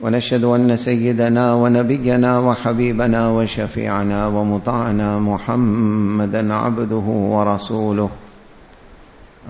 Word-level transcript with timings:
ونشهد 0.00 0.44
أن 0.44 0.76
سيدنا 0.76 1.54
ونبينا 1.54 2.38
وحبيبنا 2.38 3.28
وشفيعنا 3.28 4.26
ومطعنا 4.26 5.18
محمدا 5.18 6.54
عبده 6.54 7.06
ورسوله. 7.34 8.10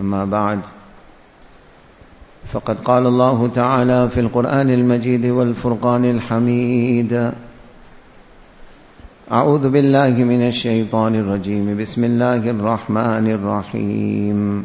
أما 0.01 0.25
بعد 0.25 0.61
فقد 2.53 2.81
قال 2.81 3.07
الله 3.07 3.51
تعالى 3.55 4.09
في 4.09 4.21
القرآن 4.21 4.71
المجيد 4.71 5.27
والفرقان 5.27 6.05
الحميد 6.05 7.33
أعوذ 9.33 9.69
بالله 9.69 10.11
من 10.11 10.49
الشيطان 10.49 11.15
الرجيم. 11.15 11.77
بسم 11.77 12.05
الله 12.05 12.51
الرحمن 12.51 13.31
الرحيم. 13.31 14.65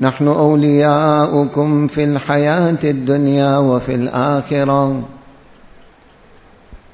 نحن 0.00 0.28
أولياؤكم 0.28 1.86
في 1.86 2.04
الحياة 2.04 2.78
الدنيا 2.84 3.58
وفي 3.58 3.94
الآخرة. 3.94 5.02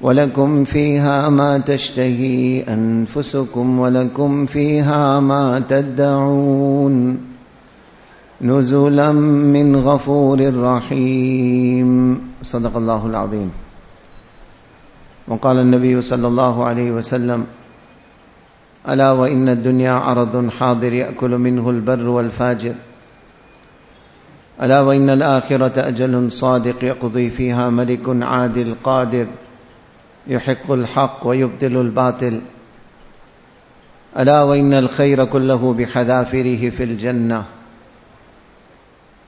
ولكم 0.01 0.63
فيها 0.63 1.29
ما 1.29 1.57
تشتهي 1.57 2.63
أنفسكم 2.63 3.79
ولكم 3.79 4.45
فيها 4.45 5.19
ما 5.19 5.63
تدعون. 5.69 7.17
نزلا 8.41 9.11
من 9.11 9.75
غفور 9.75 10.63
رحيم. 10.63 12.21
صدق 12.43 12.77
الله 12.77 13.05
العظيم. 13.05 13.51
وقال 15.27 15.59
النبي 15.59 16.01
صلى 16.01 16.27
الله 16.27 16.65
عليه 16.65 16.91
وسلم 16.91 17.45
ألا 18.89 19.11
وإن 19.11 19.49
الدنيا 19.49 19.91
عرض 19.91 20.49
حاضر 20.49 20.93
يأكل 20.93 21.37
منه 21.37 21.69
البر 21.69 22.07
والفاجر 22.07 22.73
ألا 24.61 24.81
وإن 24.81 25.09
الآخرة 25.09 25.87
أجل 25.87 26.31
صادق 26.31 26.83
يقضي 26.83 27.29
فيها 27.29 27.69
ملك 27.69 28.23
عادل 28.23 28.75
قادر 28.83 29.27
يحق 30.27 30.71
الحق 30.71 31.19
ويبطل 31.23 31.65
الباطل. 31.65 32.41
ألا 34.19 34.43
وإن 34.43 34.73
الخير 34.73 35.25
كله 35.25 35.75
بحذافره 35.77 36.69
في 36.69 36.83
الجنة. 36.83 37.43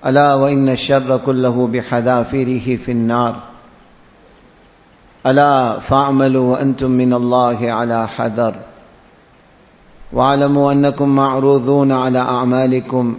ألا 0.05 0.33
وإن 0.33 0.69
الشر 0.69 1.17
كله 1.17 1.67
بحذافره 1.67 2.75
في 2.75 2.91
النار. 2.91 3.35
ألا 5.25 5.79
فاعملوا 5.79 6.51
وأنتم 6.51 6.91
من 6.91 7.13
الله 7.13 7.71
على 7.71 8.07
حذر. 8.07 8.55
واعلموا 10.13 10.71
أنكم 10.71 11.15
معروضون 11.15 11.91
على 11.91 12.19
أعمالكم. 12.19 13.17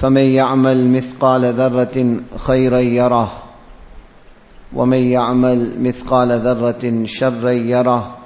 فمن 0.00 0.22
يعمل 0.22 0.90
مثقال 0.90 1.44
ذره 1.54 2.20
خيرا 2.36 2.78
يره 2.78 3.42
ومن 4.72 4.98
يعمل 4.98 5.82
مثقال 5.82 6.32
ذره 6.32 7.04
شرا 7.04 7.50
يره 7.50 8.16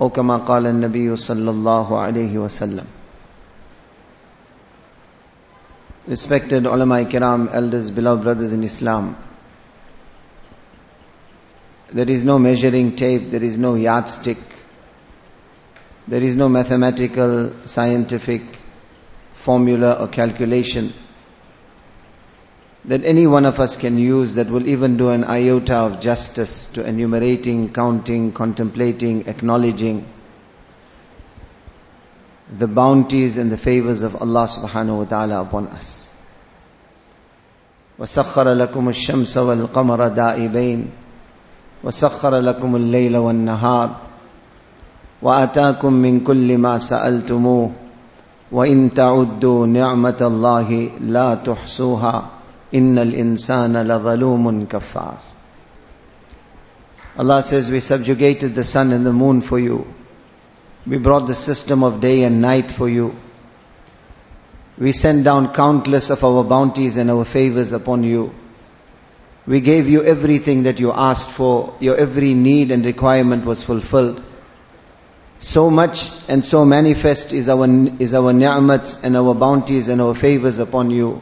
أو 0.00 0.08
كما 0.08 0.36
قال 0.36 0.66
النبي 0.66 1.16
صلى 1.16 1.50
الله 1.50 1.98
عليه 1.98 2.38
وسلم 2.38 2.84
Respected 6.08 6.66
ulama 6.66 6.96
kiram, 7.04 7.48
elders, 7.54 7.88
beloved 7.92 8.24
brothers 8.24 8.52
in 8.52 8.64
Islam. 8.64 9.16
There 11.92 12.10
is 12.10 12.24
no 12.24 12.40
measuring 12.40 12.96
tape, 12.96 13.30
there 13.30 13.44
is 13.44 13.56
no 13.56 13.76
yardstick, 13.76 14.38
there 16.08 16.20
is 16.20 16.36
no 16.36 16.48
mathematical, 16.48 17.52
scientific 17.64 18.42
formula 19.34 19.92
or 20.00 20.08
calculation 20.08 20.92
that 22.85 23.03
any 23.03 23.27
one 23.27 23.45
of 23.45 23.59
us 23.59 23.75
can 23.75 23.97
use 23.97 24.35
that 24.35 24.47
will 24.47 24.67
even 24.67 24.95
do 24.97 25.09
an 25.09 25.23
iota 25.25 25.75
of 25.75 25.99
justice 25.99 26.67
to 26.67 26.85
enumerating, 26.87 27.73
counting, 27.73 28.31
contemplating, 28.31 29.27
acknowledging 29.27 30.05
the 32.57 32.67
bounties 32.67 33.37
and 33.37 33.51
the 33.51 33.57
favors 33.57 34.03
of 34.03 34.21
Allah 34.21 34.47
subhanahu 34.47 34.99
wa 34.99 35.05
ta'ala 35.05 35.41
upon 35.41 35.67
us. 35.67 36.07
وسخر 37.99 38.53
لكم 38.53 38.89
الشمس 38.89 39.37
والقمر 39.37 40.07
دائبين 40.07 40.87
وسخر 41.83 42.35
لكم 42.35 42.75
الليل 42.75 43.17
والنهار 43.17 43.95
واتاكم 45.21 45.93
من 45.93 46.19
كل 46.19 46.57
ما 46.57 46.77
سالتموه 46.77 47.71
وان 48.51 48.93
تعدوا 48.93 49.67
نعمه 49.67 50.17
الله 50.21 50.89
لا 51.01 51.35
تحصوها 51.35 52.29
ان 52.73 52.99
الانسان 52.99 53.77
لظلوم 53.77 54.65
كفار 54.65 55.17
Allah 57.19 57.41
says 57.41 57.71
we 57.71 57.79
subjugated 57.79 58.53
the 58.53 58.63
sun 58.63 58.91
and 58.91 59.03
the 59.05 59.13
moon 59.13 59.41
for 59.41 59.57
you 59.57 59.87
we 60.87 60.97
brought 60.97 61.27
the 61.27 61.35
system 61.35 61.83
of 61.83 61.99
day 61.99 62.23
and 62.23 62.41
night 62.41 62.71
for 62.71 62.87
you. 62.87 63.13
We 64.77 64.93
sent 64.93 65.25
down 65.25 65.53
countless 65.53 66.09
of 66.09 66.23
our 66.23 66.43
bounties 66.45 66.95
and 66.97 67.11
our 67.11 67.25
favors 67.25 67.73
upon 67.73 68.03
you. 68.03 68.33
We 69.45 69.59
gave 69.59 69.89
you 69.89 70.03
everything 70.03 70.63
that 70.63 70.79
you 70.79 70.91
asked 70.93 71.29
for. 71.29 71.75
Your 71.81 71.97
every 71.97 72.33
need 72.33 72.71
and 72.71 72.85
requirement 72.85 73.43
was 73.45 73.63
fulfilled. 73.63 74.23
So 75.39 75.69
much 75.69 76.09
and 76.29 76.43
so 76.43 76.63
manifest 76.63 77.33
is 77.33 77.49
our, 77.49 77.67
is 77.99 78.13
our 78.13 78.31
ni'mats 78.33 79.03
and 79.03 79.17
our 79.17 79.33
bounties 79.35 79.89
and 79.89 80.01
our 80.01 80.13
favors 80.15 80.57
upon 80.59 80.89
you. 80.91 81.21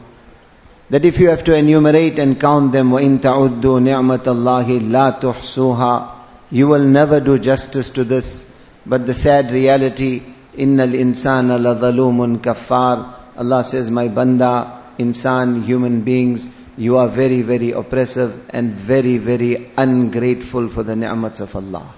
That 0.90 1.04
if 1.04 1.18
you 1.18 1.28
have 1.30 1.42
to 1.44 1.54
enumerate 1.54 2.18
and 2.18 2.38
count 2.40 2.72
them, 2.72 2.90
وَإِن 2.90 3.18
تَعُدُّوا 3.18 3.60
نِعْمَةَ 3.60 4.24
اللَّهِ 4.24 4.90
لَا 4.90 5.20
تُحْصُوهَا 5.20 6.12
You 6.50 6.68
will 6.68 6.84
never 6.84 7.18
do 7.20 7.38
justice 7.38 7.90
to 7.90 8.04
this. 8.04 8.52
But 8.86 9.04
the 9.04 9.14
sad 9.14 9.50
reality, 9.50 10.22
innal 10.56 10.92
insana 10.94 11.60
la 11.60 11.74
zalumun 11.74 12.38
kaffar. 12.38 13.14
Allah 13.36 13.64
says, 13.64 13.90
my 13.90 14.06
banda, 14.08 14.80
insan, 14.98 15.64
human 15.64 16.02
beings, 16.02 16.48
you 16.76 16.98
are 16.98 17.08
very, 17.08 17.42
very 17.42 17.72
oppressive 17.72 18.48
and 18.50 18.72
very, 18.72 19.18
very 19.18 19.72
ungrateful 19.76 20.68
for 20.68 20.82
the 20.82 20.94
ni'mats 20.94 21.40
of 21.40 21.56
Allah. 21.56 21.94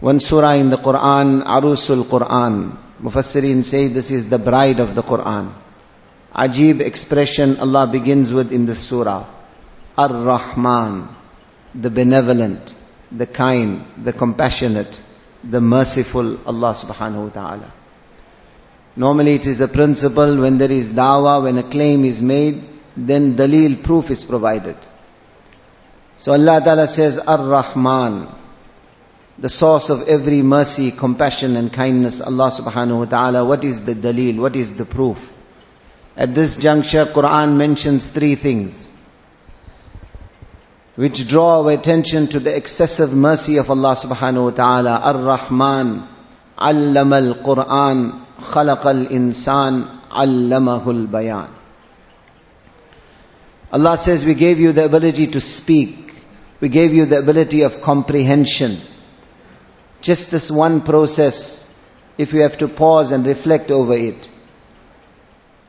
One 0.00 0.20
surah 0.20 0.52
in 0.52 0.70
the 0.70 0.76
Quran, 0.76 1.44
Arusul 1.44 2.02
Quran. 2.04 2.76
Mufassirin 3.00 3.64
say 3.64 3.88
this 3.88 4.10
is 4.10 4.28
the 4.28 4.38
bride 4.38 4.80
of 4.80 4.94
the 4.94 5.02
Quran. 5.02 5.52
Ajib 6.37 6.81
expression 6.81 7.59
Allah 7.59 7.87
begins 7.87 8.31
with 8.31 8.51
in 8.51 8.65
this 8.65 8.79
surah. 8.79 9.25
Ar-Rahman, 9.97 11.07
the 11.73 11.89
benevolent, 11.89 12.75
the 13.11 13.25
kind, 13.25 13.85
the 14.03 14.13
compassionate 14.13 15.01
the 15.43 15.61
merciful 15.61 16.39
Allah 16.45 16.73
subhanahu 16.73 17.25
wa 17.25 17.29
ta'ala. 17.29 17.73
Normally 18.95 19.35
it 19.35 19.45
is 19.45 19.61
a 19.61 19.67
principle 19.67 20.37
when 20.37 20.57
there 20.57 20.71
is 20.71 20.89
dawah, 20.89 21.43
when 21.43 21.57
a 21.57 21.63
claim 21.63 22.03
is 22.03 22.21
made, 22.21 22.63
then 22.95 23.35
dalil 23.35 23.83
proof 23.83 24.09
is 24.09 24.23
provided. 24.23 24.75
So 26.17 26.33
Allah 26.33 26.61
ta'ala 26.61 26.87
says, 26.87 27.19
Ar-Rahman, 27.19 28.27
the 29.37 29.49
source 29.49 29.91
of 29.91 30.07
every 30.07 30.41
mercy, 30.41 30.91
compassion 30.91 31.55
and 31.55 31.71
kindness, 31.71 32.21
Allah 32.21 32.49
subhanahu 32.49 32.99
wa 32.99 33.05
ta'ala, 33.05 33.45
what 33.45 33.63
is 33.63 33.85
the 33.85 33.93
dalil, 33.93 34.37
what 34.37 34.55
is 34.55 34.75
the 34.75 34.85
proof? 34.85 35.31
At 36.17 36.33
this 36.33 36.57
juncture, 36.57 37.05
Quran 37.05 37.57
mentions 37.57 38.09
three 38.09 38.33
things 38.33 38.91
which 40.95 41.27
draw 41.27 41.61
our 41.61 41.71
attention 41.73 42.25
to 42.25 42.39
the 42.39 42.55
excessive 42.55 43.13
mercy 43.13 43.57
of 43.57 43.69
Allah 43.69 43.93
subhanahu 43.95 44.45
wa 44.45 44.49
ta'ala. 44.49 44.99
Ar-Rahman, 45.09 46.07
Allama 46.57 47.19
al-Quran, 47.27 48.25
Khalaq 48.39 48.83
al-Insan, 48.83 50.01
Allamahul 50.09 51.01
al-Bayan. 51.01 51.53
Allah 53.71 53.95
says, 53.95 54.25
we 54.25 54.33
gave 54.33 54.59
you 54.59 54.71
the 54.71 54.85
ability 54.85 55.27
to 55.27 55.39
speak. 55.39 56.15
We 56.61 56.69
gave 56.69 56.95
you 56.95 57.05
the 57.05 57.19
ability 57.19 57.61
of 57.61 57.83
comprehension. 57.83 58.79
Just 60.01 60.31
this 60.31 60.49
one 60.49 60.81
process, 60.81 61.71
if 62.17 62.33
you 62.33 62.41
have 62.41 62.57
to 62.57 62.67
pause 62.67 63.11
and 63.11 63.23
reflect 63.27 63.69
over 63.69 63.93
it, 63.93 64.27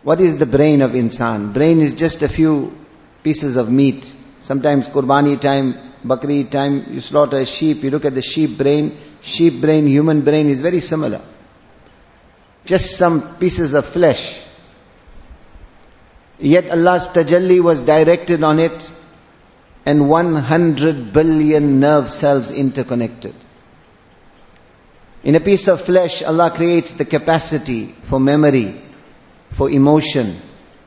what 0.08 0.22
is 0.22 0.38
the 0.38 0.46
brain 0.46 0.80
of 0.80 0.92
insan? 0.92 1.52
Brain 1.52 1.80
is 1.80 1.92
just 1.92 2.22
a 2.22 2.30
few 2.30 2.74
pieces 3.22 3.56
of 3.56 3.70
meat. 3.70 4.10
Sometimes 4.40 4.88
kurbani 4.88 5.38
time, 5.38 5.74
bakri 6.02 6.50
time, 6.50 6.86
you 6.94 7.02
slaughter 7.02 7.36
a 7.36 7.44
sheep, 7.44 7.82
you 7.82 7.90
look 7.90 8.06
at 8.06 8.14
the 8.14 8.22
sheep 8.22 8.56
brain, 8.56 8.96
sheep 9.20 9.60
brain, 9.60 9.86
human 9.86 10.22
brain 10.22 10.48
is 10.48 10.62
very 10.62 10.80
similar. 10.80 11.20
Just 12.64 12.96
some 12.96 13.36
pieces 13.36 13.74
of 13.74 13.84
flesh. 13.84 14.42
Yet 16.38 16.70
Allah's 16.70 17.08
tajalli 17.08 17.60
was 17.60 17.82
directed 17.82 18.42
on 18.42 18.60
it 18.60 18.90
and 19.84 20.08
100 20.08 21.12
billion 21.12 21.80
nerve 21.80 22.10
cells 22.10 22.50
interconnected. 22.50 23.34
In 25.22 25.34
a 25.34 25.40
piece 25.40 25.68
of 25.68 25.82
flesh, 25.82 26.22
Allah 26.22 26.50
creates 26.50 26.94
the 26.94 27.04
capacity 27.04 27.88
for 28.04 28.18
memory, 28.18 28.87
for 29.50 29.70
emotion, 29.70 30.36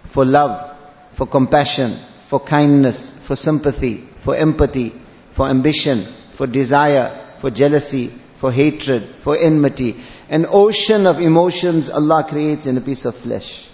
for 0.04 0.26
love, 0.26 0.76
for 1.12 1.28
compassion, 1.28 1.98
for 2.28 2.40
kindness, 2.40 3.12
for 3.28 3.36
sympathy, 3.36 4.08
for 4.20 4.36
empathy, 4.36 4.94
for 5.32 5.48
ambition, 5.48 6.02
for 6.32 6.48
desire, 6.48 7.12
for 7.38 7.50
jealousy, 7.52 8.08
for 8.38 8.52
hatred, 8.52 9.04
for 9.04 9.38
enmity. 9.38 9.96
An 10.30 10.46
ocean 10.50 11.06
of 11.06 11.20
emotions 11.20 11.90
Allah 11.90 12.26
creates 12.28 12.66
in 12.66 12.78
a 12.78 12.82
piece 12.82 13.06
of 13.06 13.16
flesh. 13.16 13.68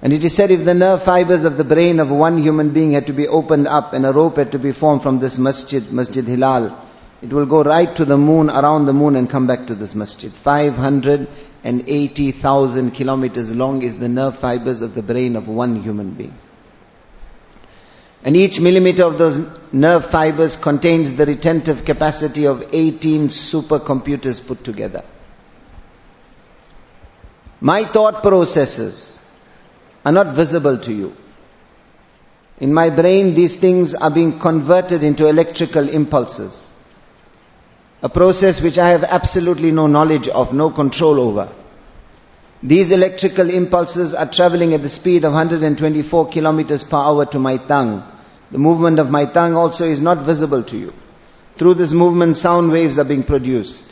And 0.00 0.12
it 0.12 0.24
is 0.24 0.34
said 0.34 0.50
if 0.50 0.64
the 0.64 0.74
nerve 0.74 1.02
fibers 1.02 1.44
of 1.44 1.56
the 1.56 1.64
brain 1.64 1.98
of 1.98 2.10
one 2.10 2.38
human 2.38 2.70
being 2.70 2.92
had 2.92 3.06
to 3.06 3.12
be 3.12 3.26
opened 3.26 3.66
up 3.66 3.94
and 3.94 4.04
a 4.04 4.12
rope 4.12 4.36
had 4.36 4.52
to 4.52 4.58
be 4.58 4.72
formed 4.72 5.02
from 5.02 5.18
this 5.18 5.38
masjid, 5.38 5.90
Masjid 5.90 6.24
Hilal, 6.24 6.78
it 7.22 7.32
will 7.32 7.46
go 7.46 7.62
right 7.62 7.94
to 7.96 8.04
the 8.04 8.18
moon, 8.18 8.50
around 8.50 8.84
the 8.84 8.92
moon 8.92 9.16
and 9.16 9.30
come 9.30 9.46
back 9.46 9.66
to 9.68 9.74
this 9.74 9.94
masjid. 9.94 10.30
580,000 11.64 12.90
kilometers 12.90 13.50
long 13.50 13.82
is 13.82 13.96
the 13.96 14.08
nerve 14.08 14.38
fibers 14.38 14.82
of 14.82 14.94
the 14.94 15.02
brain 15.02 15.34
of 15.34 15.48
one 15.48 15.82
human 15.82 16.10
being. 16.10 16.36
And 18.22 18.36
each 18.36 18.60
millimeter 18.60 19.04
of 19.04 19.16
those 19.16 19.40
nerve 19.72 20.04
fibers 20.04 20.56
contains 20.56 21.14
the 21.14 21.24
retentive 21.24 21.86
capacity 21.86 22.46
of 22.46 22.68
18 22.72 23.28
supercomputers 23.28 24.46
put 24.46 24.62
together. 24.62 25.04
My 27.60 27.84
thought 27.84 28.22
processes, 28.22 29.18
are 30.04 30.12
not 30.12 30.34
visible 30.34 30.76
to 30.78 30.92
you. 30.92 31.16
In 32.58 32.74
my 32.74 32.90
brain, 32.90 33.34
these 33.34 33.56
things 33.56 33.94
are 33.94 34.10
being 34.10 34.38
converted 34.38 35.02
into 35.02 35.26
electrical 35.26 35.88
impulses. 35.88 36.73
A 38.04 38.08
process 38.10 38.60
which 38.60 38.76
I 38.76 38.90
have 38.90 39.02
absolutely 39.02 39.70
no 39.70 39.86
knowledge 39.86 40.28
of, 40.28 40.52
no 40.52 40.68
control 40.68 41.18
over. 41.18 41.50
These 42.62 42.90
electrical 42.90 43.48
impulses 43.48 44.12
are 44.12 44.30
traveling 44.30 44.74
at 44.74 44.82
the 44.82 44.90
speed 44.90 45.24
of 45.24 45.32
124 45.32 46.28
kilometers 46.28 46.84
per 46.84 46.98
hour 46.98 47.24
to 47.24 47.38
my 47.38 47.56
tongue. 47.56 48.02
The 48.50 48.58
movement 48.58 48.98
of 48.98 49.10
my 49.10 49.24
tongue 49.24 49.56
also 49.56 49.86
is 49.86 50.02
not 50.02 50.18
visible 50.18 50.62
to 50.64 50.76
you. 50.76 50.92
Through 51.56 51.74
this 51.74 51.92
movement, 51.92 52.36
sound 52.36 52.72
waves 52.72 52.98
are 52.98 53.04
being 53.04 53.22
produced. 53.22 53.90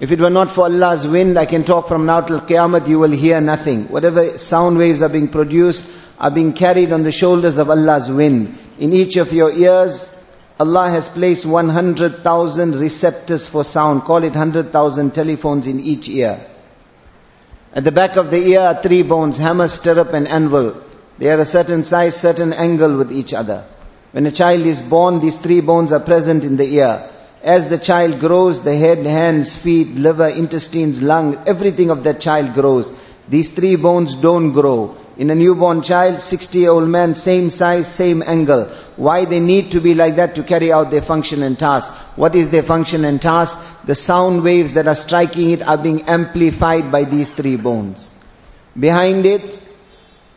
If 0.00 0.10
it 0.10 0.18
were 0.18 0.30
not 0.30 0.50
for 0.50 0.64
Allah's 0.64 1.06
wind, 1.06 1.38
I 1.38 1.44
can 1.44 1.64
talk 1.64 1.88
from 1.88 2.06
now 2.06 2.22
till 2.22 2.40
Qiyamah, 2.40 2.88
you 2.88 2.98
will 2.98 3.10
hear 3.10 3.42
nothing. 3.42 3.88
Whatever 3.88 4.38
sound 4.38 4.78
waves 4.78 5.02
are 5.02 5.10
being 5.10 5.28
produced 5.28 5.86
are 6.18 6.30
being 6.30 6.54
carried 6.54 6.92
on 6.92 7.02
the 7.02 7.12
shoulders 7.12 7.58
of 7.58 7.68
Allah's 7.68 8.10
wind. 8.10 8.58
In 8.78 8.94
each 8.94 9.16
of 9.16 9.34
your 9.34 9.52
ears, 9.52 10.11
Allah 10.62 10.90
has 10.90 11.08
placed 11.08 11.44
100,000 11.44 12.76
receptors 12.76 13.48
for 13.48 13.64
sound. 13.64 14.02
Call 14.02 14.22
it 14.22 14.30
100,000 14.30 15.12
telephones 15.12 15.66
in 15.66 15.80
each 15.80 16.08
ear. 16.08 16.46
At 17.72 17.82
the 17.82 17.90
back 17.90 18.14
of 18.14 18.30
the 18.30 18.36
ear 18.36 18.60
are 18.60 18.80
three 18.80 19.02
bones, 19.02 19.38
hammer, 19.38 19.66
stirrup 19.66 20.12
and 20.12 20.28
anvil. 20.28 20.80
They 21.18 21.30
are 21.30 21.40
a 21.40 21.44
certain 21.44 21.82
size, 21.82 22.14
certain 22.16 22.52
angle 22.52 22.96
with 22.96 23.10
each 23.10 23.34
other. 23.34 23.64
When 24.12 24.24
a 24.26 24.30
child 24.30 24.60
is 24.60 24.80
born, 24.80 25.18
these 25.18 25.36
three 25.36 25.60
bones 25.62 25.90
are 25.90 26.06
present 26.12 26.44
in 26.44 26.56
the 26.56 26.68
ear. 26.76 27.10
As 27.42 27.68
the 27.68 27.78
child 27.78 28.20
grows, 28.20 28.60
the 28.60 28.76
head, 28.76 29.04
hands, 29.04 29.56
feet, 29.56 29.96
liver, 29.96 30.28
intestines, 30.28 31.02
lung, 31.02 31.42
everything 31.44 31.90
of 31.90 32.04
that 32.04 32.20
child 32.20 32.54
grows. 32.54 32.92
These 33.32 33.48
three 33.48 33.76
bones 33.76 34.14
don't 34.14 34.52
grow. 34.52 34.94
In 35.16 35.30
a 35.30 35.34
newborn 35.34 35.80
child, 35.80 36.20
60 36.20 36.58
year 36.58 36.70
old 36.70 36.86
man, 36.86 37.14
same 37.14 37.48
size, 37.48 37.88
same 37.88 38.22
angle. 38.22 38.66
Why 38.96 39.24
they 39.24 39.40
need 39.40 39.70
to 39.70 39.80
be 39.80 39.94
like 39.94 40.16
that 40.16 40.34
to 40.34 40.42
carry 40.42 40.70
out 40.70 40.90
their 40.90 41.00
function 41.00 41.42
and 41.42 41.58
task? 41.58 41.90
What 42.14 42.34
is 42.34 42.50
their 42.50 42.62
function 42.62 43.06
and 43.06 43.22
task? 43.22 43.58
The 43.86 43.94
sound 43.94 44.44
waves 44.44 44.74
that 44.74 44.86
are 44.86 44.94
striking 44.94 45.50
it 45.50 45.62
are 45.62 45.78
being 45.78 46.02
amplified 46.02 46.92
by 46.92 47.04
these 47.04 47.30
three 47.30 47.56
bones. 47.56 48.12
Behind 48.78 49.24
it 49.24 49.58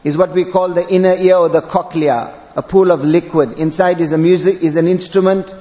is 0.06 0.18
what 0.18 0.32
we 0.32 0.46
call 0.46 0.70
the 0.70 0.88
inner 0.88 1.16
ear 1.16 1.36
or 1.36 1.50
the 1.50 1.62
cochlea, 1.62 2.34
a 2.56 2.64
pool 2.64 2.92
of 2.92 3.04
liquid. 3.04 3.60
Inside 3.60 4.00
is 4.00 4.14
a 4.14 4.18
music, 4.18 4.64
is 4.64 4.78
an 4.78 4.88
instrument 4.88 5.54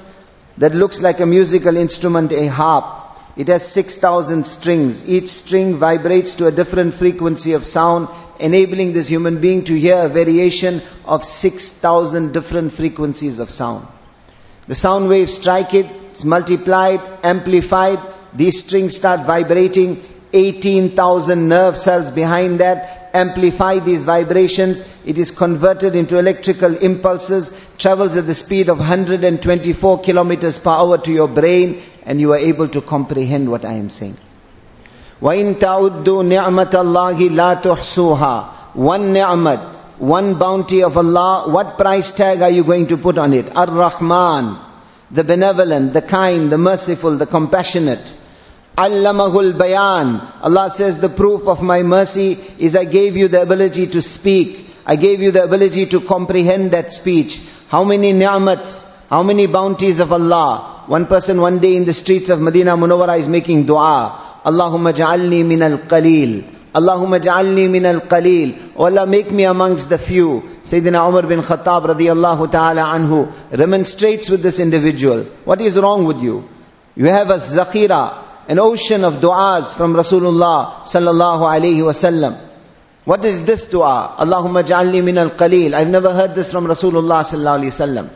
that 0.57 0.73
looks 0.73 1.01
like 1.01 1.19
a 1.19 1.25
musical 1.25 1.75
instrument, 1.75 2.31
a 2.31 2.47
harp. 2.47 3.04
It 3.35 3.49
has 3.49 3.67
6,000 3.71 4.45
strings. 4.45 5.07
Each 5.07 5.27
string 5.27 5.75
vibrates 5.75 6.35
to 6.35 6.47
a 6.47 6.51
different 6.51 6.93
frequency 6.93 7.53
of 7.53 7.65
sound, 7.65 8.07
enabling 8.39 8.93
this 8.93 9.09
human 9.09 9.41
being 9.41 9.65
to 9.65 9.77
hear 9.77 10.05
a 10.05 10.09
variation 10.09 10.81
of 11.05 11.25
6,000 11.25 12.31
different 12.31 12.71
frequencies 12.71 13.39
of 13.39 13.49
sound. 13.49 13.87
The 14.67 14.75
sound 14.75 15.09
waves 15.09 15.33
strike 15.33 15.73
it, 15.73 15.85
it's 16.09 16.23
multiplied, 16.23 17.01
amplified, 17.23 17.99
these 18.33 18.63
strings 18.63 18.95
start 18.95 19.27
vibrating, 19.27 20.03
18,000 20.33 21.47
nerve 21.47 21.77
cells 21.77 22.11
behind 22.11 22.59
that 22.59 23.04
amplify 23.14 23.78
these 23.78 24.04
vibrations. 24.04 24.82
It 25.04 25.18
is 25.18 25.30
converted 25.30 25.94
into 25.94 26.18
electrical 26.18 26.76
impulses, 26.76 27.52
travels 27.78 28.16
at 28.16 28.26
the 28.26 28.34
speed 28.34 28.68
of 28.68 28.78
124 28.78 30.00
kilometers 30.00 30.58
per 30.58 30.70
hour 30.70 30.98
to 30.98 31.12
your 31.12 31.28
brain, 31.28 31.82
and 32.04 32.20
you 32.20 32.32
are 32.32 32.38
able 32.38 32.68
to 32.68 32.80
comprehend 32.80 33.50
what 33.50 33.64
I 33.64 33.74
am 33.74 33.90
saying. 33.90 34.16
وَإِن 35.20 35.58
تَعُدُّوا 35.58 36.04
نِعْمَةَ 36.04 36.70
اللَّهِ 36.70 37.28
لَا 37.30 37.62
تُحْصُوهَا 37.62 38.74
One 38.74 39.12
ni'mat, 39.12 39.76
one 39.98 40.38
bounty 40.38 40.82
of 40.82 40.96
Allah, 40.96 41.50
what 41.50 41.76
price 41.76 42.12
tag 42.12 42.40
are 42.40 42.50
you 42.50 42.64
going 42.64 42.86
to 42.86 42.96
put 42.96 43.18
on 43.18 43.34
it? 43.34 43.54
Ar-Rahman, 43.54 44.56
the 45.10 45.24
benevolent, 45.24 45.92
the 45.92 46.00
kind, 46.00 46.50
the 46.50 46.56
merciful, 46.56 47.18
the 47.18 47.26
compassionate. 47.26 48.14
Allamahul 48.77 49.57
bayan. 49.57 50.19
Allah 50.41 50.69
says 50.69 50.97
the 50.97 51.07
proof 51.07 51.47
of 51.47 51.61
my 51.61 51.81
mercy 51.83 52.37
is 52.59 52.75
I 52.75 52.83
gave 52.83 53.15
you 53.15 53.29
the 53.29 53.41
ability 53.41 53.87
to 53.87 54.01
speak. 54.01 54.69
I 54.85 54.97
gave 54.97 55.21
you 55.21 55.31
the 55.31 55.43
ability 55.43 55.85
to 55.87 56.01
comprehend 56.01 56.71
that 56.71 56.91
speech. 56.91 57.41
How 57.69 57.85
many 57.85 58.11
ni'mats, 58.11 58.85
how 59.09 59.23
many 59.23 59.47
bounties 59.47 59.99
of 59.99 60.11
Allah. 60.11 60.83
One 60.87 61.05
person 61.05 61.39
one 61.39 61.59
day 61.59 61.77
in 61.77 61.85
the 61.85 61.93
streets 61.93 62.29
of 62.29 62.41
Medina 62.41 62.75
Munawwara 62.75 63.17
is 63.17 63.29
making 63.29 63.65
dua. 63.65 64.41
Allahumma 64.43 64.93
ja'alni 64.93 65.45
min 65.45 65.61
al-qalil. 65.61 66.43
Allahumma 66.73 67.19
ja'alni 67.19 67.69
min 67.69 67.85
al-qalil. 67.85 68.73
Oh 68.75 68.85
Allah, 68.85 69.07
make 69.07 69.31
me 69.31 69.45
amongst 69.45 69.87
the 69.87 69.97
few. 69.97 70.43
Sayyidina 70.63 71.07
Umar 71.07 71.23
bin 71.23 71.39
Khattab 71.39 71.85
radiyallahu 71.95 72.51
ta'ala 72.51 72.81
anhu 72.81 73.31
remonstrates 73.51 74.29
with 74.29 74.43
this 74.43 74.59
individual. 74.59 75.23
What 75.45 75.61
is 75.61 75.79
wrong 75.79 76.03
with 76.03 76.21
you? 76.21 76.49
You 76.95 77.05
have 77.05 77.29
a 77.29 77.35
zakhira, 77.35 78.24
an 78.47 78.59
ocean 78.59 79.03
of 79.03 79.15
du'as 79.15 79.75
from 79.75 79.93
Rasulullah 79.93 80.81
sallallahu 80.83 81.41
alayhi 81.41 81.77
wasallam. 81.77 82.37
What 83.05 83.23
is 83.23 83.45
this 83.45 83.67
dua? 83.67 84.15
Allahumma 84.17 84.63
ja'alni 84.63 85.03
min 85.03 85.17
al-qalil. 85.17 85.73
I've 85.73 85.87
never 85.87 86.13
heard 86.13 86.35
this 86.35 86.51
from 86.51 86.65
Rasulullah 86.65 87.23
sallallahu 87.23 87.59
alayhi 87.59 87.73
wasallam. 87.73 88.09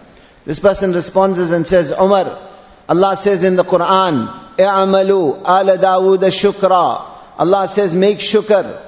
This 0.45 0.59
person 0.59 0.93
responds 0.93 1.39
and 1.51 1.67
says, 1.67 1.91
Umar, 1.91 2.39
Allah 2.87 3.15
says 3.15 3.43
in 3.43 3.55
the 3.55 3.63
Quran, 3.63 4.55
i'amalu 4.57 5.41
ala 5.45 5.77
Dawood 5.77 6.21
shukra. 6.31 7.05
Allah 7.37 7.67
says, 7.67 7.95
make 7.95 8.17
shukr. 8.19 8.81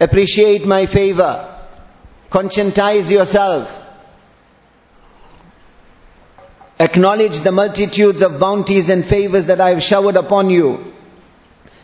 Appreciate 0.00 0.66
my 0.66 0.86
favor. 0.86 1.56
Conscientize 2.30 3.10
yourself. 3.10 3.87
Acknowledge 6.79 7.39
the 7.39 7.51
multitudes 7.51 8.21
of 8.21 8.39
bounties 8.39 8.89
and 8.89 9.05
favors 9.05 9.45
that 9.45 9.61
I 9.61 9.69
have 9.69 9.83
showered 9.83 10.15
upon 10.15 10.49
you. 10.49 10.93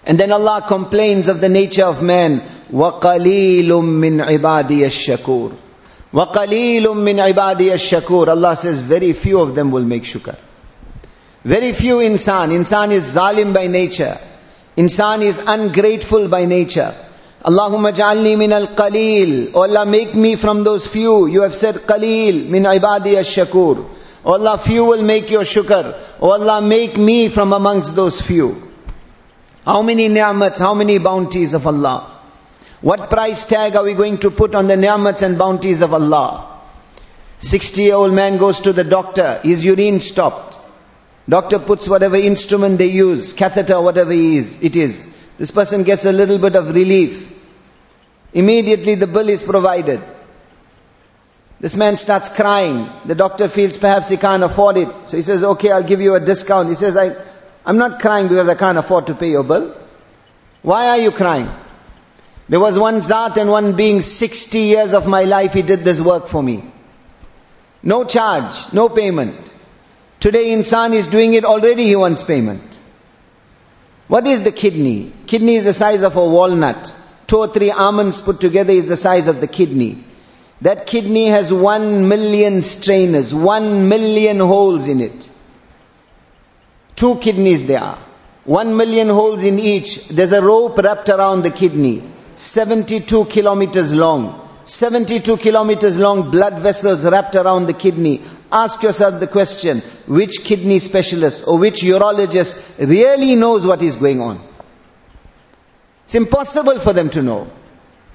And 0.05 0.19
then 0.19 0.31
Allah 0.31 0.63
complains 0.67 1.27
of 1.27 1.41
the 1.41 1.49
nature 1.49 1.85
of 1.85 2.01
man. 2.01 2.41
وَقَلِيلٌ 2.71 3.67
مِّنْ 3.67 4.23
عِبَادِيَ 4.25 4.85
الشَّكُورِ 4.85 5.53
وَقَلِيلٌ 6.13 6.83
مِّنْ 6.83 7.33
عِبَادِيَ 7.33 7.71
الشَّكُورِ 7.71 8.27
Allah 8.27 8.55
says 8.55 8.79
very 8.79 9.13
few 9.13 9.39
of 9.39 9.55
them 9.55 9.71
will 9.71 9.83
make 9.83 10.03
shukr. 10.03 10.35
Very 11.43 11.73
few 11.73 11.97
insan. 11.97 12.51
Insan 12.51 12.91
is 12.91 13.15
zalim 13.15 13.53
by 13.53 13.67
nature. 13.67 14.17
Insan 14.77 15.21
is 15.21 15.39
ungrateful 15.39 16.27
by 16.27 16.45
nature. 16.45 16.95
Allahumma 17.43 17.93
ja'alni 17.93 18.37
min 18.37 18.51
al-qalil. 18.51 19.51
Oh 19.53 19.61
Allah, 19.61 19.85
make 19.85 20.13
me 20.13 20.35
from 20.35 20.63
those 20.63 20.85
few. 20.85 21.27
You 21.27 21.41
have 21.41 21.55
said 21.55 21.75
qalil 21.75 22.47
min 22.47 22.63
ibadi 22.63 23.17
ash-shakur. 23.17 23.85
Oh 24.24 24.32
Allah, 24.32 24.56
few 24.56 24.84
will 24.84 25.02
make 25.02 25.30
your 25.30 25.42
shukr. 25.42 25.94
Oh 26.20 26.30
Allah, 26.30 26.62
make 26.62 26.96
me 26.96 27.28
from 27.28 27.52
amongst 27.52 27.94
those 27.94 28.20
few. 28.20 28.72
How 29.66 29.82
many 29.82 30.08
ni'mats, 30.08 30.58
how 30.58 30.74
many 30.74 30.98
bounties 30.98 31.52
of 31.54 31.66
Allah? 31.66 32.10
What 32.80 33.10
price 33.10 33.44
tag 33.46 33.76
are 33.76 33.84
we 33.84 33.94
going 33.94 34.18
to 34.18 34.30
put 34.30 34.54
on 34.54 34.66
the 34.66 34.76
ni'mats 34.76 35.22
and 35.22 35.38
bounties 35.38 35.82
of 35.82 35.92
Allah? 35.92 36.60
60 37.40 37.82
year 37.82 37.94
old 37.94 38.14
man 38.14 38.38
goes 38.38 38.60
to 38.60 38.72
the 38.72 38.84
doctor, 38.84 39.40
his 39.42 39.64
urine 39.64 40.00
stopped. 40.00 40.58
Doctor 41.28 41.58
puts 41.58 41.88
whatever 41.88 42.16
instrument 42.16 42.78
they 42.78 42.90
use, 42.90 43.32
catheter, 43.32 43.80
whatever 43.80 44.12
it 44.12 44.76
is. 44.76 45.06
This 45.38 45.50
person 45.50 45.82
gets 45.82 46.04
a 46.04 46.12
little 46.12 46.38
bit 46.38 46.56
of 46.56 46.74
relief. 46.74 47.32
Immediately 48.32 48.96
the 48.96 49.06
bill 49.06 49.28
is 49.28 49.42
provided. 49.42 50.02
This 51.64 51.76
man 51.76 51.96
starts 51.96 52.28
crying. 52.28 52.90
The 53.06 53.14
doctor 53.14 53.48
feels 53.48 53.78
perhaps 53.78 54.10
he 54.10 54.18
can't 54.18 54.42
afford 54.42 54.76
it. 54.76 55.06
So 55.06 55.16
he 55.16 55.22
says, 55.22 55.42
okay, 55.42 55.70
I'll 55.70 55.82
give 55.82 56.02
you 56.02 56.14
a 56.14 56.20
discount. 56.20 56.68
He 56.68 56.74
says, 56.74 56.94
I, 56.94 57.16
I'm 57.64 57.78
not 57.78 58.00
crying 58.00 58.28
because 58.28 58.48
I 58.48 58.54
can't 58.54 58.76
afford 58.76 59.06
to 59.06 59.14
pay 59.14 59.30
your 59.30 59.44
bill. 59.44 59.74
Why 60.60 60.88
are 60.88 60.98
you 60.98 61.10
crying? 61.10 61.48
There 62.50 62.60
was 62.60 62.78
one 62.78 63.00
Zat 63.00 63.38
and 63.38 63.48
one 63.48 63.76
being 63.76 64.02
60 64.02 64.58
years 64.58 64.92
of 64.92 65.06
my 65.06 65.24
life, 65.24 65.54
he 65.54 65.62
did 65.62 65.84
this 65.84 66.02
work 66.02 66.26
for 66.26 66.42
me. 66.42 66.70
No 67.82 68.04
charge, 68.04 68.70
no 68.74 68.90
payment. 68.90 69.34
Today 70.20 70.48
insan 70.48 70.92
is 70.92 71.06
doing 71.06 71.32
it 71.32 71.46
already, 71.46 71.84
he 71.84 71.96
wants 71.96 72.22
payment. 72.22 72.78
What 74.08 74.26
is 74.26 74.42
the 74.42 74.52
kidney? 74.52 75.14
Kidney 75.26 75.54
is 75.54 75.64
the 75.64 75.72
size 75.72 76.02
of 76.02 76.14
a 76.16 76.28
walnut. 76.28 76.94
Two 77.26 77.38
or 77.38 77.48
three 77.48 77.70
almonds 77.70 78.20
put 78.20 78.38
together 78.38 78.74
is 78.74 78.86
the 78.86 78.98
size 78.98 79.28
of 79.28 79.40
the 79.40 79.48
kidney. 79.48 80.04
That 80.60 80.86
kidney 80.86 81.26
has 81.26 81.52
one 81.52 82.08
million 82.08 82.62
strainers, 82.62 83.34
one 83.34 83.88
million 83.88 84.38
holes 84.38 84.88
in 84.88 85.00
it. 85.00 85.28
Two 86.96 87.16
kidneys 87.16 87.66
there 87.66 87.82
are. 87.82 87.98
One 88.44 88.76
million 88.76 89.08
holes 89.08 89.42
in 89.42 89.58
each. 89.58 90.08
There's 90.08 90.32
a 90.32 90.42
rope 90.42 90.78
wrapped 90.78 91.08
around 91.08 91.42
the 91.42 91.50
kidney. 91.50 92.02
72 92.36 93.24
kilometers 93.26 93.92
long. 93.92 94.40
72 94.64 95.36
kilometers 95.38 95.98
long 95.98 96.30
blood 96.30 96.60
vessels 96.60 97.04
wrapped 97.04 97.36
around 97.36 97.66
the 97.66 97.74
kidney. 97.74 98.22
Ask 98.50 98.82
yourself 98.82 99.20
the 99.20 99.26
question, 99.26 99.80
which 100.06 100.44
kidney 100.44 100.78
specialist 100.78 101.44
or 101.46 101.58
which 101.58 101.82
urologist 101.82 102.78
really 102.78 103.34
knows 103.34 103.66
what 103.66 103.82
is 103.82 103.96
going 103.96 104.20
on? 104.20 104.40
It's 106.04 106.14
impossible 106.14 106.80
for 106.80 106.92
them 106.92 107.10
to 107.10 107.22
know. 107.22 107.50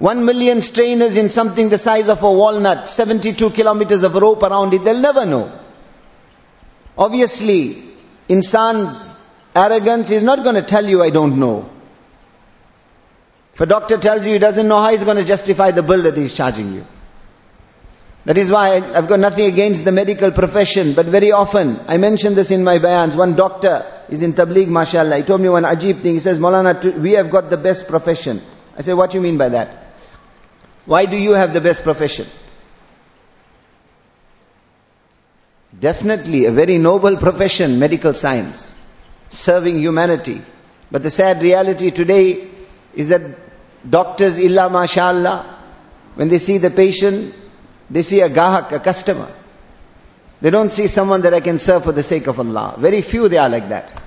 One 0.00 0.24
million 0.24 0.62
strainers 0.62 1.16
in 1.18 1.28
something 1.28 1.68
the 1.68 1.76
size 1.76 2.08
of 2.08 2.22
a 2.22 2.32
walnut, 2.32 2.88
72 2.88 3.50
kilometers 3.50 4.02
of 4.02 4.14
rope 4.14 4.42
around 4.42 4.72
it, 4.72 4.82
they'll 4.82 4.98
never 4.98 5.26
know. 5.26 5.52
Obviously, 6.96 7.82
insan's 8.26 9.20
arrogance 9.54 10.10
is 10.10 10.22
not 10.22 10.42
going 10.42 10.54
to 10.54 10.62
tell 10.62 10.86
you 10.86 11.02
I 11.02 11.10
don't 11.10 11.38
know. 11.38 11.68
If 13.52 13.60
a 13.60 13.66
doctor 13.66 13.98
tells 13.98 14.24
you 14.24 14.32
he 14.32 14.38
doesn't 14.38 14.66
know 14.66 14.80
how 14.80 14.90
he's 14.90 15.04
going 15.04 15.18
to 15.18 15.24
justify 15.24 15.70
the 15.70 15.82
bill 15.82 16.04
that 16.04 16.16
he's 16.16 16.32
charging 16.32 16.72
you. 16.72 16.86
That 18.24 18.38
is 18.38 18.50
why 18.50 18.76
I've 18.76 19.06
got 19.06 19.20
nothing 19.20 19.52
against 19.52 19.84
the 19.84 19.92
medical 19.92 20.30
profession, 20.30 20.94
but 20.94 21.04
very 21.04 21.32
often, 21.32 21.78
I 21.86 21.98
mention 21.98 22.34
this 22.34 22.50
in 22.50 22.64
my 22.64 22.78
bayans, 22.78 23.16
one 23.16 23.36
doctor 23.36 23.84
is 24.08 24.22
in 24.22 24.32
Tabligh, 24.32 24.68
mashallah, 24.68 25.18
he 25.18 25.22
told 25.24 25.42
me 25.42 25.50
one 25.50 25.64
ajib 25.64 26.00
thing, 26.00 26.14
he 26.14 26.20
says, 26.20 26.38
Maulana, 26.38 26.98
we 26.98 27.12
have 27.12 27.30
got 27.30 27.50
the 27.50 27.58
best 27.58 27.86
profession. 27.86 28.40
I 28.78 28.82
said, 28.82 28.94
what 28.94 29.10
do 29.10 29.18
you 29.18 29.22
mean 29.22 29.36
by 29.36 29.50
that? 29.50 29.89
Why 30.86 31.06
do 31.06 31.16
you 31.16 31.32
have 31.34 31.52
the 31.52 31.60
best 31.60 31.82
profession? 31.82 32.26
Definitely 35.78 36.46
a 36.46 36.52
very 36.52 36.78
noble 36.78 37.16
profession, 37.16 37.78
medical 37.78 38.14
science, 38.14 38.74
serving 39.28 39.78
humanity. 39.78 40.42
But 40.90 41.02
the 41.02 41.10
sad 41.10 41.42
reality 41.42 41.90
today 41.90 42.48
is 42.94 43.08
that 43.08 43.22
doctors, 43.88 44.38
illa 44.38 44.68
mashallah, 44.68 45.58
when 46.16 46.28
they 46.28 46.38
see 46.38 46.58
the 46.58 46.70
patient, 46.70 47.34
they 47.88 48.02
see 48.02 48.20
a 48.20 48.28
gahak, 48.28 48.72
a 48.72 48.80
customer. 48.80 49.28
They 50.40 50.50
don't 50.50 50.70
see 50.70 50.86
someone 50.86 51.22
that 51.22 51.34
I 51.34 51.40
can 51.40 51.58
serve 51.58 51.84
for 51.84 51.92
the 51.92 52.02
sake 52.02 52.26
of 52.26 52.40
Allah. 52.40 52.74
Very 52.78 53.02
few 53.02 53.28
they 53.28 53.36
are 53.36 53.48
like 53.48 53.68
that. 53.68 54.02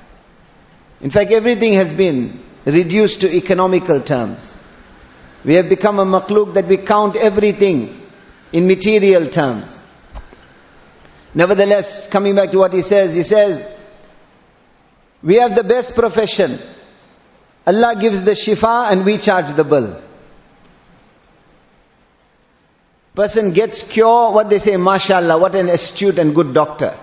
In 0.99 1.11
fact, 1.11 1.31
everything 1.31 1.73
has 1.73 1.93
been 1.93 2.43
reduced 2.65 3.21
to 3.21 3.33
economical 3.33 4.01
terms. 4.01 4.57
We 5.43 5.55
have 5.55 5.69
become 5.69 5.99
a 5.99 6.05
makhluk 6.05 6.53
that 6.53 6.67
we 6.67 6.77
count 6.77 7.15
everything 7.15 8.01
in 8.51 8.67
material 8.67 9.27
terms. 9.27 9.89
Nevertheless, 11.33 12.07
coming 12.09 12.35
back 12.35 12.51
to 12.51 12.59
what 12.59 12.73
he 12.73 12.81
says, 12.81 13.15
he 13.15 13.23
says, 13.23 13.67
we 15.21 15.35
have 15.35 15.55
the 15.55 15.63
best 15.63 15.95
profession. 15.95 16.59
Allah 17.65 17.95
gives 17.99 18.23
the 18.23 18.31
shifa 18.31 18.91
and 18.91 19.05
we 19.05 19.17
charge 19.17 19.49
the 19.51 19.63
bill. 19.63 20.01
Person 23.15 23.53
gets 23.53 23.87
cure, 23.87 24.31
what 24.31 24.49
they 24.49 24.59
say, 24.59 24.75
mashallah, 24.75 25.37
what 25.37 25.55
an 25.55 25.69
astute 25.69 26.17
and 26.17 26.33
good 26.33 26.53
doctor. 26.53 26.97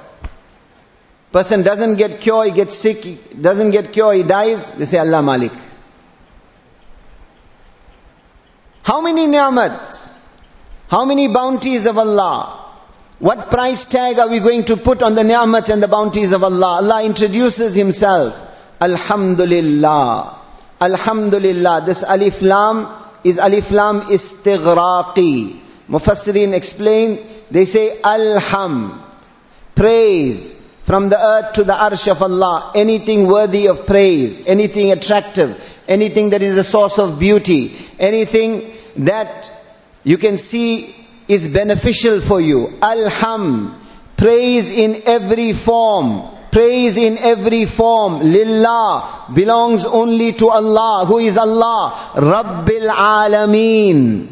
Person 1.33 1.63
doesn't 1.63 1.97
get 1.97 2.21
cure, 2.21 2.45
he 2.45 2.51
gets 2.51 2.77
sick, 2.77 3.41
doesn't 3.41 3.71
get 3.71 3.93
cure, 3.93 4.13
he 4.15 4.25
dies, 4.25 4.67
they 4.73 4.87
say 4.87 4.99
Allah 4.99 5.23
Malik. 5.23 5.53
How 8.91 9.01
many 9.01 9.29
ni'mats? 9.29 10.19
How 10.89 11.05
many 11.05 11.29
bounties 11.29 11.87
of 11.87 11.97
Allah? 11.97 12.73
What 13.21 13.49
price 13.49 13.85
tag 13.85 14.19
are 14.19 14.29
we 14.29 14.41
going 14.41 14.65
to 14.65 14.77
put 14.77 15.05
on 15.05 15.15
the 15.15 15.23
ni'mats 15.23 15.71
and 15.71 15.81
the 15.81 15.87
bounties 15.87 16.33
of 16.33 16.43
Allah? 16.43 16.71
Allah 16.83 17.05
introduces 17.05 17.73
Himself. 17.73 18.37
Alhamdulillah. 18.81 20.39
Alhamdulillah. 20.81 21.85
This 21.87 22.03
alif 22.03 22.43
lam 22.43 22.89
is 23.23 23.39
alif 23.39 23.71
lam 23.71 24.01
istighraqi. 24.17 25.61
Mufassirin 25.89 26.53
explain, 26.53 27.21
they 27.49 27.67
say 27.67 28.01
alham. 28.03 29.01
Praise. 29.77 30.57
From 30.83 31.11
the 31.11 31.25
earth 31.25 31.53
to 31.53 31.63
the 31.63 31.75
arsh 31.75 32.11
of 32.11 32.21
Allah. 32.23 32.73
Anything 32.75 33.29
worthy 33.29 33.69
of 33.69 33.87
praise. 33.87 34.45
Anything 34.47 34.91
attractive. 34.91 35.57
Anything 35.87 36.31
that 36.31 36.43
is 36.43 36.59
a 36.59 36.65
source 36.65 36.99
of 36.99 37.21
beauty. 37.21 37.77
Anything 38.01 38.79
that 38.97 39.53
you 40.05 40.19
can 40.19 40.39
see 40.39 40.95
is 41.29 41.49
beneficial 41.49 42.21
for 42.21 42.41
you. 42.41 42.79
Alham. 42.81 43.77
Praise 44.17 44.71
in 44.71 45.03
every 45.07 45.53
form. 45.53 46.29
Praise 46.53 46.97
in 46.97 47.17
every 47.19 47.67
form. 47.67 48.21
Lillah. 48.21 49.27
Belongs 49.35 49.87
only 49.87 50.33
to 50.35 50.51
Allah. 50.51 51.05
Who 51.07 51.19
is 51.19 51.39
Allah? 51.39 52.13
Rabbil 52.15 52.89
Alameen. 52.89 54.29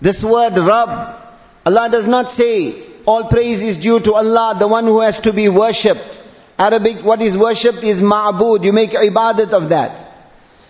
This 0.00 0.22
word 0.22 0.56
Rabb, 0.58 1.16
Allah 1.64 1.88
does 1.90 2.06
not 2.06 2.30
say 2.30 2.74
all 3.06 3.24
praise 3.24 3.62
is 3.62 3.78
due 3.78 4.00
to 4.00 4.14
Allah, 4.14 4.56
the 4.58 4.68
one 4.68 4.84
who 4.84 5.00
has 5.00 5.20
to 5.20 5.32
be 5.32 5.48
worshipped. 5.48 6.22
Arabic, 6.58 7.04
what 7.04 7.20
is 7.20 7.36
worshipped 7.36 7.82
is 7.82 8.00
ma'bud. 8.00 8.64
You 8.64 8.72
make 8.72 8.90
ibadat 8.90 9.52
of 9.52 9.70
that. 9.70 10.13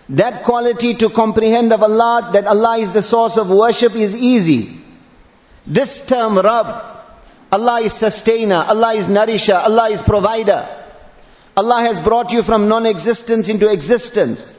That 0.09 0.43
quality 0.43 0.93
to 0.95 1.09
comprehend 1.09 1.73
of 1.73 1.81
Allah, 1.81 2.29
that 2.33 2.45
Allah 2.45 2.77
is 2.77 2.91
the 2.91 3.01
source 3.01 3.37
of 3.37 3.49
worship 3.49 3.95
is 3.95 4.15
easy. 4.15 4.77
This 5.65 6.05
term 6.05 6.37
Rabb, 6.37 6.83
Allah 7.51 7.81
is 7.81 7.93
sustainer, 7.93 8.63
Allah 8.67 8.93
is 8.93 9.07
nourisher, 9.07 9.55
Allah 9.55 9.89
is 9.89 10.03
provider. 10.03 10.67
Allah 11.57 11.81
has 11.81 11.99
brought 11.99 12.31
you 12.33 12.43
from 12.43 12.67
non-existence 12.67 13.49
into 13.49 13.71
existence. 13.71 14.53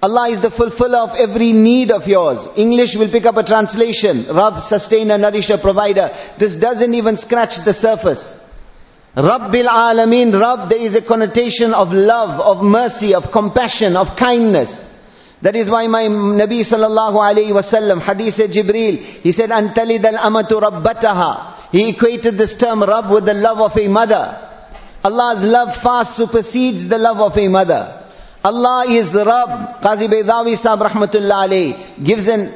Allah 0.00 0.28
is 0.28 0.40
the 0.40 0.50
fulfiller 0.50 0.98
of 0.98 1.16
every 1.16 1.52
need 1.52 1.90
of 1.90 2.06
yours. 2.06 2.48
English 2.56 2.94
will 2.96 3.08
pick 3.08 3.26
up 3.26 3.36
a 3.36 3.42
translation. 3.42 4.24
Rabb, 4.28 4.60
sustainer, 4.60 5.18
nourisher, 5.18 5.58
provider. 5.58 6.14
This 6.38 6.54
doesn't 6.54 6.94
even 6.94 7.16
scratch 7.16 7.56
the 7.58 7.74
surface. 7.74 8.47
Rabbil 9.18 9.66
Alameen, 9.66 10.32
Rabb, 10.40 10.70
there 10.70 10.80
is 10.80 10.94
a 10.94 11.02
connotation 11.02 11.74
of 11.74 11.92
love, 11.92 12.38
of 12.38 12.62
mercy, 12.62 13.14
of 13.14 13.32
compassion, 13.32 13.96
of 13.96 14.14
kindness. 14.14 14.88
That 15.42 15.56
is 15.56 15.68
why 15.68 15.88
my 15.88 16.04
Nabi 16.04 16.60
sallallahu 16.60 17.16
alayhi 17.18 17.50
wasallam, 17.50 18.00
hadith 18.00 18.36
Jibreel, 18.36 18.98
he 18.98 19.32
said, 19.32 19.50
Antalid 19.50 20.04
al-amatu 20.04 20.60
rabbataha. 20.62 21.54
He 21.72 21.88
equated 21.88 22.38
this 22.38 22.56
term 22.56 22.80
Rabb 22.80 23.10
with 23.10 23.24
the 23.24 23.34
love 23.34 23.60
of 23.60 23.76
a 23.76 23.88
mother. 23.88 24.38
Allah's 25.02 25.44
love 25.44 25.74
far 25.74 26.04
supersedes 26.04 26.86
the 26.86 26.98
love 26.98 27.20
of 27.20 27.36
a 27.36 27.48
mother. 27.48 28.06
Allah 28.44 28.84
is 28.86 29.14
Rabb. 29.14 29.82
Qazi 29.82 30.06
Baydawi 30.06 30.56
Sahib 30.56 30.86
rahmatullah 30.86 31.48
alayhi 31.48 32.04
gives 32.04 32.28
an 32.28 32.52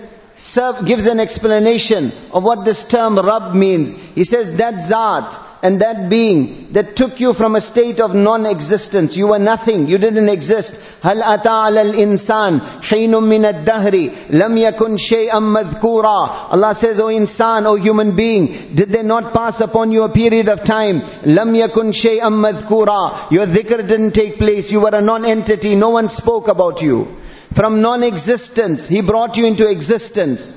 gives 0.86 1.06
an 1.06 1.18
explanation 1.18 2.12
of 2.32 2.44
what 2.44 2.64
this 2.64 2.86
term 2.86 3.18
Rabb 3.18 3.52
means. 3.52 3.90
He 4.14 4.22
says 4.22 4.56
that 4.58 4.74
Zat 4.74 5.51
and 5.63 5.81
that 5.81 6.09
being 6.09 6.71
that 6.73 6.95
took 6.95 7.19
you 7.19 7.33
from 7.33 7.55
a 7.55 7.61
state 7.61 7.99
of 7.99 8.13
non-existence. 8.13 9.17
You 9.17 9.27
were 9.27 9.39
nothing. 9.39 9.87
You 9.87 9.97
didn't 9.97 10.29
exist. 10.29 10.75
هل 11.03 11.23
أتى 11.23 11.49
على 11.49 11.81
الإنسان 11.81 12.61
حين 12.81 13.11
من 13.11 13.45
الدهر 13.45 14.09
لم 14.29 14.57
يكن 14.57 14.97
شيئا 14.97 15.39
مذكورا. 15.39 16.51
Allah 16.51 16.75
says, 16.75 16.99
O 16.99 17.05
insan, 17.07 17.65
O 17.65 17.75
human 17.75 18.15
being, 18.15 18.75
did 18.75 18.89
they 18.89 19.03
not 19.03 19.33
pass 19.33 19.59
upon 19.59 19.91
you 19.91 20.03
a 20.03 20.09
period 20.09 20.47
of 20.47 20.63
time? 20.63 21.01
لم 21.25 21.55
يكن 21.55 21.91
شيئا 21.91 22.29
مذكورا. 22.29 23.31
Your 23.31 23.45
dhikr 23.45 23.87
didn't 23.87 24.11
take 24.11 24.37
place. 24.37 24.71
You 24.71 24.81
were 24.81 24.93
a 24.93 25.01
non-entity. 25.01 25.75
No 25.75 25.89
one 25.89 26.09
spoke 26.09 26.47
about 26.47 26.81
you. 26.81 27.17
From 27.53 27.81
non-existence, 27.81 28.87
He 28.87 29.01
brought 29.01 29.37
you 29.37 29.47
into 29.47 29.67
existence. 29.69 30.55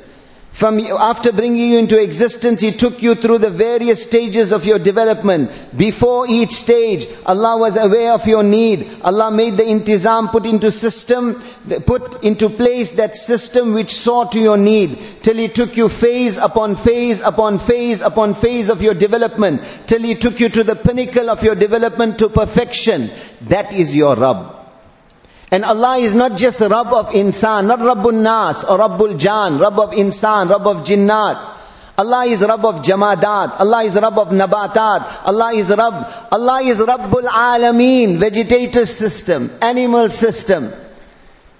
From 0.55 0.79
after 0.79 1.33
bringing 1.33 1.69
you 1.71 1.79
into 1.79 2.01
existence, 2.01 2.62
He 2.62 2.71
took 2.71 3.03
you 3.03 3.15
through 3.15 3.39
the 3.39 3.50
various 3.50 4.03
stages 4.03 4.53
of 4.53 4.65
your 4.65 4.79
development. 4.79 5.51
Before 5.75 6.25
each 6.29 6.51
stage, 6.51 7.05
Allah 7.25 7.57
was 7.57 7.75
aware 7.75 8.13
of 8.13 8.25
your 8.25 8.41
need. 8.41 9.01
Allah 9.01 9.31
made 9.31 9.57
the 9.57 9.63
intizam, 9.63 10.31
put 10.31 10.45
into 10.45 10.71
system, 10.71 11.43
put 11.85 12.24
into 12.24 12.47
place 12.47 12.91
that 12.91 13.17
system 13.17 13.74
which 13.74 13.93
saw 13.93 14.24
to 14.29 14.39
your 14.39 14.55
need. 14.55 14.97
Till 15.24 15.35
He 15.35 15.50
took 15.50 15.75
you 15.75 15.89
phase 15.89 16.38
upon 16.38 16.77
phase 16.77 17.19
upon 17.19 17.59
phase 17.59 18.00
upon 18.00 18.33
phase 18.33 18.69
of 18.69 18.81
your 18.81 18.93
development. 18.93 19.62
Till 19.88 20.03
He 20.03 20.15
took 20.15 20.39
you 20.39 20.47
to 20.47 20.63
the 20.63 20.77
pinnacle 20.77 21.29
of 21.29 21.43
your 21.43 21.55
development 21.55 22.19
to 22.19 22.29
perfection. 22.29 23.09
That 23.41 23.74
is 23.74 23.93
your 23.93 24.15
Rabb. 24.15 24.64
And 25.51 25.63
Allah 25.63 25.97
is 25.97 26.15
not 26.15 26.37
just 26.37 26.59
Rabb 26.59 26.87
of 26.87 27.09
insan, 27.11 27.67
not 27.67 27.79
Rabbul 27.79 28.21
Nas 28.21 28.63
or 28.63 28.79
Rabbul 28.79 29.17
Jan, 29.17 29.59
Rabb 29.59 29.79
of 29.79 29.91
insan, 29.91 30.49
Rabb 30.49 30.67
of 30.67 30.77
jinnat. 30.83 31.53
Allah 31.97 32.25
is 32.25 32.41
Rabb 32.41 32.65
of 32.65 32.81
jamadat. 32.81 33.59
Allah 33.59 33.83
is 33.83 33.95
Rabb 33.95 34.17
of 34.17 34.29
nabatat. 34.29 35.21
Allah 35.25 35.53
is 35.53 35.69
Rabb. 35.69 36.27
Allah 36.31 36.61
is 36.61 36.79
Rabbul 36.79 37.23
Alameen, 37.23 38.17
vegetative 38.17 38.89
system, 38.89 39.49
animal 39.61 40.09
system. 40.09 40.73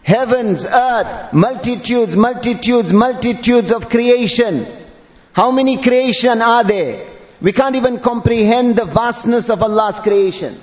Heavens, 0.04 0.66
earth, 0.66 1.34
multitudes, 1.34 2.18
multitudes, 2.18 2.92
multitudes 2.92 3.72
of 3.72 3.90
creation. 3.90 4.66
How 5.32 5.52
many 5.52 5.82
creation 5.82 6.42
are 6.42 6.64
there? 6.64 7.08
We 7.42 7.54
can't 7.54 7.76
even 7.76 8.00
comprehend 8.00 8.76
the 8.76 8.86
vastness 8.86 9.50
of 9.50 9.64
Allah's 9.64 10.00
creation. 10.00 10.56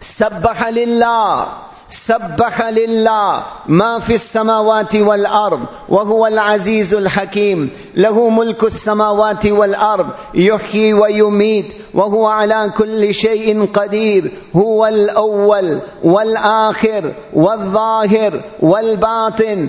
سبح 0.00 0.68
لله 0.68 1.46
سبح 1.88 2.68
لله 2.68 3.42
ما 3.66 3.98
في 3.98 4.14
السماوات 4.14 4.96
والأرض 4.96 5.60
وهو 5.88 6.26
العزيز 6.26 6.94
الحكيم. 6.94 7.70
له 7.94 8.28
ملك 8.28 8.64
السماوات 8.64 9.46
والأرض 9.46 10.06
يحيي 10.34 10.94
ويميت 10.94 11.72
وهو 11.94 12.26
على 12.26 12.70
كل 12.78 13.14
شيء 13.14 13.66
قدير. 13.74 14.32
هو 14.56 14.86
الأول 14.86 15.78
والآخر 16.04 17.12
والظاهر 17.34 18.40
والباطن. 18.60 19.68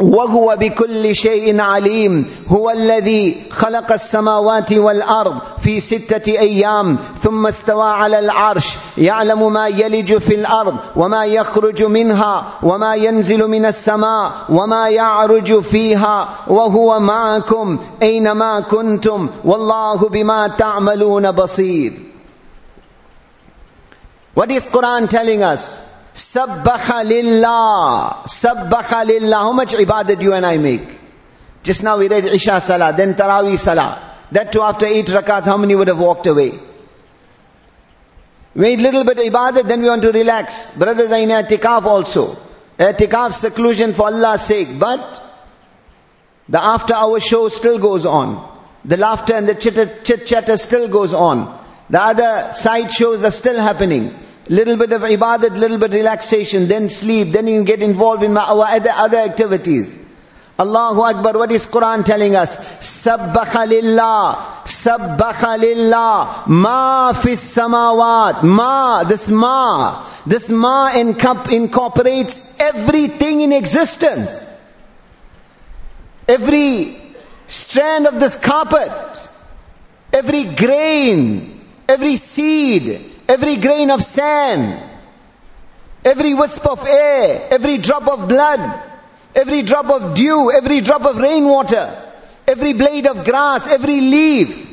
وهو 0.00 0.56
بكل 0.60 1.14
شيء 1.14 1.60
عليم 1.60 2.30
هو 2.48 2.70
الذي 2.70 3.42
خلق 3.50 3.92
السماوات 3.92 4.72
والأرض 4.72 5.38
في 5.58 5.80
ستة 5.80 6.32
أيام 6.32 6.98
ثم 7.22 7.46
استوى 7.46 7.90
على 7.90 8.18
العرش 8.18 8.76
يعلم 8.98 9.52
ما 9.52 9.68
يلج 9.68 10.18
في 10.18 10.34
الأرض 10.34 10.76
وما 10.96 11.24
يخرج 11.24 11.82
منها 11.82 12.48
وما 12.62 12.94
ينزل 12.94 13.48
من 13.48 13.66
السماء 13.66 14.32
وما 14.48 14.88
يعرج 14.88 15.60
فيها 15.60 16.28
وهو 16.48 17.00
معكم 17.00 17.78
أينما 18.02 18.60
كنتم 18.60 19.28
والله 19.44 20.08
بما 20.08 20.48
تعملون 20.48 21.30
بصير 21.30 21.92
What 24.34 24.52
is 24.52 24.66
Quran 24.66 25.08
telling 25.08 25.42
us? 25.42 25.88
Sabbaha 26.18 27.04
lillah. 27.04 28.24
How 29.36 29.52
much 29.52 29.72
ibadat 29.72 30.20
you 30.20 30.32
and 30.32 30.44
I 30.44 30.58
make? 30.58 30.82
Just 31.62 31.82
now 31.82 31.98
we 31.98 32.08
read 32.08 32.24
Isha 32.24 32.60
Salah, 32.60 32.92
then 32.96 33.14
Taraweeh 33.14 33.56
Salah. 33.56 34.16
That 34.32 34.52
too 34.52 34.62
after 34.62 34.86
eight 34.86 35.06
rakats, 35.06 35.44
how 35.44 35.56
many 35.56 35.76
would 35.76 35.88
have 35.88 35.98
walked 35.98 36.26
away? 36.26 36.58
We 38.54 38.60
made 38.60 38.80
little 38.80 39.04
bit 39.04 39.18
ibadat, 39.18 39.68
then 39.68 39.82
we 39.82 39.88
want 39.88 40.02
to 40.02 40.10
relax. 40.10 40.76
Brothers 40.76 41.12
are 41.12 41.20
in 41.20 41.28
i'tikaf 41.28 41.84
also. 41.84 42.36
I'tikaf 42.78 43.32
seclusion 43.32 43.94
for 43.94 44.06
Allah's 44.06 44.42
sake. 44.42 44.78
But 44.78 45.22
the 46.48 46.60
after 46.60 46.94
hour 46.94 47.20
show 47.20 47.48
still 47.48 47.78
goes 47.78 48.04
on. 48.04 48.58
The 48.84 48.96
laughter 48.96 49.34
and 49.34 49.48
the 49.48 49.54
chit 49.54 50.26
chatter 50.26 50.56
still 50.56 50.88
goes 50.88 51.14
on. 51.14 51.56
The 51.90 52.02
other 52.02 52.52
side 52.52 52.90
shows 52.90 53.22
are 53.22 53.30
still 53.30 53.60
happening. 53.60 54.14
Little 54.48 54.76
bit 54.76 54.92
of 54.92 55.02
ibadat, 55.02 55.56
little 55.56 55.78
bit 55.78 55.92
relaxation, 55.92 56.68
then 56.68 56.88
sleep, 56.88 57.32
then 57.32 57.46
you 57.46 57.64
get 57.64 57.82
involved 57.82 58.22
in 58.22 58.36
our 58.36 58.64
other, 58.66 58.90
other 58.90 59.18
activities. 59.18 59.98
Allahu 60.58 61.02
Akbar, 61.02 61.34
what 61.34 61.52
is 61.52 61.66
Quran 61.66 62.04
telling 62.04 62.34
us? 62.34 62.56
Sabbaha 62.56 63.68
lillah, 63.68 64.62
sabbaha 64.64 65.56
lillah, 65.60 66.44
ma 66.48 67.12
fis 67.12 67.54
samawat, 67.54 68.42
ma, 68.42 69.04
this 69.04 69.28
ma, 69.28 70.10
this 70.26 70.50
ma 70.50 70.90
incorporates 70.94 72.56
everything 72.58 73.42
in 73.42 73.52
existence. 73.52 74.46
Every 76.26 77.00
strand 77.46 78.06
of 78.06 78.18
this 78.18 78.34
carpet, 78.34 79.28
every 80.12 80.44
grain, 80.44 81.64
every 81.88 82.16
seed, 82.16 83.17
every 83.28 83.56
grain 83.56 83.90
of 83.90 84.02
sand, 84.02 84.82
every 86.04 86.34
wisp 86.34 86.66
of 86.66 86.84
air, 86.86 87.48
every 87.50 87.78
drop 87.78 88.08
of 88.08 88.26
blood, 88.28 88.82
every 89.34 89.62
drop 89.62 89.86
of 89.86 90.14
dew, 90.14 90.50
every 90.50 90.80
drop 90.80 91.04
of 91.04 91.18
rainwater, 91.18 91.94
every 92.46 92.72
blade 92.72 93.06
of 93.06 93.24
grass, 93.24 93.68
every 93.68 94.00
leaf, 94.00 94.72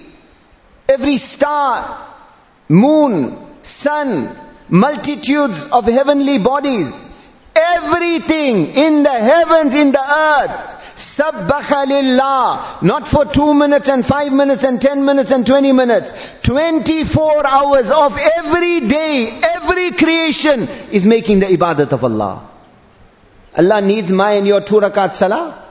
every 0.88 1.18
star, 1.18 2.08
moon, 2.70 3.38
sun, 3.64 4.36
multitudes 4.70 5.66
of 5.66 5.86
heavenly 5.86 6.38
bodies, 6.38 7.04
everything 7.56 8.68
in 8.68 9.04
the 9.04 9.12
heavens, 9.12 9.76
in 9.76 9.92
the 9.92 10.00
earth, 10.00 10.85
Sabbaha 10.96 11.86
lillah. 11.88 12.78
Not 12.82 13.08
for 13.08 13.26
two 13.26 13.54
minutes 13.54 13.90
and 13.90 14.06
five 14.06 14.32
minutes 14.32 14.64
and 14.64 14.82
ten 14.82 15.04
minutes 15.04 15.32
and 15.32 15.46
twenty 15.46 15.74
minutes. 15.74 16.14
Twenty-four 16.44 17.46
hours 17.46 17.92
of 17.92 18.18
every 18.18 18.80
day, 18.82 19.40
every 19.44 19.92
creation 19.92 20.68
is 20.92 21.06
making 21.06 21.42
the 21.42 21.48
ibadat 21.48 21.92
of 21.92 22.04
Allah. 22.04 22.50
Allah 23.58 23.82
needs 23.82 24.12
my 24.12 24.34
and 24.34 24.48
your 24.48 24.62
two 24.62 24.76
rakat 24.76 25.16
salah. 25.16 25.64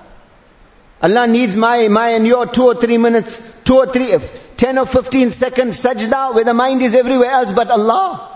Allah 1.02 1.26
needs 1.26 1.56
my, 1.56 1.88
my 1.88 2.10
and 2.10 2.26
your 2.26 2.46
two 2.46 2.64
or 2.64 2.74
three 2.74 2.98
minutes, 2.98 3.62
two 3.64 3.76
or 3.76 3.86
three, 3.86 4.16
ten 4.56 4.78
or 4.78 4.86
fifteen 4.86 5.32
seconds 5.32 5.82
sajda 5.82 6.34
where 6.34 6.44
the 6.44 6.54
mind 6.54 6.80
is 6.82 6.94
everywhere 6.94 7.30
else 7.30 7.52
but 7.52 7.70
Allah. 7.70 8.30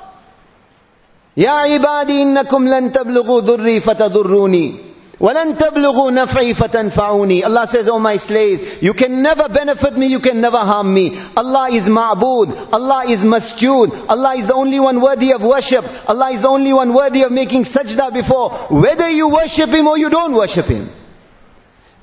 Ya 1.35 1.64
ibadi 1.64 2.24
innakum 2.24 2.68
lan 2.68 2.90
tablughu 2.90 3.42
durri 3.42 3.81
fatadurruni. 3.81 4.85
وَلَن 5.24 5.58
تَبْلُغُوا 5.58 6.12
نَفْعِي 6.12 6.54
فَتَنْفَعُونِي 6.54 7.46
Allah 7.46 7.66
says, 7.66 7.88
Oh 7.88 8.00
my 8.00 8.18
slaves, 8.18 8.82
you 8.82 8.94
can 8.94 9.22
never 9.22 9.48
benefit 9.48 9.96
me, 9.96 10.08
you 10.08 10.20
can 10.20 10.42
never 10.42 10.58
harm 10.58 10.94
me. 10.94 11.18
Allah 11.38 11.70
is 11.70 11.88
ma'bud, 11.88 12.74
Allah 12.74 13.06
is 13.08 13.24
masjud, 13.24 14.10
Allah 14.10 14.36
is 14.36 14.48
the 14.48 14.54
only 14.54 14.82
one 14.82 15.00
worthy 15.00 15.32
of 15.32 15.42
worship, 15.42 15.86
Allah 16.10 16.32
is 16.32 16.42
the 16.42 16.50
only 16.50 16.74
one 16.74 16.94
worthy 16.94 17.24
of 17.24 17.32
making 17.32 17.63
sajda 17.63 18.12
before, 18.13 18.50
whether 18.70 19.10
you 19.10 19.30
worship 19.30 19.70
Him 19.70 19.88
or 19.88 19.98
you 19.98 20.10
don't 20.10 20.34
worship 20.34 20.66
Him. 20.66 20.89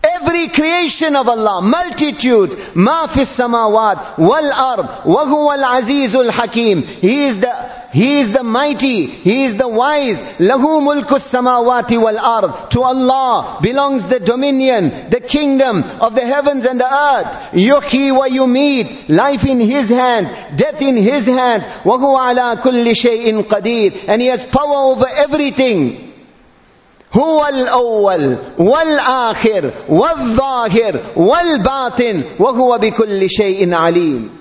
Every 0.02 0.48
creation 0.48 1.14
of 1.14 1.28
Allah, 1.28 1.60
multitudes, 1.60 2.56
ma 2.74 3.06
fi 3.06 3.20
samawat 3.22 4.16
wal 4.16 4.52
ard, 4.52 5.04
wa 5.04 5.24
huwa 5.26 5.58
al 5.58 5.82
azizul 5.82 6.30
hakim. 6.30 6.82
He 6.84 7.24
is 7.26 7.40
the 7.40 7.73
he 7.94 8.20
is 8.20 8.32
the 8.32 8.44
mighty, 8.44 9.06
He 9.06 9.44
is 9.44 9.56
the 9.56 9.66
wise. 9.66 10.20
Lahu 10.38 10.80
mulku 10.80 11.18
samawati 11.18 12.00
wal 12.00 12.18
ard. 12.18 12.70
To 12.70 12.82
Allah 12.82 13.58
belongs 13.60 14.04
the 14.04 14.20
dominion, 14.20 15.10
the 15.10 15.20
kingdom 15.20 15.82
of 16.00 16.14
the 16.14 16.24
heavens 16.24 16.66
and 16.66 16.80
the 16.80 16.86
earth. 16.86 17.52
Yuhi 17.52 18.16
wa 18.16 18.28
yumit. 18.28 19.08
Life 19.08 19.44
in 19.44 19.58
His 19.58 19.88
hands, 19.88 20.32
death 20.54 20.80
in 20.80 20.96
His 20.96 21.26
hands. 21.26 21.66
Wa 21.84 21.98
huwa 21.98 22.30
ala 22.30 22.56
kulli 22.62 22.94
shay'in 22.94 23.42
qadir. 23.42 24.04
And 24.06 24.22
He 24.22 24.28
has 24.28 24.44
power 24.44 24.92
over 24.92 25.06
everything. 25.08 26.06
هو 27.12 27.46
الأول 27.46 28.36
والآخر 28.58 29.70
والظاهر 29.88 31.00
والباطن 31.16 32.22
وهو 32.38 32.78
بكل 32.78 33.30
شيء 33.30 33.74
عليم 33.74 34.33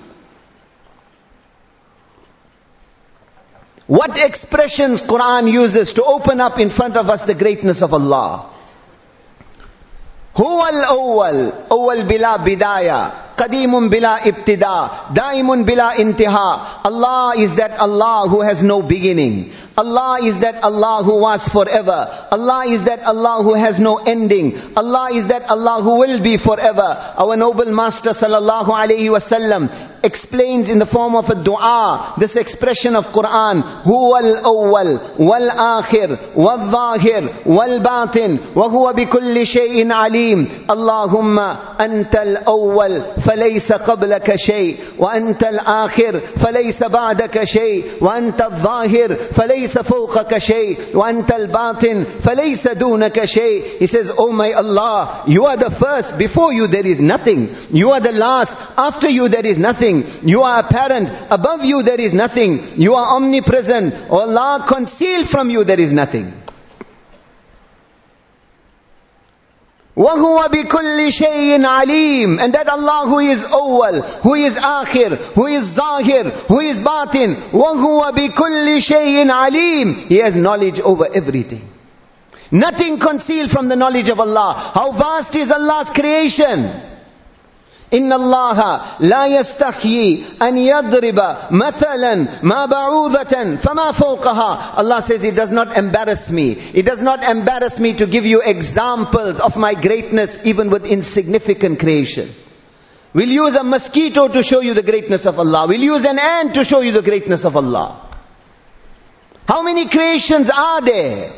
What 3.86 4.16
expressions 4.22 5.02
Quran 5.02 5.50
uses 5.50 5.94
to 5.94 6.04
open 6.04 6.40
up 6.40 6.58
in 6.60 6.70
front 6.70 6.96
of 6.96 7.10
us 7.10 7.22
the 7.22 7.34
greatness 7.34 7.82
of 7.82 7.92
Allah. 7.92 8.46
هو 10.36 10.66
الأول 10.66 11.52
أول 11.72 12.02
بلا 12.02 12.36
بداية 12.36 13.12
قديم 13.36 13.88
بلا 13.88 14.28
ابتداء 14.28 14.90
دائم 15.14 15.64
بلا 15.64 15.98
انتهاء 15.98 16.60
Allah 16.84 17.34
is 17.36 17.54
that 17.56 17.78
Allah 17.80 18.28
who 18.28 18.40
has 18.40 18.62
no 18.62 18.80
beginning 18.80 19.50
Allah 19.80 20.18
is 20.22 20.38
that 20.40 20.62
Allah 20.62 21.02
who 21.02 21.16
was 21.20 21.48
forever. 21.48 21.98
Allah 22.30 22.66
is 22.66 22.82
that 22.82 23.02
Allah 23.02 23.42
who 23.42 23.54
has 23.54 23.80
no 23.80 23.96
ending. 23.96 24.58
Allah 24.76 25.08
is 25.10 25.28
that 25.28 25.48
Allah 25.48 25.80
who 25.82 25.98
will 26.00 26.20
be 26.20 26.36
forever. 26.36 26.88
Our 27.16 27.36
noble 27.36 27.72
Master 27.72 28.10
sallallahu 28.10 28.66
alaihi 28.66 29.08
wasallam 29.14 29.70
explains 30.04 30.70
in 30.70 30.78
the 30.78 30.86
form 30.86 31.14
of 31.14 31.28
a 31.30 31.34
dua 31.34 32.14
this 32.18 32.36
expression 32.36 32.96
of 32.96 33.12
Quran 33.12 33.62
هو 33.84 34.16
الأول 34.16 34.98
والآخر 35.18 36.16
والظاهر 36.36 37.28
والباطن 37.46 38.38
وهو 38.54 38.92
بكل 38.92 39.46
شيء 39.46 39.92
عليم 39.92 40.48
اللهم 40.70 41.38
أنت 41.80 42.16
الأول 42.16 43.02
فليس 43.24 43.72
قبلك 43.72 44.36
شيء 44.36 44.76
وأنت 44.98 45.42
الآخر 45.42 46.20
فليس 46.36 46.82
بعدك 46.82 47.44
شيء 47.44 47.84
وأنت 48.00 48.42
الظاهر 48.42 49.16
فليس 49.32 49.78
فوقك 49.78 50.38
شيء 50.38 50.78
وأنت 50.94 51.32
الباطن 51.32 52.04
فليس 52.20 52.68
دونك 52.68 53.24
شيء 53.24 53.62
He 53.80 53.86
says, 53.86 54.12
Oh 54.16 54.32
my 54.32 54.52
Allah, 54.52 55.24
you 55.26 55.46
are 55.46 55.56
the 55.56 55.70
first, 55.70 56.18
before 56.18 56.52
you 56.52 56.66
there 56.66 56.86
is 56.86 57.00
nothing. 57.00 57.54
You 57.70 57.90
are 57.92 58.00
the 58.00 58.12
last, 58.12 58.58
after 58.76 59.08
you 59.08 59.28
there 59.28 59.46
is 59.46 59.58
nothing 59.58 59.93
nothing. 59.94 60.28
You 60.28 60.42
are 60.42 60.60
apparent. 60.60 61.10
Above 61.30 61.64
you 61.64 61.82
there 61.82 62.00
is 62.00 62.14
nothing. 62.14 62.80
You 62.80 62.94
are 62.94 63.16
omnipresent. 63.16 63.94
O 64.10 64.20
Allah, 64.20 64.64
concealed 64.66 65.28
from 65.28 65.50
you 65.50 65.64
there 65.64 65.80
is 65.80 65.92
nothing. 65.92 66.32
وَهُوَ 69.96 70.46
بِكُلِّ 70.48 70.98
شَيْءٍ 71.08 71.60
عَلِيمٌ 71.60 72.40
And 72.40 72.54
that 72.54 72.68
Allah 72.68 73.06
who 73.06 73.18
is 73.18 73.42
awwal, 73.42 74.00
who 74.22 74.34
is 74.34 74.56
akhir, 74.56 75.16
who 75.34 75.46
is 75.46 75.74
zahir, 75.74 76.30
who 76.48 76.60
is 76.60 76.78
batin, 76.78 77.34
وَهُوَ 77.34 78.12
بِكُلِّ 78.12 78.68
شَيْءٍ 78.78 79.30
عَلِيمٌ 79.30 80.06
He 80.06 80.16
has 80.16 80.38
knowledge 80.38 80.80
over 80.80 81.06
everything. 81.12 81.68
Nothing 82.50 82.98
concealed 82.98 83.50
from 83.50 83.68
the 83.68 83.76
knowledge 83.76 84.08
of 84.08 84.20
Allah. 84.20 84.54
How 84.74 84.92
vast 84.92 85.36
is 85.36 85.52
Allah's 85.52 85.90
creation. 85.90 86.70
إن 87.94 88.12
الله 88.12 88.80
لا 89.00 89.26
يستحيي 89.26 90.24
أن 90.42 90.58
يضرب 90.58 91.36
مثلا 91.50 92.26
ما 92.42 92.66
بعوضة 92.66 93.56
فما 93.56 93.92
فوقها 93.92 94.78
Allah 94.78 95.02
says 95.02 95.24
it 95.24 95.34
does 95.34 95.50
not 95.50 95.76
embarrass 95.76 96.30
me 96.30 96.52
it 96.72 96.86
does 96.86 97.02
not 97.02 97.24
embarrass 97.24 97.80
me 97.80 97.94
to 97.94 98.06
give 98.06 98.24
you 98.24 98.42
examples 98.42 99.40
of 99.40 99.56
my 99.56 99.74
greatness 99.74 100.40
even 100.44 100.70
with 100.70 100.84
insignificant 100.84 101.80
creation 101.80 102.28
We'll 103.12 103.28
use 103.28 103.56
a 103.56 103.64
mosquito 103.64 104.28
to 104.28 104.42
show 104.42 104.60
you 104.60 104.74
the 104.74 104.82
greatness 104.84 105.26
of 105.26 105.38
Allah. 105.38 105.66
We'll 105.66 105.80
use 105.80 106.04
an 106.04 106.18
ant 106.18 106.54
to 106.54 106.64
show 106.64 106.80
you 106.80 106.92
the 106.92 107.02
greatness 107.02 107.44
of 107.44 107.56
Allah. 107.56 108.08
How 109.48 109.62
many 109.62 109.88
creations 109.88 110.48
are 110.48 110.80
there? 110.80 111.32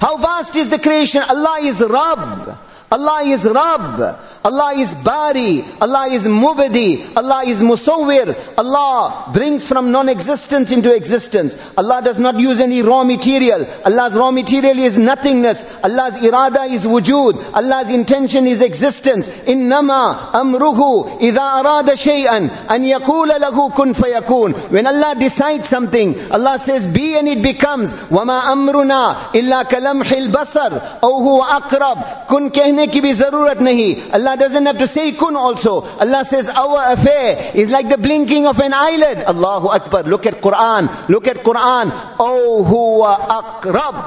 How 0.00 0.18
vast 0.18 0.54
is 0.54 0.68
the 0.70 0.78
creation? 0.78 1.22
Allah 1.28 1.58
is 1.62 1.80
Rabb. 1.80 2.58
Allah 2.91 3.23
is 3.25 3.43
Rabb. 3.43 4.19
Allah 4.45 4.73
is 4.75 4.93
Bari. 4.93 5.63
Allah 5.79 6.07
is 6.09 6.27
Mubadi. 6.27 7.15
Allah 7.15 7.43
is 7.45 7.61
Musawwir. 7.61 8.35
Allah 8.57 9.31
brings 9.33 9.65
from 9.65 9.91
non-existence 9.91 10.71
into 10.71 10.93
existence. 10.93 11.55
Allah 11.77 12.01
does 12.03 12.19
not 12.19 12.37
use 12.39 12.59
any 12.59 12.81
raw 12.81 13.03
material. 13.05 13.65
Allah's 13.85 14.15
raw 14.15 14.31
material 14.31 14.77
is 14.77 14.97
nothingness. 14.97 15.63
Allah's 15.81 16.15
irada 16.15 16.69
is 16.69 16.85
wujud. 16.85 17.53
Allah's 17.53 17.89
intention 17.89 18.45
is 18.45 18.61
existence. 18.61 19.29
Innama 19.29 20.31
amruhu 20.33 21.19
idha 21.21 21.63
arada 21.63 21.95
shay'an 21.95 22.49
an 22.49 22.83
yaqula 22.83 23.39
lahu 23.39 23.73
kun 23.73 23.93
fayakun. 23.93 24.71
When 24.71 24.87
Allah 24.87 25.15
decides 25.17 25.69
something, 25.69 26.19
Allah 26.31 26.59
says 26.59 26.85
be 26.85 27.15
and 27.17 27.29
it 27.29 27.41
becomes. 27.41 27.93
Wama 27.93 28.41
amruna 28.41 29.33
illa 29.33 29.63
kalamhil 29.63 30.27
basar. 30.33 30.99
Aw 31.01 31.13
huwa 31.25 31.61
aqrab. 31.61 32.27
Kun 32.27 32.51
kehne 32.51 32.82
कहने 32.82 32.86
की 32.92 33.00
भी 33.00 33.12
जरूरत 33.14 33.60
नहीं 33.62 34.12
Allah 34.18 34.36
doesn't 34.36 34.66
have 34.66 34.78
to 34.78 34.86
say 34.92 35.12
kun 35.12 35.36
also 35.36 35.74
Allah 36.06 36.24
says 36.30 36.48
our 36.62 36.80
affair 36.92 37.52
is 37.54 37.70
like 37.70 37.88
the 37.88 37.98
blinking 38.06 38.46
of 38.46 38.58
an 38.66 38.74
eyelid 38.74 39.18
Allahu 39.32 39.68
Akbar 39.78 40.02
look 40.14 40.26
at 40.26 40.40
Quran 40.46 40.88
look 41.08 41.28
at 41.34 41.42
Quran 41.50 41.92
oh 42.18 42.64
huwa 42.70 43.12
aqrab 43.40 44.00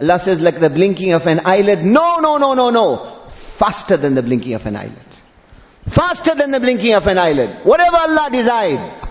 Allah 0.00 0.18
says 0.18 0.40
like 0.40 0.60
the 0.60 0.70
blinking 0.70 1.12
of 1.12 1.26
an 1.26 1.40
eyelid 1.54 1.84
no 1.84 2.08
no 2.20 2.36
no 2.38 2.54
no 2.54 2.70
no 2.70 2.86
faster 3.62 3.96
than 3.96 4.14
the 4.14 4.22
blinking 4.22 4.54
of 4.54 4.66
an 4.66 4.76
eyelid 4.76 5.18
faster 6.00 6.34
than 6.34 6.50
the 6.50 6.60
blinking 6.60 6.94
of 6.94 7.06
an 7.06 7.18
eyelid 7.18 7.56
whatever 7.64 7.96
Allah 7.96 8.28
decides 8.32 9.06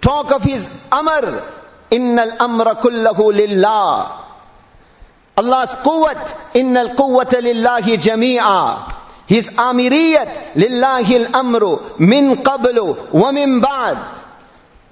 talk 0.00 0.32
of 0.32 0.42
his 0.42 0.68
amr 1.02 1.22
innal 1.90 2.34
amra 2.48 2.74
kullahu 2.86 3.32
lillah 3.42 4.23
Allah's 5.36 5.74
quwwat, 5.74 6.54
inna 6.54 6.80
al-quwwata 6.80 7.40
lillahi 7.40 7.96
jami'a. 7.96 8.92
His 9.26 9.48
amiriyat, 9.48 10.54
lillahi 10.56 11.26
al-amru, 11.26 11.78
min 11.98 12.36
qablu, 12.42 13.12
wa 13.12 13.32
min 13.32 13.60
ba'd. 13.60 13.98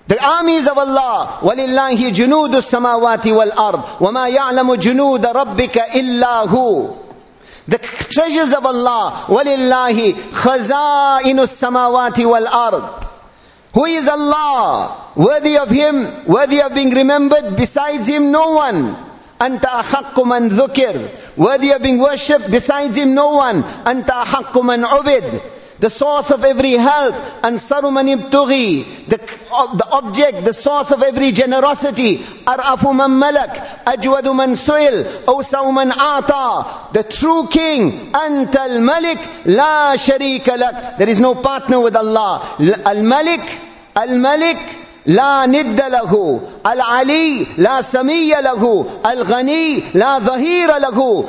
The 0.09 0.19
armies 0.25 0.67
of 0.67 0.79
Allah, 0.79 1.41
وَلِلَّهِ 1.43 2.13
جُنُودُ 2.13 2.55
السَّمَاوَاتِ 2.55 3.27
وَالْأَرْضِ 3.27 4.01
وَمَا 4.01 4.29
يَعْلَمُ 4.29 4.75
جُنُودَ 4.77 5.27
رَبِّكَ 5.27 5.77
إِلَّا 5.93 6.47
هُ 6.49 6.97
The 7.69 7.79
treasures 7.79 8.55
of 8.55 8.65
Allah, 8.65 9.27
وَلِلَّهِ 9.29 10.33
خَزَائِنُ 10.33 11.39
السَّمَاوَاتِ 11.41 12.25
وَالْأَرْضِ 12.25 13.05
Who 13.75 13.85
is 13.85 14.09
Allah? 14.09 15.13
Worthy 15.15 15.59
of 15.59 15.69
Him, 15.69 16.25
worthy 16.25 16.63
of 16.63 16.75
being 16.75 16.89
remembered, 16.89 17.55
besides 17.57 18.07
Him 18.07 18.33
no 18.33 18.53
one. 18.53 18.97
Anta 19.40 19.82
ahakku 19.82 20.26
man 20.26 20.50
dhukir. 20.50 21.10
Worthy 21.38 21.72
of 21.72 21.82
being 21.82 22.00
worshipped 22.00 22.50
besides 22.50 22.98
him 22.98 23.14
no 23.16 23.32
one. 23.32 23.64
Anta 23.64 24.24
ahakku 24.26 24.64
man 24.64 24.84
ubid. 24.84 25.42
The 25.80 25.90
source 25.90 26.32
of 26.32 26.44
every 26.46 26.74
help. 26.74 27.14
Ansaru 27.42 27.92
man 27.92 28.08
ibtughi. 28.08 29.08
The, 29.08 29.18
the 29.18 29.88
object, 29.92 30.46
the 30.46 30.54
source 30.54 30.92
of 30.92 31.04
every 31.04 31.32
generosity. 31.34 32.20
Ar'afu 32.20 32.96
man 32.96 33.20
malak. 33.20 33.84
Ajwadu 33.86 34.34
man 34.34 34.52
suil. 34.52 35.04
Awsa'u 35.26 35.74
man 35.74 35.92
ata. 35.92 36.94
The 36.94 37.04
true 37.04 37.48
king. 37.48 38.14
Anta 38.14 38.70
al-malik. 38.70 39.20
La 39.46 39.96
sharika 39.96 40.58
lak. 40.58 41.00
There 41.00 41.10
is 41.10 41.20
no 41.20 41.36
partner 41.36 41.82
with 41.82 41.98
Allah. 41.98 42.56
Al-malik. 42.86 43.42
Al-malik. 43.96 44.83
لا 45.06 45.46
ند 45.46 45.82
له. 45.82 46.42
العلي 46.68 47.46
لا 47.58 47.82
سمي 47.82 48.30
له. 48.30 48.86
الغني 49.06 49.84
لا 49.94 50.20
ظهير 50.20 50.78
له. 50.78 51.26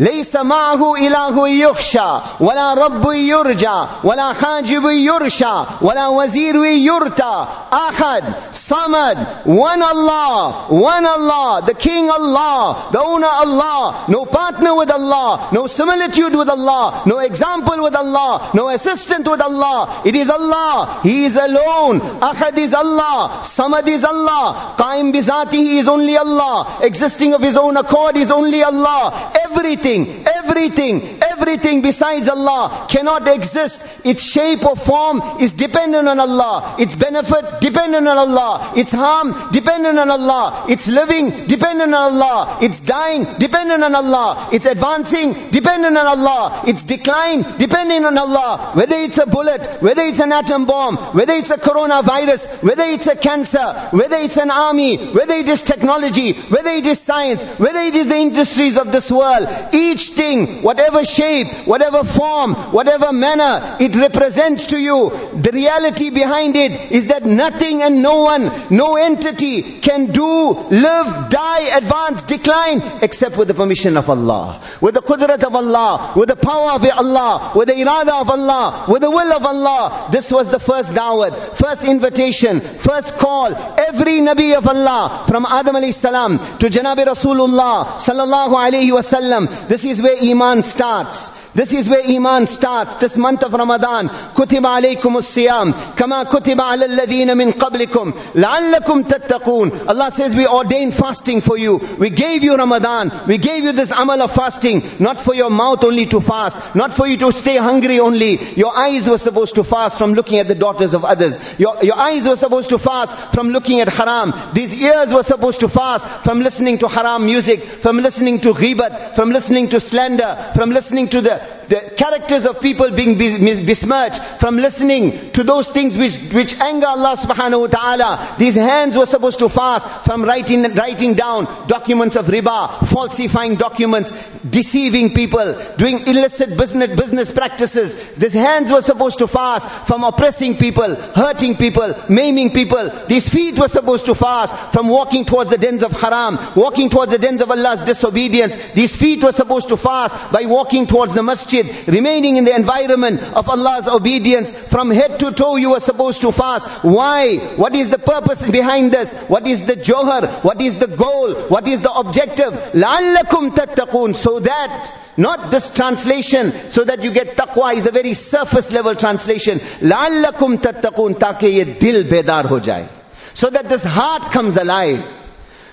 ليس 0.00 0.36
معه 0.36 0.96
إله 0.96 1.48
يخشى 1.48 2.10
ولا 2.40 2.74
رب 2.74 3.12
يرجى 3.12 3.78
ولا 4.04 4.32
حاجب 4.32 4.84
يرشى 4.84 5.54
ولا 5.82 6.08
وزير 6.08 6.64
يرتى 6.64 7.46
أحد 7.72 8.24
صمد 8.52 9.18
one 9.44 9.82
Allah 9.82 10.52
one 10.70 11.04
Allah 11.04 11.60
the 11.66 11.74
King 11.74 12.08
Allah 12.08 12.88
the 12.92 13.02
owner 13.02 13.28
Allah 13.44 14.06
no 14.08 14.24
partner 14.24 14.74
with 14.74 14.90
Allah 14.90 15.48
no 15.52 15.66
similitude 15.66 16.34
with 16.34 16.48
Allah 16.48 17.02
no 17.04 17.18
example 17.18 17.82
with 17.82 17.94
Allah 17.94 18.50
no 18.54 18.70
assistant 18.70 19.28
with 19.28 19.42
Allah 19.42 20.00
it 20.06 20.16
is 20.16 20.30
Allah 20.30 21.00
He 21.02 21.26
is 21.26 21.36
alone 21.36 22.00
Ahad 22.30 22.56
is 22.56 22.72
Allah 22.72 23.40
Samad 23.42 23.86
is 23.86 24.02
Allah 24.04 24.76
Qaim 24.78 25.12
bizatihi 25.12 25.78
is 25.80 25.88
only 25.88 26.16
Allah 26.16 26.78
existing 26.80 27.34
of 27.34 27.42
His 27.42 27.56
own 27.56 27.76
accord 27.76 28.16
is 28.16 28.30
only 28.30 28.62
Allah 28.62 29.30
everything 29.44 29.89
everything, 29.90 30.26
everything, 30.26 31.22
everything 31.22 31.82
besides 31.82 32.28
Allah 32.28 32.86
cannot 32.90 33.26
exist. 33.28 33.82
Its 34.04 34.22
shape 34.22 34.64
or 34.64 34.76
form 34.76 35.22
is 35.40 35.52
dependent 35.52 36.06
on 36.08 36.20
Allah. 36.20 36.76
Its 36.78 36.96
benefit 36.96 37.60
dependent 37.60 38.06
on 38.06 38.18
Allah. 38.18 38.72
Its 38.76 38.92
harm 38.92 39.50
dependent 39.52 39.98
on 39.98 40.10
Allah. 40.10 40.66
Its 40.68 40.88
living 40.88 41.46
dependent 41.46 41.94
on 41.94 42.12
Allah. 42.12 42.58
Its 42.62 42.80
dying 42.80 43.24
dependent 43.38 43.82
on 43.82 43.94
Allah. 43.94 44.48
Its 44.52 44.66
advancing 44.66 45.32
dependent 45.50 45.96
on 45.96 46.06
Allah. 46.06 46.64
Its 46.66 46.84
decline 46.84 47.42
depending 47.58 48.04
on 48.04 48.16
Allah. 48.16 48.72
Whether 48.74 48.96
it's 48.96 49.18
a 49.18 49.26
bullet, 49.26 49.66
whether 49.80 50.02
it's 50.02 50.20
an 50.20 50.32
atom 50.32 50.66
bomb, 50.66 50.96
whether 51.14 51.32
it's 51.32 51.50
a 51.50 51.56
coronavirus, 51.56 52.62
whether 52.62 52.84
it's 52.84 53.06
a 53.06 53.16
cancer, 53.16 53.72
whether 53.90 54.16
it's 54.16 54.36
an 54.36 54.50
army, 54.50 54.96
whether 54.96 55.34
it 55.34 55.48
is 55.48 55.62
technology, 55.62 56.32
whether 56.32 56.70
it 56.70 56.86
is 56.86 57.00
science, 57.00 57.44
whether 57.58 57.80
it 57.80 57.94
is 57.94 58.08
the 58.08 58.16
industries 58.16 58.76
of 58.76 58.92
this 58.92 59.10
world, 59.10 59.48
each 59.74 60.10
thing, 60.10 60.62
whatever 60.62 61.04
shape 61.04 61.48
whatever 61.66 62.04
form, 62.04 62.54
whatever 62.72 63.12
manner 63.12 63.76
it 63.80 63.94
represents 63.94 64.68
to 64.68 64.78
you, 64.78 65.10
the 65.34 65.50
reality 65.52 66.10
behind 66.10 66.56
it 66.56 66.92
is 66.92 67.08
that 67.08 67.24
nothing 67.24 67.82
and 67.82 68.02
no 68.02 68.22
one, 68.22 68.50
no 68.70 68.96
entity 68.96 69.80
can 69.80 70.06
do, 70.06 70.52
live, 70.52 71.30
die, 71.30 71.76
advance, 71.76 72.24
decline, 72.24 72.82
except 73.02 73.36
with 73.36 73.48
the 73.48 73.54
permission 73.54 73.96
of 73.96 74.08
Allah. 74.08 74.62
With 74.80 74.94
the 74.94 75.02
qudrat 75.02 75.42
of 75.44 75.54
Allah, 75.54 76.12
with 76.16 76.28
the 76.28 76.36
power 76.36 76.72
of 76.72 76.84
Allah, 76.84 77.52
with 77.54 77.68
the 77.68 77.74
irada 77.74 78.20
of 78.20 78.30
Allah, 78.30 78.86
with 78.88 79.02
the 79.02 79.10
will 79.10 79.32
of 79.32 79.44
Allah. 79.44 80.08
This 80.10 80.30
was 80.32 80.48
the 80.50 80.60
first 80.60 80.92
da'wat, 80.92 81.56
first 81.56 81.84
invitation, 81.84 82.60
first 82.60 83.16
call. 83.18 83.54
Every 83.78 84.18
Nabi 84.20 84.56
of 84.56 84.66
Allah, 84.66 85.24
from 85.28 85.46
Adam 85.46 85.76
alayhi 85.76 85.94
salam 85.94 86.38
to 86.58 86.66
Janabi 86.66 87.04
Rasulullah 87.06 87.84
sallallahu 87.96 88.54
alayhi 88.54 88.90
wasallam, 88.90 89.46
this 89.67 89.85
is 89.85 90.01
where 90.01 90.17
Iman 90.21 90.61
starts. 90.61 91.45
This 91.55 91.71
is 91.71 91.87
where 91.87 92.03
Iman 92.05 92.47
starts. 92.47 92.95
This 92.95 93.17
month 93.17 93.41
of 93.43 93.53
Ramadan. 93.53 94.09
كتب 94.35 94.65
عليكم 94.65 95.17
الصيام 95.17 95.73
كما 95.95 96.23
كتب 96.23 96.61
على 96.61 96.85
الذين 96.85 97.37
من 97.37 97.51
قبلكم 97.51 98.13
لعلكم 98.35 99.03
تتقون. 99.03 99.87
Allah 99.87 100.11
says 100.11 100.35
we 100.35 100.45
ordained 100.45 100.93
fasting 100.93 101.39
for 101.39 101.57
you. 101.57 101.79
We 101.97 102.09
gave 102.09 102.43
you 102.43 102.57
Ramadan. 102.57 103.09
We 103.25 103.37
gave 103.37 103.63
you 103.63 103.71
this 103.71 103.91
amal 103.91 104.21
of 104.21 104.33
fasting. 104.33 104.83
Not 104.99 105.21
for 105.21 105.33
your 105.33 105.49
mouth 105.49 105.81
only 105.85 106.05
to 106.07 106.19
fast. 106.19 106.75
Not 106.75 106.91
for 106.91 107.07
you 107.07 107.15
to 107.23 107.31
stay 107.31 107.55
hungry 107.55 108.01
only. 108.01 108.37
Your 108.55 108.75
eyes 108.75 109.07
were 109.07 109.17
supposed 109.17 109.55
to 109.55 109.63
fast 109.63 109.97
from 109.97 110.13
looking 110.13 110.39
at 110.39 110.49
the 110.49 110.55
daughters 110.55 110.93
of 110.93 111.05
others. 111.05 111.39
Your, 111.57 111.77
your 111.81 111.97
eyes 111.97 112.27
were 112.27 112.35
supposed 112.35 112.71
to 112.71 112.77
fast 112.77 113.15
from 113.33 113.51
looking 113.51 113.79
at 113.79 113.87
haram. 113.87 114.33
These 114.53 114.73
ears 114.81 115.13
were 115.13 115.23
supposed 115.23 115.61
to 115.61 115.69
fast 115.69 116.05
from 116.25 116.41
listening 116.41 116.79
to 116.79 116.89
haram 116.89 117.25
music, 117.25 117.63
from 117.63 117.95
listening 117.95 118.41
to 118.41 118.53
ghibat, 118.53 119.15
from 119.15 119.29
listening 119.29 119.48
to 119.50 119.80
slander, 119.80 120.52
from 120.54 120.70
listening 120.70 121.08
to 121.08 121.20
the 121.20 121.60
the 121.70 121.94
characters 121.96 122.46
of 122.46 122.60
people 122.60 122.90
being 122.90 123.16
besmirched, 123.16 124.20
from 124.40 124.56
listening 124.56 125.30
to 125.30 125.44
those 125.44 125.68
things 125.68 125.96
which, 125.96 126.18
which 126.32 126.60
anger 126.60 126.88
Allah 126.88 127.14
subhanahu 127.16 127.60
wa 127.60 127.66
ta'ala. 127.68 128.34
These 128.38 128.56
hands 128.56 128.96
were 128.96 129.06
supposed 129.06 129.38
to 129.38 129.48
fast 129.48 129.88
from 130.04 130.24
writing, 130.24 130.74
writing 130.74 131.14
down 131.14 131.68
documents 131.68 132.16
of 132.16 132.26
riba, 132.26 132.84
falsifying 132.88 133.54
documents, 133.54 134.12
deceiving 134.42 135.14
people, 135.14 135.54
doing 135.76 136.08
illicit 136.08 136.58
business, 136.58 136.96
business 136.96 137.30
practices. 137.30 138.14
These 138.14 138.34
hands 138.34 138.72
were 138.72 138.82
supposed 138.82 139.20
to 139.20 139.28
fast 139.28 139.68
from 139.86 140.02
oppressing 140.02 140.56
people, 140.56 140.96
hurting 140.96 141.56
people, 141.56 141.94
maiming 142.08 142.50
people. 142.50 142.90
These 143.06 143.28
feet 143.28 143.56
were 143.56 143.68
supposed 143.68 144.06
to 144.06 144.16
fast 144.16 144.56
from 144.72 144.88
walking 144.88 145.24
towards 145.24 145.50
the 145.50 145.58
dens 145.58 145.84
of 145.84 145.92
haram, 145.92 146.36
walking 146.56 146.90
towards 146.90 147.12
the 147.12 147.18
dens 147.18 147.42
of 147.42 147.50
Allah's 147.52 147.82
disobedience. 147.82 148.56
These 148.74 148.96
feet 148.96 149.22
were 149.22 149.30
supposed 149.40 149.68
to 149.72 149.76
fast 149.76 150.16
by 150.36 150.42
walking 150.54 150.86
towards 150.92 151.14
the 151.14 151.22
masjid, 151.22 151.66
remaining 151.96 152.36
in 152.40 152.44
the 152.48 152.54
environment 152.54 153.22
of 153.40 153.48
Allah's 153.56 153.88
obedience. 153.88 154.52
From 154.74 154.90
head 155.00 155.18
to 155.20 155.32
toe 155.42 155.56
you 155.64 155.74
are 155.74 155.84
supposed 155.88 156.22
to 156.26 156.32
fast. 156.32 156.68
Why? 156.96 157.38
What 157.64 157.74
is 157.82 157.90
the 157.96 158.02
purpose 158.12 158.46
behind 158.58 158.92
this? 158.98 159.14
What 159.34 159.46
is 159.46 159.66
the 159.66 159.76
johar? 159.90 160.28
What 160.48 160.60
is 160.68 160.78
the 160.84 160.90
goal? 161.04 161.34
What 161.56 161.66
is 161.74 161.80
the 161.88 161.92
objective? 162.04 162.52
لَعَلَّكُمْ 162.84 163.50
تَتَّقُونَ 163.60 164.16
So 164.16 164.40
that, 164.40 164.92
not 165.16 165.50
this 165.50 165.72
translation, 165.74 166.52
so 166.70 166.84
that 166.84 167.02
you 167.02 167.12
get 167.12 167.36
taqwa 167.36 167.74
is 167.74 167.86
a 167.86 167.92
very 167.92 168.14
surface 168.14 168.72
level 168.72 168.94
translation. 168.94 169.58
لَعَلَّكُمْ 169.94 170.58
تَتَّقُونَ 170.68 171.18
تاکہ 171.20 171.58
یہ 171.58 171.78
دل 171.80 172.02
ہو 172.50 172.58
جائے 172.70 172.86
so 173.34 173.48
that 173.50 173.68
this 173.68 173.84
heart 173.84 174.32
comes 174.32 174.56
alive. 174.56 175.02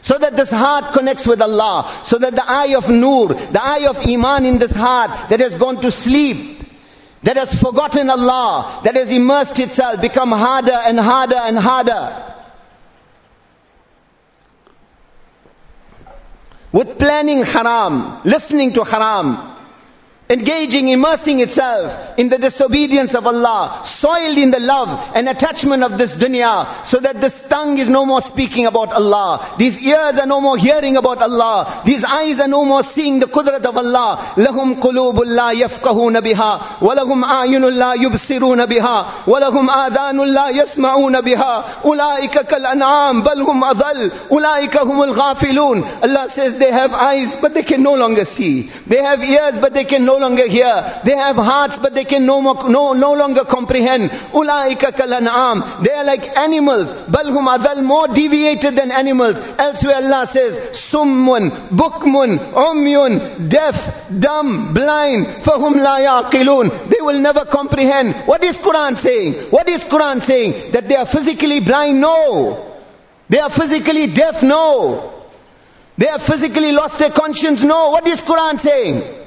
So 0.08 0.17
that 0.17 0.38
this 0.38 0.52
heart 0.52 0.93
connects 0.93 1.28
with 1.28 1.41
Allah. 1.41 1.93
So 2.06 2.17
that 2.17 2.34
the 2.34 2.50
eye 2.50 2.76
of 2.78 2.89
nur, 2.89 3.28
the 3.28 3.62
eye 3.62 3.88
of 3.89 3.98
iman 3.98 4.46
in 4.46 4.58
this 4.58 4.74
heart 4.74 5.12
that 5.30 5.41
has 5.41 5.56
gone 5.56 5.82
to 5.82 5.91
sleep, 5.91 6.63
that 7.24 7.36
has 7.36 7.54
forgotten 7.62 8.10
Allah, 8.10 8.80
that 8.86 8.96
has 8.96 9.12
immersed 9.12 9.60
itself, 9.60 10.00
become 10.00 10.32
harder 10.32 10.72
and 10.72 10.98
harder 10.98 11.36
and 11.36 11.60
harder. 11.60 12.24
With 16.72 16.98
planning 16.98 17.43
haram, 17.43 18.22
listening 18.24 18.72
to 18.80 18.86
haram, 18.86 19.57
engaging, 20.33 20.88
immersing 20.88 21.41
itself 21.41 22.19
in 22.19 22.29
the 22.29 22.38
disobedience 22.38 23.15
of 23.15 23.27
Allah, 23.27 23.83
soiled 23.85 24.38
in 24.38 24.51
the 24.51 24.61
love 24.61 25.12
and 25.15 25.29
attachment 25.29 25.83
of 25.83 25.99
this 25.99 26.15
dunya, 26.17 26.87
so 26.87 26.99
that 26.99 27.21
this 27.21 27.38
tongue 27.49 27.79
is 27.79 27.88
no 27.88 28.07
more 28.07 28.23
speaking 28.23 28.67
about 28.67 28.93
Allah, 28.93 29.55
these 29.59 29.81
ears 29.83 30.19
are 30.19 30.27
no 30.27 30.41
more 30.41 30.57
hearing 30.57 30.97
about 30.97 31.21
Allah, 31.21 31.83
these 31.85 32.05
eyes 32.05 32.41
are 32.41 32.49
no 32.49 32.65
more 32.65 32.83
seeing 32.83 33.21
the 33.21 33.27
qudrat 33.27 33.65
of 33.65 33.77
Allah. 33.77 34.19
لَهُمْ 34.37 34.81
قُلُوبٌ 34.81 35.17
لَا 35.25 35.53
يَفْقَهُونَ 35.53 36.21
بِهَا 36.21 36.81
وَلَهُمْ 36.81 37.25
أَعْيُنٌ 37.25 37.62
لَا 37.79 37.95
يُبْصِرُونَ 37.95 38.67
بِهَا 38.67 39.27
وَلَهُمْ 39.27 39.71
آذَانٌ 39.71 40.17
لَا 40.33 40.49
يَسْمَعُونَ 40.51 41.21
بِهَا 41.21 41.65
أُولَٰئِكَ 41.85 42.47
كَالْأَنْعَامِ 42.49 43.23
بَلْ 43.23 43.43
هُمْ 43.43 43.65
أَضَلُّ 43.65 44.11
أُولَٰئِكَ 44.31 44.77
هُمُ 44.77 45.12
الْغَافِلُونَ 45.12 46.05
Allah 46.05 46.29
says 46.29 46.57
they 46.57 46.73
have 46.73 46.95
eyes 46.95 47.37
but 47.37 47.55
they 47.55 47.62
can 47.62 47.83
no 47.83 47.95
longer 47.95 48.25
see. 48.25 48.71
They 48.87 49.03
have 49.03 49.23
ears 49.23 49.59
but 49.59 49.75
they 49.75 49.85
can 49.85 50.07
no 50.07 50.16
longer 50.18 50.48
hear. 50.48 51.02
They 51.04 51.16
have 51.16 51.36
hearts, 51.36 51.80
but 51.80 51.94
they 51.94 52.06
can 52.06 52.26
no, 52.26 52.42
more, 52.42 52.70
no, 52.70 52.94
no 52.94 53.14
longer 53.14 53.46
comprehend. 53.46 54.12
Ulaika 54.12 54.92
kalan'am. 54.92 55.84
They 55.84 55.92
are 55.92 56.04
like 56.04 56.38
animals. 56.38 56.94
Balhum 56.94 57.48
adal, 57.48 57.84
more 57.84 58.08
deviated 58.08 58.76
than 58.76 58.92
animals. 58.92 59.40
Elsewhere 59.58 59.96
Allah 59.96 60.26
says, 60.28 60.58
summun, 60.72 61.50
bukmun, 61.70 62.38
umyun, 62.54 63.50
deaf, 63.50 64.10
dumb, 64.20 64.74
blind, 64.74 65.26
fahum 65.44 65.76
la 65.76 65.98
yaqilun. 66.00 66.90
They 66.90 67.02
will 67.02 67.20
never 67.20 67.46
comprehend. 67.46 68.16
What 68.28 68.44
is 68.44 68.58
Quran 68.60 68.98
saying? 68.98 69.34
What 69.52 69.70
is 69.70 69.84
Quran 69.84 70.22
saying? 70.22 70.72
That 70.72 70.88
they 70.90 70.96
are 70.96 71.06
physically 71.06 71.60
blind? 71.60 72.02
No. 72.02 72.76
They 73.30 73.40
are 73.40 73.50
physically 73.50 74.08
deaf? 74.08 74.44
No. 74.44 75.14
They 75.98 76.06
have 76.06 76.22
physically 76.22 76.72
lost 76.72 77.00
their 77.00 77.10
conscience? 77.10 77.64
No. 77.64 77.90
What 77.92 78.08
is 78.08 78.22
Quran 78.22 78.60
saying? 78.60 79.27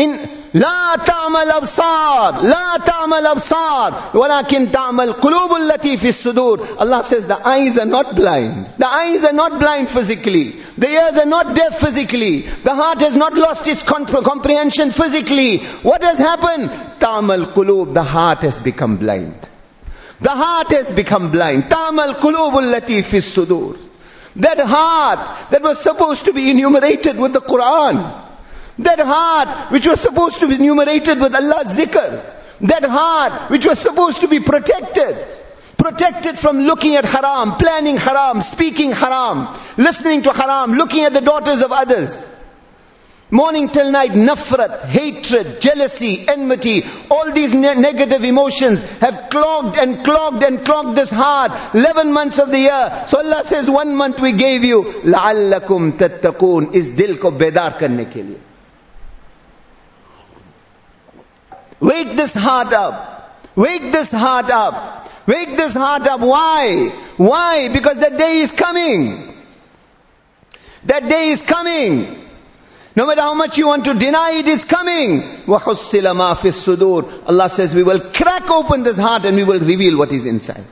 إن 0.00 0.26
لا 0.54 0.96
تعمل 1.06 1.50
أبصار 1.50 2.42
لا 2.42 2.76
تعمل 2.86 3.26
أبصار 3.26 3.94
ولكن 4.14 4.72
تعمل 4.72 5.12
قلوب 5.12 5.56
التي 5.56 5.96
في 5.96 6.08
الصدور 6.08 6.60
Allah 6.80 7.02
says 7.04 7.26
the 7.26 7.38
eyes 7.46 7.78
are 7.78 7.86
not 7.86 8.14
blind 8.16 8.66
the 8.78 8.86
eyes 8.88 9.24
are 9.24 9.32
not 9.32 9.60
blind 9.60 9.88
physically 9.88 10.56
the 10.78 10.88
ears 10.88 11.20
are 11.20 11.26
not 11.26 11.54
deaf 11.54 11.78
physically 11.78 12.40
the 12.64 12.74
heart 12.74 13.00
has 13.00 13.14
not 13.14 13.34
lost 13.34 13.68
its 13.68 13.84
comprehension 13.84 14.90
physically 14.90 15.58
what 15.82 16.02
has 16.02 16.18
happened 16.18 16.70
تعمل 17.00 17.54
قلوب 17.54 17.94
the 17.94 18.02
heart 18.02 18.42
has 18.42 18.60
become 18.60 18.96
blind 18.96 19.34
the 20.20 20.30
heart 20.30 20.72
has 20.72 20.90
become 20.90 21.30
blind 21.30 21.68
تعمل 21.70 22.14
قلوب 22.20 22.58
التي 22.58 23.02
في 23.02 23.16
الصدور 23.16 23.76
that 24.36 24.58
heart 24.58 25.30
that 25.50 25.62
was 25.62 25.78
supposed 25.78 26.24
to 26.24 26.32
be 26.32 26.50
enumerated 26.50 27.16
with 27.16 27.32
the 27.32 27.40
Quran 27.40 28.24
that 28.78 28.98
heart 28.98 29.72
which 29.72 29.86
was 29.86 30.00
supposed 30.00 30.40
to 30.40 30.48
be 30.48 30.56
enumerated 30.56 31.20
with 31.20 31.34
Allah's 31.34 31.78
zikr. 31.78 32.22
That 32.62 32.84
heart 32.84 33.50
which 33.50 33.66
was 33.66 33.78
supposed 33.78 34.20
to 34.22 34.28
be 34.28 34.40
protected. 34.40 35.16
Protected 35.76 36.38
from 36.38 36.60
looking 36.60 36.96
at 36.96 37.04
haram, 37.04 37.56
planning 37.56 37.96
haram, 37.96 38.40
speaking 38.40 38.92
haram, 38.92 39.48
listening 39.76 40.22
to 40.22 40.32
haram, 40.32 40.72
looking 40.72 41.04
at 41.04 41.12
the 41.12 41.20
daughters 41.20 41.62
of 41.62 41.72
others. 41.72 42.30
Morning 43.30 43.68
till 43.68 43.90
night, 43.90 44.12
nafrat, 44.12 44.84
hatred, 44.84 45.60
jealousy, 45.60 46.24
enmity, 46.28 46.84
all 47.10 47.32
these 47.32 47.52
ne- 47.52 47.74
negative 47.74 48.22
emotions 48.22 48.82
have 49.00 49.28
clogged 49.30 49.76
and 49.76 50.04
clogged 50.04 50.42
and 50.44 50.64
clogged 50.64 50.96
this 50.96 51.10
heart. 51.10 51.50
11 51.74 52.12
months 52.12 52.38
of 52.38 52.50
the 52.50 52.58
year. 52.58 53.04
So 53.08 53.18
Allah 53.18 53.42
says, 53.44 53.68
one 53.68 53.96
month 53.96 54.20
we 54.20 54.32
gave 54.32 54.62
you, 54.62 54.82
لَعَلَّكُمْ 54.82 55.98
تَتَّقُونَ 55.98 56.74
is 56.74 56.90
dil 56.90 57.16
ko 57.18 57.32
bedar 57.32 57.78
karne 57.78 58.04
ke 58.08 58.22
liye. 58.22 58.38
Wake 61.80 62.16
this 62.16 62.34
heart 62.34 62.72
up. 62.72 63.46
Wake 63.56 63.92
this 63.92 64.10
heart 64.10 64.50
up. 64.50 65.10
Wake 65.26 65.56
this 65.56 65.74
heart 65.74 66.06
up. 66.06 66.20
Why? 66.20 66.88
Why? 67.16 67.68
Because 67.68 67.98
that 67.98 68.18
day 68.18 68.38
is 68.40 68.52
coming. 68.52 69.34
That 70.84 71.08
day 71.08 71.28
is 71.28 71.42
coming. 71.42 72.20
No 72.96 73.06
matter 73.06 73.22
how 73.22 73.34
much 73.34 73.58
you 73.58 73.66
want 73.66 73.84
to 73.86 73.94
deny 73.94 74.32
it, 74.32 74.46
it's 74.46 74.64
coming. 74.64 75.22
وَحُصِّلَ 75.46 76.02
مَا 76.14 76.34
فِي 76.36 76.76
الصُّدُورِ 76.76 77.28
Allah 77.28 77.48
says 77.48 77.74
we 77.74 77.82
will 77.82 78.00
crack 78.00 78.48
open 78.50 78.84
this 78.84 78.98
heart 78.98 79.24
and 79.24 79.36
we 79.36 79.42
will 79.42 79.58
reveal 79.58 79.98
what 79.98 80.12
is 80.12 80.26
inside. 80.26 80.64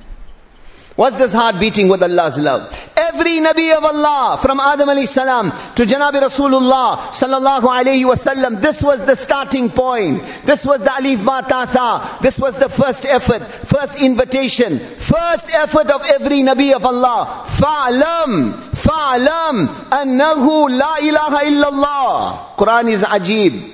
What's 0.95 1.17
this 1.17 1.33
heart 1.33 1.59
beating 1.59 1.89
with 1.89 2.03
Allah's 2.03 2.39
love? 2.39 2.71
Every 3.08 3.40
Nabi 3.40 3.76
of 3.76 3.84
Allah, 3.84 4.38
from 4.42 4.60
Adam 4.60 4.90
alayhi 4.90 5.08
salam 5.08 5.52
to 5.76 5.86
Janabi 5.86 6.22
Rasulullah 6.22 6.98
sallallahu 7.12 7.62
alayhi 7.62 8.04
wasallam, 8.04 8.62
this 8.62 8.84
was 8.84 9.06
the 9.06 9.16
starting 9.16 9.70
point. 9.70 10.24
This 10.46 10.66
was 10.66 10.82
the 10.82 10.94
alif 10.94 11.24
ba 11.24 11.42
ta. 11.48 12.20
This 12.22 12.38
was 12.38 12.56
the 12.56 12.70
first 12.70 13.06
effort, 13.06 13.44
first 13.44 14.02
invitation, 14.02 14.80
first 14.80 15.50
effort 15.50 15.90
of 15.90 16.06
every 16.06 16.40
Nabi 16.40 16.74
of 16.74 16.86
Allah. 16.86 17.46
Fa'lam, 17.48 18.52
fa'lam, 18.76 19.68
annahu 19.90 20.70
la 20.70 20.98
ilaha 20.98 21.46
illallah. 21.46 22.56
Quran 22.58 22.90
is 22.90 23.04
ajib. 23.04 23.74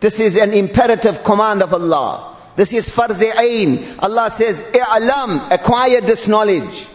This 0.00 0.20
is 0.20 0.36
an 0.36 0.52
imperative 0.52 1.24
command 1.24 1.62
of 1.62 1.74
Allah. 1.74 2.36
This 2.54 2.72
is 2.72 2.88
farz 2.88 3.22
ain. 3.22 3.84
Allah 3.98 4.30
says, 4.30 4.62
i'lam, 4.72 5.50
acquire 5.50 6.00
this 6.00 6.28
knowledge. 6.28 6.86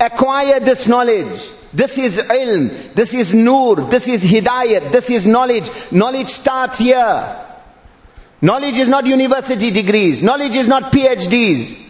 Acquire 0.00 0.60
this 0.60 0.86
knowledge. 0.86 1.48
This 1.72 1.98
is 1.98 2.18
ilm. 2.18 2.94
This 2.94 3.14
is 3.14 3.34
nur. 3.34 3.76
This 3.76 4.08
is 4.08 4.24
hidayat. 4.24 4.92
This 4.92 5.10
is 5.10 5.26
knowledge. 5.26 5.68
Knowledge 5.90 6.28
starts 6.28 6.78
here. 6.78 7.36
Knowledge 8.40 8.76
is 8.76 8.88
not 8.88 9.06
university 9.06 9.70
degrees. 9.70 10.22
Knowledge 10.22 10.54
is 10.54 10.68
not 10.68 10.92
PhDs. 10.92 11.80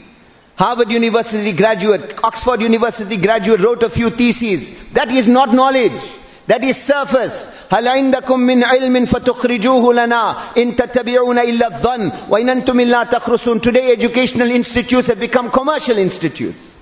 Harvard 0.57 0.90
University 0.90 1.53
graduate, 1.53 2.14
Oxford 2.22 2.62
University 2.62 3.16
graduate 3.16 3.61
wrote 3.61 3.83
a 3.83 3.90
few 3.90 4.11
theses. 4.11 4.70
That 4.92 5.11
is 5.11 5.27
not 5.27 5.53
knowledge. 5.53 6.00
That 6.46 6.62
is 6.62 6.77
surface. 6.77 7.50
هل 7.70 7.88
عندكم 7.88 8.40
من 8.40 8.64
علم 8.64 9.07
فتخرجوه 9.07 9.94
لنا 9.94 10.37
إن 10.59 10.77
تتبعون 10.77 11.38
إلا 11.38 11.66
الظن 11.66 12.12
وإن 12.31 12.48
أنتم 12.48 12.81
إلا 12.81 13.05
تخرسون 13.05 13.61
Today 13.61 13.92
educational 13.92 14.50
institutes 14.50 15.09
have 15.09 15.18
become 15.18 15.50
commercial 15.50 15.98
institutes. 15.98 16.78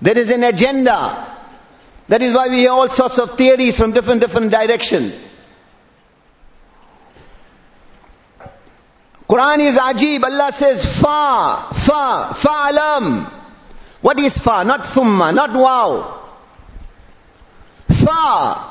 There 0.00 0.16
is 0.16 0.30
an 0.30 0.44
agenda. 0.44 1.26
That 2.08 2.22
is 2.22 2.34
why 2.34 2.48
we 2.48 2.58
hear 2.60 2.70
all 2.72 2.88
sorts 2.90 3.18
of 3.18 3.36
theories 3.36 3.78
from 3.78 3.92
different, 3.92 4.20
different 4.20 4.50
directions. 4.50 5.28
Quran 9.28 9.60
is 9.60 9.76
ajib. 9.78 10.24
Allah 10.24 10.50
says 10.50 10.84
fa, 11.00 11.68
fa, 11.72 12.34
fa'alam. 12.34 13.30
What 14.00 14.18
is 14.18 14.36
fa? 14.36 14.64
Not 14.64 14.84
thumma, 14.84 15.32
not 15.32 15.52
waw. 15.52 16.18
Fa. 17.88 18.70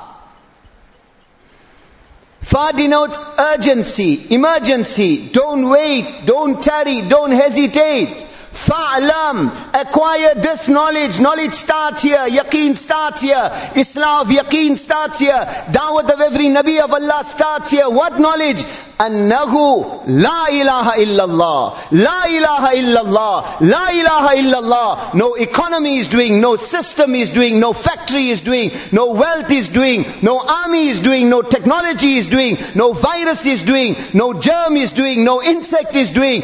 Fa 2.41 2.71
denotes 2.75 3.19
urgency, 3.37 4.33
emergency. 4.33 5.29
Don't 5.29 5.69
wait, 5.69 6.23
don't 6.25 6.61
tarry, 6.61 7.07
don't 7.07 7.31
hesitate. 7.31 8.25
Fa'lam, 8.59 9.73
acquire 9.73 10.35
this 10.35 10.67
knowledge. 10.67 11.19
Knowledge 11.19 11.53
starts 11.53 12.01
here. 12.01 12.25
Yaqeen 12.27 12.75
starts 12.75 13.21
here. 13.21 13.71
Islam 13.75 14.27
of 14.27 14.27
yaqeen 14.27 14.77
starts 14.77 15.19
here. 15.19 15.45
Dawat 15.71 16.11
of 16.13 16.19
every 16.19 16.47
Nabi 16.47 16.81
of 16.81 16.91
Allah 16.91 17.23
starts 17.23 17.71
here. 17.71 17.89
What 17.89 18.19
knowledge? 18.19 18.61
Annahu 18.99 20.03
la 20.07 20.47
ilaha 20.51 20.91
illallah. 20.99 21.91
La 21.91 22.23
ilaha 22.27 22.75
illallah. 22.75 23.61
La 23.61 23.87
ilaha 23.91 24.35
illallah. 24.35 25.13
No 25.13 25.35
economy 25.35 25.97
is 25.99 26.07
doing, 26.07 26.41
no 26.41 26.57
system 26.57 27.15
is 27.15 27.29
doing, 27.29 27.61
no 27.61 27.71
factory 27.71 28.27
is 28.27 28.41
doing, 28.41 28.71
no 28.91 29.13
wealth 29.13 29.49
is 29.51 29.69
doing, 29.69 30.05
no 30.21 30.39
army 30.45 30.89
is 30.89 30.99
doing, 30.99 31.29
no 31.29 31.41
technology 31.41 32.17
is 32.17 32.27
doing, 32.27 32.57
no 32.75 32.91
virus 32.91 33.45
is 33.45 33.61
doing, 33.61 33.95
no 34.13 34.33
germ 34.33 34.75
is 34.75 34.91
doing, 34.91 35.23
no 35.23 35.41
insect 35.41 35.95
is 35.95 36.11
doing 36.11 36.43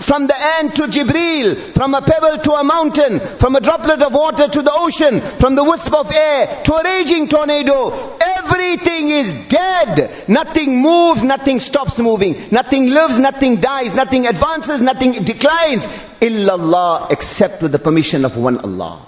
from 0.00 0.26
the 0.26 0.36
ant 0.36 0.76
to 0.76 0.82
Jibril, 0.82 1.56
from 1.56 1.94
a 1.94 2.02
pebble 2.02 2.38
to 2.38 2.52
a 2.52 2.64
mountain, 2.64 3.18
from 3.20 3.56
a 3.56 3.60
droplet 3.60 4.02
of 4.02 4.12
water 4.12 4.48
to 4.48 4.62
the 4.62 4.72
ocean, 4.72 5.20
from 5.20 5.54
the 5.54 5.64
wisp 5.64 5.92
of 5.92 6.12
air 6.12 6.62
to 6.64 6.74
a 6.74 6.82
raging 6.84 7.28
tornado. 7.28 8.16
Everything 8.20 9.10
is 9.10 9.48
dead. 9.48 10.28
Nothing 10.28 10.80
moves, 10.80 11.24
nothing 11.24 11.60
stops 11.60 11.98
moving. 11.98 12.48
Nothing 12.50 12.90
lives, 12.90 13.18
nothing 13.18 13.56
dies, 13.56 13.94
nothing 13.94 14.26
advances, 14.26 14.82
nothing 14.82 15.24
declines. 15.24 15.86
Illallah 16.20 17.10
except 17.10 17.62
with 17.62 17.72
the 17.72 17.78
permission 17.78 18.24
of 18.24 18.36
one 18.36 18.58
Allah. 18.58 19.06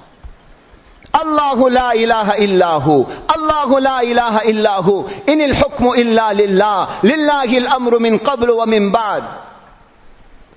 الله 1.14 1.70
لا 1.70 1.92
إله 1.92 2.28
إلا 2.44 2.70
هو 2.84 3.06
الله 3.36 3.80
لا 3.80 4.02
إله 4.02 4.34
إلا 4.50 4.74
هو 4.84 5.04
إن 5.28 5.40
الحكم 5.40 5.92
إلا 5.92 6.32
لله 6.32 6.88
لله 7.02 7.58
الأمر 7.58 7.98
من 7.98 8.18
قبل 8.18 8.50
ومن 8.50 8.92
بعد 8.92 9.24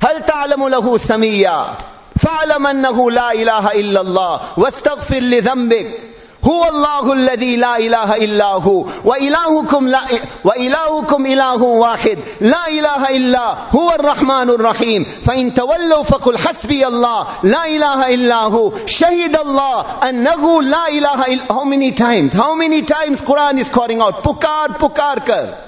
هل 0.02 0.24
تعلم 0.26 0.68
له 0.68 0.98
سميا 0.98 1.76
فاعلم 2.18 2.66
أنه 2.66 3.10
لا 3.10 3.32
إله 3.32 3.72
إلا 3.72 4.00
الله 4.00 4.40
واستغفر 4.56 5.20
لذنبك 5.20 6.00
هو 6.46 6.68
الله 6.68 7.12
الذي 7.12 7.56
لا 7.56 7.78
إله 7.78 8.16
إلا 8.16 8.46
هو 8.46 8.86
وإلهكم, 9.04 9.88
لا 9.88 10.00
وإلهكم 10.44 11.26
إله 11.26 11.62
واحد 11.62 12.18
لا 12.40 12.68
إله 12.68 13.16
إلا 13.16 13.56
هو 13.74 13.90
الرحمن 13.90 14.50
الرحيم 14.50 15.06
فإن 15.26 15.54
تولوا 15.54 16.02
فقل 16.02 16.38
حسبي 16.38 16.86
الله 16.86 17.26
لا 17.42 17.66
إله 17.66 18.14
إلا 18.14 18.36
هو 18.36 18.72
شهد 18.86 19.36
الله 19.36 19.84
أنه 20.08 20.62
لا 20.62 20.88
إله 20.88 21.26
إلا 21.26 21.42
How 21.50 21.64
many 21.64 21.92
times? 21.92 22.32
How 22.32 22.54
many 22.54 22.82
times 22.82 23.20
Quran 23.22 23.58
is 23.58 23.68
calling 23.68 24.00
out? 24.00 24.22
Pukar, 24.22 24.68
pukar 24.78 25.24
kar. 25.26 25.58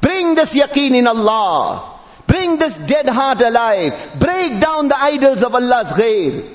Bring 0.00 0.34
this 0.34 0.54
yaqeen 0.54 0.94
in 0.94 1.06
Allah. 1.06 1.97
Bring 2.28 2.58
this 2.58 2.76
dead 2.76 3.08
heart 3.08 3.40
alive. 3.40 4.16
Break 4.20 4.60
down 4.60 4.88
the 4.88 4.98
idols 4.98 5.42
of 5.42 5.54
Allah's 5.54 5.92
ghair. 5.92 6.54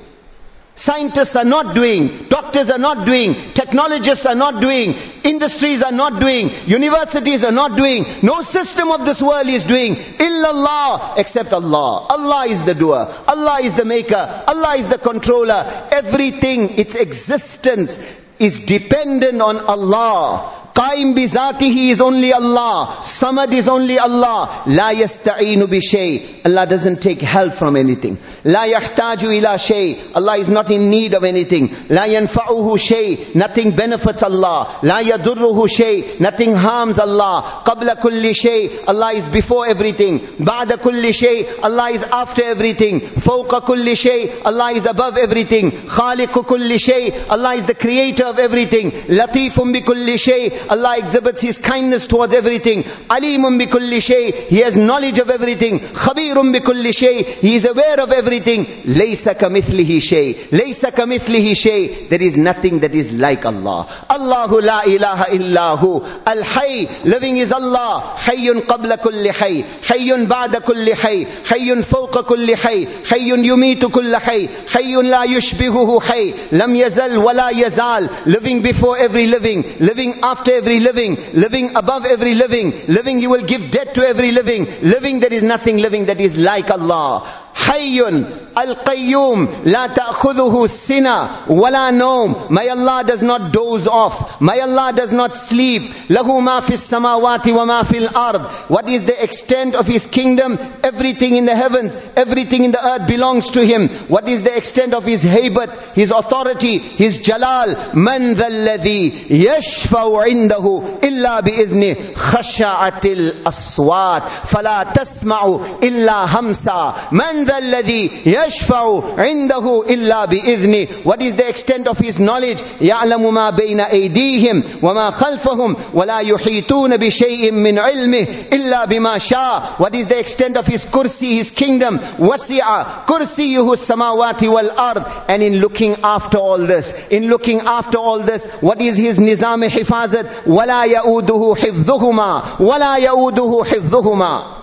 Scientists 0.75 1.35
are 1.35 1.45
not 1.45 1.75
doing, 1.75 2.25
doctors 2.29 2.71
are 2.71 2.79
not 2.79 3.05
doing, 3.05 3.35
technologists 3.53 4.25
are 4.25 4.33
not 4.33 4.59
doing, 4.59 4.95
industries 5.23 5.83
are 5.83 5.91
not 5.91 6.19
doing, 6.19 6.49
universities 6.65 7.43
are 7.43 7.51
not 7.51 7.77
doing, 7.77 8.05
no 8.23 8.41
system 8.41 8.89
of 8.89 9.05
this 9.05 9.21
world 9.21 9.47
is 9.47 9.65
doing, 9.65 9.93
illallah, 9.95 11.19
except 11.19 11.53
Allah. 11.53 12.07
Allah 12.09 12.45
is 12.47 12.63
the 12.63 12.73
doer, 12.73 13.07
Allah 13.27 13.59
is 13.61 13.75
the 13.75 13.85
maker, 13.85 14.43
Allah 14.47 14.75
is 14.75 14.89
the 14.89 14.97
controller. 14.97 15.87
Everything, 15.91 16.79
its 16.79 16.95
existence 16.95 17.99
is 18.39 18.61
dependent 18.61 19.43
on 19.43 19.59
Allah. 19.59 20.62
Qaim 20.73 21.13
bizatihi 21.15 21.89
is 21.89 22.01
only 22.01 22.33
Allah. 22.33 22.97
Samad 23.01 23.53
is 23.53 23.67
only 23.67 23.99
Allah. 23.99 24.63
La 24.65 24.89
yasta'inu 24.91 25.69
bi 25.69 25.79
shay. 25.79 26.41
Allah 26.43 26.65
doesn't 26.65 26.99
take 26.99 27.21
help 27.21 27.53
from 27.53 27.75
anything. 27.75 28.17
La 28.43 28.63
yahtaju 28.65 29.37
ila 29.37 29.59
shay. 29.59 30.01
Allah 30.15 30.37
is 30.37 30.49
not 30.49 30.71
in 30.71 30.89
need 30.89 31.13
of 31.13 31.23
anything. 31.23 31.75
La 31.89 32.05
yanfa'uhu 32.05 32.79
shay. 32.79 33.27
Nothing 33.35 33.75
benefits 33.75 34.23
Allah. 34.23 34.79
La 34.81 34.97
yadurruhu 35.03 35.69
shay. 35.69 36.15
Nothing 36.19 36.55
harms 36.55 36.97
Allah. 36.97 37.61
Qabla 37.63 37.95
kulli 38.01 38.35
shay. 38.35 38.79
Allah 38.87 39.13
is 39.13 39.27
before 39.27 39.67
everything. 39.67 40.19
Ba'da 40.19 40.77
kulli 40.77 41.13
shay. 41.13 41.45
Allah 41.61 41.91
is 41.91 42.03
after 42.03 42.41
everything. 42.41 42.99
Fawqa 42.99 43.61
kulli 43.61 43.95
shay. 43.95 44.41
Allah 44.43 44.71
is 44.71 44.87
above 44.87 45.19
everything. 45.19 45.69
Khaliqu 45.69 46.43
kulli 46.45 46.79
shay. 46.79 47.11
Allah 47.29 47.53
is 47.53 47.67
the 47.67 47.75
creator 47.75 48.25
of 48.25 48.39
everything. 48.39 48.89
Latifun 48.89 49.71
bi 49.71 49.81
kulli 49.81 50.19
shay. 50.19 50.49
Allah 50.69 50.97
exhibits 50.97 51.41
His 51.41 51.57
kindness 51.57 52.07
towards 52.07 52.33
everything. 52.33 52.83
Alimun 52.83 53.57
bi 53.57 53.65
kulli 53.65 54.01
shay. 54.01 54.31
He 54.31 54.57
has 54.57 54.77
knowledge 54.77 55.19
of 55.19 55.29
everything. 55.29 55.79
Khabirun 55.79 56.53
bi 56.53 56.59
kulli 56.59 56.95
shay. 56.95 57.23
He 57.23 57.55
is 57.55 57.65
aware 57.65 57.99
of 57.99 58.11
everything. 58.11 58.65
Laysa 58.85 59.35
kamithlihi 59.35 60.01
shay. 60.01 60.33
Laysa 60.33 60.91
kamithlihi 60.91 61.55
shay. 61.55 62.07
There 62.07 62.21
is 62.21 62.37
nothing 62.37 62.79
that 62.79 62.95
is 62.95 63.11
like 63.11 63.45
Allah. 63.45 63.87
Allahu 64.09 64.61
la 64.61 64.81
ilaha 64.83 65.25
illahu. 65.31 66.05
Al-Hayy. 66.25 67.05
Living 67.05 67.37
is 67.37 67.51
Allah. 67.51 68.15
Hayyun 68.17 68.61
qabla 68.61 68.97
kulli 68.97 69.29
hayy. 69.29 69.63
Hayyun 69.83 70.27
ba'da 70.27 70.61
kulli 70.61 70.93
hayy. 70.93 71.25
Hayyun 71.45 71.83
fawqa 71.83 72.23
kulli 72.23 72.55
hayy. 72.55 72.87
Hayyun 73.05 73.43
yumitu 73.43 73.91
kulla 73.91 74.19
hayy. 74.19 74.47
Hayyun 74.67 75.09
la 75.09 75.23
yushbihuhu 75.23 76.01
hayy. 76.01 76.33
Lam 76.51 76.75
yazal 76.75 77.21
wa 77.23 77.31
la 77.31 77.49
yazal. 77.51 78.09
Living 78.25 78.61
before 78.61 78.97
every 78.97 79.27
living. 79.27 79.63
Living 79.79 80.19
after 80.23 80.52
every 80.53 80.79
living, 80.79 81.17
living 81.33 81.75
above 81.75 82.05
every 82.05 82.35
living, 82.35 82.73
living 82.87 83.19
you 83.19 83.29
will 83.29 83.45
give 83.45 83.69
death 83.71 83.93
to 83.93 84.07
every 84.07 84.31
living, 84.31 84.65
living 84.81 85.19
there 85.19 85.33
is 85.33 85.43
nothing 85.43 85.77
living 85.77 86.05
that 86.05 86.19
is 86.19 86.37
like 86.37 86.69
Allah. 86.69 87.23
حي 87.55 88.42
Al-Qayyum, 88.55 89.65
La 89.65 89.87
ta'khudhuhu 89.87 90.69
sina, 90.69 91.45
wala 91.47 91.91
nawm. 91.91 92.51
May 92.51 92.69
Allah 92.69 93.03
does 93.03 93.23
not 93.23 93.51
doze 93.51 93.87
off. 93.87 94.39
May 94.39 94.59
Allah 94.61 94.93
does 94.95 95.11
not 95.11 95.35
sleep. 95.35 95.81
Lahu 96.09 96.43
ma 96.43 96.61
fis 96.61 96.87
samawati 96.89 97.53
wa 97.53 97.65
ma 97.65 97.83
fil 97.83 98.07
ard. 98.15 98.41
What 98.69 98.87
is 98.89 99.05
the 99.05 99.23
extent 99.23 99.75
of 99.75 99.87
His 99.87 100.05
kingdom? 100.05 100.59
Everything 100.83 101.35
in 101.35 101.45
the 101.45 101.55
heavens, 101.55 101.97
everything 102.15 102.63
in 102.63 102.71
the 102.71 102.85
earth 102.85 103.07
belongs 103.07 103.49
to 103.51 103.65
Him. 103.65 103.89
What 104.07 104.27
is 104.29 104.43
the 104.43 104.55
extent 104.55 104.93
of 104.93 105.03
His 105.03 105.23
haybat, 105.23 105.93
His 105.93 106.11
authority, 106.11 106.77
His 106.77 107.19
jalal? 107.23 107.95
Man 107.95 108.35
dhalladhi 108.35 109.11
yashfa'u 109.29 110.27
indahu 110.27 111.03
illa 111.03 111.41
bi'idhni 111.41 111.95
khasha'atil 112.13 113.43
aswat. 113.43 114.29
Fala 114.29 114.85
tasma'u 114.93 115.81
illa 115.83 116.27
hamsa. 116.27 117.11
Man 117.11 117.45
dhalladhi 117.47 118.09
yashfa'u 118.09 118.42
يَشْفَعُ 118.45 119.03
عِنْدَهُ 119.17 119.83
إِلَّا 119.89 120.25
بِإِذْنِ 120.25 121.05
What 121.05 121.21
is 121.21 121.35
the 121.35 121.47
extent 121.47 121.87
of 121.87 121.97
His 121.97 122.19
knowledge? 122.19 122.61
يَعْلَمُ 122.81 123.33
مَا 123.33 123.49
بَيْنَ 123.51 123.79
أَيْدِيهِمْ 123.79 124.81
وَمَا 124.81 125.11
خَلْفَهُمْ 125.11 125.75
وَلَا 125.93 126.19
يُحِيطُونَ 126.19 126.97
بِشَيْءٍ 126.97 127.51
مِّنْ 127.51 127.79
عِلْمِهِ 127.79 128.27
إِلَّا 128.51 128.85
بِمَا 128.85 129.17
شَاءَ 129.17 129.79
What 129.79 129.95
is 129.95 130.07
the 130.07 130.19
extent 130.19 130.57
of 130.57 130.67
His 130.67 130.85
kursi, 130.85 131.35
His 131.35 131.51
kingdom? 131.51 131.99
وَسِعَ 132.19 133.05
كُرْسِيُّهُ 133.05 133.73
السَّمَاوَاتِ 133.73 134.43
وَالْأَرْضِ 134.43 135.25
And 135.29 135.43
in 135.43 135.59
looking 135.59 135.95
after 136.03 136.37
all 136.37 136.59
this, 136.59 136.93
in 137.09 137.29
looking 137.29 137.61
after 137.61 137.97
all 137.97 138.19
this, 138.19 138.45
what 138.61 138.81
is 138.81 138.97
His 138.97 139.19
nizam 139.19 139.67
hifazat? 139.67 140.25
وَلَا 140.45 140.85
يَؤُودُهُ 140.85 141.57
حِفْظُهُمَا 141.57 142.59
وَلَا 142.59 142.97
يَؤُودُهُ 142.97 143.65
حِفْظُهُمَا 143.65 144.62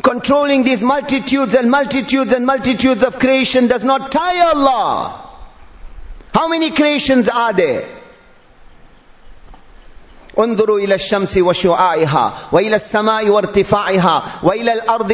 Controlling 0.00 0.64
these 0.64 0.82
multitudes 0.82 1.54
and 1.54 1.70
multitudes 1.70 2.32
and 2.32 2.46
multitudes 2.46 3.04
of 3.04 3.18
creation 3.18 3.66
does 3.66 3.84
not 3.84 4.10
tire 4.10 4.54
Allah. 4.54 5.30
How 6.32 6.48
many 6.48 6.70
creations 6.70 7.28
are 7.28 7.52
there? 7.52 8.01
انظروا 10.38 10.78
إلى 10.78 10.94
الشمس 10.94 11.38
وشعاعها 11.38 12.34
وإلى 12.52 12.76
السماء 12.76 13.28
وارتفاعها 13.28 14.22
وإلى 14.42 14.72
الأرض 14.72 15.10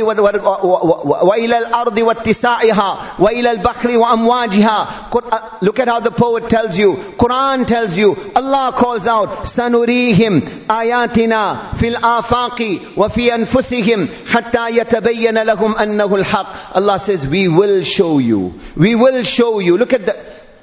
وإلى 1.23 1.59
الأرض 1.59 1.99
واتساعها 1.99 2.99
وإلى 3.19 3.51
البحر 3.51 3.99
وأمواجها. 3.99 4.87
Look 5.61 5.81
at 5.81 5.89
how 5.89 6.01
the 6.01 6.11
poet 6.11 6.49
tells 6.49 6.79
you. 6.79 6.95
Quran 7.19 7.67
tells 7.67 7.99
you. 7.99 8.17
Allah 8.37 8.73
calls 8.77 9.07
out 9.07 9.45
سنريهم 9.45 10.43
آياتنا 10.71 11.57
في 11.77 11.89
الآفاق 11.89 12.79
وفي 12.97 13.35
أنفسهم 13.35 14.09
حتى 14.33 14.69
يتبين 14.71 15.43
لهم 15.43 15.77
أنه 15.77 16.15
الحق. 16.15 16.77
Allah 16.77 16.99
says 16.99 17.27
we 17.27 17.49
will 17.49 17.83
show 17.83 18.19
you. 18.19 18.55
We 18.77 18.95
will 18.95 19.23
show 19.23 19.59
you. 19.59 19.77
Look 19.77 19.93
at 19.93 20.07
the 20.07 20.17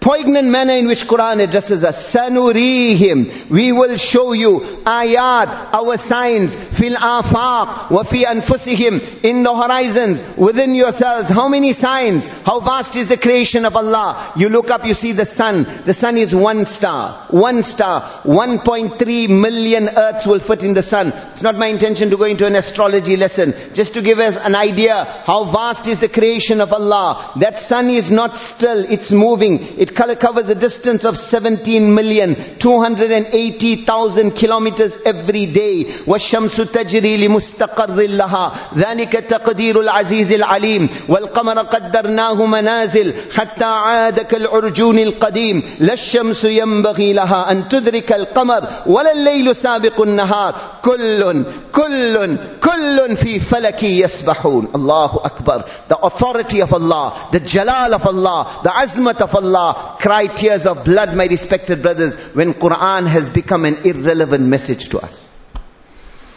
poignant 0.06 0.48
manner 0.48 0.74
in 0.74 0.86
which 0.86 1.08
Quran 1.08 1.44
addresses 1.44 1.84
us. 1.84 2.14
Sanurihim. 2.14 3.50
We 3.50 3.72
will 3.72 3.98
show 3.98 4.34
you 4.34 4.60
ayat, 4.86 5.74
our 5.74 5.98
signs, 5.98 6.54
fil 6.54 6.94
afaq, 6.94 7.90
wa 7.90 8.04
fi 8.04 8.24
anfusihim, 8.26 9.24
in 9.24 9.42
the 9.42 9.52
horizons, 9.52 10.24
within 10.38 10.76
yourselves. 10.76 11.30
How 11.30 11.48
many 11.48 11.74
signs? 11.74 12.28
How 12.44 12.60
vast 12.60 12.96
is 12.96 13.08
the 13.08 13.18
creation 13.18 13.66
of 13.66 13.76
Allah? 13.76 14.32
You 14.36 14.50
look 14.50 14.70
up, 14.70 14.86
you 14.86 14.94
see 14.94 15.14
the 15.14 15.26
sun. 15.26 15.66
The 15.86 15.94
sun 15.94 16.18
is 16.18 16.36
one 16.36 16.66
star. 16.66 17.26
One 17.32 17.64
star. 17.64 18.04
1.3 18.26 19.30
million 19.30 19.90
earths 19.90 20.28
will 20.28 20.40
fit 20.40 20.64
in 20.64 20.76
the 20.76 20.84
sun. 20.84 21.14
It's 21.32 21.42
not 21.42 21.58
my 21.58 21.66
intention 21.68 22.12
to 22.12 22.18
go 22.18 22.26
into 22.26 22.46
an 22.46 22.54
astrology 22.54 23.18
lesson. 23.18 23.56
Just 23.74 23.96
to 23.96 24.04
give 24.04 24.20
us 24.20 24.38
an 24.38 24.54
idea 24.54 25.04
how 25.26 25.46
vast 25.46 25.88
is 25.88 26.00
the 26.00 26.10
creation 26.10 26.62
of 26.62 26.72
Allah. 26.72 27.32
That 27.38 27.60
sun 27.60 27.90
is 27.90 28.12
not 28.12 28.38
still, 28.38 28.86
it's 28.88 29.12
moving. 29.12 29.80
It 29.80 29.95
covers 30.21 30.49
a 30.49 30.55
distance 30.55 31.05
of 31.05 31.17
17 31.17 31.95
million, 31.95 32.35
280,000 32.59 34.31
kilometers 34.33 34.97
every 35.05 35.47
day. 35.47 35.85
وَالشَّمْسُ 36.07 36.57
تَجْرِي 36.73 37.17
لِمُسْتَقَرٍّ 37.17 37.97
لَهَا 37.97 38.53
ذَلِكَ 38.77 39.13
تَقْدِيرُ 39.13 39.81
الْعَزِيزِ 39.81 40.33
الْعَلِيمِ 40.33 40.89
وَالْقَمَرَ 41.09 41.59
قَدَّرْنَاهُ 41.59 42.47
مَنَازِلْ 42.47 43.15
حَتَّى 43.33 43.65
عَادَ 43.65 44.21
كَالْعُرْجُونِ 44.21 44.99
الْقَدِيمِ 44.99 45.63
لا 45.81 45.93
الشمس 45.93 46.45
ينبغي 46.45 47.13
لها 47.13 47.51
أن 47.53 47.69
تدرك 47.69 48.13
القمر 48.13 48.69
ولا 48.87 49.13
الليل 49.13 49.57
سابق 49.57 50.01
النهار 50.01 50.55
كل 50.83 51.45
كل 51.73 52.37
كل 52.63 53.17
في 53.17 53.41
فلك 53.41 53.83
يسبحون 53.83 54.69
الله 54.75 55.21
أكبر 55.25 55.65
the 55.89 55.97
authority 55.97 56.61
of 56.61 56.73
Allah 56.75 57.13
the 57.33 57.41
jalal 57.41 57.95
of 57.95 58.07
Allah 58.07 58.47
the 58.63 58.71
azmat 58.71 59.21
of 59.21 59.35
Allah 59.35 59.84
cry 60.00 60.28
tears 60.28 60.66
of 60.66 60.84
blood, 60.86 61.16
my 61.16 61.26
respected 61.26 61.82
brothers, 61.82 62.16
when 62.36 62.54
Quran 62.54 63.08
has 63.08 63.30
become 63.30 63.66
an 63.66 63.86
irrelevant 63.86 64.46
message 64.46 64.90
to 64.90 65.00
us. 65.00 65.36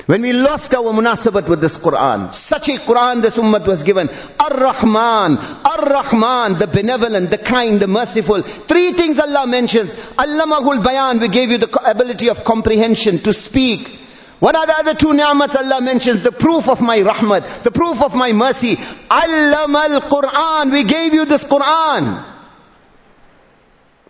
When 0.09 0.23
we 0.23 0.33
lost 0.33 0.75
our 0.75 0.91
munasabat 0.91 1.49
with 1.49 1.61
this 1.61 1.77
Quran, 1.77 2.33
such 2.33 2.71
a 2.71 2.79
Quran 2.79 3.21
this 3.21 3.37
ummah 3.37 3.67
was 3.67 3.83
given. 3.83 4.09
Ar-Rahman, 4.41 5.37
Ar-Rahman, 5.37 6.59
the 6.59 6.67
benevolent, 6.67 7.29
the 7.29 7.37
kind, 7.37 7.79
the 7.79 7.89
merciful. 7.89 8.41
Three 8.41 8.93
things 8.93 9.19
Allah 9.19 9.47
mentions. 9.47 9.95
Allamahul 9.95 10.83
Bayan, 10.83 11.21
we 11.21 11.29
gave 11.29 11.51
you 11.51 11.59
the 11.59 11.91
ability 11.91 12.31
of 12.31 12.43
comprehension, 12.43 13.19
to 13.19 13.35
speak. 13.35 13.99
What 14.41 14.57
are 14.57 14.67
the 14.67 14.79
other 14.79 14.95
two 14.95 15.13
ni'mats 15.13 15.57
Allah 15.57 15.83
mentions? 15.83 16.23
The 16.23 16.33
proof 16.33 16.71
of 16.71 16.81
my 16.81 17.01
rahmat, 17.01 17.65
the 17.65 17.71
proof 17.71 18.01
of 18.01 18.15
my 18.15 18.33
mercy. 18.33 18.77
Allama 18.77 19.91
al-Quran, 19.91 20.73
we 20.73 20.85
gave 20.85 21.13
you 21.13 21.27
this 21.27 21.45
Quran. 21.45 22.25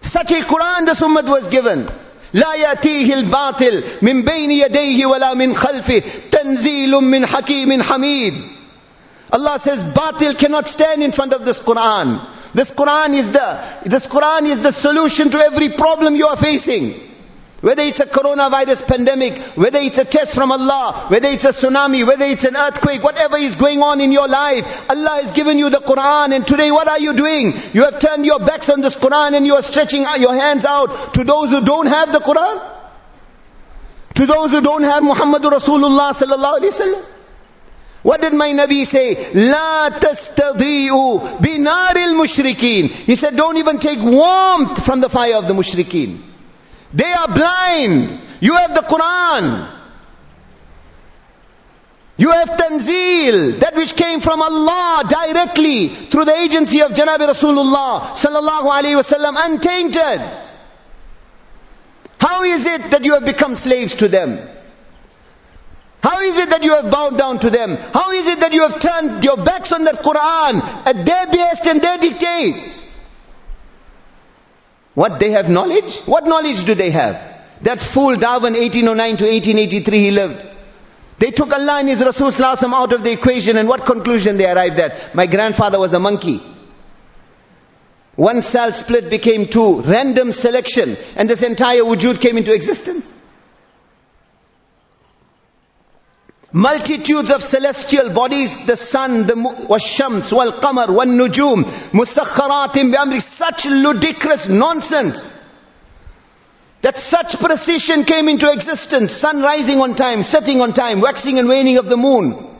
Such 0.02 0.32
a 0.32 0.42
Quran 0.42 0.86
the 0.86 0.92
Ummah 0.92 1.30
was 1.30 1.48
given. 1.48 1.88
لا 2.34 2.54
يأتيه 2.54 3.14
الباطل 3.14 3.84
من 4.02 4.24
بين 4.24 4.52
يديه 4.52 5.06
ولا 5.06 5.34
من 5.34 5.56
خلفه 5.56 6.02
تنزيل 6.32 6.92
من 6.92 7.26
حكيم 7.26 7.84
حميد 7.84 8.34
Allah 9.32 9.58
says 9.58 9.84
batil 9.84 10.38
cannot 10.38 10.68
stand 10.68 11.02
in 11.02 11.12
front 11.12 11.34
of 11.34 11.44
this 11.44 11.60
Quran. 11.60 12.24
This 12.54 12.70
Quran 12.70 13.16
is 13.16 13.32
the, 13.32 13.60
this 13.84 14.06
Quran 14.06 14.44
is 14.44 14.62
the 14.62 14.72
solution 14.72 15.32
to 15.32 15.40
every 15.40 15.70
problem 15.70 16.16
you 16.16 16.28
are 16.28 16.38
facing. 16.38 16.94
Whether 17.61 17.83
it's 17.83 17.99
a 17.99 18.07
coronavirus 18.07 18.87
pandemic, 18.87 19.37
whether 19.57 19.81
it's 19.81 19.99
a 19.99 20.05
test 20.05 20.33
from 20.33 20.53
Allah, 20.53 21.07
whether 21.09 21.29
it's 21.29 21.45
a 21.45 21.49
tsunami, 21.49 22.07
whether 22.07 22.25
it's 22.25 22.45
an 22.45 22.57
earthquake, 22.57 23.03
whatever 23.03 23.37
is 23.37 23.57
going 23.57 23.83
on 23.83 24.01
in 24.01 24.13
your 24.13 24.29
life, 24.29 24.89
Allah 24.89 25.19
has 25.23 25.33
given 25.33 25.59
you 25.59 25.69
the 25.69 25.81
Quran 25.81 26.37
and 26.37 26.47
today 26.47 26.71
what 26.71 26.87
are 26.87 27.01
you 27.01 27.15
doing? 27.15 27.53
You 27.73 27.83
have 27.83 27.99
turned 27.99 28.25
your 28.25 28.39
backs 28.39 28.71
on 28.71 28.81
this 28.81 28.95
Quran 28.95 29.37
and 29.37 29.45
you 29.45 29.55
are 29.55 29.63
stretching 29.63 30.07
your 30.21 30.35
hands 30.35 30.65
out 30.65 31.15
to 31.15 31.25
those 31.25 31.51
who 31.51 31.65
don't 31.65 31.89
have 31.89 32.13
the 32.13 32.21
Quran? 32.21 32.63
To 34.15 34.27
those 34.27 34.53
who 34.53 34.61
don't 34.61 34.85
have 34.85 35.03
Muhammadur 35.03 35.51
Rasulullah 35.59 36.11
sallallahu 36.11 36.61
alaihi 36.61 36.71
wasallam? 36.71 37.05
What 38.03 38.21
did 38.21 38.35
my 38.35 38.51
Nabi 38.51 38.87
say? 38.87 39.33
La 39.35 39.91
tastadi'u 39.91 41.39
binaril 41.39 42.15
mushrikeen. 42.15 42.89
He 42.89 43.17
said, 43.17 43.37
don't 43.37 43.57
even 43.57 43.81
take 43.81 43.99
warmth 44.01 44.85
from 44.85 45.01
the 45.01 45.09
fire 45.09 45.35
of 45.35 45.49
the 45.49 45.55
mushrikeen. 45.55 46.28
They 46.93 47.13
are 47.13 47.29
blind. 47.29 48.21
You 48.41 48.55
have 48.55 48.75
the 48.75 48.81
Quran. 48.81 49.75
You 52.17 52.33
have 52.33 52.49
Tanzil, 52.49 53.61
that 53.61 53.77
which 53.77 53.95
came 53.95 54.21
from 54.21 54.43
Allah 54.43 55.05
directly 55.09 55.89
through 55.89 56.25
the 56.25 56.35
agency 56.35 56.81
of 56.81 56.91
Janabi 56.91 57.29
Rasulullah 57.29 58.11
sallallahu 58.11 58.69
alaihi 58.69 58.99
wasallam, 59.01 59.37
untainted. 59.37 60.21
How 62.19 62.43
is 62.43 62.67
it 62.67 62.91
that 62.91 63.05
you 63.05 63.15
have 63.15 63.25
become 63.25 63.55
slaves 63.55 63.95
to 63.97 64.09
them? 64.09 64.41
How 66.03 66.21
is 66.21 66.39
it 66.39 66.51
that 66.51 66.65
you 66.65 66.73
have 66.75 66.91
bowed 66.91 67.17
down 67.17 67.39
to 67.41 67.51
them? 67.51 67.77
How 67.77 68.11
is 68.11 68.27
it 68.27 68.41
that 68.41 68.53
you 68.53 68.63
have 68.63 68.81
turned 68.81 69.23
your 69.23 69.37
backs 69.37 69.71
on 69.73 69.85
that 69.85 69.97
Quran 69.97 70.61
at 70.87 71.05
their 71.05 71.27
behest 71.27 71.67
and 71.67 71.81
their 71.81 71.99
dictate? 71.99 72.83
What 74.99 75.21
they 75.21 75.31
have 75.31 75.49
knowledge? 75.49 75.99
What 76.13 76.27
knowledge 76.27 76.65
do 76.65 76.75
they 76.75 76.91
have? 76.91 77.23
That 77.61 77.81
fool 77.81 78.17
Darwin 78.17 78.55
1809 78.55 79.17
to 79.19 79.27
1883 79.27 80.01
he 80.01 80.11
lived. 80.11 80.45
They 81.19 81.31
took 81.31 81.53
Allah 81.53 81.79
and 81.79 81.89
His 81.89 82.03
Rasul 82.05 82.33
out 82.75 82.93
of 82.93 83.05
the 83.05 83.13
equation 83.13 83.57
and 83.57 83.69
what 83.69 83.87
conclusion 83.87 84.39
they 84.39 84.51
arrived 84.51 84.81
at? 84.81 85.15
My 85.15 85.27
grandfather 85.29 85.79
was 85.79 85.95
a 85.95 86.01
monkey. 86.01 86.43
One 88.17 88.43
cell 88.43 88.73
split 88.73 89.09
became 89.09 89.47
two. 89.47 89.83
Random 89.83 90.33
selection. 90.33 90.97
And 91.15 91.31
this 91.31 91.45
entire 91.45 91.83
wujud 91.83 92.21
came 92.21 92.37
into 92.37 92.53
existence. 92.53 93.13
Multitudes 96.51 97.31
of 97.31 97.43
celestial 97.43 98.09
bodies, 98.11 98.65
the 98.65 98.77
sun, 98.77 99.27
the 99.27 99.35
washams, 99.35 100.33
wal 100.33 100.53
qamar, 100.53 100.89
wal 100.89 101.07
nujum, 101.07 101.65
musakharatim 101.93 102.91
bi 102.93 103.19
such 103.19 103.67
ludicrous 103.67 104.49
nonsense. 104.49 105.35
That 106.81 106.97
such 106.97 107.39
precision 107.39 108.05
came 108.05 108.29
into 108.29 108.51
existence, 108.51 109.13
sun 109.13 109.43
rising 109.43 109.81
on 109.81 109.95
time, 109.95 110.23
setting 110.23 110.63
on 110.63 110.73
time, 110.73 111.01
waxing 111.03 111.39
and 111.39 111.49
waning 111.49 111.77
of 111.77 111.87
the 111.87 111.97
moon. 111.99 112.58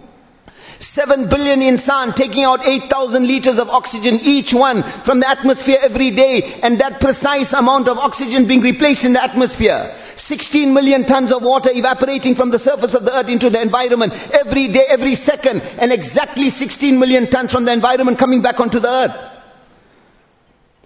7 0.81 1.29
billion 1.29 1.61
insan 1.61 2.15
taking 2.15 2.45
out 2.45 2.65
8,000 2.65 3.27
liters 3.27 3.59
of 3.59 3.69
oxygen 3.69 4.21
each 4.23 4.55
one 4.55 4.83
from 4.83 5.19
the 5.21 5.29
atmosphere 5.29 5.79
every 5.81 6.11
day 6.13 6.61
and 6.63 6.81
that 6.81 7.01
precise 7.01 7.53
amount 7.53 7.89
of 7.89 7.99
oxygen 7.99 8.47
being 8.47 8.61
replaced 8.61 9.05
in 9.05 9.13
the 9.13 9.23
atmosphere. 9.23 9.95
16 10.15 10.73
million 10.75 11.05
tons 11.05 11.33
of 11.33 11.43
water 11.43 11.71
evaporating 11.73 12.37
from 12.37 12.51
the 12.51 12.59
surface 12.59 12.95
of 12.95 13.05
the 13.05 13.13
earth 13.13 13.29
into 13.29 13.51
the 13.51 13.61
environment 13.61 14.13
every 14.33 14.69
day, 14.69 14.85
every 14.89 15.17
second 15.17 15.63
and 15.63 15.93
exactly 15.93 16.49
16 16.49 16.99
million 16.99 17.29
tons 17.29 17.53
from 17.53 17.65
the 17.65 17.73
environment 17.73 18.19
coming 18.19 18.43
back 18.43 18.61
onto 18.61 18.79
the 18.79 18.89
earth. 18.89 19.38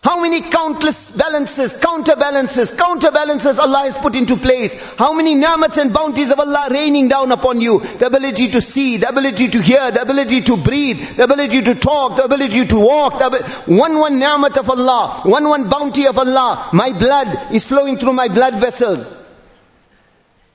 How 0.03 0.21
many 0.21 0.41
countless 0.41 1.13
balances, 1.13 1.75
counterbalances, 1.75 2.73
counterbalances 2.73 3.61
Allah 3.61 3.83
has 3.85 3.97
put 3.97 4.17
into 4.17 4.37
place? 4.37 4.75
How 4.99 5.13
many 5.13 5.37
ni'mats 5.37 5.79
and 5.79 5.95
bounties 5.95 6.33
of 6.33 6.41
Allah 6.41 6.67
raining 6.73 7.07
down 7.07 7.31
upon 7.31 7.61
you? 7.61 7.79
The 7.79 8.07
ability 8.07 8.49
to 8.51 8.61
see, 8.61 8.97
the 8.97 9.09
ability 9.09 9.47
to 9.51 9.63
hear, 9.63 9.93
the 9.93 10.03
ability 10.03 10.41
to 10.41 10.57
breathe, 10.57 11.19
the 11.19 11.23
ability 11.23 11.63
to 11.63 11.77
talk, 11.77 12.17
the 12.17 12.25
ability 12.25 12.67
to 12.67 12.77
walk, 12.77 13.21
one 13.69 13.97
one 13.97 14.19
ni'mat 14.19 14.59
of 14.59 14.69
Allah, 14.71 15.21
one 15.23 15.49
one 15.49 15.69
bounty 15.69 16.09
of 16.09 16.19
Allah. 16.19 16.71
My 16.73 16.91
blood 16.91 17.55
is 17.55 17.65
flowing 17.65 17.97
through 17.97 18.15
my 18.15 18.27
blood 18.27 18.57
vessels. 18.57 19.22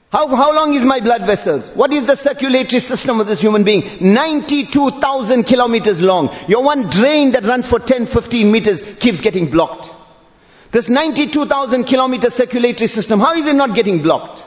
How, 0.10 0.28
how 0.34 0.56
long 0.56 0.74
is 0.74 0.86
my 0.86 1.02
blood 1.02 1.26
vessels? 1.26 1.68
What 1.70 1.92
is 1.92 2.06
the 2.06 2.16
circulatory 2.16 2.80
system 2.80 3.20
of 3.20 3.28
this 3.28 3.42
human 3.42 3.64
being? 3.64 3.84
92,000 4.00 5.44
kilometers 5.44 6.02
long. 6.02 6.34
Your 6.48 6.64
one 6.64 6.90
drain 6.90 7.34
that 7.34 7.44
runs 7.44 7.68
for 7.68 7.80
10, 7.80 8.06
15 8.06 8.52
meters 8.52 8.82
keeps 9.00 9.20
getting 9.20 9.52
blocked. 9.52 9.92
This 10.72 10.88
92,000 10.88 11.84
kilometer 11.84 12.30
circulatory 12.30 12.88
system, 12.88 13.20
how 13.20 13.34
is 13.34 13.48
it 13.48 13.56
not 13.56 13.76
getting 13.76 14.02
blocked? 14.02 14.44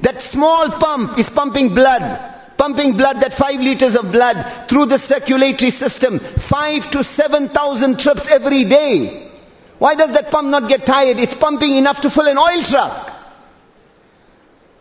That 0.00 0.22
small 0.22 0.70
pump 0.70 1.18
is 1.18 1.28
pumping 1.28 1.74
blood 1.74 2.32
pumping 2.56 2.96
blood, 2.96 3.20
that 3.20 3.34
five 3.34 3.60
liters 3.60 3.96
of 3.96 4.12
blood 4.12 4.68
through 4.68 4.86
the 4.86 4.98
circulatory 4.98 5.70
system, 5.70 6.18
five 6.18 6.90
to 6.92 7.02
seven 7.04 7.48
thousand 7.48 7.98
trips 7.98 8.28
every 8.28 8.64
day. 8.64 9.30
Why 9.78 9.94
does 9.94 10.12
that 10.12 10.30
pump 10.30 10.48
not 10.48 10.68
get 10.68 10.86
tired? 10.86 11.18
It's 11.18 11.34
pumping 11.34 11.76
enough 11.76 12.00
to 12.02 12.10
fill 12.10 12.28
an 12.28 12.38
oil 12.38 12.62
truck. 12.62 13.13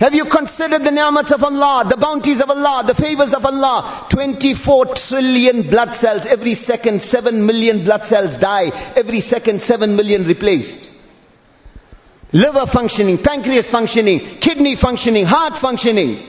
Have 0.04 0.14
you 0.14 0.26
considered 0.26 0.84
the 0.84 0.92
ni'mats 0.92 1.32
of 1.32 1.46
Allah, 1.46 1.86
the 1.88 1.96
bounties 1.96 2.42
of 2.42 2.50
Allah, 2.50 2.84
the 2.86 2.94
favors 2.94 3.34
of 3.34 3.46
Allah? 3.46 4.06
24 4.10 4.96
trillion 4.96 5.62
blood 5.70 5.96
cells 5.96 6.26
every 6.26 6.56
second, 6.56 7.02
7 7.02 7.46
million 7.46 7.86
blood 7.86 8.04
cells 8.04 8.36
die. 8.36 8.66
Every 8.98 9.22
second, 9.22 9.62
7 9.62 9.96
million 9.96 10.26
replaced. 10.26 10.92
Liver 12.34 12.66
functioning, 12.66 13.18
pancreas 13.18 13.70
functioning, 13.70 14.20
kidney 14.20 14.76
functioning, 14.76 15.26
heart 15.26 15.56
functioning. 15.56 16.20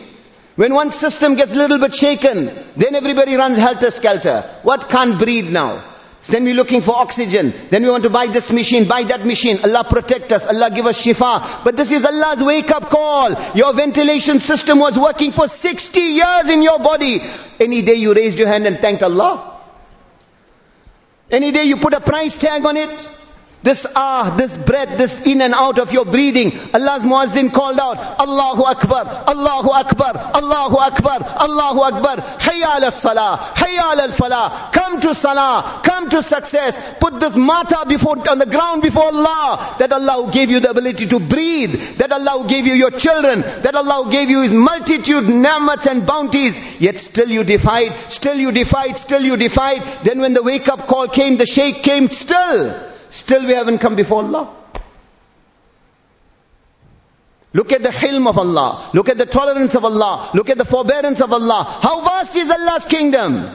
When 0.55 0.73
one 0.73 0.93
system 0.93 1.35
gets 1.35 1.53
a 1.53 1.59
little 1.59 1.81
bit 1.81 1.97
shaken, 1.97 2.53
then 2.77 2.95
everybody 2.95 3.35
runs 3.35 3.57
helter-skelter. 3.57 4.43
What 4.63 4.89
can't 4.89 5.19
breathe 5.19 5.51
now? 5.51 5.83
Then 6.29 6.45
we're 6.45 6.55
looking 6.55 6.81
for 6.81 6.97
oxygen. 6.97 7.53
Then 7.69 7.83
we 7.83 7.91
want 7.91 8.05
to 8.05 8.11
buy 8.11 8.27
this 8.29 8.51
machine, 8.51 8.89
buy 8.89 9.03
that 9.05 9.27
machine. 9.27 9.59
Allah 9.63 9.85
protect 9.85 10.33
us. 10.33 10.47
Allah 10.47 10.71
give 10.71 10.87
us 10.87 11.05
shifa. 11.05 11.65
But 11.65 11.77
this 11.77 11.93
is 11.93 12.05
Allah's 12.05 12.43
wake 12.43 12.71
up 12.71 12.89
call. 12.89 13.33
Your 13.55 13.75
ventilation 13.75 14.41
system 14.41 14.79
was 14.79 14.99
working 14.99 15.33
for 15.33 15.49
60 15.49 16.01
years 16.01 16.49
in 16.49 16.63
your 16.63 16.79
body. 16.79 17.21
Any 17.61 17.83
day 17.83 17.95
you 17.95 18.15
raised 18.15 18.39
your 18.39 18.49
hand 18.49 18.67
and 18.67 18.79
thanked 18.79 19.03
Allah. 19.03 19.61
Any 21.31 21.53
day 21.53 21.65
you 21.65 21.77
put 21.77 21.93
a 21.93 22.01
price 22.01 22.37
tag 22.39 22.65
on 22.65 22.77
it. 22.77 23.11
This 23.65 23.87
ah, 23.97 24.35
this 24.37 24.59
breath, 24.59 24.99
this 24.99 25.25
in 25.25 25.41
and 25.41 25.55
out 25.55 25.79
of 25.79 25.91
your 25.91 26.05
breathing. 26.05 26.53
Allah's 26.75 27.07
muazzin 27.07 27.51
called 27.51 27.79
out, 27.79 27.97
Allahu 28.21 28.63
Akbar, 28.63 29.07
Allahu 29.27 29.71
Akbar, 29.71 30.13
Allahu 30.35 30.77
Akbar, 30.77 31.25
Allahu 31.45 31.81
Akbar. 31.81 32.17
Hayya 32.41 32.83
al 32.83 32.93
salah, 32.93 33.39
hayya 33.57 33.97
al 34.03 34.11
falah. 34.11 34.71
Come 34.71 35.01
to 35.01 35.15
salah, 35.15 35.81
come 35.83 36.11
to 36.11 36.23
success. 36.23 36.79
Put 37.01 37.19
this 37.21 37.39
mata 37.39 37.87
before, 37.89 38.19
on 38.29 38.39
the 38.39 38.45
ground 38.45 38.83
before 38.83 39.05
Allah. 39.05 39.77
That 39.79 39.95
Allah 39.95 40.31
gave 40.31 40.51
you 40.51 40.61
the 40.61 40.69
ability 40.69 41.07
to 41.07 41.19
breathe. 41.19 41.97
That 41.97 42.13
Allah 42.13 42.47
gave 42.47 42.67
you 42.67 42.75
your 42.75 42.91
children. 42.91 43.41
That 43.41 43.75
Allah 43.75 44.11
gave 44.13 44.29
you 44.29 44.43
His 44.43 44.53
multitude, 44.53 45.27
ni'mats 45.27 45.87
and 45.87 46.07
bounties. 46.07 46.83
Yet 46.83 47.01
still 47.01 47.31
you 47.31 47.45
defied, 47.45 48.13
still 48.13 48.37
you 48.37 48.53
defied, 48.53 48.99
still 48.99 49.23
you 49.23 49.39
defied. 49.39 49.83
Then 50.05 50.21
when 50.21 50.35
the 50.35 50.43
wake 50.43 50.69
up 50.69 50.87
call 50.87 51.09
came, 51.09 51.39
the 51.39 51.47
shaykh 51.47 51.83
came 51.83 52.09
still. 52.09 52.93
Still 53.14 53.46
we 53.46 53.54
haven't 53.54 53.80
come 53.80 53.96
before 53.96 54.24
Allah. 54.24 54.56
Look 57.54 57.72
at 57.72 57.82
the 57.82 57.90
hilm 57.90 58.28
of 58.28 58.38
Allah. 58.38 58.92
Look 58.94 59.10
at 59.10 59.18
the 59.18 59.26
tolerance 59.26 59.74
of 59.76 59.84
Allah. 59.84 60.30
Look 60.34 60.50
at 60.50 60.58
the 60.58 60.66
forbearance 60.66 61.22
of 61.22 61.34
Allah. 61.34 61.64
How 61.82 62.02
vast 62.02 62.36
is 62.36 62.50
Allah's 62.50 62.86
kingdom? 62.86 63.50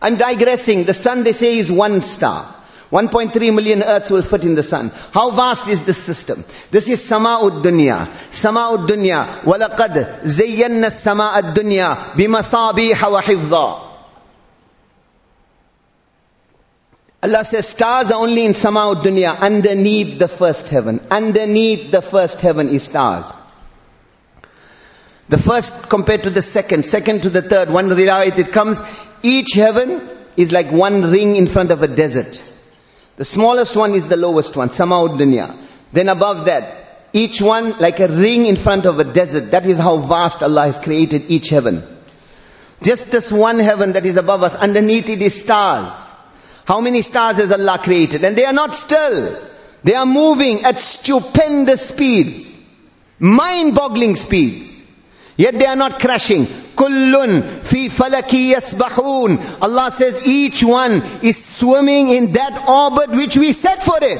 I'm 0.00 0.16
digressing. 0.16 0.84
The 0.84 0.94
sun 0.94 1.22
they 1.22 1.32
say 1.32 1.58
is 1.58 1.70
one 1.70 2.00
star. 2.00 2.54
1.3 2.90 3.54
million 3.54 3.82
earths 3.82 4.10
will 4.10 4.22
fit 4.22 4.44
in 4.44 4.54
the 4.54 4.62
sun. 4.62 4.90
How 5.12 5.30
vast 5.30 5.68
is 5.68 5.84
this 5.84 5.98
system? 5.98 6.42
This 6.70 6.88
is 6.88 7.00
Sama'ud 7.00 7.62
Dunya. 7.62 8.06
Sama'ud 8.30 8.88
Dunya. 8.88 9.40
وَلَقَدْ 9.42 10.22
زَيَّنَّا 10.22 10.86
السَّمَاءَ 10.86 11.38
الدُّنْيَا 11.38 12.14
بِمَصَابِيحَ 12.14 12.96
وَحِفْظًا 12.96 13.88
Allah 17.23 17.45
says 17.45 17.69
stars 17.69 18.11
are 18.11 18.21
only 18.21 18.43
in 18.43 18.51
Sama'ud 18.51 19.01
Dunya, 19.01 19.39
underneath 19.39 20.19
the 20.19 20.27
first 20.27 20.67
heaven. 20.67 20.99
Underneath 21.09 21.89
the 21.89 22.01
first 22.01 22.41
heaven 22.41 22.67
is 22.67 22.83
stars. 22.83 23.25
The 25.29 25.37
first 25.37 25.87
compared 25.87 26.23
to 26.23 26.29
the 26.29 26.41
second, 26.41 26.85
second 26.85 27.23
to 27.23 27.29
the 27.29 27.41
third, 27.41 27.69
one 27.69 27.87
riwayat 27.87 28.37
it 28.39 28.51
comes, 28.51 28.81
each 29.21 29.53
heaven 29.53 30.01
is 30.35 30.51
like 30.51 30.73
one 30.73 31.01
ring 31.03 31.37
in 31.37 31.47
front 31.47 31.71
of 31.71 31.81
a 31.81 31.87
desert. 31.87 32.43
The 33.15 33.23
smallest 33.23 33.77
one 33.77 33.93
is 33.93 34.09
the 34.09 34.17
lowest 34.17 34.57
one, 34.57 34.67
Sama'ud 34.67 35.17
Dunya. 35.17 35.55
Then 35.93 36.09
above 36.09 36.47
that, 36.47 37.07
each 37.13 37.41
one 37.41 37.79
like 37.79 38.01
a 38.01 38.09
ring 38.09 38.47
in 38.47 38.57
front 38.57 38.85
of 38.85 38.99
a 38.99 39.05
desert. 39.05 39.51
That 39.51 39.65
is 39.65 39.77
how 39.77 39.95
vast 39.97 40.43
Allah 40.43 40.63
has 40.63 40.77
created 40.77 41.31
each 41.31 41.47
heaven. 41.47 41.83
Just 42.81 43.11
this 43.11 43.31
one 43.31 43.59
heaven 43.59 43.93
that 43.93 44.05
is 44.05 44.17
above 44.17 44.43
us, 44.43 44.55
underneath 44.55 45.07
it 45.07 45.21
is 45.21 45.39
stars. 45.39 46.09
How 46.65 46.79
many 46.79 47.01
stars 47.01 47.37
has 47.37 47.51
Allah 47.51 47.79
created? 47.81 48.23
And 48.23 48.37
they 48.37 48.45
are 48.45 48.53
not 48.53 48.75
still. 48.75 49.37
They 49.83 49.95
are 49.95 50.05
moving 50.05 50.63
at 50.63 50.79
stupendous 50.79 51.89
speeds. 51.89 52.57
Mind-boggling 53.19 54.15
speeds. 54.15 54.81
Yet 55.35 55.55
they 55.55 55.65
are 55.65 55.75
not 55.75 55.99
crashing. 55.99 56.45
Kullun 56.45 57.61
fi 57.63 57.89
falaki 57.89 58.53
yasbahun. 58.53 59.61
Allah 59.61 59.91
says 59.91 60.25
each 60.25 60.63
one 60.63 61.03
is 61.21 61.43
swimming 61.43 62.09
in 62.09 62.33
that 62.33 62.67
orbit 62.67 63.09
which 63.09 63.37
we 63.37 63.53
set 63.53 63.83
for 63.83 63.97
it. 64.01 64.19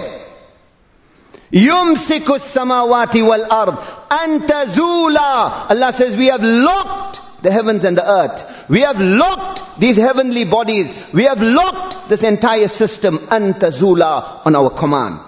Yumsiku 1.52 2.40
samawati 2.40 3.26
wal 3.26 3.52
ard. 3.52 3.76
Antazula. 4.10 5.70
Allah 5.70 5.94
says 5.94 6.18
we 6.18 6.28
have 6.28 6.44
locked 6.44 7.22
the 7.44 7.52
heavens 7.52 7.84
and 7.84 7.98
the 7.98 8.10
earth. 8.10 8.70
We 8.70 8.80
have 8.80 9.00
locked 9.00 9.80
these 9.80 9.98
heavenly 9.98 10.46
bodies. 10.46 10.96
We 11.14 11.26
have 11.26 11.42
locked 11.42 12.10
this 12.10 12.24
entire 12.24 12.70
system, 12.70 13.18
antazula, 13.18 14.46
on 14.46 14.56
our 14.56 14.70
command. 14.70 15.20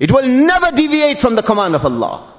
It 0.00 0.10
will 0.10 0.26
never 0.26 0.74
deviate 0.74 1.20
from 1.20 1.36
the 1.36 1.42
command 1.42 1.74
of 1.76 1.84
Allah. 1.84 2.32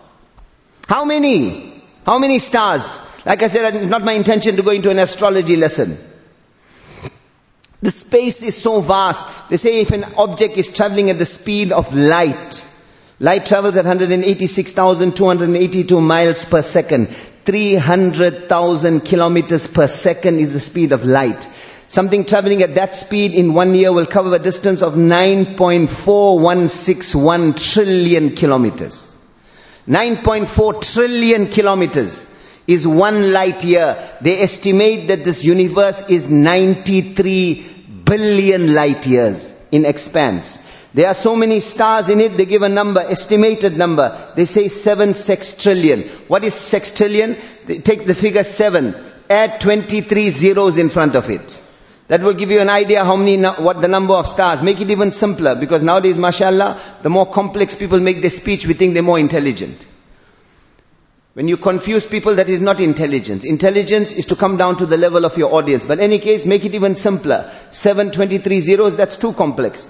How 0.87 1.05
many? 1.05 1.83
How 2.05 2.19
many 2.19 2.39
stars? 2.39 2.99
Like 3.25 3.43
I 3.43 3.47
said, 3.47 3.75
it's 3.75 3.89
not 3.89 4.03
my 4.03 4.13
intention 4.13 4.55
to 4.55 4.63
go 4.63 4.71
into 4.71 4.89
an 4.89 4.99
astrology 4.99 5.55
lesson. 5.55 5.97
The 7.81 7.91
space 7.91 8.41
is 8.41 8.57
so 8.57 8.81
vast. 8.81 9.49
They 9.49 9.57
say 9.57 9.81
if 9.81 9.91
an 9.91 10.05
object 10.17 10.57
is 10.57 10.75
traveling 10.75 11.11
at 11.11 11.19
the 11.19 11.25
speed 11.25 11.71
of 11.71 11.95
light, 11.95 12.67
light 13.19 13.45
travels 13.45 13.77
at 13.77 13.85
186,282 13.85 16.01
miles 16.01 16.45
per 16.45 16.63
second. 16.63 17.15
300,000 17.45 19.01
kilometers 19.01 19.67
per 19.67 19.87
second 19.87 20.39
is 20.39 20.53
the 20.53 20.59
speed 20.59 20.91
of 20.91 21.03
light. 21.03 21.47
Something 21.87 22.25
traveling 22.25 22.63
at 22.63 22.73
that 22.75 22.95
speed 22.95 23.33
in 23.33 23.53
one 23.53 23.75
year 23.75 23.93
will 23.93 24.07
cover 24.07 24.33
a 24.35 24.39
distance 24.39 24.81
of 24.81 24.95
9.4161 24.95 27.73
trillion 27.73 28.35
kilometers. 28.35 29.15
9.4 29.87 30.93
trillion 30.93 31.45
kilometers 31.45 32.25
is 32.65 32.87
one 32.87 33.31
light 33.31 33.63
year. 33.63 33.95
They 34.21 34.39
estimate 34.41 35.09
that 35.09 35.23
this 35.23 35.45
universe 35.45 36.09
is 36.09 36.27
93 36.27 38.01
billion 38.03 38.73
light 38.73 39.05
years 39.05 39.53
in 39.71 39.85
expanse. 39.85 40.57
There 40.95 41.09
are 41.09 41.13
so 41.13 41.35
many 41.35 41.59
stars 41.59 42.07
in 42.07 42.21
it, 42.21 42.37
they 42.37 42.45
give 42.45 42.61
a 42.61 42.69
number, 42.69 43.01
estimated 43.01 43.77
number. 43.77 44.17
They 44.37 44.45
say 44.45 44.69
seven 44.69 45.09
sextillion. 45.09 46.07
What 46.29 46.45
is 46.45 46.53
sextillion? 46.53 47.37
They 47.65 47.79
take 47.79 48.05
the 48.05 48.15
figure 48.15 48.45
seven, 48.45 48.95
add 49.29 49.59
23 49.59 50.29
zeros 50.29 50.77
in 50.77 50.89
front 50.89 51.15
of 51.15 51.29
it. 51.29 51.61
That 52.07 52.21
will 52.21 52.31
give 52.31 52.49
you 52.49 52.61
an 52.61 52.69
idea 52.69 53.03
how 53.03 53.17
many, 53.17 53.43
what 53.43 53.81
the 53.81 53.89
number 53.89 54.13
of 54.13 54.25
stars. 54.25 54.63
Make 54.63 54.79
it 54.79 54.89
even 54.89 55.11
simpler, 55.11 55.55
because 55.55 55.83
nowadays, 55.83 56.17
mashallah, 56.17 56.79
the 57.01 57.09
more 57.09 57.25
complex 57.25 57.75
people 57.75 57.99
make 57.99 58.21
their 58.21 58.29
speech, 58.29 58.65
we 58.65 58.73
think 58.73 58.93
they're 58.93 59.03
more 59.03 59.19
intelligent. 59.19 59.85
When 61.33 61.49
you 61.49 61.57
confuse 61.57 62.07
people, 62.07 62.35
that 62.35 62.47
is 62.47 62.61
not 62.61 62.79
intelligence. 62.79 63.43
Intelligence 63.43 64.13
is 64.13 64.27
to 64.27 64.37
come 64.37 64.55
down 64.55 64.77
to 64.77 64.85
the 64.85 64.95
level 64.95 65.25
of 65.25 65.37
your 65.37 65.53
audience. 65.53 65.85
But 65.85 65.97
in 65.97 66.05
any 66.05 66.19
case, 66.19 66.45
make 66.45 66.63
it 66.63 66.73
even 66.73 66.95
simpler. 66.95 67.51
723 67.71 68.61
zeros, 68.61 68.95
that's 68.95 69.17
too 69.17 69.33
complex. 69.33 69.85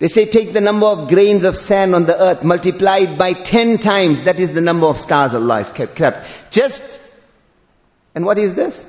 They 0.00 0.08
say 0.08 0.24
take 0.24 0.54
the 0.54 0.62
number 0.62 0.86
of 0.86 1.08
grains 1.08 1.44
of 1.44 1.54
sand 1.56 1.94
on 1.94 2.06
the 2.06 2.18
earth, 2.18 2.42
multiplied 2.42 3.18
by 3.18 3.34
ten 3.34 3.76
times, 3.76 4.22
that 4.22 4.40
is 4.40 4.54
the 4.54 4.62
number 4.62 4.86
of 4.86 4.98
stars 4.98 5.34
Allah 5.34 5.58
has 5.58 5.70
kept. 5.70 5.94
kept. 5.94 6.26
Just, 6.50 6.98
and 8.14 8.24
what 8.24 8.38
is 8.38 8.54
this? 8.54 8.88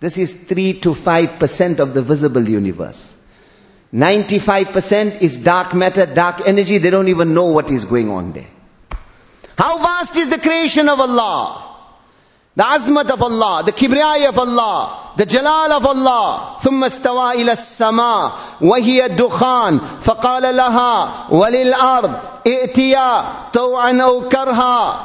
This 0.00 0.18
is 0.18 0.44
3 0.44 0.80
to 0.80 0.90
5% 0.90 1.78
of 1.78 1.94
the 1.94 2.02
visible 2.02 2.46
universe. 2.46 3.16
95% 3.94 5.22
is 5.22 5.38
dark 5.38 5.74
matter, 5.74 6.04
dark 6.06 6.46
energy. 6.46 6.76
They 6.76 6.90
don't 6.90 7.08
even 7.08 7.32
know 7.32 7.46
what 7.46 7.70
is 7.70 7.86
going 7.86 8.10
on 8.10 8.32
there. 8.32 8.48
How 9.56 9.78
vast 9.78 10.16
is 10.16 10.28
the 10.28 10.38
creation 10.38 10.90
of 10.90 11.00
Allah? 11.00 11.69
The 12.56 12.64
azmat 12.64 13.08
of 13.10 13.22
Allah, 13.22 13.62
the 13.64 13.72
kibriyai 13.72 14.28
of 14.28 14.38
Allah, 14.38 15.14
the 15.16 15.24
jalal 15.24 15.72
of 15.72 15.86
Allah. 15.86 16.56
ثم 16.62 16.84
استوى 16.84 17.42
إلى 17.42 17.52
السماء 17.52 18.32
وهي 18.60 19.06
الدخان 19.06 19.80
فقال 20.00 20.56
لها 20.56 21.10
وللأرض 21.30 22.12
ائتيا 22.46 23.24
طوعا 23.52 24.02
أو 24.02 24.28
كرها 24.28 25.00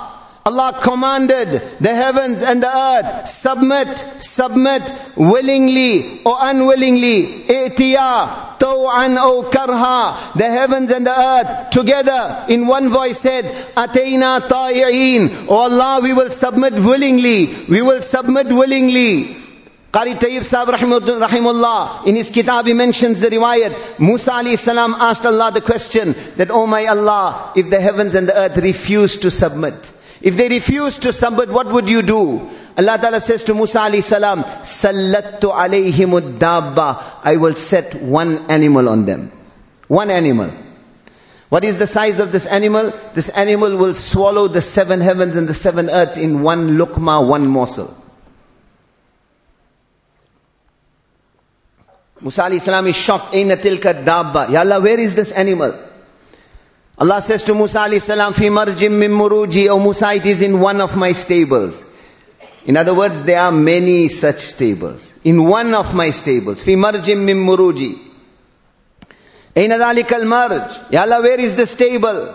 Allah 0.48 0.80
commanded 0.80 1.60
the 1.80 1.96
heavens 1.96 2.44
and 2.44 2.62
the 2.62 2.70
earth, 2.70 3.28
submit, 3.28 3.98
submit, 4.20 4.94
willingly 5.16 6.22
or 6.24 6.38
unwillingly, 6.40 7.46
itiya, 7.48 8.60
taw'an 8.60 9.18
or 9.18 9.46
karha. 9.46 10.38
The 10.38 10.46
heavens 10.46 10.92
and 10.92 11.08
the 11.08 11.20
earth 11.20 11.72
together 11.72 12.46
in 12.48 12.68
one 12.68 12.90
voice 12.90 13.18
said, 13.18 13.46
atayna 13.76 14.42
ta'i'een. 14.42 15.48
Oh 15.50 15.62
Allah, 15.62 16.02
we 16.04 16.14
will 16.14 16.30
submit 16.30 16.74
willingly, 16.74 17.48
we 17.68 17.82
will 17.82 18.04
submit 18.04 18.46
willingly. 18.46 19.38
Qari 19.92 20.14
Tayyib 20.14 20.44
Sahib 20.44 20.68
Rahimullah, 20.76 22.06
in 22.06 22.16
his 22.16 22.30
kitab 22.30 22.68
he 22.68 22.74
mentions 22.74 23.20
the 23.20 23.30
riwayat, 23.30 23.98
Musa 24.00 24.32
alayhi 24.34 24.60
salam 24.60 24.94
asked 24.94 25.26
Allah 25.26 25.54
the 25.54 25.62
question 25.62 26.14
that, 26.36 26.52
Oh 26.52 26.68
my 26.68 26.86
Allah, 26.86 27.54
if 27.56 27.70
the 27.72 27.80
heavens 27.80 28.14
and 28.14 28.28
the 28.28 28.38
earth 28.38 28.58
refuse 28.58 29.18
to 29.18 29.32
submit, 29.32 29.90
if 30.26 30.36
they 30.38 30.50
refuse 30.50 30.98
to 31.00 31.14
submit, 31.14 31.50
what 31.50 31.68
would 31.68 31.88
you 31.88 32.02
do? 32.02 32.50
Allah 32.76 32.98
Ta'ala 32.98 33.22
says 33.22 33.44
to 33.44 33.54
Musa 33.54 33.78
alayhi 33.82 34.04
salam, 34.04 34.44
Sallattu 34.44 35.54
alayhim 35.54 36.40
dabba. 36.40 37.20
I 37.24 37.36
will 37.36 37.54
set 37.54 37.94
one 37.94 38.50
animal 38.50 38.90
on 38.90 39.06
them. 39.06 39.32
One 39.88 40.10
animal. 40.10 40.52
What 41.50 41.64
is 41.64 41.78
the 41.78 41.86
size 41.86 42.20
of 42.20 42.32
this 42.32 42.48
animal? 42.48 42.92
This 43.14 43.30
animal 43.30 43.78
will 43.78 43.94
swallow 43.94 44.48
the 44.48 44.62
seven 44.62 45.00
heavens 45.00 45.36
and 45.36 45.48
the 45.48 45.54
seven 45.54 45.92
earths 45.92 46.18
in 46.18 46.42
one 46.42 46.70
lukma, 46.70 47.26
one 47.28 47.46
morsel. 47.46 47.96
Musa 52.20 52.42
alayhi 52.42 52.62
salam 52.62 52.88
is 52.88 52.98
shocked. 52.98 53.36
Aina 53.36 53.58
tilka 53.58 54.04
dabba. 54.04 54.50
Ya 54.50 54.62
Allah, 54.62 54.82
where 54.82 55.00
is 55.00 55.14
this 55.14 55.32
animal? 55.32 55.78
Allah 56.98 57.22
says 57.22 57.44
to 57.44 57.54
Musa 57.54 57.80
alayhi 57.80 58.02
salam, 58.02 58.34
fi 58.34 58.46
marjim 58.46 59.00
min 59.00 59.12
muruji, 59.12 59.68
O 59.68 59.80
Musa, 59.80 60.14
it 60.14 60.26
is 60.26 60.42
in 60.42 60.62
one 60.62 60.80
of 60.80 60.96
my 60.96 61.12
stables. 61.12 61.84
In 62.66 62.78
other 62.78 62.94
words, 62.94 63.22
there 63.22 63.40
are 63.40 63.52
many 63.52 64.08
such 64.08 64.40
stables. 64.40 65.12
In 65.24 65.44
one 65.44 65.74
of 65.74 65.94
my 65.94 66.12
stables, 66.12 66.64
fi 66.64 66.76
marjim 66.76 67.26
min 67.26 67.38
muruji. 67.38 68.00
Aina 69.56 69.76
dhalika 69.76 70.14
al-marj. 70.14 70.92
Ya 70.92 71.02
Allah, 71.02 71.22
where 71.22 71.40
is 71.40 71.56
the 71.56 71.66
stable? 71.66 72.34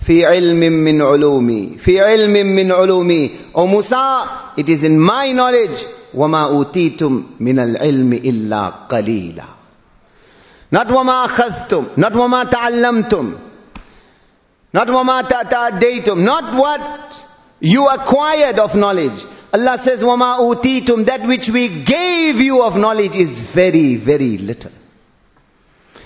Fi 0.00 0.22
ilmin 0.22 0.82
min 0.82 0.98
ulumi. 0.98 1.78
Fi 1.78 1.92
ilmin 1.92 2.54
min 2.54 2.68
ulumi. 2.68 3.36
O 3.54 3.66
Musa, 3.66 4.52
it 4.56 4.68
is 4.68 4.82
in 4.82 4.98
my 4.98 5.32
knowledge. 5.32 5.84
وَمَا 6.14 6.50
أُوتِيتُم 6.50 7.38
مِّنَ 7.40 7.58
الْعِلْمِ 7.58 8.12
إِلَّا 8.24 8.88
قَلِيلًا 8.88 9.44
Not 10.72 10.88
وَمَا 10.88 11.26
أَخَذْتُم. 11.26 11.96
Not 11.98 12.12
وَمَا 12.12 12.50
تَعَلَّمْتُم. 12.50 13.49
Not 14.73 14.87
وَمَا 14.87 15.23
تَعْدَيْتُم. 15.29 16.23
Not 16.23 16.55
what 16.55 17.25
you 17.59 17.87
acquired 17.87 18.59
of 18.59 18.75
knowledge. 18.75 19.23
Allah 19.53 19.77
says, 19.77 20.03
وَمَا 20.03 20.39
أُوتِيتُم. 20.39 21.05
That 21.05 21.25
which 21.25 21.49
we 21.49 21.69
gave 21.83 22.41
you 22.41 22.61
of 22.63 22.75
knowledge 22.75 23.15
is 23.15 23.39
very, 23.39 23.95
very 23.95 24.37
little. 24.37 24.71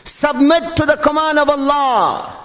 Submit 0.03 0.76
to 0.78 0.86
the 0.86 0.97
command 0.97 1.39
of 1.39 1.49
Allah. 1.49 2.43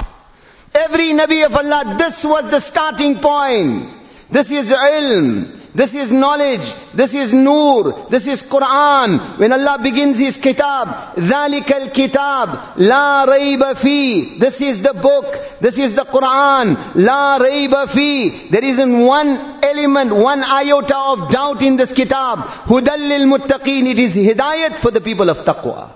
Every 0.74 1.10
Nabi 1.10 1.44
of 1.44 1.54
Allah, 1.54 1.96
this 1.98 2.24
was 2.24 2.50
the 2.50 2.60
starting 2.60 3.20
point. 3.20 3.96
This 4.30 4.50
is 4.50 4.72
ilm. 4.72 5.57
This 5.74 5.92
is 5.94 6.12
knowledge. 6.12 6.72
This 6.94 7.14
is 7.14 7.32
nur. 7.32 8.06
This 8.08 8.28
is 8.28 8.44
Quran. 8.44 9.18
When 9.38 9.52
Allah 9.52 9.78
begins 9.82 10.20
His 10.20 10.36
kitab, 10.36 11.16
ذَلِكَ 11.16 11.66
الْكِتَاب 11.66 12.76
لَا 12.76 13.26
رَيْبَ 13.26 13.74
فِي 13.74 14.38
This 14.38 14.60
is 14.60 14.82
the 14.82 14.94
book. 14.94 15.26
This 15.60 15.78
is 15.78 15.94
the 15.94 16.04
Quran. 16.04 16.76
لَا 16.94 17.40
رَيْبَ 17.40 17.86
فِي 17.88 18.50
There 18.50 18.64
isn't 18.64 19.00
one 19.00 19.36
element, 19.64 20.14
one 20.14 20.44
iota 20.44 20.96
of 20.96 21.30
doubt 21.30 21.60
in 21.62 21.76
this 21.76 21.92
kitab. 21.92 22.38
هُدَى 22.66 22.96
لِلْمُتَّقِينَ 22.96 23.86
It 23.88 23.98
is 23.98 24.14
hidayat 24.14 24.74
for 24.74 24.92
the 24.92 25.00
people 25.00 25.28
of 25.28 25.38
taqwa. 25.38 25.90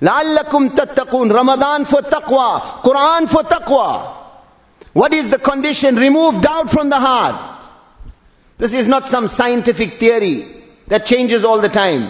لَعَلَّكُمْ 0.00 0.70
تَتَّقُونَ 0.70 1.34
Ramadan 1.34 1.84
for 1.84 2.00
taqwa. 2.00 2.60
Quran 2.80 3.28
for 3.28 3.42
taqwa. 3.42 4.14
What 4.94 5.12
is 5.12 5.28
the 5.28 5.38
condition? 5.38 5.96
Remove 5.96 6.40
doubt 6.40 6.70
from 6.70 6.88
the 6.88 6.98
heart. 6.98 7.51
This 8.58 8.74
is 8.74 8.88
not 8.88 9.08
some 9.08 9.28
scientific 9.28 9.94
theory 9.94 10.46
that 10.88 11.06
changes 11.06 11.44
all 11.44 11.60
the 11.60 11.68
time. 11.68 12.08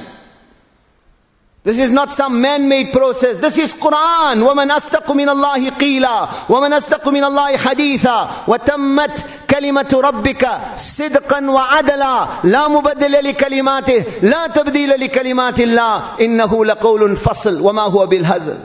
This 1.64 1.78
is 1.78 1.90
not 1.90 2.12
some 2.12 2.40
man-made 2.40 2.92
process. 2.92 3.40
This 3.40 3.58
is 3.58 3.74
Quran. 3.74 4.40
وَمَنْ 4.46 4.70
أَصْدَقُ 4.70 5.12
مِنَ 5.12 5.28
اللَّهِ 5.28 5.70
قِيلًا 5.70 6.28
وَمَنْ 6.48 6.72
أَصْدَقُ 6.72 7.08
مِنَ 7.08 7.24
اللَّهِ 7.24 7.56
حَدِيثًا 7.56 8.28
وَتَمَّتْ 8.48 9.24
كَلِمَةُ 9.50 9.90
رَبِّكَ 9.92 10.48
صِدْقًا 10.76 11.50
وَعَدَلًا 11.50 12.26
لَا 12.44 12.68
مُبَدِّلَ 12.68 13.12
لِكَلِمَاتِهِ 13.12 14.04
لَا 14.22 14.46
تَبْدِيلَ 14.46 15.00
لِكَلِمَاتِ 15.00 15.60
اللَّهِ 15.60 16.02
إِنَّهُ 16.20 16.64
لَقَوْلٌ 16.64 17.16
فَصْلٌ 17.16 17.60
وَمَا 17.60 17.82
هُوَ 17.82 18.06
بِالْهَزْلِ 18.06 18.58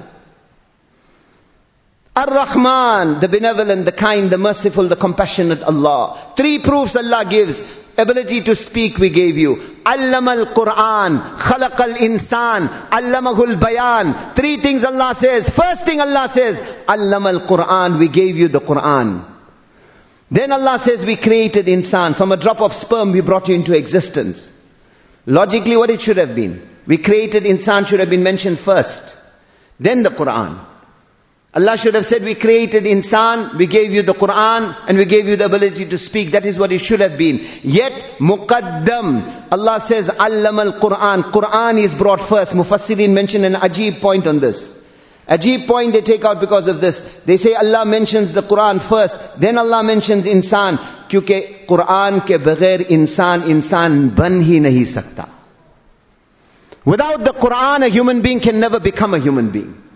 Ar-Rahman, 2.19 3.21
the 3.21 3.29
benevolent, 3.29 3.85
the 3.85 3.93
kind, 3.93 4.29
the 4.29 4.39
merciful, 4.39 4.89
the 4.89 4.97
compassionate 4.97 5.63
Allah. 5.63 6.19
Three 6.37 6.59
proofs 6.59 6.97
Allah 6.97 7.25
gives. 7.25 7.61
Ability 7.97 8.43
to 8.43 8.57
speak 8.57 8.99
we 8.99 9.11
gave 9.11 9.37
you. 9.37 9.57
Allama 9.85 10.37
al-Quran, 10.39 11.19
khalaq 11.39 11.79
al-insan, 11.81 12.69
allamahul 12.91 13.61
bayan. 13.61 14.35
Three 14.35 14.57
things 14.57 14.85
Allah 14.85 15.15
says. 15.15 15.51
First 15.51 15.85
thing 15.85 16.01
Allah 16.01 16.29
says, 16.29 16.61
Allama 16.87 17.35
al-Quran, 17.35 17.99
we 17.99 18.09
gave 18.09 18.37
you 18.37 18.49
the 18.49 18.61
Quran. 18.61 19.25
Then 20.31 20.53
Allah 20.53 20.79
says 20.79 21.05
we 21.07 21.17
created 21.17 21.67
insan. 21.67 22.15
From 22.15 22.33
a 22.33 22.37
drop 22.37 22.61
of 22.61 22.73
sperm 22.73 23.13
we 23.13 23.21
brought 23.21 23.49
you 23.49 23.55
into 23.55 23.77
existence. 23.77 24.51
Logically 25.27 25.77
what 25.77 25.91
it 25.91 26.01
should 26.01 26.17
have 26.17 26.35
been. 26.35 26.69
We 26.87 26.99
created 26.99 27.45
insan 27.45 27.87
should 27.87 28.01
have 28.01 28.11
been 28.11 28.23
mentioned 28.23 28.59
first. 28.59 29.15
Then 29.79 30.03
the 30.03 30.11
Quran. 30.11 30.59
Allah 31.55 31.79
should 31.79 31.95
have 31.95 32.05
said, 32.05 32.23
we 32.23 32.35
created 32.35 32.85
insan, 32.85 33.57
we 33.57 33.67
gave 33.67 33.91
you 33.91 34.03
the 34.03 34.13
Quran, 34.13 34.77
and 34.87 34.99
we 34.99 35.07
gave 35.07 35.27
you 35.27 35.37
the 35.37 35.47
ability 35.47 35.87
to 35.87 35.97
speak. 35.97 36.33
That 36.33 36.45
is 36.45 36.59
what 36.59 36.73
it 36.73 36.85
should 36.85 37.01
have 37.01 37.17
been. 37.17 37.45
Yet, 37.63 37.93
muqaddam, 38.19 39.51
Allah 39.51 39.81
says, 39.81 40.11
allam 40.11 40.59
al-Quran. 40.59 41.23
Quran 41.33 41.83
is 41.83 41.95
brought 41.95 42.21
first. 42.21 42.53
Mufassirin 42.53 43.15
mentioned 43.15 43.47
an 43.47 43.55
ajib 43.55 44.01
point 44.03 44.27
on 44.27 44.41
this. 44.41 44.79
Ajib 45.27 45.67
point 45.67 45.95
they 45.95 46.03
take 46.03 46.23
out 46.25 46.39
because 46.39 46.69
of 46.69 46.83
this. 46.83 47.01
They 47.25 47.39
say 47.39 47.55
Allah 47.55 47.87
mentions 47.87 48.35
the 48.35 48.43
Quran 48.43 48.81
first, 48.81 49.41
then 49.41 49.57
Allah 49.57 49.83
mentions 49.83 50.27
insan. 50.27 50.77
Kyunke 51.09 51.67
Quran 51.67 52.21
ke 52.21 52.43
baghair 52.45 52.81
insan, 52.87 53.43
insan 53.43 54.15
ban 54.15 54.43
hi 54.43 54.61
nahi 54.69 54.87
sakta. 54.87 55.29
Without 56.85 57.25
the 57.25 57.33
Quran, 57.33 57.87
a 57.87 57.89
human 57.89 58.21
being 58.21 58.41
can 58.41 58.61
never 58.61 58.81
become 58.81 59.15
a 59.15 59.19
human 59.19 59.51
being. 59.51 59.88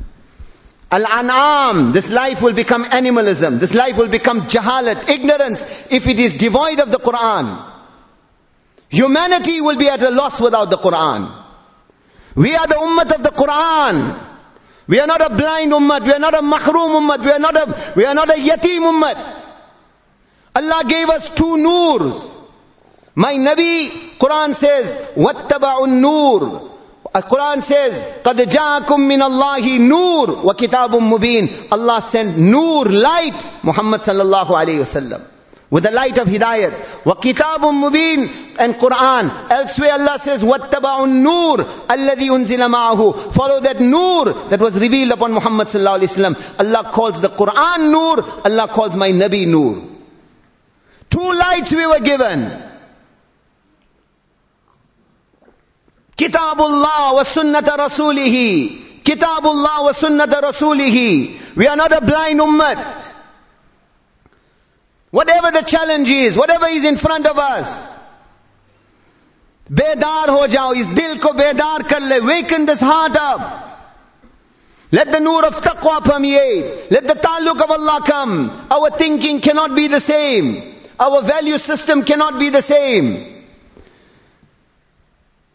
Al-an'am, 0.92 1.92
this 1.92 2.10
life 2.10 2.42
will 2.42 2.54
become 2.54 2.86
animalism. 2.86 3.60
This 3.60 3.74
life 3.74 3.98
will 3.98 4.08
become 4.08 4.44
jahalat, 4.44 5.10
ignorance, 5.10 5.66
if 5.90 6.08
it 6.08 6.18
is 6.18 6.34
devoid 6.34 6.80
of 6.80 6.92
the 6.92 6.98
Quran. 6.98 7.62
Humanity 8.90 9.60
will 9.60 9.76
be 9.76 9.90
at 9.90 10.02
a 10.02 10.10
loss 10.10 10.40
without 10.40 10.70
the 10.70 10.78
Quran. 10.78 11.30
We 12.36 12.56
are 12.56 12.68
the 12.68 12.76
ummah 12.76 13.16
of 13.16 13.24
the 13.24 13.32
Quran. 13.32 14.18
We 14.88 15.00
are 15.02 15.08
not 15.08 15.22
a 15.22 15.36
blind 15.36 15.74
ummah. 15.74 16.02
We 16.06 16.14
are 16.14 16.20
not 16.20 16.36
a 16.36 16.42
mahroom 16.42 16.92
ummah. 17.04 17.20
We 17.20 17.32
are 17.32 17.40
not 17.40 17.56
a, 17.58 17.94
we 17.96 18.06
are 18.06 18.16
not 18.16 18.30
a 18.30 18.40
yatim 18.40 18.84
ummah. 18.90 19.44
Allah 20.56 20.84
gave 20.88 21.10
us 21.10 21.36
two 21.36 21.58
noors. 21.58 22.34
My 23.14 23.34
Nabi, 23.34 23.90
Quran 24.18 24.56
says, 24.56 24.94
وَاتَّبَعُوا 25.16 25.88
النُّورِ 25.88 26.71
Quran 27.14 27.64
says, 27.64 28.04
قَدْ 28.24 28.36
جَاءَكُم 28.36 29.00
مِّنَ 29.00 29.24
اللَّهِ 29.24 29.80
نُورٌ 29.80 30.44
وَكِتَابٌ 30.44 30.92
مُبِينٌ 30.92 31.72
Allah 31.72 32.02
sent 32.02 32.38
nur, 32.38 32.86
light, 32.86 33.46
Muhammad 33.64 34.02
sallallahu 34.02 34.50
alayhi 34.50 34.80
wasallam. 34.80 35.22
With 35.70 35.84
the 35.84 35.92
light 35.92 36.18
of 36.18 36.28
hidayat. 36.28 36.74
وَكِتَابٌ 37.06 37.60
مُبِينٌ 37.60 38.30
and 38.60 38.76
Quran. 38.76 39.52
Elsewhere 39.52 39.94
Allah 39.94 40.20
says, 40.20 40.44
وَاتَّبَعُوا 40.44 41.06
النُّورِ 41.06 41.66
الَّذِي 41.90 42.30
أُنزِلَ 42.30 42.70
مَعَهُ 42.70 43.34
Follow 43.34 43.62
that 43.62 43.80
nur 43.80 44.26
that 44.50 44.60
was 44.60 44.80
revealed 44.80 45.12
upon 45.12 45.34
Muhammad 45.34 45.68
sallallahu 45.68 46.00
alayhi 46.00 46.36
wasallam. 46.36 46.60
Allah 46.60 46.92
calls 46.92 47.20
the 47.20 47.30
Quran 47.30 47.92
nur, 47.92 48.46
Allah 48.46 48.68
calls 48.68 48.96
my 48.96 49.10
Nabi 49.10 49.48
nur. 49.48 49.82
Two 51.10 51.34
lights 51.34 51.74
we 51.74 51.88
were 51.88 52.00
given. 52.00 52.52
Kitabullah 56.18 57.14
wa 57.14 57.24
sunnata 57.24 57.78
rasulihi. 57.78 59.04
Kitabullah 59.04 59.84
wa 59.84 59.92
sunnata 59.94 60.42
rasulihi. 60.42 61.56
We 61.56 61.68
are 61.68 61.76
not 61.76 61.92
a 61.92 62.02
blind 62.02 62.40
ummah. 62.40 63.14
Whatever 65.12 65.52
the 65.52 65.62
challenge 65.62 66.10
is, 66.10 66.38
whatever 66.38 66.68
is 66.68 66.86
in 66.86 66.98
front 66.98 67.26
of 67.28 67.38
us, 67.38 67.98
बेदार 69.72 70.30
हो 70.30 70.46
जाओ 70.48 70.74
इस 70.74 70.86
दिल 70.96 71.18
को 71.20 71.32
बेदार 71.34 71.84
कर 71.92 72.02
ले 72.10 72.20
waken 72.26 72.66
this 72.66 72.80
heart 72.80 73.18
up 73.18 73.42
let 74.92 75.12
the 75.12 75.20
nur 75.20 75.46
of 75.46 75.58
taqwa 75.62 76.00
permeate 76.04 76.92
let 76.92 77.08
the 77.08 77.16
taluk 77.16 77.62
of 77.62 77.72
Allah 77.72 78.02
come 78.06 78.68
our 78.72 78.90
thinking 78.92 79.42
cannot 79.42 79.76
be 79.76 79.88
the 79.88 80.00
same 80.00 80.54
our 81.00 81.22
value 81.22 81.58
system 81.58 82.04
cannot 82.04 82.40
be 82.40 82.50
the 82.50 82.62
same 82.62 83.10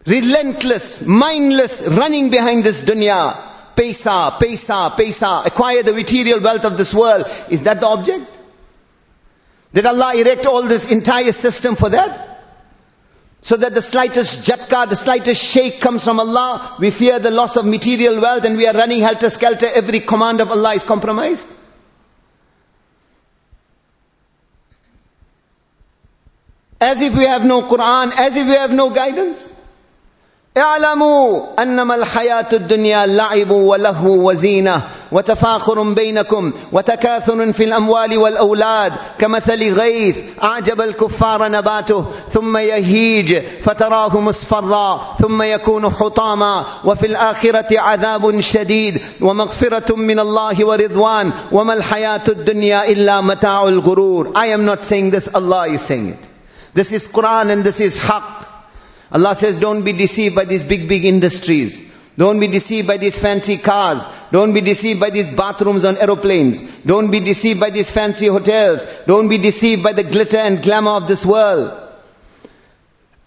relentless 0.08 1.06
mindless 1.06 1.82
running 1.82 2.30
behind 2.30 2.64
this 2.64 2.82
dunya 2.82 3.48
Pesa, 3.78 4.32
pesa, 4.40 4.90
pesa, 4.98 5.46
acquire 5.46 5.84
the 5.84 5.94
material 5.94 6.40
wealth 6.40 6.66
of 6.66 6.80
this 6.80 6.96
world. 6.96 7.28
Is 7.48 7.62
that 7.62 7.80
the 7.80 7.86
object? 7.86 8.26
Did 9.72 9.86
Allah 9.86 10.16
erect 10.16 10.48
all 10.48 10.64
this 10.64 10.92
entire 10.92 11.32
system 11.32 11.76
for 11.76 11.90
that? 11.90 12.44
So 13.42 13.56
that 13.56 13.76
the 13.76 13.84
slightest 13.84 14.48
jatka, 14.48 14.90
the 14.90 14.96
slightest 14.96 15.44
shake 15.44 15.80
comes 15.80 16.04
from 16.04 16.20
Allah, 16.20 16.78
we 16.80 16.90
fear 16.90 17.20
the 17.20 17.30
loss 17.30 17.56
of 17.56 17.66
material 17.68 18.20
wealth 18.20 18.46
and 18.46 18.58
we 18.58 18.66
are 18.66 18.74
running 18.74 19.02
helter-skelter, 19.02 19.68
every 19.68 20.00
command 20.00 20.42
of 20.42 20.50
Allah 20.50 20.74
is 20.74 20.84
compromised. 20.84 21.48
As 26.82 27.00
if 27.00 27.16
we 27.16 27.26
have 27.26 27.46
no 27.46 27.62
Quran, 27.62 28.12
as 28.16 28.36
if 28.36 28.48
we 28.48 28.54
have 28.54 28.72
no 28.72 28.90
guidance. 28.90 29.54
اعلموا 30.58 31.44
انما 31.60 31.96
الحياة 31.96 32.46
الدنيا 32.54 33.06
لعب 33.06 33.52
ولهو 33.52 34.30
وزينة 34.30 34.82
وتفاخر 35.12 35.84
بينكم 35.84 36.54
وتكاثر 36.72 37.54
في 37.54 37.64
الأموال 37.64 38.18
والأولاد 38.18 38.94
كمثل 39.20 39.74
غيث 39.74 40.18
أعجب 40.44 40.82
الكفار 40.82 41.48
نباته 41.52 42.06
ثم 42.34 42.58
يهيج 42.58 43.44
فتراه 43.64 44.20
مصفرا 44.20 45.16
ثم 45.22 45.42
يكون 45.42 45.90
حطاما 45.90 46.66
وفي 46.86 47.06
الآخرة 47.06 47.80
عذاب 47.80 48.40
شديد 48.40 49.02
ومغفرة 49.22 49.96
من 49.96 50.20
الله 50.20 50.66
ورضوان 50.66 51.32
وما 51.52 51.74
الحياة 51.74 52.22
الدنيا 52.28 52.90
إلا 52.90 53.22
متاع 53.22 53.68
الغرور 53.68 54.34
I 54.36 54.48
am 54.48 54.66
not 54.66 54.84
saying 54.84 55.12
this 55.12 55.28
Allah 55.34 55.68
is 55.68 55.82
saying 55.82 56.10
it. 56.10 56.20
This 56.74 56.92
is 56.92 57.08
Quran 57.08 57.50
and 57.52 57.64
this 57.64 57.80
is 57.80 58.00
haqq. 58.00 58.57
Allah 59.11 59.35
says, 59.35 59.59
don't 59.59 59.85
be 59.85 59.93
deceived 59.93 60.35
by 60.35 60.45
these 60.45 60.65
big, 60.65 60.89
big 60.89 61.05
industries. 61.05 61.93
Don't 62.17 62.41
be 62.41 62.47
deceived 62.47 62.87
by 62.89 62.99
these 62.99 63.19
fancy 63.19 63.57
cars. 63.57 64.05
Don't 64.31 64.53
be 64.53 64.61
deceived 64.61 65.01
by 65.01 65.11
these 65.11 65.29
bathrooms 65.29 65.85
on 65.85 65.97
aeroplanes. 65.97 66.61
Don't 66.85 67.11
be 67.11 67.21
deceived 67.21 67.61
by 67.61 67.71
these 67.71 67.91
fancy 67.91 68.27
hotels. 68.27 68.85
Don't 69.07 69.29
be 69.29 69.39
deceived 69.39 69.83
by 69.83 69.93
the 69.93 70.03
glitter 70.03 70.37
and 70.37 70.63
glamour 70.63 70.93
of 70.93 71.09
this 71.09 71.25
world. 71.25 71.79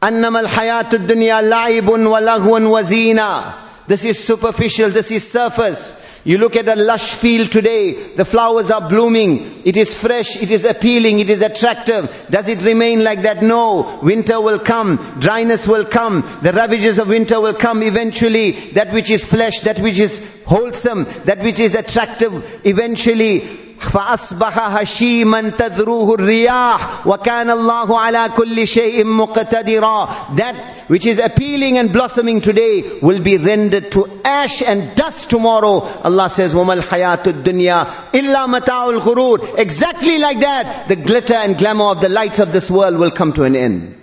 أنما 0.03 0.39
الحياة 0.39 0.93
الدنيا 0.93 1.41
لعب 1.41 1.88
ولغو 1.88 2.59
وزينة. 2.59 3.53
this 3.91 4.05
is 4.05 4.24
superficial. 4.24 4.91
This 4.91 5.11
is 5.11 5.28
surface. 5.28 6.01
You 6.22 6.38
look 6.38 6.55
at 6.55 6.68
a 6.68 6.76
lush 6.76 7.14
field 7.14 7.51
today, 7.51 8.14
the 8.14 8.24
flowers 8.24 8.70
are 8.70 8.88
blooming, 8.88 9.62
it 9.64 9.76
is 9.76 10.01
fresh, 10.01 10.36
it 10.41 10.53
is 10.53 10.64
appealing, 10.64 11.18
it 11.18 11.28
is 11.28 11.43
attractive. 11.43 12.26
Does 12.30 12.47
it 12.47 12.62
remain 12.62 13.03
like 13.03 13.22
that? 13.22 13.43
No. 13.43 13.99
Winter 14.01 14.41
will 14.41 14.61
come, 14.61 15.16
dryness 15.18 15.66
will 15.66 15.86
come, 15.86 16.38
the 16.41 16.53
ravages 16.53 17.01
of 17.01 17.09
winter 17.09 17.41
will 17.41 17.55
come 17.55 17.82
eventually. 17.82 18.53
That 18.72 18.93
which 18.93 19.11
is 19.11 19.24
flesh, 19.24 19.62
that 19.62 19.80
which 19.80 19.99
is 19.99 20.45
wholesome, 20.45 21.07
that 21.24 21.41
which 21.41 21.59
is 21.59 21.74
attractive, 21.74 22.61
eventually 22.64 23.70
فأصبح 23.80 24.59
هشيما 24.59 25.49
تذروه 25.49 26.16
الرياح 26.16 27.07
وكان 27.07 27.49
الله 27.49 27.99
على 27.99 28.30
كل 28.38 28.68
شيء 28.68 29.05
مقتدرا 29.05 30.09
That 30.36 30.55
which 30.88 31.05
is 31.05 31.20
appealing 31.20 31.78
and 31.78 31.91
blossoming 31.91 32.41
today 32.41 32.84
will 33.01 33.22
be 33.22 33.38
rendered 33.38 33.91
to 33.91 34.07
ash 34.24 34.61
and 34.61 34.95
dust 34.95 35.30
tomorrow. 35.30 35.82
Allah 36.03 36.30
says, 36.30 36.53
وَمَا 36.53 36.82
الْحَيَاةُ 36.82 37.24
الدُّنْيَا 37.24 38.11
إِلَّا 38.13 38.59
مَتَاعُ 38.59 38.99
الْغُرُورِ 38.99 39.57
Exactly 39.57 40.20
like 40.20 40.39
that, 40.39 40.88
the 40.88 40.95
glitter 40.95 41.34
and 41.34 41.57
glamour 41.57 41.86
of 41.86 42.01
the 42.01 42.09
lights 42.09 42.39
of 42.39 42.53
this 42.53 42.70
world 42.70 42.97
will 42.97 43.11
come 43.11 43.34
to 43.34 43.43
an 43.43 43.55
end. 43.55 44.01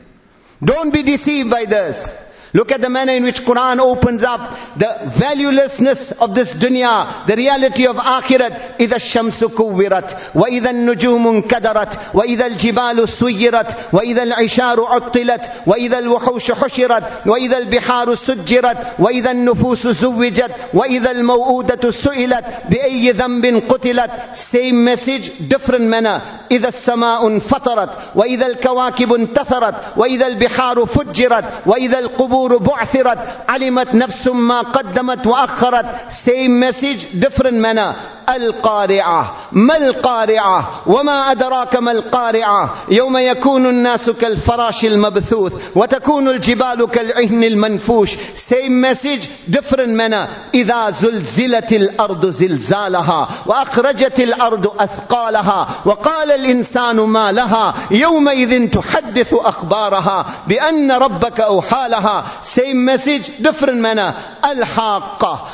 Don't 0.65 0.93
be 0.93 1.03
deceived 1.03 1.51
by 1.51 1.65
this. 1.65 2.19
Look 2.57 2.71
at 2.71 2.83
the 2.83 2.91
manner 2.91 3.15
in 3.15 3.23
which 3.25 3.41
Quran 3.41 3.79
opens 3.79 4.25
up 4.25 4.41
the 4.77 4.85
valuelessness 5.07 6.13
of 6.21 6.35
this 6.35 6.53
dunya, 6.53 7.27
the 7.27 7.35
reality 7.35 7.87
of 7.87 7.97
akhirat. 7.97 8.77
إِذَا 8.79 8.97
الشَّمْسُ 8.97 9.45
كُوِّرَتْ 9.55 10.35
وَإِذَا 10.35 10.71
النُّجُومُ 10.71 11.27
انكدرت 11.27 11.99
وَإِذَا 12.15 12.47
الْجِبَالُ 12.47 13.09
سُيِّرَتْ 13.09 13.77
وَإِذَا 13.93 14.23
الْعِشَارُ 14.23 14.85
عُطِّلَتْ 14.85 15.51
وَإِذَا 15.67 15.99
الْوُحُوشُ 15.99 16.53
حُشِرَتْ 16.53 17.03
وَإِذَا 17.27 17.59
الْبِحَارُ 17.59 18.15
سُجِّرَتْ 18.15 18.77
وَإِذَا 18.99 19.31
النُّفُوسُ 19.31 19.87
زُوِّجَتْ 19.87 20.51
وَإِذَا 20.75 21.11
الْمَوْءُودَةُ 21.11 21.91
سُئِلَتْ 21.91 22.45
بِأَيِّ 22.69 23.11
ذَنبٍ 23.13 23.63
قُتِلَتْ 23.69 24.11
Same 24.35 24.85
message, 24.85 25.33
different 25.49 25.89
manner. 25.89 26.21
إِذَا 26.51 26.69
السَّمَاءُ 26.69 27.27
انفطرت 27.27 27.99
وَإِذَا 28.15 28.47
الْكَوَاكِبُ 28.47 29.13
انتثرت 29.13 29.75
وَإِذَا 29.97 30.27
الْبِحَارُ 30.27 30.87
فُجِّرَتْ 30.87 31.45
وَإِذَا 31.67 31.99
الْقُبُورُ 31.99 32.43
القبور 32.48 32.58
بعثرت 32.58 33.18
علمت 33.50 33.96
نفس 33.96 34.28
ما 34.28 34.62
قدمت 34.62 35.28
وأخرت. 35.28 35.86
Same 36.10 36.60
message 36.60 37.06
different 37.14 37.60
manner. 37.60 37.96
القارعة. 38.30 39.36
ما 39.52 39.78
القارعة؟ 39.78 40.84
وما 40.88 41.32
أدراك 41.32 41.76
ما 41.76 41.92
القارعة؟ 41.92 42.70
يوم 42.90 43.18
يكون 43.18 43.66
الناس 43.66 44.10
كالفراش 44.10 44.86
المبثوث 44.86 45.54
وتكون 45.76 46.28
الجبال 46.28 46.88
كالعهن 46.92 47.44
المنفوش. 47.44 48.16
Same 48.36 48.82
message 48.82 49.28
different 49.52 49.96
manner. 49.96 50.28
إذا 50.54 50.90
زلزلت 50.90 51.74
الأرض 51.74 52.30
زلزالها 52.30 53.30
وأخرجت 53.46 54.20
الأرض 54.20 54.74
أثقالها 54.80 55.68
وقال 55.86 56.32
الإنسان 56.32 56.96
ما 56.96 57.32
لها. 57.32 57.74
يومئذ 57.92 58.70
تحدث 58.70 59.34
أخبارها 59.34 60.26
بأن 60.48 60.92
ربك 60.92 61.40
أوحى 61.40 61.88
لها. 61.90 62.26
Same 62.42 62.86
message 62.86 63.30
different 63.40 63.80
manner. 63.82 64.14
الحاقة 64.46 65.48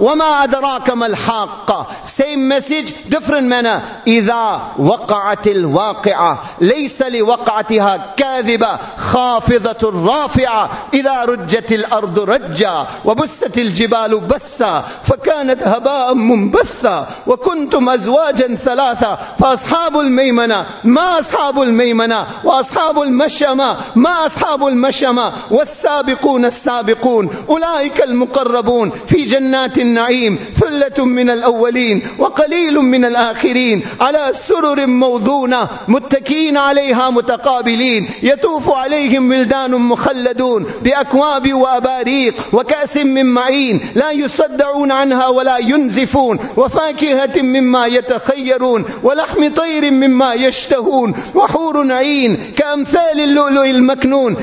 وما 0.00 0.44
أدراك 0.44 0.90
ما 0.90 1.06
الحاقة 1.06 1.86
same 2.04 2.48
message 2.48 2.92
different 3.08 3.48
manner. 3.48 3.80
إذا 4.06 4.62
وقعت 4.78 5.46
الواقعة 5.48 6.42
ليس 6.60 7.02
لوقعتها 7.02 8.14
كاذبة 8.16 8.78
خافضة 8.96 9.90
رافعة 10.06 10.70
إذا 10.94 11.24
رجت 11.24 11.72
الأرض 11.72 12.18
رجا 12.18 12.86
وبست 13.04 13.58
الجبال 13.58 14.20
بسا 14.20 14.84
فكانت 15.02 15.62
هباء 15.62 16.14
منبثا 16.14 17.08
وكنتم 17.26 17.88
أزواجا 17.88 18.54
ثلاثة 18.54 19.18
فأصحاب 19.38 20.00
الميمنة 20.00 20.66
ما 20.84 21.18
أصحاب 21.18 21.62
الميمنة 21.62 22.26
وأصحاب 22.44 23.02
المشأمة 23.02 23.76
ما 23.96 24.26
أصحاب 24.26 24.66
المشأمة 24.66 25.09
والسابقون 25.50 26.44
السابقون 26.44 27.30
أولئك 27.48 28.02
المقربون 28.02 28.92
في 29.06 29.24
جنات 29.24 29.78
النعيم 29.78 30.38
ثلة 30.60 31.04
من 31.04 31.30
الأولين 31.30 32.02
وقليل 32.18 32.74
من 32.74 33.04
الآخرين 33.04 33.82
على 34.00 34.30
سرر 34.32 34.86
موضونة 34.86 35.68
متكئين 35.88 36.56
عليها 36.56 37.10
متقابلين 37.10 38.08
يطوف 38.22 38.70
عليهم 38.70 39.30
ولدان 39.30 39.70
مخلدون 39.70 40.66
بأكواب 40.82 41.52
وأباريق 41.52 42.34
وكأس 42.52 42.96
من 42.96 43.26
معين 43.26 43.80
لا 43.94 44.10
يصدعون 44.10 44.92
عنها 44.92 45.28
ولا 45.28 45.58
ينزفون 45.58 46.38
وفاكهة 46.56 47.42
مما 47.42 47.86
يتخيرون 47.86 48.84
ولحم 49.02 49.48
طير 49.48 49.90
مما 49.90 50.34
يشتهون 50.34 51.14
وحور 51.34 51.92
عين 51.92 52.38
كأمثال 52.56 53.20
اللؤلؤ 53.20 53.64
المكنون 53.70 54.36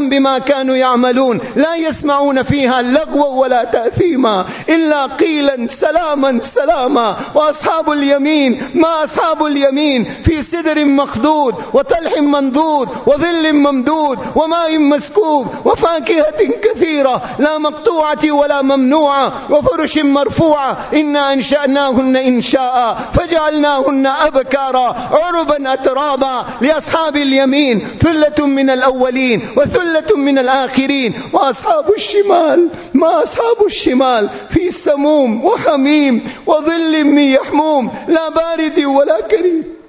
جزاء 0.00 0.08
بما 0.08 0.38
كانوا 0.38 0.76
يعملون. 0.76 1.40
لا 1.56 1.76
يسمعون 1.76 2.42
فيها 2.42 2.82
لغوا 2.82 3.40
ولا 3.40 3.64
تأثيما 3.64 4.46
إلا 4.68 5.06
قيلا 5.06 5.66
سلاما 5.66 6.40
سلاما. 6.42 7.16
وأصحاب 7.34 7.90
اليمين 7.90 8.62
ما 8.74 9.04
أصحاب 9.04 9.46
اليمين؟ 9.46 10.04
في 10.24 10.42
سدر 10.42 10.84
مخدود 10.84 11.54
وطلح 11.72 12.12
منضود 12.18 12.88
وظل 13.06 13.52
ممدود 13.52 14.18
وماء 14.36 14.78
مسكوب 14.78 15.46
وفاكهة 15.64 16.38
كثيرة. 16.62 17.22
لا 17.38 17.58
مقطوعة 17.58 18.30
ولا 18.30 18.62
ممنوعة 18.62 19.32
وفرش 19.50 19.98
مرفوعة. 19.98 20.78
إنا 20.94 21.32
أنشأناهن 21.32 22.16
إنشاء 22.16 22.98
فجعلناهن 23.14 24.06
أبكارا 24.06 24.96
عربا 25.12 25.72
أترابا. 25.72 26.44
لأصحاب 26.60 27.16
اليمين 27.16 27.88
ثلة 28.00 28.46
من 28.46 28.70
الأولين 28.70 29.48
وثلة 29.56 29.89
وثلة 29.90 30.16
من 30.16 30.38
الآخرين 30.38 31.14
وأصحاب 31.32 31.90
الشمال 31.96 32.70
ما 32.94 33.22
أصحاب 33.22 33.66
الشمال 33.66 34.30
في 34.50 34.70
سموم 34.70 35.44
وحميم 35.44 36.28
وظل 36.46 37.04
من 37.04 37.18
يحموم 37.22 37.90
لا 38.08 38.28
بارد 38.28 38.78
ولا 38.78 39.20
كريم 39.20 39.80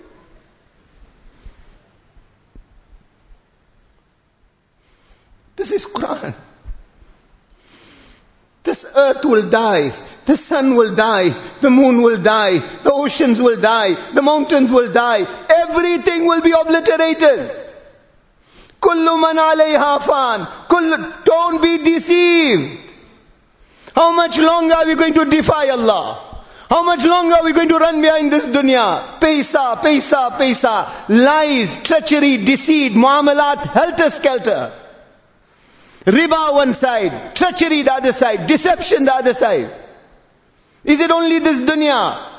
This 5.57 5.71
is 5.71 5.85
Quran. 5.85 6.33
This 8.63 8.83
earth 8.95 9.23
will 9.25 9.47
die. 9.47 9.93
The 10.25 10.35
sun 10.35 10.75
will 10.75 10.95
die. 10.95 11.35
The 11.61 11.69
moon 11.69 12.01
will 12.01 12.17
die. 12.17 12.57
The 12.83 12.91
oceans 12.91 13.39
will 13.39 13.61
die. 13.61 13.93
The 14.15 14.23
mountains 14.23 14.71
will 14.71 14.91
die. 14.91 15.27
Everything 15.49 16.25
will 16.25 16.41
be 16.41 16.51
obliterated. 16.51 17.60
Kullu 18.81 19.21
man 19.21 19.37
alayha 19.37 20.01
fan. 20.01 20.47
Don't 21.23 21.61
be 21.61 21.77
deceived. 21.77 22.79
How 23.95 24.11
much 24.13 24.39
longer 24.39 24.73
are 24.75 24.85
we 24.85 24.95
going 24.95 25.13
to 25.13 25.25
defy 25.25 25.69
Allah? 25.69 26.31
How 26.69 26.83
much 26.83 27.03
longer 27.03 27.35
are 27.35 27.43
we 27.43 27.51
going 27.51 27.67
to 27.67 27.77
run 27.77 28.01
behind 28.01 28.31
this 28.31 28.45
dunya? 28.45 29.19
Paisa, 29.19 29.75
paisa, 29.77 30.31
paisa. 30.31 31.09
Lies, 31.09 31.83
treachery, 31.83 32.37
deceit, 32.37 32.93
muamalat, 32.93 33.57
helter 33.73 34.09
skelter. 34.09 34.71
Riba 36.05 36.53
one 36.53 36.73
side, 36.73 37.35
treachery 37.35 37.81
the 37.83 37.93
other 37.93 38.13
side, 38.13 38.47
deception 38.47 39.05
the 39.05 39.13
other 39.13 39.33
side. 39.33 39.69
Is 40.85 40.99
it 41.01 41.11
only 41.11 41.39
this 41.39 41.59
dunya? 41.61 42.30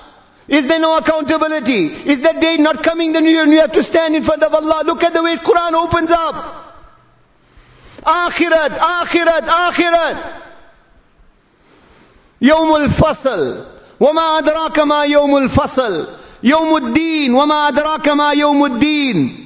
Is 0.48 0.68
there 0.68 0.80
no 0.80 0.98
accountability? 0.98 1.88
Is 1.88 2.22
that 2.22 2.40
day 2.40 2.58
not 2.58 2.82
coming 2.84 3.12
then 3.14 3.26
you 3.26 3.60
have 3.60 3.74
to 3.74 3.84
stand 3.84 4.16
in 4.16 4.24
front 4.24 4.44
of 4.44 4.54
Allah? 4.54 4.84
Look 4.86 5.04
at 5.04 5.14
the 5.14 5.22
way 5.22 5.36
Quran 5.36 5.74
opens 5.74 6.12
up. 6.12 6.36
Akhirat, 8.04 8.78
akhirat, 8.78 9.42
akhirat. 9.42 10.44
يوم 12.42 12.76
الفصل 12.76 13.66
وما 14.00 14.38
أدراك 14.38 14.80
ما 14.80 15.04
يوم 15.04 15.38
الفصل 15.38 16.08
يوم 16.44 16.78
الدين 16.78 17.34
وما 17.34 17.68
أدراك 17.68 18.08
ما 18.10 18.32
يوم 18.32 18.66
الدين 18.66 19.41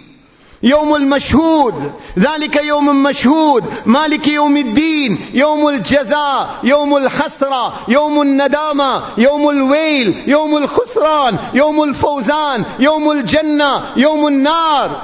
يوم 0.66 0.94
المشهود. 0.94 1.92
ذلك 2.18 2.56
يوم 2.56 3.02
مشهود. 3.02 3.64
مالك 3.86 4.28
يوم 4.28 4.56
الدين. 4.56 5.18
يوم 5.34 5.68
الجزاء. 5.68 6.48
يوم 6.64 6.96
الحسرة 6.96 7.74
يوم 7.88 8.22
الندامة. 8.22 9.02
يوم 9.18 9.50
الويل. 9.50 10.22
يوم 10.26 10.56
الخسران. 10.56 11.36
يوم 11.54 11.82
الفوزان. 11.82 12.64
يوم 12.78 13.10
الجنة. 13.10 13.82
يوم 13.96 14.26
النار. 14.26 15.02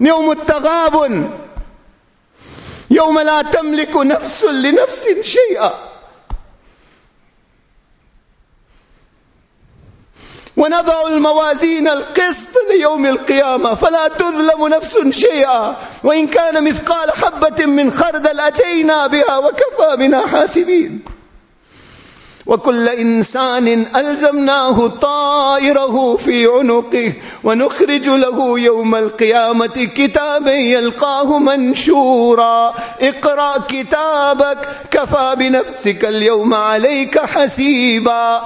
يوم 0.00 0.30
التغابن. 0.30 1.30
يوم 2.90 3.18
لا 3.18 3.42
تملك 3.42 3.96
نفس 3.96 4.44
لنفس 4.44 5.08
شيئا. 5.22 5.91
ونضع 10.56 11.06
الموازين 11.08 11.88
القسط 11.88 12.56
ليوم 12.70 13.06
القيامة. 13.06 13.74
فلا 13.74 14.08
تظلم 14.08 14.68
نفس 14.68 14.98
شيئا. 15.10 15.76
وإن 16.04 16.26
كان 16.26 16.64
مثقال 16.64 17.10
حبة 17.10 17.66
من 17.66 17.90
خردل 17.90 18.40
أتينا 18.40 19.06
بها 19.06 19.38
وكفى 19.38 19.96
بنا 19.96 20.26
حاسبين. 20.26 21.04
وكل 22.46 22.88
إنسان 22.88 23.86
ألزمناه 23.96 24.86
طائره 24.86 26.16
في 26.16 26.46
عنقه. 26.46 27.12
ونخرج 27.44 28.08
له 28.08 28.58
يوم 28.58 28.94
القيامة 28.94 29.88
كتابا 29.96 30.52
يلقاه 30.52 31.38
منشورا. 31.38 32.74
اقرأ 33.00 33.58
كتابك. 33.68 34.68
كفى 34.90 35.34
بنفسك 35.38 36.04
اليوم 36.04 36.54
عليك 36.54 37.18
حسيبا. 37.18 38.42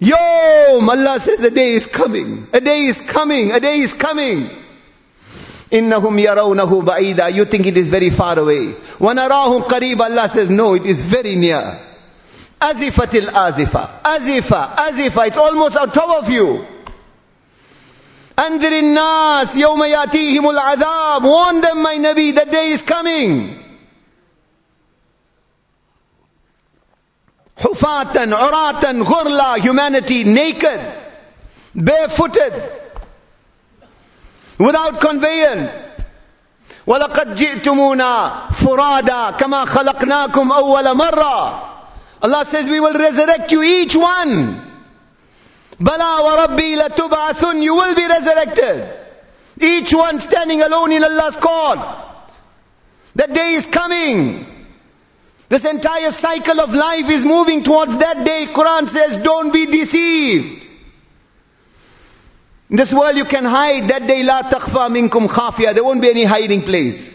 Yom, 0.00 0.88
Allah 0.88 1.20
says 1.20 1.44
a 1.44 1.50
day 1.50 1.74
is 1.74 1.86
coming. 1.86 2.48
A 2.52 2.60
day 2.60 2.86
is 2.86 3.00
coming. 3.02 3.52
A 3.52 3.60
day 3.60 3.80
is 3.80 3.92
coming. 3.92 4.48
Innahum 5.70 6.18
yarawnahu 6.18 6.84
ba'ida. 6.84 7.32
You 7.32 7.44
think 7.44 7.66
it 7.66 7.76
is 7.76 7.88
very 7.88 8.10
far 8.10 8.38
away. 8.38 8.72
Wanarahum 8.98 9.62
qareeb. 9.64 10.00
Allah 10.00 10.28
says 10.28 10.50
no, 10.50 10.74
it 10.74 10.86
is 10.86 11.00
very 11.00 11.36
near. 11.36 11.78
Azifatil 12.60 13.28
azifa. 13.28 14.02
Azifa. 14.02 14.74
Azifa. 14.76 15.26
It's 15.28 15.36
almost 15.36 15.76
on 15.76 15.90
top 15.90 16.22
of 16.22 16.30
you. 16.30 16.66
أنذر 18.38 18.72
الناس 18.72 19.56
يوم 19.56 19.84
يأتيهم 19.84 20.50
العذاب 20.50 21.22
Warn 21.22 21.60
them, 21.60 21.82
my 21.82 21.96
Nabi, 21.96 22.34
the 22.34 22.50
day 22.50 22.70
is 22.70 22.80
coming. 22.80 23.63
Hufatan, 27.58 28.32
uratan, 28.32 29.04
ghurla, 29.04 29.58
humanity 29.58 30.24
naked, 30.24 30.80
barefooted, 31.74 32.52
without 34.58 35.00
conveyance. 35.00 35.86
ولقد 36.86 37.34
جئتمونا 37.34 38.48
فرادا 38.50 39.30
كما 39.30 39.64
خلقناكم 39.64 40.52
أول 40.52 40.94
مرة 40.96 41.66
Allah 42.22 42.44
says 42.44 42.68
we 42.68 42.80
will 42.80 42.94
resurrect 42.94 43.52
you 43.52 43.62
each 43.62 43.94
one 43.96 44.54
بلا 45.80 46.18
وربي 46.20 46.76
لتبعثن 46.76 47.62
you 47.62 47.74
will 47.74 47.94
be 47.94 48.06
resurrected 48.06 48.88
each 49.60 49.94
one 49.94 50.18
standing 50.20 50.62
alone 50.62 50.92
in 50.92 51.04
Allah's 51.04 51.36
court 51.36 51.78
that 53.14 53.32
day 53.34 53.52
is 53.54 53.66
coming 53.66 54.46
this 55.47 55.63
entire 55.65 56.11
cycle 56.11 56.59
of 56.59 56.73
life 56.73 57.09
is 57.09 57.23
moving 57.23 57.63
towards 57.63 57.97
that 57.97 58.25
day. 58.25 58.47
Quran 58.51 58.89
says, 58.89 59.21
don't 59.23 59.53
be 59.53 59.67
deceived. 59.67 60.65
In 62.69 62.77
this 62.77 62.91
world 62.91 63.15
you 63.15 63.25
can 63.25 63.45
hide. 63.45 63.87
That 63.89 64.07
day, 64.07 64.23
la 64.23 64.41
takhfa 64.41 64.89
minkum 64.89 65.27
khafiya. 65.27 65.73
There 65.75 65.83
won't 65.83 66.01
be 66.01 66.09
any 66.09 66.23
hiding 66.23 66.63
place. 66.63 67.13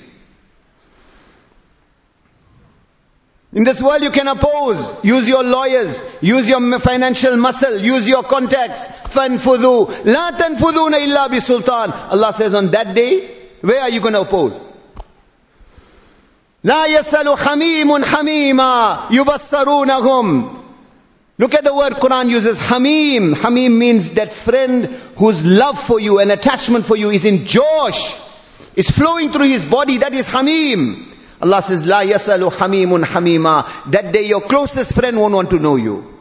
In 3.53 3.65
this 3.65 3.83
world 3.83 4.03
you 4.03 4.11
can 4.11 4.29
oppose. 4.29 5.05
Use 5.05 5.29
your 5.29 5.43
lawyers. 5.43 6.01
Use 6.23 6.49
your 6.49 6.79
financial 6.79 7.37
muscle. 7.37 7.79
Use 7.79 8.09
your 8.09 8.23
contacts. 8.23 8.87
Fanfudu. 8.87 10.05
La 10.05 10.31
tanfuduna 10.31 11.05
illa 11.05 11.29
bi 11.29 11.41
sultan. 11.41 11.91
Allah 11.91 12.33
says 12.33 12.55
on 12.55 12.71
that 12.71 12.95
day, 12.95 13.49
where 13.61 13.81
are 13.81 13.91
you 13.91 14.01
going 14.01 14.15
to 14.15 14.21
oppose? 14.21 14.70
لا 16.65 16.87
yasalu 16.87 17.37
hamim 17.37 18.03
hamima. 18.05 19.09
يبصرونهم. 19.11 20.57
Look 21.39 21.55
at 21.55 21.65
the 21.65 21.75
word 21.75 21.95
Quran 21.95 22.29
uses 22.29 22.59
hamim. 22.59 23.35
Hamim 23.35 23.79
means 23.79 24.11
that 24.11 24.31
friend 24.31 24.87
whose 25.17 25.45
love 25.45 25.81
for 25.81 25.99
you 25.99 26.19
and 26.19 26.31
attachment 26.31 26.85
for 26.85 26.97
you 26.97 27.11
is 27.11 27.25
in 27.25 27.47
josh. 27.47 28.15
It's 28.77 28.91
flowing 28.91 29.33
through 29.33 29.49
his 29.49 29.65
body. 29.65 29.97
That 29.99 30.15
is 30.15 30.29
hamim. 30.29 31.07
Allah 31.41 31.63
says, 31.63 31.87
La 31.87 32.03
yasalu 32.03 32.53
hamimun 32.53 33.05
hamima. 33.05 33.91
That 33.91 34.13
day 34.13 34.27
your 34.27 34.43
closest 34.43 34.95
friend 34.95 35.19
won't 35.19 35.33
want 35.33 35.51
to 35.53 35.59
know 35.59 35.77
you. 35.77 36.20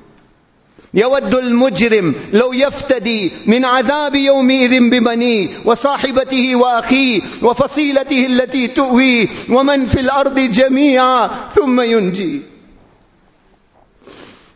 يود 0.95 1.35
المجرم 1.35 2.15
لو 2.33 2.53
يفتدي 2.53 3.33
من 3.47 3.65
عذاب 3.65 4.15
يومئذ 4.15 4.81
ببنيه 4.91 5.49
وصاحبته 5.65 6.57
واخيه 6.57 7.21
وفصيلته 7.43 8.27
التي 8.27 8.67
تؤويه 8.67 9.27
ومن 9.51 9.87
في 9.87 10.01
الارض 10.01 10.39
جميعا 10.39 11.31
ثم 11.55 11.81
ينجي 11.81 12.43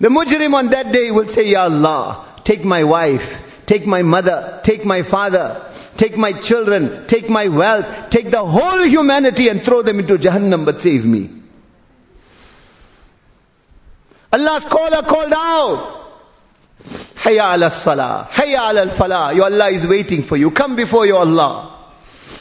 The 0.00 0.08
mujrim 0.10 0.54
on 0.54 0.68
that 0.68 0.92
day 0.92 1.10
will 1.10 1.26
say, 1.26 1.48
Ya 1.48 1.64
Allah, 1.64 2.24
take 2.44 2.64
my 2.64 2.84
wife, 2.84 3.42
take 3.66 3.84
my 3.84 4.02
mother, 4.02 4.60
take 4.62 4.84
my 4.84 5.02
father, 5.02 5.60
take 5.96 6.16
my 6.16 6.32
children, 6.34 7.04
take 7.08 7.28
my 7.28 7.48
wealth, 7.48 8.08
take 8.08 8.30
the 8.30 8.44
whole 8.44 8.84
humanity 8.84 9.48
and 9.48 9.60
throw 9.60 9.82
them 9.82 9.98
into 9.98 10.16
Jahannam, 10.16 10.64
but 10.64 10.80
save 10.80 11.04
me. 11.04 11.30
Allah's 14.32 14.66
caller 14.66 15.02
called 15.02 15.32
out. 15.34 16.01
Hayya 16.89 17.53
ala 17.53 17.69
salah. 17.69 18.27
Hayya 18.31 18.69
ala 18.69 18.87
falah. 18.87 19.35
Your 19.35 19.45
Allah 19.45 19.69
is 19.69 19.87
waiting 19.87 20.23
for 20.23 20.37
you. 20.37 20.51
Come 20.51 20.75
before 20.75 21.05
your 21.05 21.19
Allah. 21.19 21.69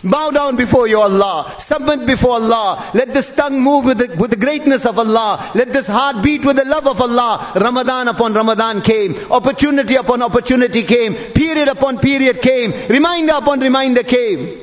Bow 0.05 0.31
down 0.31 0.57
before 0.57 0.89
your 0.89 1.05
Allah. 1.05 1.55
Submit 1.59 2.07
before 2.07 2.33
Allah. 2.33 2.91
Let 2.95 3.15
this 3.15 3.35
tongue 3.35 3.61
move 3.61 3.85
with 3.85 3.99
the, 3.99 4.17
with 4.17 4.31
the 4.31 4.37
greatness 4.37 4.85
of 4.85 4.99
Allah. 4.99 5.53
Let 5.55 5.73
this 5.73 5.87
heart 5.87 6.25
beat 6.25 6.45
with 6.45 6.57
the 6.57 6.65
love 6.65 6.89
of 6.89 7.01
Allah. 7.01 7.53
Ramadan 7.55 8.09
upon 8.09 8.35
Ramadan 8.35 8.83
came. 8.83 9.15
Opportunity 9.31 9.95
upon 9.95 10.23
opportunity 10.23 10.83
came. 10.83 11.15
Period 11.15 11.69
upon 11.69 11.99
period 11.99 12.43
came. 12.43 12.73
Reminder 12.89 13.35
upon 13.35 13.61
reminder 13.61 14.03
came. 14.03 14.59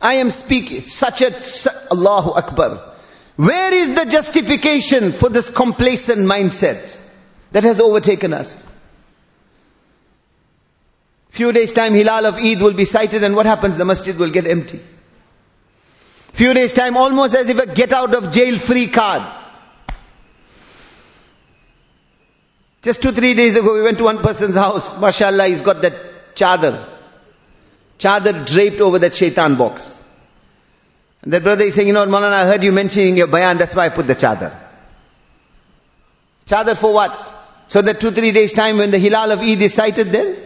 I 0.00 0.14
am 0.14 0.30
speaking 0.30 0.84
such 0.84 1.22
a, 1.22 1.32
Allahu 1.92 2.30
Akbar. 2.30 2.96
Where 3.38 3.72
is 3.72 3.94
the 3.94 4.04
justification 4.04 5.12
for 5.12 5.28
this 5.28 5.48
complacent 5.48 6.18
mindset 6.18 6.98
that 7.52 7.62
has 7.62 7.80
overtaken 7.80 8.32
us? 8.32 8.66
Few 11.30 11.52
days 11.52 11.72
time 11.72 11.94
Hilal 11.94 12.26
of 12.26 12.34
Eid 12.34 12.60
will 12.60 12.72
be 12.72 12.84
sighted 12.84 13.22
and 13.22 13.36
what 13.36 13.46
happens? 13.46 13.76
The 13.76 13.84
masjid 13.84 14.18
will 14.18 14.30
get 14.30 14.48
empty. 14.48 14.80
Few 16.32 16.52
days 16.52 16.72
time 16.72 16.96
almost 16.96 17.36
as 17.36 17.48
if 17.48 17.58
a 17.58 17.72
get 17.72 17.92
out 17.92 18.12
of 18.12 18.32
jail 18.32 18.58
free 18.58 18.88
card. 18.88 19.22
Just 22.82 23.02
two, 23.02 23.12
three 23.12 23.34
days 23.34 23.54
ago 23.54 23.72
we 23.72 23.82
went 23.82 23.98
to 23.98 24.04
one 24.04 24.18
person's 24.18 24.56
house. 24.56 24.94
MashaAllah, 24.94 25.48
he's 25.48 25.62
got 25.62 25.82
that 25.82 26.34
chadar. 26.34 26.84
Chadar 28.00 28.44
draped 28.44 28.80
over 28.80 28.98
that 28.98 29.14
shaitan 29.14 29.54
box. 29.54 29.97
And 31.22 31.32
that 31.32 31.42
brother 31.42 31.64
is 31.64 31.74
saying, 31.74 31.88
you 31.88 31.94
know, 31.94 32.06
Maulana, 32.06 32.32
I 32.32 32.46
heard 32.46 32.62
you 32.62 32.72
mentioning 32.72 33.16
your 33.16 33.26
bayan, 33.26 33.58
that's 33.58 33.74
why 33.74 33.86
I 33.86 33.88
put 33.88 34.06
the 34.06 34.14
chadar. 34.14 34.54
Chadar 36.46 36.76
for 36.76 36.92
what? 36.92 37.34
So 37.66 37.82
that 37.82 38.00
two, 38.00 38.10
three 38.10 38.32
days 38.32 38.52
time 38.52 38.78
when 38.78 38.90
the 38.90 38.98
hilal 38.98 39.32
of 39.32 39.40
Eid 39.40 39.60
is 39.60 39.74
sighted 39.74 40.08
then, 40.08 40.36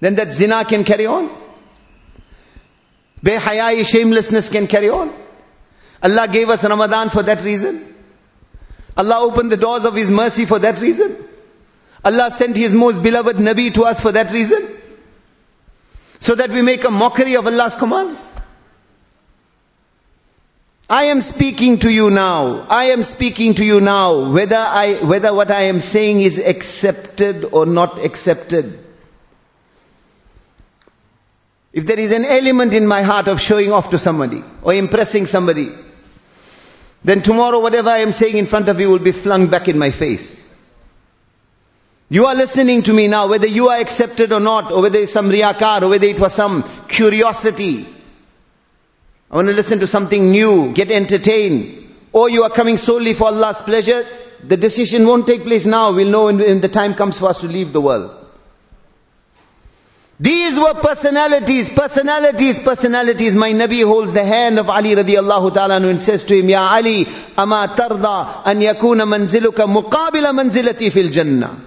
then 0.00 0.14
that 0.14 0.32
zina 0.32 0.64
can 0.64 0.84
carry 0.84 1.06
on. 1.06 1.30
Behayai 3.22 3.84
shamelessness 3.86 4.48
can 4.48 4.66
carry 4.66 4.88
on. 4.88 5.12
Allah 6.02 6.28
gave 6.28 6.48
us 6.48 6.64
Ramadan 6.64 7.10
for 7.10 7.22
that 7.22 7.42
reason. 7.42 7.94
Allah 8.96 9.20
opened 9.20 9.52
the 9.52 9.56
doors 9.56 9.84
of 9.84 9.94
His 9.94 10.10
mercy 10.10 10.44
for 10.44 10.58
that 10.58 10.80
reason. 10.80 11.16
Allah 12.04 12.30
sent 12.30 12.56
His 12.56 12.74
most 12.74 13.02
beloved 13.02 13.36
Nabi 13.36 13.74
to 13.74 13.82
us 13.84 14.00
for 14.00 14.12
that 14.12 14.30
reason. 14.30 14.66
So 16.20 16.34
that 16.34 16.50
we 16.50 16.62
make 16.62 16.84
a 16.84 16.90
mockery 16.90 17.36
of 17.36 17.46
Allah's 17.46 17.74
commands. 17.74 18.26
I 20.88 21.04
am 21.04 21.20
speaking 21.20 21.80
to 21.80 21.90
you 21.90 22.10
now. 22.10 22.64
I 22.68 22.86
am 22.86 23.02
speaking 23.02 23.54
to 23.54 23.64
you 23.64 23.80
now. 23.80 24.30
Whether 24.30 24.56
I, 24.56 24.94
whether 25.02 25.34
what 25.34 25.50
I 25.50 25.62
am 25.62 25.80
saying 25.80 26.20
is 26.20 26.38
accepted 26.38 27.44
or 27.44 27.66
not 27.66 27.98
accepted. 28.04 28.78
If 31.72 31.86
there 31.86 31.98
is 31.98 32.12
an 32.12 32.24
element 32.24 32.72
in 32.72 32.86
my 32.86 33.02
heart 33.02 33.26
of 33.26 33.40
showing 33.40 33.72
off 33.72 33.90
to 33.90 33.98
somebody 33.98 34.44
or 34.62 34.74
impressing 34.74 35.26
somebody, 35.26 35.72
then 37.02 37.20
tomorrow 37.20 37.60
whatever 37.60 37.90
I 37.90 37.98
am 37.98 38.12
saying 38.12 38.36
in 38.36 38.46
front 38.46 38.68
of 38.68 38.80
you 38.80 38.88
will 38.88 39.00
be 39.00 39.12
flung 39.12 39.48
back 39.48 39.68
in 39.68 39.78
my 39.78 39.90
face. 39.90 40.44
You 42.08 42.26
are 42.26 42.36
listening 42.36 42.84
to 42.84 42.92
me 42.92 43.08
now, 43.08 43.26
whether 43.26 43.48
you 43.48 43.68
are 43.68 43.78
accepted 43.78 44.32
or 44.32 44.38
not, 44.38 44.70
or 44.70 44.82
whether 44.82 45.00
it's 45.00 45.12
some 45.12 45.28
riyakar, 45.28 45.82
or 45.82 45.88
whether 45.88 46.06
it 46.06 46.20
was 46.20 46.32
some 46.32 46.62
curiosity. 46.86 47.84
I 49.30 49.36
want 49.36 49.48
to 49.48 49.54
listen 49.54 49.80
to 49.80 49.86
something 49.86 50.30
new, 50.30 50.72
get 50.72 50.90
entertained. 50.90 51.94
Or 52.12 52.30
you 52.30 52.44
are 52.44 52.50
coming 52.50 52.76
solely 52.76 53.14
for 53.14 53.24
Allah's 53.26 53.60
pleasure, 53.60 54.06
the 54.42 54.56
decision 54.56 55.06
won't 55.06 55.26
take 55.26 55.42
place 55.42 55.66
now. 55.66 55.92
We'll 55.92 56.10
know 56.10 56.24
when, 56.26 56.38
when 56.38 56.60
the 56.60 56.68
time 56.68 56.94
comes 56.94 57.18
for 57.18 57.26
us 57.26 57.40
to 57.40 57.48
leave 57.48 57.72
the 57.72 57.80
world. 57.80 58.12
These 60.18 60.58
were 60.58 60.72
personalities, 60.74 61.68
personalities, 61.68 62.58
personalities. 62.58 63.34
My 63.34 63.52
Nabi 63.52 63.84
holds 63.84 64.14
the 64.14 64.24
hand 64.24 64.58
of 64.58 64.70
Ali 64.70 64.94
radiallahu 64.94 65.52
ta'ala 65.52 65.76
and 65.76 66.00
says 66.00 66.24
to 66.24 66.38
him, 66.38 66.48
Ya 66.48 66.72
Ali, 66.72 67.06
ama 67.36 67.74
tarda 67.76 68.46
an 68.46 68.60
yakuna 68.60 69.04
manziluka 69.04 69.66
muqabila 69.66 70.32
manzilati 70.32 70.90
fil 70.90 71.10
jannah. 71.10 71.60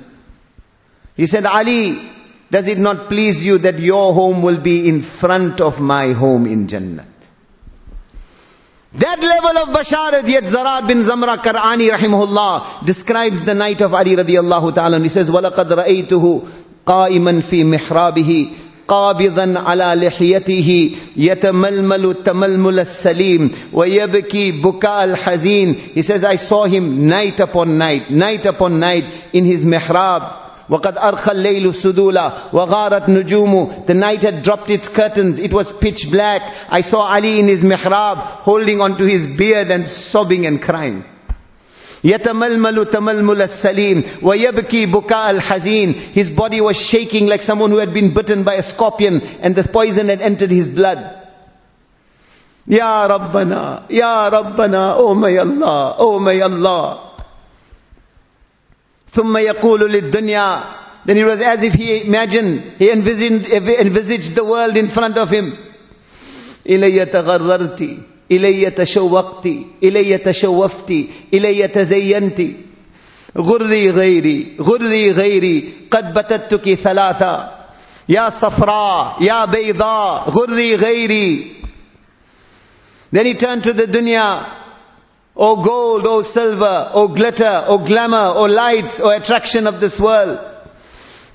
He 1.15 1.27
said, 1.27 1.45
Ali, 1.45 2.09
does 2.49 2.67
it 2.67 2.79
not 2.79 3.09
please 3.09 3.45
you 3.45 3.59
that 3.59 3.77
your 3.77 4.13
home 4.13 4.41
will 4.41 4.57
be 4.57 4.87
in 4.87 5.01
front 5.03 5.61
of 5.61 5.79
my 5.79 6.13
home 6.13 6.47
in 6.47 6.67
Jannah? 6.67 7.05
That 8.94 9.20
level 9.20 9.58
of 9.58 9.68
basharat, 9.76 10.28
yet 10.28 10.44
Zarar 10.44 10.86
bin 10.86 10.98
Zamra 10.98 11.36
Kar'ani 11.38 11.90
rahimahullah 11.90 12.86
describes 12.86 13.42
the 13.42 13.54
night 13.54 13.80
of 13.80 13.92
Ali 13.92 14.14
radiallahu 14.14 14.74
ta'ala 14.74 14.96
and 14.96 15.04
he 15.04 15.08
says, 15.08 15.28
وَلَقَدْ 15.30 15.68
رَأَيْتُهُ 15.68 16.48
قائما 16.86 17.40
في 17.40 17.64
محرابه 17.64 18.48
قابضا 18.88 19.54
على 19.58 20.06
لحيته 20.06 20.96
يتململ 21.16 22.04
التململ 22.04 22.78
السليم 22.78 23.50
ويبكي 23.72 24.50
بكاء 24.50 25.04
الحزين 25.04 25.76
he 25.94 26.02
says 26.02 26.24
I 26.24 26.36
saw 26.36 26.64
him 26.64 27.08
night 27.08 27.40
upon 27.40 27.78
night 27.78 28.10
night 28.10 28.46
upon 28.46 28.80
night 28.80 29.04
in 29.32 29.44
his 29.44 29.64
mihrab 29.64 30.22
وقد 30.70 30.98
أرخى 30.98 31.32
الليل 31.32 31.74
سدولا 31.74 32.32
وغارت 32.52 33.08
نجوم 33.08 33.84
the 33.86 33.94
night 33.94 34.22
had 34.22 34.42
dropped 34.42 34.70
its 34.70 34.88
curtains 34.88 35.38
it 35.38 35.52
was 35.52 35.72
pitch 35.72 36.10
black 36.10 36.42
I 36.70 36.80
saw 36.80 37.02
Ali 37.12 37.38
in 37.38 37.48
his 37.48 37.62
mihrab 37.64 38.16
holding 38.48 38.80
onto 38.80 39.04
his 39.04 39.26
beard 39.26 39.70
and 39.70 39.86
sobbing 39.86 40.46
and 40.46 40.62
crying 40.62 41.04
يتململ 42.04 42.84
تململ 42.84 43.42
السليم 43.42 44.02
ويبكي 44.22 44.86
بكاء 44.86 45.30
الحزين 45.30 45.94
His 46.14 46.30
body 46.30 46.60
was 46.60 46.76
shaking 46.80 47.26
like 47.26 47.42
someone 47.42 47.70
who 47.70 47.78
had 47.78 47.94
been 47.94 48.12
bitten 48.12 48.44
by 48.44 48.54
a 48.54 48.62
scorpion 48.62 49.22
and 49.40 49.56
the 49.56 49.64
poison 49.66 50.08
had 50.08 50.20
entered 50.20 50.50
his 50.50 50.68
blood. 50.68 50.98
Ya 52.66 53.06
Rabbana, 53.08 53.90
Ya 53.90 54.30
Rabbana, 54.30 54.94
oh 54.96 55.14
my 55.14 55.36
Allah, 55.36 55.96
oh 55.98 56.18
my 56.18 56.40
Allah. 56.40 57.07
ثم 59.13 59.37
يقول 59.37 59.91
للدنيا. 59.91 60.63
Then 61.05 61.17
it 61.17 61.23
was 61.23 61.41
as 61.41 61.63
if 61.63 61.73
he 61.73 62.01
imagined, 62.01 62.61
he 62.77 62.91
envisioned, 62.91 63.45
envisaged 63.45 64.35
the 64.35 64.43
world 64.43 64.77
in 64.77 64.89
front 64.89 65.17
of 65.17 65.29
him. 65.29 65.57
إلي 66.69 67.05
تغررتي 67.05 67.97
إلي 68.31 68.69
تشوقت 68.69 69.45
إلي 69.83 70.17
تشوفت 70.17 70.91
إلي 71.33 71.67
تزينت. 71.67 72.41
غري 73.37 73.89
غيري 73.89 74.57
غري 74.61 75.11
غيري 75.11 75.73
قد 75.91 76.13
بتتك 76.13 76.73
ثلاثة. 76.73 77.51
يا 78.09 78.29
صفراء 78.29 79.17
يا 79.21 79.45
بيضاء 79.45 80.29
غري 80.29 80.75
غيري. 80.75 81.55
Then 83.11 83.25
he 83.25 83.33
turned 83.33 83.63
to 83.63 83.73
the 83.73 83.87
dunya. 83.87 84.58
O 85.38 85.62
gold, 85.62 86.06
O 86.06 86.22
silver, 86.22 86.90
O 86.94 87.08
glitter, 87.08 87.64
O 87.66 87.78
glamour, 87.78 88.34
O 88.36 88.44
lights, 88.44 89.00
O 89.00 89.10
attraction 89.10 89.66
of 89.66 89.80
this 89.80 89.98
world. 89.98 90.38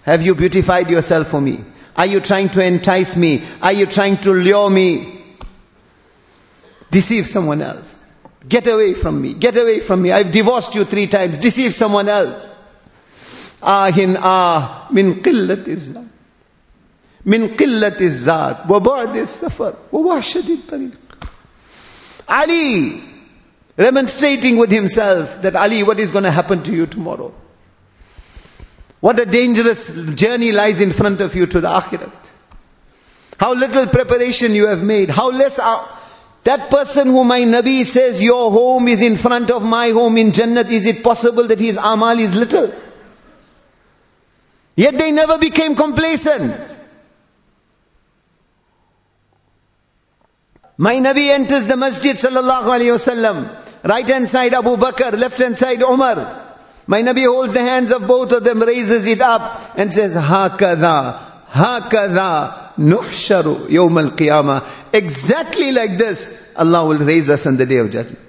Have 0.04 0.22
you 0.22 0.36
beautified 0.36 0.90
yourself 0.90 1.28
for 1.28 1.42
me? 1.42 1.64
Are 1.96 2.06
you 2.06 2.22
trying 2.22 2.50
to 2.50 2.64
entice 2.64 3.18
me? 3.18 3.44
Are 3.62 3.74
you 3.74 3.86
trying 3.86 4.18
to 4.18 4.32
lure 4.32 4.70
me? 4.70 5.22
Deceive 6.92 7.28
someone 7.28 7.62
else. 7.62 8.04
Get 8.48 8.68
away 8.68 8.94
from 8.94 9.22
me. 9.22 9.34
Get 9.34 9.58
away 9.58 9.82
from 9.82 10.02
me. 10.02 10.12
I've 10.12 10.32
divorced 10.32 10.76
you 10.76 10.86
three 10.86 11.08
times. 11.08 11.38
Deceive 11.38 11.76
someone 11.76 12.08
else. 12.08 12.56
آهن 13.64 14.18
آه 14.18 14.88
من 14.92 15.22
قلة 15.22 15.64
الزاد 15.68 16.08
من 17.26 17.48
قلة 17.58 17.98
الزاد 18.02 18.72
وبعد 18.72 19.16
السفر 19.16 19.74
ووحشة 19.92 20.44
الطريق 20.50 20.92
Ali 22.30 23.02
remonstrating 23.77 24.57
with 24.57 24.71
himself 24.71 25.43
that 25.43 25.57
Ali 25.57 25.83
what 25.83 25.99
is 26.01 26.11
going 26.11 26.25
to 26.25 26.31
happen 26.31 26.63
to 26.65 26.73
you 26.73 26.87
tomorrow 26.87 27.33
what 29.01 29.19
a 29.19 29.27
dangerous 29.27 30.15
journey 30.15 30.53
lies 30.53 30.81
in 30.81 30.93
front 30.93 31.21
of 31.21 31.35
you 31.35 31.47
to 31.47 31.61
the 31.61 31.69
akhirat 31.69 32.31
how 33.39 33.53
little 33.55 33.87
preparation 33.87 34.53
you 34.53 34.67
have 34.67 34.83
made 34.83 35.11
how 35.11 35.31
less 35.31 35.59
are, 35.59 35.89
that 36.45 36.69
person 36.71 37.09
who 37.09 37.25
my 37.25 37.41
Nabi 37.41 37.85
says, 37.85 38.23
your 38.23 38.51
home 38.51 38.87
is 38.89 39.03
in 39.03 39.17
front 39.17 39.51
of 39.51 39.63
my 39.63 39.91
home 39.91 40.19
in 40.19 40.33
Jannat, 40.33 40.71
is 40.71 40.85
it 40.85 41.03
possible 41.03 41.47
that 41.47 41.59
his 41.59 41.79
amal 41.79 42.19
is 42.19 42.35
little? 42.35 42.73
Yet 44.77 44.99
they 44.99 45.11
never 45.11 45.39
became 45.39 45.75
complacent. 45.75 46.75
My 50.77 50.97
Nabi 50.97 51.29
enters 51.29 51.65
the 51.65 51.77
masjid 51.79 52.17
sallallahu 52.17 52.65
alayhi 52.65 52.93
wasallam. 52.93 53.64
Right 53.84 54.08
hand 54.08 54.28
side 54.30 54.54
Abu 54.54 54.78
Bakr, 54.78 55.18
left 55.18 55.38
hand 55.38 55.58
side 55.58 55.82
Umar. 55.82 56.48
My 56.88 57.04
Nabi 57.04 57.26
holds 57.26 57.54
the 57.54 57.62
hands 57.62 57.92
of 57.92 58.08
both 58.08 58.32
of 58.32 58.44
them, 58.44 58.62
raises 58.62 59.06
it 59.06 59.22
up 59.22 59.78
and 59.78 59.94
says, 59.94 60.16
Hakada, 60.16 61.20
Hakada 61.48 62.74
nuhsharu 62.78 63.68
yawm 63.68 64.04
al-qiyamah. 64.04 64.68
Exactly 64.94 65.72
like 65.72 65.98
this, 65.98 66.54
Allah 66.56 66.86
will 66.86 66.98
raise 66.98 67.30
us 67.30 67.46
on 67.46 67.58
the 67.58 67.66
day 67.66 67.78
of 67.78 67.92
judgment. 67.92 68.20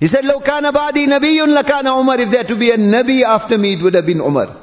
He 0.00 0.08
said, 0.08 0.24
لو 0.24 0.40
كان 0.40 0.72
بعدي 0.72 1.06
نبي 1.06 1.54
لكان 1.54 1.86
Umar. 1.86 2.18
If 2.18 2.30
there 2.30 2.44
to 2.44 2.56
be 2.56 2.70
a 2.70 2.76
Nabi 2.76 3.22
after 3.22 3.56
me, 3.56 3.74
it 3.74 3.82
would 3.82 3.94
have 3.94 4.06
been 4.06 4.20
Umar. 4.20 4.56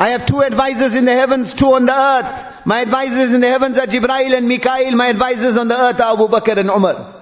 I 0.00 0.10
have 0.10 0.26
two 0.26 0.42
advisors 0.42 0.94
in 0.94 1.06
the 1.06 1.12
heavens, 1.12 1.54
two 1.54 1.74
on 1.74 1.86
the 1.86 1.92
earth. 1.92 2.64
My 2.64 2.80
advisors 2.82 3.34
in 3.34 3.40
the 3.40 3.48
heavens 3.48 3.78
are 3.78 3.86
Jibrail 3.86 4.36
and 4.36 4.46
Mikail. 4.46 4.94
My 4.94 5.08
advisors 5.08 5.56
on 5.56 5.66
the 5.66 5.76
earth 5.76 6.00
are 6.00 6.12
Abu 6.12 6.28
Bakr 6.28 6.56
and 6.56 6.70
Umar. 6.70 7.16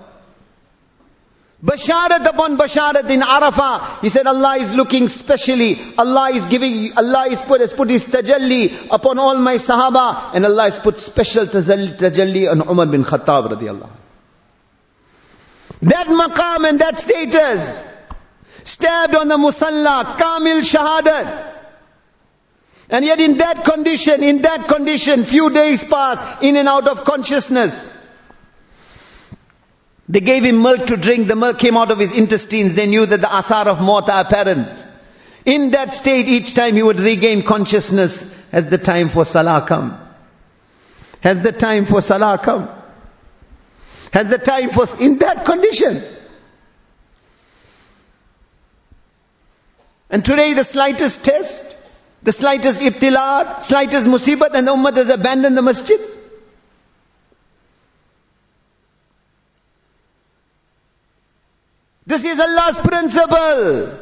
Basharat 1.64 2.27
upon 2.27 2.59
Basharat 2.59 3.09
in 3.09 3.22
Arafah. 3.22 4.03
He 4.03 4.11
said 4.11 4.27
Allah 4.27 4.59
is 4.59 4.72
looking 4.74 5.09
specially. 5.09 5.79
Allah 5.97 6.31
is 6.33 6.45
giving, 6.45 6.93
Allah 6.99 7.29
is 7.29 7.41
put, 7.41 7.62
has 7.62 7.72
put 7.72 7.89
His 7.89 8.03
tajalli 8.03 8.89
upon 8.91 9.18
all 9.18 9.39
my 9.39 9.55
Sahaba. 9.55 10.35
And 10.35 10.45
Allah 10.45 10.64
has 10.64 10.79
put 10.79 11.01
special 11.01 11.47
tajalli 11.47 12.51
on 12.51 12.61
Umar 12.61 12.85
bin 12.85 13.05
Khattab 13.05 13.49
radiallahu. 13.53 13.91
That 15.81 16.09
maqam 16.09 16.68
and 16.68 16.81
that 16.81 17.01
status. 17.01 17.91
stabbed 18.64 19.14
on 19.14 19.29
the 19.29 19.39
musalla, 19.39 20.18
kamil 20.18 20.61
shahadat. 20.61 21.56
And 22.89 23.05
yet 23.05 23.20
in 23.20 23.39
that 23.39 23.64
condition, 23.64 24.22
in 24.22 24.43
that 24.43 24.68
condition, 24.68 25.24
few 25.24 25.51
days 25.51 25.82
pass, 25.84 26.43
in 26.43 26.57
and 26.57 26.68
out 26.68 26.87
of 26.87 27.05
consciousness. 27.05 27.95
They 30.09 30.20
gave 30.20 30.45
him 30.45 30.62
milk 30.62 30.87
to 30.87 30.97
drink, 30.97 31.26
the 31.26 31.34
milk 31.34 31.59
came 31.59 31.76
out 31.76 31.91
of 31.91 31.99
his 31.99 32.16
intestines, 32.16 32.74
they 32.74 32.87
knew 32.87 33.07
that 33.07 33.20
the 33.20 33.37
asar 33.37 33.66
of 33.66 33.80
maut 33.80 34.09
are 34.09 34.24
apparent. 34.24 34.84
In 35.45 35.72
that 35.72 35.95
state, 35.95 36.26
each 36.26 36.55
time 36.55 36.74
he 36.74 36.82
would 36.82 37.01
regain 37.01 37.43
consciousness 37.43 38.53
as 38.53 38.68
the 38.68 38.78
time 38.78 39.09
for 39.09 39.24
salah 39.24 39.64
come. 39.66 40.01
Has 41.20 41.41
the 41.41 41.53
time 41.53 41.87
for 41.87 42.01
salah 42.01 42.39
come? 42.39 42.68
Has 44.12 44.28
the 44.28 44.39
time 44.39 44.70
for, 44.70 44.87
in 45.01 45.18
that 45.18 45.45
condition. 45.45 46.03
And 50.09 50.24
today 50.24 50.55
the 50.55 50.64
slightest 50.64 51.24
test, 51.24 51.76
the 52.26 52.32
slightest 52.32 52.82
ibtilat, 52.82 53.64
slightest 53.64 54.08
musibat 54.08 54.54
and 54.54 54.68
the 54.68 54.74
ummah 54.74 54.95
has 54.95 55.10
abandoned 55.10 55.58
the 55.58 55.62
masjid. 55.62 55.99
This 62.06 62.26
is 62.26 62.39
Allah's 62.39 62.80
principle. 62.80 63.97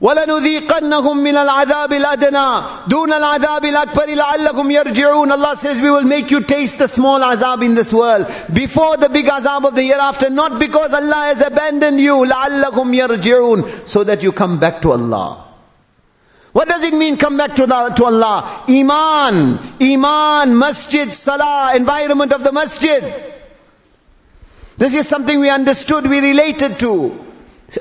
وَلَنُذِيقَنَّهُمْ 0.00 1.16
مِنَ 1.20 1.36
الْعَذَابِ 1.36 1.92
الْأَدْنَى 1.92 2.88
دُونَ 2.88 3.12
الْعَذَابِ 3.12 3.64
الْأَكْبَرِ 3.64 4.16
لَعَلَّكُمْ 4.16 4.70
يَرْجِعُونَ 4.70 5.30
Allah 5.30 5.56
says 5.56 5.78
we 5.78 5.90
will 5.90 6.04
make 6.04 6.30
you 6.30 6.40
taste 6.40 6.78
the 6.78 6.88
small 6.88 7.20
azab 7.20 7.62
in 7.62 7.74
this 7.74 7.92
world 7.92 8.26
before 8.50 8.96
the 8.96 9.10
big 9.10 9.26
azab 9.26 9.66
of 9.66 9.74
the 9.74 9.84
year 9.84 9.98
after 10.00 10.30
not 10.30 10.58
because 10.58 10.94
Allah 10.94 11.34
has 11.34 11.42
abandoned 11.42 12.00
you 12.00 12.14
لَعَلَّكُمْ 12.24 12.96
يَرْجِعُونَ 12.96 13.88
so 13.88 14.02
that 14.04 14.22
you 14.22 14.32
come 14.32 14.58
back 14.58 14.80
to 14.80 14.92
Allah 14.92 15.44
what 16.55 16.69
does 16.69 16.85
it 16.85 16.93
mean 16.93 17.17
come 17.17 17.35
back 17.35 17.57
to, 17.57 17.65
the, 17.65 17.89
to 17.97 18.05
Allah? 18.05 18.63
Iman, 18.69 19.59
Iman, 19.81 20.57
Masjid, 20.57 21.13
Salah, 21.13 21.75
environment 21.75 22.31
of 22.31 22.45
the 22.45 22.53
Masjid. 22.53 23.03
This 24.77 24.95
is 24.95 25.05
something 25.05 25.37
we 25.37 25.49
understood, 25.49 26.07
we 26.07 26.19
related 26.21 26.79
to. 26.79 27.25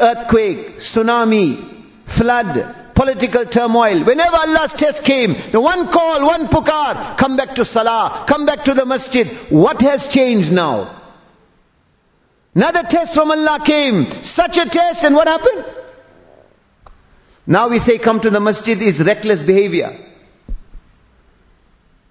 Earthquake, 0.00 0.78
tsunami, 0.78 1.84
flood, 2.06 2.94
political 2.96 3.44
turmoil. 3.44 4.02
Whenever 4.02 4.38
Allah's 4.38 4.72
test 4.72 5.04
came, 5.04 5.36
the 5.52 5.60
one 5.60 5.86
call, 5.86 6.26
one 6.26 6.48
pukar, 6.48 7.16
come 7.16 7.36
back 7.36 7.54
to 7.54 7.64
salah, 7.64 8.24
come 8.26 8.44
back 8.44 8.64
to 8.64 8.74
the 8.74 8.84
masjid. 8.84 9.28
What 9.50 9.82
has 9.82 10.08
changed 10.08 10.50
now? 10.50 11.00
Another 12.56 12.82
test 12.82 13.14
from 13.14 13.30
Allah 13.30 13.60
came. 13.64 14.10
Such 14.24 14.58
a 14.58 14.68
test 14.68 15.04
and 15.04 15.14
what 15.14 15.28
happened? 15.28 15.64
Now 17.46 17.68
we 17.68 17.78
say 17.78 17.98
come 17.98 18.20
to 18.20 18.30
the 18.30 18.40
masjid 18.40 18.80
is 18.80 19.00
reckless 19.00 19.42
behavior. 19.42 19.96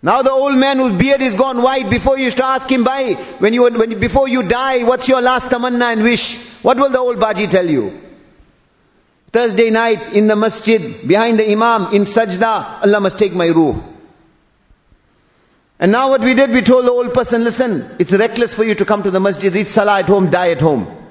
Now 0.01 0.21
the 0.21 0.31
old 0.31 0.57
man 0.57 0.77
whose 0.77 0.97
beard 0.97 1.21
is 1.21 1.33
gone 1.33 1.61
white, 1.61 1.89
before 1.89 2.17
you 2.17 2.25
used 2.25 2.37
to 2.37 2.45
ask 2.45 2.69
him, 2.69 2.83
by 2.83 3.13
when 3.39 3.53
you, 3.53 3.63
when, 3.63 3.99
before 3.99 4.27
you 4.27 4.43
die, 4.43 4.83
what's 4.83 5.07
your 5.07 5.21
last 5.21 5.47
tamanna 5.47 5.93
and 5.93 6.03
wish? 6.03 6.37
What 6.61 6.77
will 6.77 6.89
the 6.89 6.99
old 6.99 7.19
baji 7.19 7.47
tell 7.47 7.65
you? 7.65 8.01
Thursday 9.31 9.69
night 9.69 10.13
in 10.13 10.27
the 10.27 10.35
masjid, 10.35 11.07
behind 11.07 11.39
the 11.39 11.49
imam, 11.51 11.93
in 11.93 12.03
sajda, 12.03 12.83
Allah 12.83 12.99
must 12.99 13.17
take 13.17 13.33
my 13.33 13.47
ruh. 13.47 13.81
And 15.79 15.91
now 15.91 16.09
what 16.09 16.21
we 16.21 16.33
did, 16.33 16.51
we 16.51 16.61
told 16.61 16.85
the 16.85 16.91
old 16.91 17.13
person, 17.13 17.43
listen, 17.43 17.95
it's 17.97 18.11
reckless 18.11 18.53
for 18.53 18.63
you 18.63 18.75
to 18.75 18.85
come 18.85 19.03
to 19.03 19.11
the 19.11 19.19
masjid, 19.19 19.53
read 19.53 19.69
salah 19.69 19.99
at 19.99 20.05
home, 20.05 20.29
die 20.29 20.51
at 20.51 20.61
home. 20.61 21.02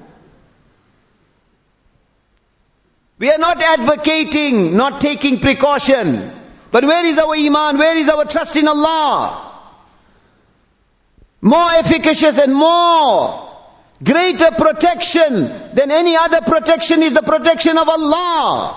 We 3.23 3.31
are 3.31 3.37
not 3.37 3.61
advocating, 3.61 4.75
not 4.75 4.99
taking 4.99 5.39
precaution. 5.39 6.29
But 6.71 6.83
where 6.83 7.05
is 7.05 7.17
our 7.17 7.33
iman? 7.33 7.77
Where 7.77 7.95
is 7.95 8.09
our 8.09 8.25
trust 8.25 8.57
in 8.57 8.67
Allah? 8.67 9.49
More 11.41 11.71
efficacious 11.75 12.37
and 12.37 12.53
more 12.53 13.49
Greater 14.03 14.51
protection 14.51 15.45
than 15.73 15.89
any 15.89 16.17
other 16.17 16.41
protection 16.41 17.01
is 17.01 17.13
the 17.13 17.21
protection 17.21 17.77
of 17.77 17.87
Allah. 17.87 18.75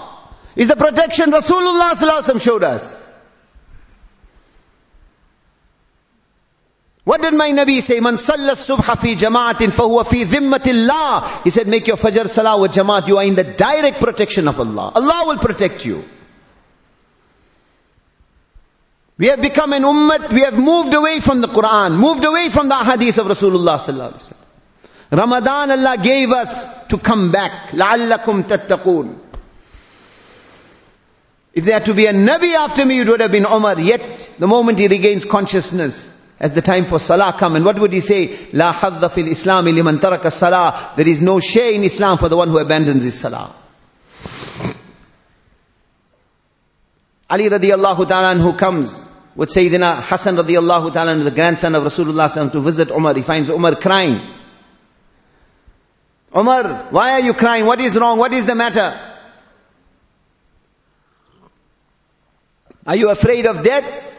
Is 0.55 0.69
the 0.69 0.77
protection 0.77 1.33
Rasulullah 1.33 2.41
showed 2.41 2.63
us. 2.63 3.06
What 7.07 7.23
did 7.23 7.35
my 7.35 7.53
Nabi 7.53 7.81
say? 7.83 8.01
Man 8.01 8.17
sallallahu 8.17 8.77
subha 8.77 8.99
fi 8.99 9.15
jama'atin 9.15 9.71
fahuwa 9.71 10.05
fi 10.05 10.25
dhimmatillah. 10.25 11.45
He 11.45 11.51
said, 11.51 11.69
make 11.69 11.87
your 11.87 11.97
fajr 11.97 12.29
salah 12.29 12.61
with 12.61 12.73
jama'at. 12.73 13.07
You 13.07 13.19
are 13.19 13.23
in 13.23 13.37
the 13.37 13.45
direct 13.45 14.01
protection 14.01 14.49
of 14.49 14.59
Allah. 14.59 14.91
Allah 14.93 15.23
will 15.29 15.39
protect 15.39 15.85
you. 15.85 16.05
We 19.19 19.29
have 19.29 19.41
become 19.41 19.73
an 19.73 19.85
ummah, 19.85 20.33
we 20.33 20.41
have 20.41 20.59
moved 20.59 20.95
away 20.95 21.21
from 21.21 21.41
the 21.43 21.47
Quran, 21.47 21.97
moved 21.97 22.25
away 22.25 22.49
from 22.49 22.69
the 22.69 22.75
hadith 22.75 23.19
of 23.19 23.29
Rasulullah 23.29 23.79
sallallahu 23.79 24.13
alaihi 24.13 24.33
wasallam. 24.33 25.19
Ramadan 25.19 25.71
Allah 25.71 25.97
gave 26.03 26.33
us 26.33 26.89
to 26.89 26.99
come 26.99 27.31
back. 27.31 27.71
لَعَلَّكُمْ 27.71 28.43
تَتَّقُونَ 28.49 29.17
If 31.55 31.65
there 31.65 31.75
had 31.75 31.87
to 31.87 31.95
be 31.95 32.07
a 32.07 32.13
Nabi 32.13 32.53
after 32.55 32.85
me, 32.85 32.99
it 32.99 33.09
would 33.09 33.21
have 33.21 33.31
been 33.31 33.47
Umar. 33.47 33.79
Yet, 33.79 34.29
the 34.41 34.49
moment 34.49 34.81
he 34.81 34.89
regains 34.89 35.25
consciousness, 35.25 36.17
as 36.39 36.53
the 36.53 36.63
time 36.63 36.85
for 36.85 36.99
salah 36.99 37.35
come. 37.39 37.57
And 37.57 37.65
what 37.65 37.79
would 37.79 37.93
he 37.93 38.01
say? 38.01 38.37
La 38.53 38.73
hadda 38.73 39.11
fil 39.11 39.29
Islam 39.29 39.65
liman 39.65 39.99
taraka 39.99 40.31
salah. 40.31 40.93
There 40.97 41.09
is 41.09 41.21
no 41.21 41.41
share 41.41 41.73
in 41.73 41.85
Islam 41.85 42.19
for 42.19 42.29
the 42.29 42.37
one 42.37 42.49
who 42.49 42.59
abandons 42.59 43.05
his 43.05 43.19
salah. 43.19 43.55
Ali 47.29 47.49
radiallahu 47.49 48.09
ta'ala 48.09 48.37
who 48.37 48.53
comes 48.53 49.13
with 49.35 49.49
Sayyidina 49.49 50.01
Hasan 50.03 50.37
radiallahu 50.37 50.93
ta'ala, 50.93 51.17
the 51.17 51.31
grandson 51.31 51.75
of 51.75 51.83
Rasulullah 51.83 52.53
to 52.53 52.61
visit 52.61 52.91
Umar. 52.91 53.15
He 53.15 53.23
finds 53.23 53.49
Umar 53.49 53.75
crying. 53.75 54.21
Umar, 56.35 56.87
why 56.91 57.13
are 57.13 57.21
you 57.21 57.33
crying? 57.33 57.65
What 57.65 57.81
is 57.81 57.97
wrong? 57.97 58.19
What 58.19 58.33
is 58.33 58.45
the 58.47 58.55
matter? 58.55 58.99
Are 62.87 62.97
you 62.97 63.11
afraid 63.11 63.47
of 63.47 63.65
death? 63.65 64.16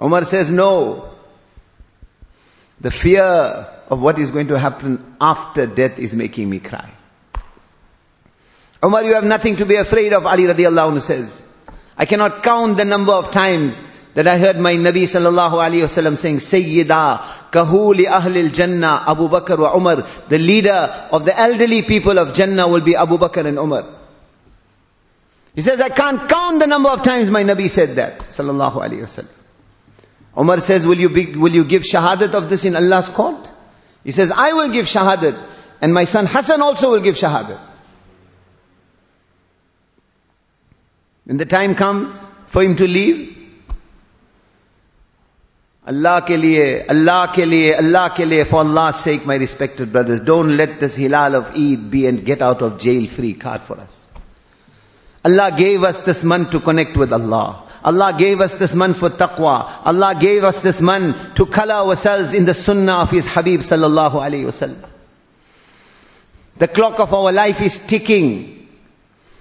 Umar 0.00 0.24
says, 0.24 0.50
no. 0.50 1.14
The 2.80 2.90
fear 2.90 3.22
of 3.22 4.02
what 4.02 4.18
is 4.18 4.30
going 4.30 4.48
to 4.48 4.58
happen 4.58 5.16
after 5.20 5.66
death 5.66 5.98
is 5.98 6.14
making 6.14 6.50
me 6.50 6.58
cry. 6.58 6.90
Umar, 8.84 9.04
you 9.04 9.14
have 9.14 9.24
nothing 9.24 9.56
to 9.56 9.66
be 9.66 9.76
afraid 9.76 10.12
of, 10.12 10.26
Ali 10.26 10.44
radiallahu 10.44 10.92
anhu 10.92 11.00
says. 11.00 11.48
I 11.96 12.06
cannot 12.06 12.42
count 12.42 12.76
the 12.76 12.84
number 12.84 13.12
of 13.12 13.30
times 13.30 13.82
that 14.14 14.26
I 14.26 14.36
heard 14.38 14.58
my 14.58 14.74
Nabi 14.74 15.04
sallallahu 15.04 15.52
alayhi 15.52 15.82
wasallam 15.82 16.16
saying, 16.16 16.36
Sayyida, 16.36 17.20
kahuli 17.50 18.06
ahlil 18.06 18.52
Jannah, 18.52 19.04
Abu 19.06 19.28
Bakr 19.28 19.58
wa 19.58 19.76
Umar. 19.76 20.06
The 20.28 20.38
leader 20.38 21.08
of 21.12 21.24
the 21.24 21.38
elderly 21.38 21.82
people 21.82 22.18
of 22.18 22.34
Jannah 22.34 22.68
will 22.68 22.80
be 22.80 22.96
Abu 22.96 23.18
Bakr 23.18 23.46
and 23.46 23.58
Umar. 23.58 23.86
He 25.54 25.60
says, 25.60 25.80
I 25.80 25.88
can't 25.88 26.28
count 26.28 26.60
the 26.60 26.66
number 26.66 26.90
of 26.90 27.02
times 27.02 27.30
my 27.30 27.44
Nabi 27.44 27.70
said 27.70 27.96
that, 27.96 28.20
sallallahu 28.20 28.82
alayhi 28.82 29.02
wasallam. 29.02 29.43
Umar 30.36 30.60
says, 30.60 30.86
will 30.86 30.98
you, 30.98 31.08
be, 31.08 31.36
will 31.36 31.52
you 31.54 31.64
give 31.64 31.82
shahadat 31.82 32.34
of 32.34 32.50
this 32.50 32.64
in 32.64 32.74
Allah's 32.74 33.08
court? 33.08 33.50
He 34.02 34.10
says, 34.10 34.32
I 34.34 34.52
will 34.52 34.70
give 34.70 34.86
shahadat, 34.86 35.46
and 35.80 35.94
my 35.94 36.04
son 36.04 36.26
Hasan 36.26 36.60
also 36.60 36.90
will 36.90 37.00
give 37.00 37.14
shahadat. 37.14 37.60
When 41.24 41.36
the 41.38 41.46
time 41.46 41.74
comes 41.74 42.12
for 42.48 42.62
him 42.62 42.76
to 42.76 42.86
leave, 42.86 43.34
Allah 45.86 46.22
ke 46.22 46.36
liye, 46.40 46.88
Allah 46.88 47.28
ke 47.32 47.44
liye, 47.44 47.76
Allah 47.78 48.10
ke 48.10 48.20
liye, 48.20 48.46
for 48.46 48.56
Allah's 48.56 48.96
sake, 48.96 49.26
my 49.26 49.36
respected 49.36 49.92
brothers, 49.92 50.20
don't 50.20 50.56
let 50.56 50.80
this 50.80 50.96
hilal 50.96 51.34
of 51.34 51.54
Eid 51.56 51.90
be 51.90 52.06
and 52.06 52.24
get 52.24 52.42
out 52.42 52.62
of 52.62 52.78
jail 52.78 53.06
free 53.06 53.34
card 53.34 53.62
for 53.62 53.78
us. 53.78 54.08
Allah 55.24 55.54
gave 55.56 55.84
us 55.84 55.98
this 55.98 56.24
month 56.24 56.50
to 56.50 56.60
connect 56.60 56.96
with 56.96 57.12
Allah. 57.12 57.64
Allah 57.84 58.14
gave 58.16 58.40
us 58.40 58.54
this 58.54 58.74
month 58.74 58.96
for 58.96 59.10
taqwa. 59.10 59.70
Allah 59.84 60.16
gave 60.18 60.42
us 60.42 60.62
this 60.62 60.80
month 60.80 61.34
to 61.34 61.44
color 61.44 61.74
ourselves 61.74 62.32
in 62.32 62.46
the 62.46 62.54
sunnah 62.54 63.00
of 63.02 63.10
His 63.10 63.26
Habib 63.32 63.60
sallallahu 63.60 64.12
alayhi 64.12 64.46
wasallam. 64.46 64.88
The 66.56 66.68
clock 66.68 66.98
of 67.00 67.12
our 67.12 67.30
life 67.30 67.60
is 67.60 67.86
ticking. 67.86 68.68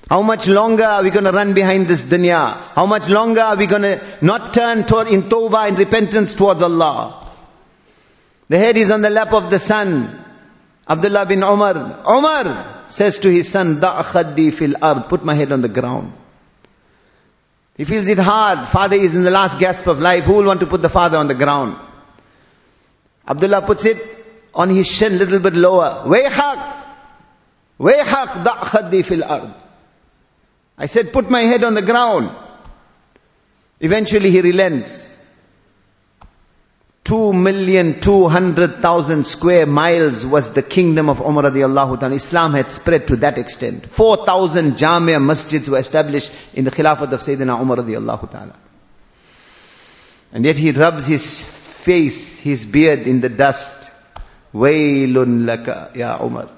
How 0.10 0.22
much 0.22 0.48
longer 0.48 0.84
are 0.84 1.04
we 1.04 1.10
going 1.10 1.24
to 1.24 1.32
run 1.32 1.54
behind 1.54 1.88
this 1.88 2.04
dunya? 2.04 2.58
How 2.76 2.86
much 2.86 3.08
longer 3.08 3.42
are 3.42 3.56
we 3.56 3.68
going 3.68 3.84
to 3.84 4.02
not 4.22 4.54
turn 4.54 4.84
toward, 4.84 5.08
in 5.08 5.24
tawbah 5.24 5.70
and 5.70 5.78
repentance 5.78 6.36
towards 6.36 6.62
Allah? 6.62 7.32
The 8.50 8.58
head 8.58 8.76
is 8.76 8.92
on 8.92 9.02
the 9.02 9.10
lap 9.10 9.32
of 9.32 9.50
the 9.50 9.60
son. 9.60 10.20
Abdullah 10.88 11.26
bin 11.26 11.44
Umar. 11.44 12.04
Umar 12.06 12.84
says 12.90 13.20
to 13.20 13.32
his 13.32 13.50
son, 13.50 13.80
Da 13.80 14.02
fil 14.04 14.74
ard. 14.82 15.08
Put 15.08 15.24
my 15.24 15.34
head 15.34 15.54
on 15.54 15.62
the 15.62 15.70
ground. 15.70 16.14
He 17.76 17.86
feels 17.86 18.08
it 18.08 18.20
hard. 18.20 18.68
Father 18.68 18.96
is 18.96 19.16
in 19.16 19.24
the 19.24 19.32
last 19.32 19.60
gasp 19.60 19.88
of 19.88 20.00
life. 20.00 20.26
Who 20.26 20.34
will 20.34 20.46
want 20.46 20.60
to 20.60 20.68
put 20.68 20.82
the 20.82 20.90
father 20.90 21.18
on 21.18 21.28
the 21.28 21.34
ground? 21.34 21.78
Abdullah 23.28 23.62
puts 23.64 23.86
it 23.86 23.98
on 24.54 24.70
his 24.70 24.88
shin, 24.88 25.14
a 25.14 25.16
little 25.16 25.40
bit 25.40 25.54
lower. 25.54 26.04
Wayhaq! 26.06 26.84
Wayhaq 27.80 28.44
da'khaddi 28.44 29.04
fil 29.04 29.24
ard. 29.24 29.54
I 30.78 30.86
said, 30.86 31.14
put 31.14 31.30
my 31.30 31.42
head 31.42 31.64
on 31.64 31.74
the 31.74 31.82
ground. 31.82 32.30
Eventually 33.80 34.30
he 34.32 34.42
relents. 34.42 35.13
Two 37.04 37.34
million 37.34 38.00
two 38.00 38.30
hundred 38.30 38.82
thousand 38.82 39.26
square 39.26 39.66
miles 39.66 40.26
was 40.26 40.52
the 40.54 40.64
kingdom 40.64 41.10
of 41.10 41.20
Umar 41.20 41.44
radiallahu 41.44 42.00
ta'ala. 42.00 42.16
Islam 42.16 42.54
had 42.54 42.72
spread 42.72 43.08
to 43.10 43.18
that 43.18 43.38
extent. 43.38 43.86
Four 43.88 44.26
thousand 44.26 44.74
Jamia 44.74 45.22
masjids 45.22 45.68
were 45.68 45.80
established 45.80 46.32
in 46.54 46.64
the 46.64 46.72
Khilafat 46.72 47.12
of 47.12 47.20
Sayyidina 47.20 47.60
Umar 47.60 47.78
radiallahu 47.78 48.32
ta'ala. 48.32 48.56
And 50.32 50.46
yet 50.46 50.58
he 50.58 50.72
rubs 50.72 51.06
his 51.06 51.44
face, 51.44 52.40
his 52.40 52.66
beard 52.66 53.02
in 53.02 53.20
the 53.20 53.30
dust. 53.30 53.92
Waylun 54.54 55.44
laka 55.44 55.94
ya 55.96 56.24
Umar. 56.24 56.50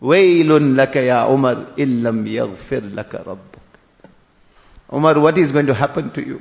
Waylun 0.00 0.76
laka 0.76 1.04
ya 1.04 1.28
Umar 1.28 1.74
illam 1.76 2.24
yaghfir 2.26 2.90
laka 2.92 3.22
rabbuk. 3.22 3.58
Umar, 4.90 5.20
what 5.20 5.36
is 5.36 5.52
going 5.52 5.66
to 5.66 5.74
happen 5.74 6.10
to 6.12 6.24
you? 6.24 6.40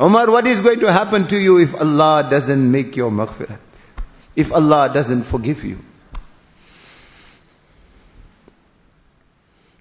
Umar, 0.00 0.30
what 0.30 0.46
is 0.46 0.60
going 0.60 0.80
to 0.80 0.92
happen 0.92 1.26
to 1.28 1.38
you 1.38 1.58
if 1.58 1.74
Allah 1.74 2.26
doesn't 2.30 2.70
make 2.70 2.94
your 2.96 3.10
maghfirat? 3.10 3.58
If 4.36 4.52
Allah 4.52 4.90
doesn't 4.94 5.24
forgive 5.24 5.64
you? 5.64 5.78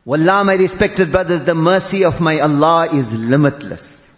Wallah, 0.06 0.44
my 0.44 0.56
respected 0.56 1.12
brothers, 1.12 1.42
the 1.42 1.54
mercy 1.54 2.06
of 2.06 2.22
my 2.22 2.40
Allah 2.40 2.88
is 2.92 3.14
limitless. 3.14 4.10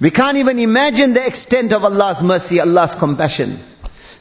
We 0.00 0.10
can't 0.10 0.38
even 0.38 0.58
imagine 0.58 1.12
the 1.12 1.24
extent 1.24 1.74
of 1.74 1.84
Allah's 1.84 2.22
mercy, 2.22 2.60
Allah's 2.60 2.94
compassion. 2.94 3.60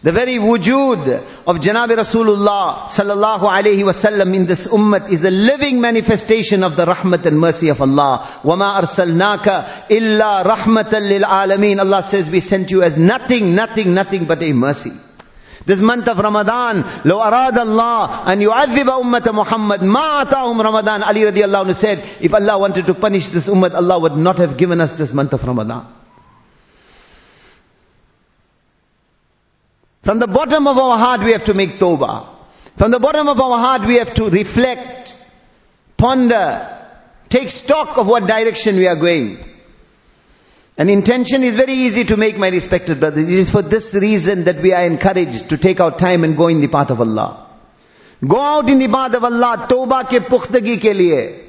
The 0.05 0.12
very 0.12 0.35
wujud 0.35 1.23
of 1.47 1.61
Janabi 1.61 1.97
Rasulullah 1.97 2.85
sallallahu 2.89 3.49
alayhi 3.49 3.85
wasallam 3.85 4.35
in 4.35 4.45
this 4.45 4.66
ummah 4.69 5.11
is 5.11 5.24
a 5.24 5.31
living 5.31 5.81
manifestation 5.81 6.62
of 6.62 6.77
the 6.77 6.85
rahmat 6.85 7.24
and 7.24 7.41
mercy 7.41 7.70
of 7.70 7.81
Allah. 7.81 8.19
وَمَا 8.43 8.82
أَرْسَلْنَاكَ 8.82 9.89
إِلَّا 9.89 10.45
رَحْمَةً 10.45 10.93
لِلْعَالَمِينَ 10.93 11.81
Allah 11.81 12.03
says 12.03 12.28
we 12.28 12.41
sent 12.41 12.70
you 12.70 12.82
as 12.82 12.99
nothing, 12.99 13.55
nothing, 13.55 13.95
nothing 13.95 14.27
but 14.27 14.43
a 14.43 14.53
mercy. 14.53 14.93
This 15.65 15.81
month 15.81 16.07
of 16.09 16.19
Ramadan, 16.19 16.85
لو 17.07 17.19
أراد 17.24 17.59
الله 17.59 18.28
أن 18.28 18.43
يعذب 18.43 18.91
أمة 18.91 19.32
محمد 19.32 19.85
ما 19.85 20.23
أتاهم 20.23 20.62
Ramadan. 20.62 21.03
Ali 21.03 21.23
radiallahu 21.23 21.65
anhu 21.65 21.74
said, 21.74 22.05
if 22.20 22.35
Allah 22.35 22.59
wanted 22.59 22.85
to 22.85 22.93
punish 22.93 23.28
this 23.28 23.49
ummah, 23.49 23.74
Allah 23.74 23.99
would 23.99 24.19
not 24.19 24.36
have 24.36 24.59
given 24.59 24.82
us 24.82 24.93
this 24.93 25.15
month 25.15 25.32
of 25.32 25.43
Ramadan. 25.43 25.98
From 30.02 30.20
the 30.20 30.28
bottom 30.28 30.68
of 30.68 30.78
our 30.78 30.98
heart 30.98 31.22
we 31.22 31.34
have 31.34 31.46
to 31.46 31.54
make 31.54 31.80
tawbah. 31.80 32.28
From 32.78 32.92
the 32.92 33.00
bottom 33.00 33.28
of 33.28 33.40
our 33.40 33.60
heart 33.60 33.86
we 33.86 33.96
have 33.96 34.14
to 34.16 34.30
reflect, 34.30 35.16
ponder, 35.98 36.68
take 37.28 37.50
stock 37.50 37.98
of 37.98 38.08
what 38.08 38.28
direction 38.28 38.78
we 38.78 38.88
are 38.88 38.96
going. 38.96 39.38
An 40.78 40.90
intention 40.90 41.44
is 41.44 41.58
very 41.58 41.74
easy 41.74 42.06
to 42.06 42.16
make, 42.16 42.38
my 42.38 42.48
respected 42.48 43.02
brothers. 43.02 43.28
It 43.28 43.38
is 43.38 43.50
for 43.50 43.62
this 43.62 43.94
reason 43.94 44.46
that 44.46 44.62
we 44.62 44.72
are 44.72 44.86
encouraged 44.86 45.50
to 45.50 45.58
take 45.58 45.82
our 45.82 45.96
time 45.96 46.24
and 46.24 46.38
go 46.38 46.48
in 46.48 46.62
the 46.62 46.70
path 46.70 46.90
of 46.90 47.02
Allah. 47.02 47.48
Go 48.26 48.40
out 48.40 48.70
in 48.70 48.80
the 48.80 48.88
path 48.88 49.14
of 49.14 49.24
Allah, 49.26 49.68
tawbah 49.70 50.06
ke 50.06 50.26
pukhtagi 50.26 50.78
ke 50.78 50.96
liye. 50.96 51.44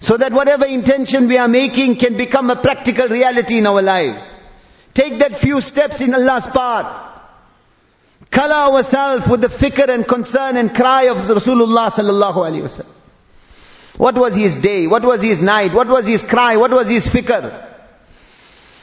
So 0.00 0.18
that 0.18 0.32
whatever 0.32 0.66
intention 0.66 1.28
we 1.28 1.38
are 1.38 1.48
making 1.48 1.96
can 1.96 2.18
become 2.18 2.50
a 2.50 2.56
practical 2.56 3.08
reality 3.08 3.56
in 3.56 3.66
our 3.66 3.80
lives. 3.80 4.38
Take 4.92 5.18
that 5.20 5.34
few 5.34 5.62
steps 5.62 6.02
in 6.02 6.14
Allah's 6.14 6.46
path. 6.46 7.11
Color 8.32 8.74
ourselves 8.74 9.28
with 9.28 9.42
the 9.42 9.48
fikr 9.48 9.88
and 9.90 10.08
concern 10.08 10.56
and 10.56 10.74
cry 10.74 11.02
of 11.04 11.18
Rasulullah 11.18 11.90
sallallahu 11.90 12.34
alaihi 12.34 12.62
wasallam. 12.62 12.86
What 13.98 14.14
was 14.14 14.34
his 14.34 14.56
day? 14.56 14.86
What 14.86 15.04
was 15.04 15.20
his 15.20 15.42
night? 15.42 15.74
What 15.74 15.86
was 15.86 16.06
his 16.06 16.22
cry? 16.22 16.56
What 16.56 16.70
was 16.70 16.88
his 16.88 17.06
fikr? 17.06 17.68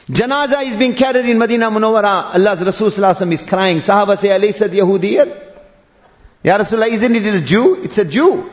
Janaza 0.06 0.62
is 0.62 0.76
being 0.76 0.94
carried 0.94 1.26
in 1.26 1.36
Medina 1.36 1.68
Munawwara. 1.68 2.34
Allah's 2.36 2.64
Rasul 2.64 2.90
sallallahu 2.90 3.32
is 3.32 3.42
crying. 3.42 3.78
Sahaba 3.78 4.16
say, 4.16 4.28
Alaysad 4.28 4.68
Yahudiyan? 4.68 5.36
Ya 6.44 6.56
Rasulullah, 6.56 6.88
isn't 6.88 7.16
it 7.16 7.34
a 7.34 7.40
Jew? 7.40 7.82
It's 7.82 7.98
a 7.98 8.04
Jew. 8.04 8.48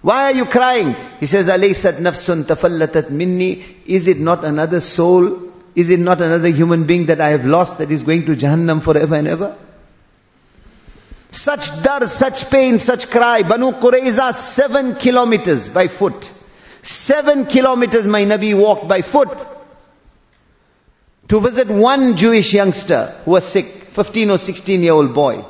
Why 0.00 0.32
are 0.32 0.32
you 0.32 0.46
crying? 0.46 0.96
He 1.20 1.26
says, 1.26 1.48
Alaysad 1.48 1.98
nafsun 1.98 2.44
tafallatat 2.44 3.10
minni. 3.10 3.62
Is 3.84 4.08
it 4.08 4.18
not 4.18 4.42
another 4.42 4.80
soul? 4.80 5.52
Is 5.74 5.90
it 5.90 6.00
not 6.00 6.22
another 6.22 6.48
human 6.48 6.84
being 6.86 7.06
that 7.06 7.20
I 7.20 7.28
have 7.28 7.44
lost 7.44 7.76
that 7.78 7.90
is 7.90 8.02
going 8.02 8.24
to 8.24 8.32
Jahannam 8.32 8.82
forever 8.82 9.16
and 9.16 9.28
ever? 9.28 9.56
Such 11.30 11.82
dar, 11.82 12.08
such 12.08 12.50
pain, 12.50 12.78
such 12.78 13.08
cry. 13.10 13.42
Banu 13.42 13.72
Qurayza, 13.72 14.32
seven 14.34 14.96
kilometers 14.96 15.68
by 15.68 15.88
foot. 15.88 16.30
Seven 16.82 17.46
kilometers 17.46 18.06
my 18.06 18.24
Nabi 18.24 18.56
walked 18.58 18.88
by 18.88 19.02
foot 19.02 19.46
to 21.28 21.40
visit 21.40 21.68
one 21.68 22.16
Jewish 22.16 22.52
youngster 22.52 23.14
who 23.24 23.32
was 23.32 23.44
sick, 23.44 23.66
15 23.66 24.30
or 24.30 24.38
16 24.38 24.82
year 24.82 24.92
old 24.92 25.14
boy. 25.14 25.44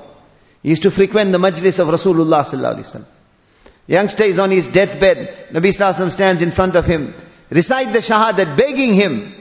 He 0.63 0.71
used 0.71 0.83
to 0.83 0.91
frequent 0.91 1.33
the 1.33 1.39
majlis 1.39 1.79
of 1.79 1.89
Rasulullah 1.89 2.43
sallallahu. 2.45 3.05
Youngster 3.87 4.25
is 4.25 4.39
on 4.39 4.51
his 4.51 4.69
deathbed. 4.69 5.53
Nabi 5.53 5.71
sallallahu 5.77 6.11
stands 6.13 6.43
in 6.43 6.51
front 6.51 6.77
of 6.77 6.85
him. 6.85 7.15
Recite 7.49 7.93
the 7.93 8.01
shahadat, 8.01 8.57
begging 8.57 8.93
him. 8.95 9.33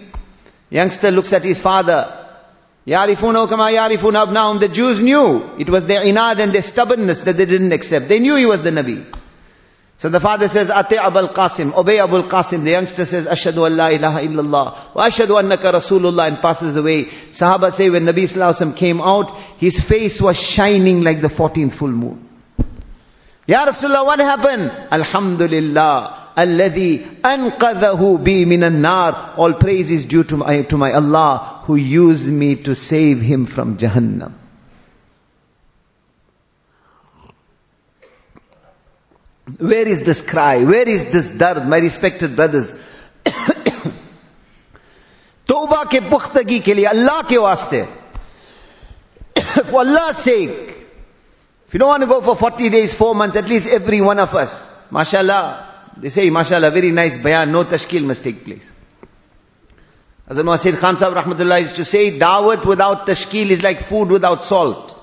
Youngster 0.70 1.12
looks 1.12 1.34
at 1.34 1.44
his 1.44 1.60
father. 1.60 2.19
Yarifuna 2.88 3.48
kama 3.48 3.72
yarifuna 3.72 4.26
abnahum. 4.26 4.60
The 4.60 4.70
Jews 4.70 5.02
knew. 5.02 5.50
It 5.58 5.70
was 5.70 5.86
their 5.86 6.02
inad 6.02 6.40
and 6.40 6.54
their 6.54 6.62
stubbornness 6.62 7.22
that 7.22 7.38
they 7.38 7.46
didn't 7.46 7.72
accept. 7.72 8.08
They 8.08 8.20
knew 8.20 8.36
he 8.36 8.46
was 8.46 8.62
the 8.62 8.72
Nabi. 8.72 9.06
So 10.00 10.08
the 10.08 10.22
father 10.22 10.48
says, 10.48 10.70
Ate 10.70 10.98
Abul 10.98 11.28
Qasim, 11.28 11.76
obey 11.76 11.98
Abul 11.98 12.24
Qasim. 12.24 12.64
The 12.64 12.72
youngster 12.72 13.04
says, 13.04 13.28
Ashadu 13.28 13.68
an 13.68 13.76
la 13.76 13.90
illallah, 13.90 14.96
wa 14.96 15.06
ashadu 15.06 15.38
annaka 15.42 15.74
Rasulullah, 15.74 16.30
and 16.30 16.38
passes 16.38 16.78
away. 16.78 17.04
Sahaba 17.04 17.70
say, 17.70 17.90
when 17.90 18.06
Nabi 18.06 18.24
Sallallahu 18.24 18.78
came 18.78 19.02
out, 19.02 19.38
his 19.58 19.82
face 19.82 20.22
was 20.22 20.42
shining 20.42 21.04
like 21.04 21.20
the 21.20 21.28
14th 21.28 21.74
full 21.74 21.90
moon. 21.90 22.30
Ya 23.46 23.66
Rasulullah, 23.66 24.06
what 24.06 24.20
happened? 24.20 24.72
Alhamdulillah. 24.90 26.29
Alladhi 26.40 27.00
anqadhahu 27.22 28.24
bi 28.24 28.46
minan 28.46 28.82
nar. 28.82 29.34
All 29.38 29.54
praise 29.54 29.92
is 29.92 30.06
due 30.06 30.24
to 30.24 30.38
my, 30.38 30.62
to 30.64 30.78
my 30.78 30.94
Allah 30.94 31.62
who 31.64 31.76
used 31.76 32.28
me 32.28 32.56
to 32.68 32.76
save 32.76 33.20
him 33.22 33.46
from 33.46 33.78
Jahannam. 33.78 34.34
Where 39.58 39.88
is 39.88 40.02
this 40.04 40.22
cry? 40.22 40.64
Where 40.64 40.88
is 40.88 41.12
this 41.12 41.30
dard? 41.30 41.68
My 41.68 41.80
respected 41.80 42.36
brothers. 42.36 42.72
Tawbah 45.50 45.86
ke 45.90 46.00
pukhtagi 46.14 46.60
ke 46.62 46.76
liye, 46.78 46.88
Allah 46.88 47.24
ke 47.28 47.42
waste. 47.42 47.88
for 49.66 49.80
Allah's 49.82 50.18
sake. 50.18 50.50
If 51.68 51.74
you 51.74 51.80
don't 51.80 51.90
want 51.90 52.04
to 52.04 52.08
go 52.08 52.22
for 52.22 52.36
40 52.36 52.70
days, 52.70 52.94
4 52.94 53.16
months, 53.16 53.36
at 53.36 53.50
least 53.50 53.68
every 53.68 54.02
one 54.02 54.20
of 54.20 54.34
us. 54.34 54.76
MashaAllah. 54.92 55.69
They 56.00 56.10
say, 56.10 56.30
MashaAllah, 56.30 56.72
very 56.72 56.92
nice 56.92 57.18
bayan, 57.18 57.52
no 57.52 57.66
tashkil 57.66 58.04
must 58.04 58.24
take 58.24 58.46
place. 58.46 58.72
As 60.28 60.38
Sayyid 60.62 60.78
Khan 60.78 60.96
Sahib 60.96 61.16
Rahmatullah 61.16 61.62
used 61.62 61.76
to 61.78 61.86
say, 61.86 62.18
dawat 62.18 62.66
without 62.66 63.08
tashkil 63.08 63.50
is 63.50 63.64
like 63.64 63.80
food 63.80 64.10
without 64.10 64.44
salt. 64.44 64.96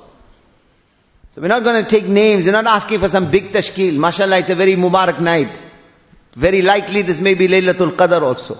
So 1.30 1.42
we're 1.42 1.48
not 1.48 1.64
going 1.64 1.84
to 1.84 1.90
take 1.90 2.06
names, 2.06 2.46
we're 2.46 2.52
not 2.52 2.66
asking 2.66 3.00
for 3.00 3.08
some 3.08 3.30
big 3.30 3.52
tashkil. 3.52 3.94
MashaAllah, 3.94 4.40
it's 4.40 4.50
a 4.50 4.54
very 4.54 4.76
Mubarak 4.76 5.20
night. 5.20 5.64
Very 6.32 6.62
likely 6.62 7.02
this 7.02 7.20
may 7.20 7.34
be 7.34 7.48
Laylatul 7.48 7.96
Qadr 7.96 8.22
also. 8.22 8.58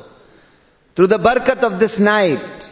Through 0.95 1.07
the 1.07 1.19
barakat 1.19 1.63
of 1.63 1.79
this 1.79 1.99
night, 1.99 2.71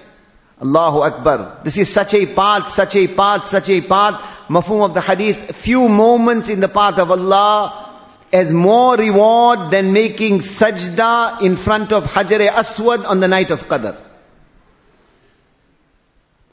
Allahu 0.61 1.01
Akbar. 1.01 1.61
This 1.63 1.79
is 1.79 1.93
such 1.93 2.15
a 2.15 2.27
path, 2.27 2.71
such 2.71 2.97
a 2.97 3.07
path, 3.09 3.49
such 3.49 3.69
a 3.69 3.81
path. 3.81 4.15
Mafhum 4.49 4.85
of 4.85 4.95
the 4.95 5.01
hadith, 5.01 5.57
few 5.57 5.89
moments 5.89 6.49
in 6.49 6.61
the 6.61 6.69
path 6.69 6.99
of 6.99 7.11
Allah 7.11 7.84
as 8.34 8.54
more 8.54 8.96
reward 8.96 9.72
than 9.72 9.92
making 9.94 10.40
sajda 10.40 11.42
in 11.42 11.58
front 11.58 11.92
of 11.92 12.04
Hajar 12.04 12.48
Aswad 12.48 13.06
on 13.06 13.20
the 13.20 13.28
night 13.28 13.52
of 13.52 13.68
Qadr. 13.68 13.96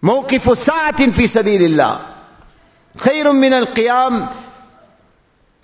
موقف 0.03 0.59
ساعة 0.59 1.11
في 1.11 1.27
سبيل 1.27 1.63
الله 1.63 2.01
خير 2.97 3.33
من 3.33 3.53
القيام 3.53 4.29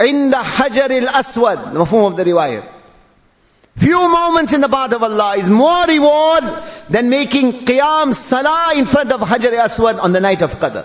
عند 0.00 0.34
حجر 0.34 0.90
الأسود 0.90 1.74
مفهوم 1.74 2.12
of 2.12 2.16
the 2.16 2.24
riwayah 2.24 2.62
few 3.76 4.08
moments 4.08 4.52
in 4.52 4.60
the 4.60 4.68
path 4.68 4.92
of 4.92 5.02
Allah 5.02 5.36
is 5.36 5.48
more 5.48 5.86
reward 5.86 6.44
than 6.90 7.08
making 7.08 7.52
qiyam 7.64 8.14
salah 8.14 8.72
in 8.76 8.84
front 8.86 9.12
of 9.12 9.20
Hajar 9.20 9.52
Aswad 9.52 9.98
on 9.98 10.12
the 10.12 10.20
night 10.20 10.42
of 10.42 10.58
Qadr. 10.58 10.84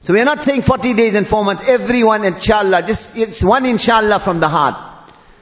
So 0.00 0.14
we 0.14 0.20
are 0.20 0.24
not 0.24 0.44
saying 0.44 0.62
40 0.62 0.94
days 0.94 1.14
and 1.14 1.26
4 1.26 1.44
months, 1.44 1.62
everyone 1.66 2.24
inshallah, 2.24 2.82
just 2.86 3.16
it's 3.16 3.42
one 3.42 3.66
inshallah 3.66 4.20
from 4.20 4.40
the 4.40 4.48
heart. 4.48 4.76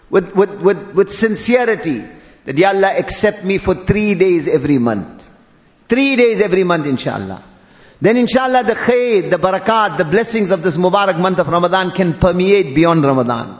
With, 0.08 0.34
with, 0.34 0.60
with, 0.60 0.94
with 0.94 1.12
sincerity. 1.12 2.04
That 2.44 2.56
Ya 2.56 2.68
Allah 2.68 2.96
accept 2.96 3.44
me 3.44 3.58
for 3.58 3.74
3 3.74 4.14
days 4.14 4.48
every 4.48 4.78
month. 4.78 5.28
3 5.88 6.16
days 6.16 6.40
every 6.40 6.64
month 6.64 6.86
inshallah. 6.86 7.42
then 8.00 8.16
inshallah 8.16 8.62
the 8.64 8.74
khair, 8.74 9.30
the 9.30 9.36
barakat, 9.36 9.98
the 9.98 10.04
blessings 10.04 10.50
of 10.50 10.62
this 10.62 10.76
Mubarak 10.76 11.18
month 11.18 11.38
of 11.38 11.48
Ramadan 11.48 11.90
can 11.90 12.14
permeate 12.14 12.74
beyond 12.74 13.04
Ramadan. 13.04 13.58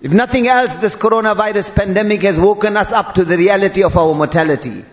If 0.00 0.12
nothing 0.12 0.48
else, 0.48 0.76
this 0.76 0.96
coronavirus 0.96 1.76
pandemic 1.76 2.22
has 2.22 2.40
woken 2.40 2.76
us 2.76 2.90
up 2.92 3.14
to 3.16 3.24
the 3.24 3.36
reality 3.36 3.82
of 3.82 3.96
our 3.96 4.14
mortality. 4.14 4.84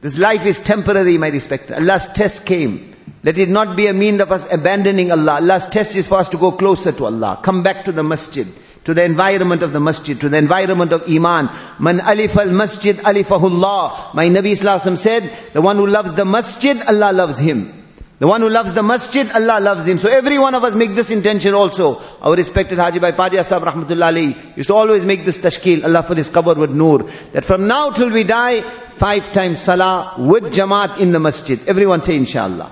This 0.00 0.18
life 0.18 0.44
is 0.44 0.60
temporary, 0.60 1.16
my 1.16 1.28
respect. 1.28 1.70
Allah's 1.70 2.06
test 2.08 2.44
came. 2.46 2.94
Let 3.22 3.38
it 3.38 3.48
not 3.48 3.76
be 3.76 3.86
a 3.86 3.94
mean 3.94 4.20
of 4.20 4.30
us 4.30 4.50
abandoning 4.52 5.10
Allah. 5.10 5.40
Allah's 5.40 5.66
test 5.66 5.96
is 5.96 6.06
for 6.06 6.18
us 6.18 6.28
to 6.30 6.36
go 6.36 6.52
closer 6.52 6.92
to 6.92 7.06
Allah. 7.06 7.40
Come 7.42 7.62
back 7.62 7.86
to 7.86 7.92
the 7.92 8.02
masjid, 8.02 8.46
to 8.84 8.92
the 8.94 9.04
environment 9.04 9.62
of 9.62 9.72
the 9.72 9.80
masjid, 9.80 10.20
to 10.20 10.28
the 10.28 10.36
environment 10.36 10.92
of 10.92 11.08
Iman. 11.08 11.48
Man 11.78 12.00
alif 12.00 12.36
al 12.36 12.52
masjid 12.52 12.94
alifahullah. 12.96 14.14
My 14.14 14.28
Nabi 14.28 14.52
Islam 14.52 14.96
said, 14.96 15.32
the 15.54 15.62
one 15.62 15.76
who 15.76 15.86
loves 15.86 16.12
the 16.12 16.24
masjid, 16.26 16.76
Allah 16.86 17.12
loves 17.12 17.38
him. 17.38 17.84
The 18.18 18.26
one 18.26 18.40
who 18.40 18.48
loves 18.48 18.72
the 18.72 18.82
masjid, 18.82 19.30
Allah 19.30 19.60
loves 19.60 19.86
him. 19.86 19.98
So 19.98 20.08
every 20.08 20.38
one 20.38 20.54
of 20.54 20.64
us 20.64 20.74
make 20.74 20.94
this 20.94 21.10
intention 21.10 21.52
also. 21.54 22.00
Our 22.22 22.34
respected 22.34 22.78
Haji 22.78 22.98
Bhai 22.98 23.12
Padia 23.12 23.44
Sahib 23.44 23.66
Rahmatullah 23.68 24.06
Ali 24.06 24.36
used 24.56 24.68
to 24.68 24.74
always 24.74 25.04
make 25.04 25.24
this 25.24 25.38
tashkil, 25.38 25.84
Allah 25.84 26.02
for 26.02 26.14
his 26.14 26.30
qabr 26.30 26.56
with 26.56 26.70
nur. 26.70 27.02
That 27.32 27.44
from 27.44 27.66
now 27.66 27.90
till 27.90 28.10
we 28.10 28.24
die, 28.24 28.62
five 28.97 29.31
times 29.33 29.59
salah 29.59 30.15
with 30.17 30.53
jamaat 30.53 30.99
in 30.99 31.11
the 31.11 31.19
masjid. 31.19 31.59
Everyone 31.67 32.01
say 32.01 32.15
inshallah. 32.17 32.71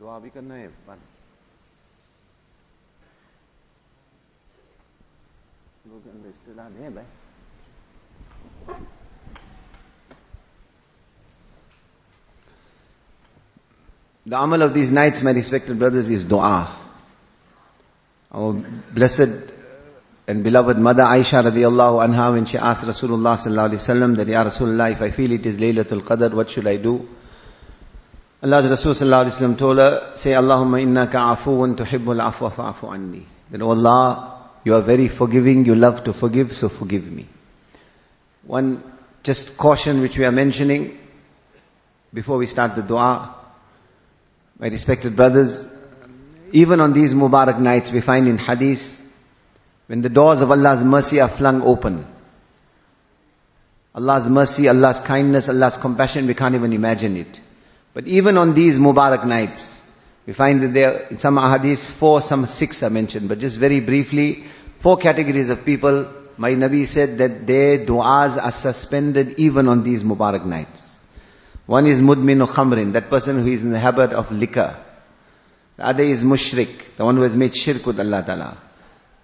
दुआ 0.00 0.18
भी 0.18 0.30
करना 0.30 0.54
है 0.54 0.68
लोग 5.90 6.06
अंदर 6.06 6.28
इस्तेलाम 6.28 6.72
है 6.82 6.94
भाई 6.94 7.04
The 14.26 14.36
amal 14.36 14.62
of 14.62 14.74
these 14.74 14.90
nights, 14.92 15.22
my 15.22 15.32
respected 15.32 15.78
brothers, 15.78 16.08
is 16.10 16.24
dua. 16.24 16.68
Our 18.35 18.51
blessed 18.93 19.53
and 20.27 20.43
beloved 20.43 20.77
mother 20.77 21.03
Aisha 21.03 21.41
radiallahu 21.41 22.05
anha, 22.05 22.33
when 22.33 22.43
she 22.43 22.57
asked 22.57 22.83
Rasulullah 22.83 23.35
sallallahu 23.37 23.69
alaihi 23.69 23.83
wasallam 23.83 24.17
that, 24.17 24.27
Ya 24.27 24.43
Rasulullah, 24.43 24.91
if 24.91 25.01
I 25.01 25.11
feel 25.11 25.31
it 25.31 25.45
is 25.45 25.57
Laylatul 25.57 26.01
Qadr, 26.01 26.33
what 26.33 26.49
should 26.49 26.67
I 26.67 26.75
do? 26.75 27.07
Allah's 28.43 28.69
Rasul 28.69 28.91
sallallahu 28.91 29.25
alaihi 29.25 29.39
wasallam 29.39 29.57
told 29.57 29.77
her, 29.77 30.11
say, 30.15 30.31
Allahumma 30.31 30.83
innaka 30.83 31.37
afuun 31.37 31.77
tuhibbul 31.77 32.21
afwa 32.21 32.51
fa'afu 32.51 32.91
anni. 32.91 33.25
That, 33.51 33.61
oh 33.61 33.69
Allah, 33.69 34.49
you 34.65 34.75
are 34.75 34.81
very 34.81 35.07
forgiving, 35.07 35.65
you 35.65 35.75
love 35.75 36.03
to 36.03 36.11
forgive, 36.11 36.51
so 36.51 36.67
forgive 36.67 37.09
me. 37.09 37.27
One 38.43 38.83
just 39.23 39.55
caution 39.55 40.01
which 40.01 40.17
we 40.17 40.25
are 40.25 40.33
mentioning 40.33 40.97
before 42.13 42.37
we 42.37 42.47
start 42.47 42.75
the 42.75 42.81
dua. 42.81 43.33
My 44.59 44.67
respected 44.67 45.15
brothers, 45.15 45.74
even 46.51 46.79
on 46.79 46.93
these 46.93 47.13
Mubarak 47.13 47.59
nights 47.59 47.91
we 47.91 48.01
find 48.01 48.27
in 48.27 48.37
hadith, 48.37 49.01
when 49.87 50.01
the 50.01 50.09
doors 50.09 50.41
of 50.41 50.51
Allah's 50.51 50.83
mercy 50.83 51.19
are 51.19 51.29
flung 51.29 51.61
open, 51.61 52.07
Allah's 53.93 54.27
mercy, 54.27 54.67
Allah's 54.67 54.99
kindness, 54.99 55.47
Allah's 55.47 55.77
compassion, 55.77 56.27
we 56.27 56.33
can't 56.33 56.55
even 56.55 56.73
imagine 56.73 57.15
it. 57.15 57.39
But 57.93 58.07
even 58.07 58.37
on 58.37 58.53
these 58.53 58.77
Mubarak 58.77 59.25
nights, 59.25 59.81
we 60.25 60.33
find 60.33 60.61
that 60.63 60.73
there, 60.73 61.07
in 61.09 61.17
some 61.17 61.37
hadiths, 61.37 61.89
four, 61.89 62.21
some 62.21 62.45
six 62.45 62.83
are 62.83 62.89
mentioned, 62.89 63.29
but 63.29 63.39
just 63.39 63.57
very 63.57 63.79
briefly, 63.79 64.43
four 64.79 64.97
categories 64.97 65.49
of 65.49 65.63
people, 65.63 66.11
my 66.37 66.51
Nabi 66.51 66.85
said 66.85 67.19
that 67.19 67.47
their 67.47 67.85
du'as 67.85 68.41
are 68.41 68.51
suspended 68.51 69.39
even 69.39 69.69
on 69.69 69.83
these 69.83 70.03
Mubarak 70.03 70.45
nights. 70.45 70.97
One 71.65 71.87
is 71.87 72.01
mudminu 72.01 72.47
khamrin, 72.47 72.93
that 72.93 73.09
person 73.09 73.41
who 73.41 73.47
is 73.47 73.63
in 73.63 73.71
the 73.71 73.79
habit 73.79 74.11
of 74.11 74.31
liquor. 74.31 74.75
The 75.77 75.85
other 75.85 76.03
is 76.03 76.23
mushrik, 76.23 76.95
the 76.95 77.05
one 77.05 77.17
who 77.17 77.23
has 77.23 77.35
made 77.35 77.55
shirk 77.55 77.85
with 77.85 77.99
Allah 77.99 78.23
Ta'ala. 78.25 78.57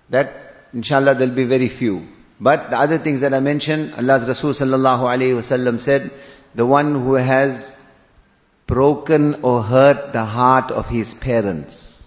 That, 0.10 0.56
inshallah, 0.74 1.16
there'll 1.16 1.34
be 1.34 1.46
very 1.46 1.70
few. 1.70 2.08
But 2.40 2.72
the 2.72 2.78
other 2.78 2.98
things 2.98 3.22
that 3.22 3.34
I 3.34 3.40
mentioned, 3.40 3.94
Allah's 3.94 4.28
Rasul 4.28 4.52
sallallahu 4.52 5.02
alayhi 5.02 5.36
wasallam 5.36 5.80
said, 5.80 6.12
the 6.56 6.66
one 6.66 6.96
who 6.96 7.14
has 7.14 7.76
broken 8.68 9.44
or 9.44 9.64
hurt 9.64 10.12
the 10.12 10.26
heart 10.26 10.72
of 10.72 10.90
his 10.90 11.14
parents, 11.14 12.04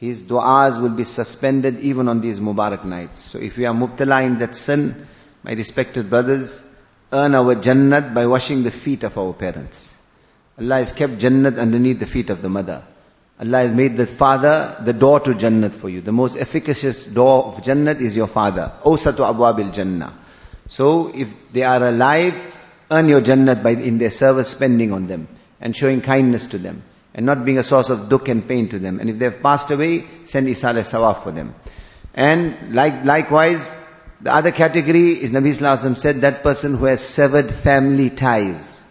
his 0.00 0.22
du'as 0.24 0.80
will 0.80 0.96
be 0.96 1.04
suspended 1.04 1.78
even 1.80 2.08
on 2.08 2.20
these 2.20 2.40
Mubarak 2.40 2.84
nights. 2.84 3.20
So 3.20 3.38
if 3.38 3.56
we 3.56 3.66
are 3.66 3.74
mubtala 3.74 4.24
in 4.24 4.38
that 4.38 4.56
sin, 4.56 5.06
my 5.44 5.52
respected 5.52 6.10
brothers, 6.10 6.64
earn 7.12 7.34
our 7.36 7.54
Jannat 7.54 8.14
by 8.14 8.26
washing 8.26 8.64
the 8.64 8.70
feet 8.72 9.04
of 9.04 9.16
our 9.16 9.32
parents. 9.32 9.94
Allah 10.58 10.76
has 10.76 10.92
kept 10.92 11.18
Jannat 11.18 11.58
underneath 11.58 12.00
the 12.00 12.06
feet 12.06 12.30
of 12.30 12.42
the 12.42 12.48
mother. 12.48 12.82
Allah 13.42 13.58
has 13.66 13.72
made 13.74 13.96
the 13.96 14.06
father 14.06 14.76
the 14.84 14.92
door 14.92 15.18
to 15.18 15.34
Jannat 15.34 15.72
for 15.72 15.88
you. 15.88 16.00
The 16.00 16.12
most 16.12 16.36
efficacious 16.36 17.06
door 17.06 17.46
of 17.46 17.62
Jannat 17.62 18.00
is 18.00 18.14
your 18.14 18.28
father. 18.28 18.72
Awsatu 18.84 19.26
abwabil 19.28 19.72
Jannah. 19.72 20.16
So 20.68 21.12
if 21.12 21.34
they 21.52 21.64
are 21.64 21.88
alive, 21.88 22.34
earn 22.88 23.08
your 23.08 23.20
Jannat 23.20 23.64
by 23.64 23.70
in 23.70 23.98
their 23.98 24.12
service 24.12 24.48
spending 24.48 24.92
on 24.92 25.08
them 25.08 25.26
and 25.60 25.74
showing 25.74 26.02
kindness 26.02 26.46
to 26.48 26.58
them 26.58 26.84
and 27.14 27.26
not 27.26 27.44
being 27.44 27.58
a 27.58 27.64
source 27.64 27.90
of 27.90 28.08
dukh 28.08 28.28
and 28.28 28.46
pain 28.46 28.68
to 28.68 28.78
them. 28.78 29.00
And 29.00 29.10
if 29.10 29.18
they've 29.18 29.42
passed 29.42 29.72
away, 29.72 30.04
send 30.24 30.46
isal 30.46 30.78
sawab 30.78 31.24
for 31.24 31.32
them. 31.32 31.56
And 32.14 32.74
like, 32.74 33.04
likewise, 33.04 33.74
the 34.20 34.32
other 34.32 34.52
category 34.52 35.20
is 35.20 35.32
Nabi 35.32 35.50
Sallallahu 35.50 35.96
said 35.98 36.20
that 36.20 36.44
person 36.44 36.76
who 36.76 36.84
has 36.84 37.00
severed 37.00 37.50
family 37.50 38.08
ties. 38.08 38.81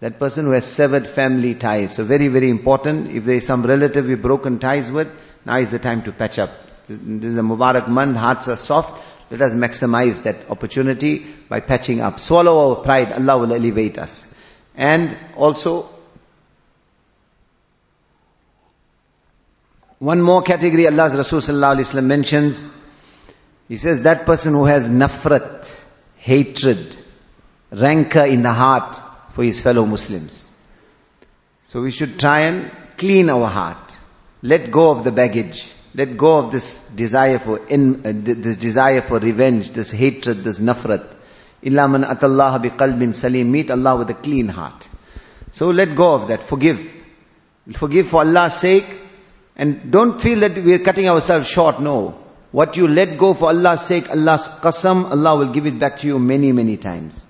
That 0.00 0.18
person 0.18 0.44
who 0.44 0.52
has 0.52 0.64
severed 0.64 1.08
family 1.08 1.54
ties. 1.56 1.94
So 1.94 2.04
very, 2.04 2.28
very 2.28 2.50
important. 2.50 3.10
If 3.10 3.24
there 3.24 3.36
is 3.36 3.46
some 3.46 3.64
relative 3.64 4.06
we've 4.06 4.20
broken 4.20 4.60
ties 4.60 4.92
with, 4.92 5.08
now 5.44 5.56
is 5.58 5.70
the 5.70 5.80
time 5.80 6.02
to 6.02 6.12
patch 6.12 6.38
up. 6.38 6.50
This 6.86 7.32
is 7.32 7.36
a 7.36 7.42
Mubarak 7.42 7.88
month, 7.88 8.16
hearts 8.16 8.48
are 8.48 8.56
soft. 8.56 9.04
Let 9.30 9.42
us 9.42 9.54
maximize 9.54 10.22
that 10.22 10.48
opportunity 10.48 11.26
by 11.48 11.60
patching 11.60 12.00
up. 12.00 12.20
Swallow 12.20 12.70
our 12.70 12.76
pride, 12.76 13.12
Allah 13.12 13.38
will 13.38 13.52
elevate 13.52 13.98
us. 13.98 14.32
And 14.74 15.18
also, 15.36 15.90
one 19.98 20.22
more 20.22 20.42
category 20.42 20.86
Allah's 20.86 21.14
Rasul 21.16 22.02
mentions, 22.02 22.64
he 23.68 23.76
says 23.76 24.02
that 24.02 24.24
person 24.24 24.52
who 24.54 24.64
has 24.64 24.88
nafrat, 24.88 25.74
hatred, 26.16 26.96
rancor 27.70 28.24
in 28.24 28.42
the 28.42 28.52
heart 28.52 28.98
for 29.38 29.44
his 29.44 29.60
fellow 29.60 29.86
Muslims. 29.86 30.50
So 31.62 31.80
we 31.80 31.92
should 31.92 32.18
try 32.18 32.40
and 32.40 32.72
clean 32.96 33.30
our 33.30 33.46
heart. 33.46 33.96
Let 34.42 34.72
go 34.72 34.90
of 34.90 35.04
the 35.04 35.12
baggage. 35.12 35.72
Let 35.94 36.16
go 36.16 36.38
of 36.38 36.50
this 36.50 36.88
desire 36.88 37.38
for 37.38 37.64
in, 37.68 38.04
uh, 38.04 38.12
this 38.12 38.56
desire 38.56 39.00
for 39.00 39.20
revenge, 39.20 39.70
this 39.70 39.92
hatred, 39.92 40.38
this 40.38 40.58
nafrat. 40.58 41.14
Illa 41.62 41.86
man 41.86 42.02
atallaha 42.02 42.58
biqalbin 42.64 43.14
salim. 43.14 43.52
Meet 43.52 43.70
Allah 43.70 43.98
with 43.98 44.10
a 44.10 44.14
clean 44.14 44.48
heart. 44.48 44.88
So 45.52 45.70
let 45.70 45.94
go 45.94 46.14
of 46.14 46.26
that. 46.26 46.42
Forgive. 46.42 46.80
Forgive 47.74 48.08
for 48.08 48.22
Allah's 48.22 48.54
sake. 48.54 48.90
And 49.54 49.92
don't 49.92 50.20
feel 50.20 50.40
that 50.40 50.56
we 50.56 50.74
are 50.74 50.80
cutting 50.80 51.08
ourselves 51.08 51.48
short. 51.48 51.80
No. 51.80 52.18
What 52.50 52.76
you 52.76 52.88
let 52.88 53.16
go 53.16 53.34
for 53.34 53.50
Allah's 53.50 53.82
sake, 53.82 54.10
Allah's 54.10 54.48
qasam, 54.48 55.08
Allah 55.12 55.36
will 55.36 55.52
give 55.52 55.66
it 55.66 55.78
back 55.78 56.00
to 56.00 56.08
you 56.08 56.18
many, 56.18 56.50
many 56.50 56.76
times. 56.76 57.27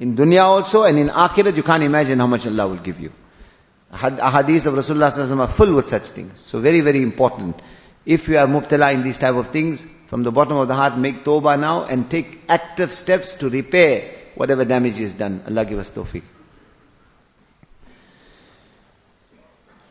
In 0.00 0.16
dunya 0.16 0.44
also 0.44 0.82
and 0.82 0.98
in 0.98 1.08
akhirat, 1.08 1.56
you 1.56 1.62
can't 1.62 1.82
imagine 1.82 2.18
how 2.18 2.26
much 2.26 2.46
Allah 2.46 2.68
will 2.68 2.76
give 2.76 3.00
you. 3.00 3.12
Hadiths 3.92 4.66
of 4.66 4.74
Rasulullah 4.74 5.40
are 5.40 5.48
full 5.48 5.72
with 5.74 5.88
such 5.88 6.02
things. 6.02 6.40
So 6.40 6.58
very, 6.58 6.80
very 6.80 7.02
important. 7.02 7.60
If 8.04 8.28
you 8.28 8.38
are 8.38 8.46
mubtala 8.46 8.92
in 8.92 9.02
these 9.02 9.18
type 9.18 9.34
of 9.34 9.48
things, 9.48 9.86
from 10.08 10.24
the 10.24 10.32
bottom 10.32 10.56
of 10.58 10.68
the 10.68 10.74
heart, 10.74 10.98
make 10.98 11.24
tawbah 11.24 11.58
now 11.58 11.84
and 11.84 12.10
take 12.10 12.40
active 12.48 12.92
steps 12.92 13.34
to 13.34 13.48
repair 13.48 14.10
whatever 14.34 14.64
damage 14.64 14.98
is 15.00 15.14
done. 15.14 15.42
Allah 15.46 15.64
give 15.64 15.78
us 15.78 15.90
tawfiq. 15.90 16.22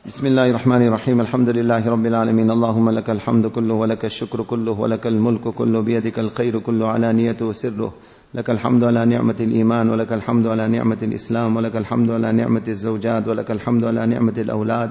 بسم 0.03 0.25
الله 0.25 0.49
الرحمن 0.49 0.81
الرحيم 0.81 1.21
الحمد 1.21 1.49
لله 1.49 1.89
رب 1.89 2.05
العالمين 2.05 2.51
اللهم 2.51 2.89
لك 2.89 3.09
الحمد 3.09 3.47
كله 3.47 3.73
ولك 3.73 4.05
الشكر 4.05 4.43
كله 4.43 4.71
ولك 4.71 5.07
الملك 5.07 5.41
كله 5.41 5.79
بيدك 5.81 6.19
الخير 6.19 6.59
كله 6.59 6.87
على 6.87 7.13
نيته 7.13 7.45
وسره 7.45 7.93
لك 8.34 8.50
الحمد 8.50 8.84
على 8.84 9.04
نعمة 9.04 9.36
الإيمان 9.40 9.90
ولك 9.90 10.12
الحمد 10.12 10.46
على 10.46 10.68
نعمة 10.68 10.98
الإسلام 11.02 11.56
ولك 11.56 11.76
الحمد 11.76 12.10
على 12.10 12.32
نعمة 12.32 12.62
الزوجات 12.68 13.28
ولك 13.28 13.50
الحمد 13.50 13.84
على 13.84 14.06
نعمة 14.06 14.34
الأولاد. 14.38 14.90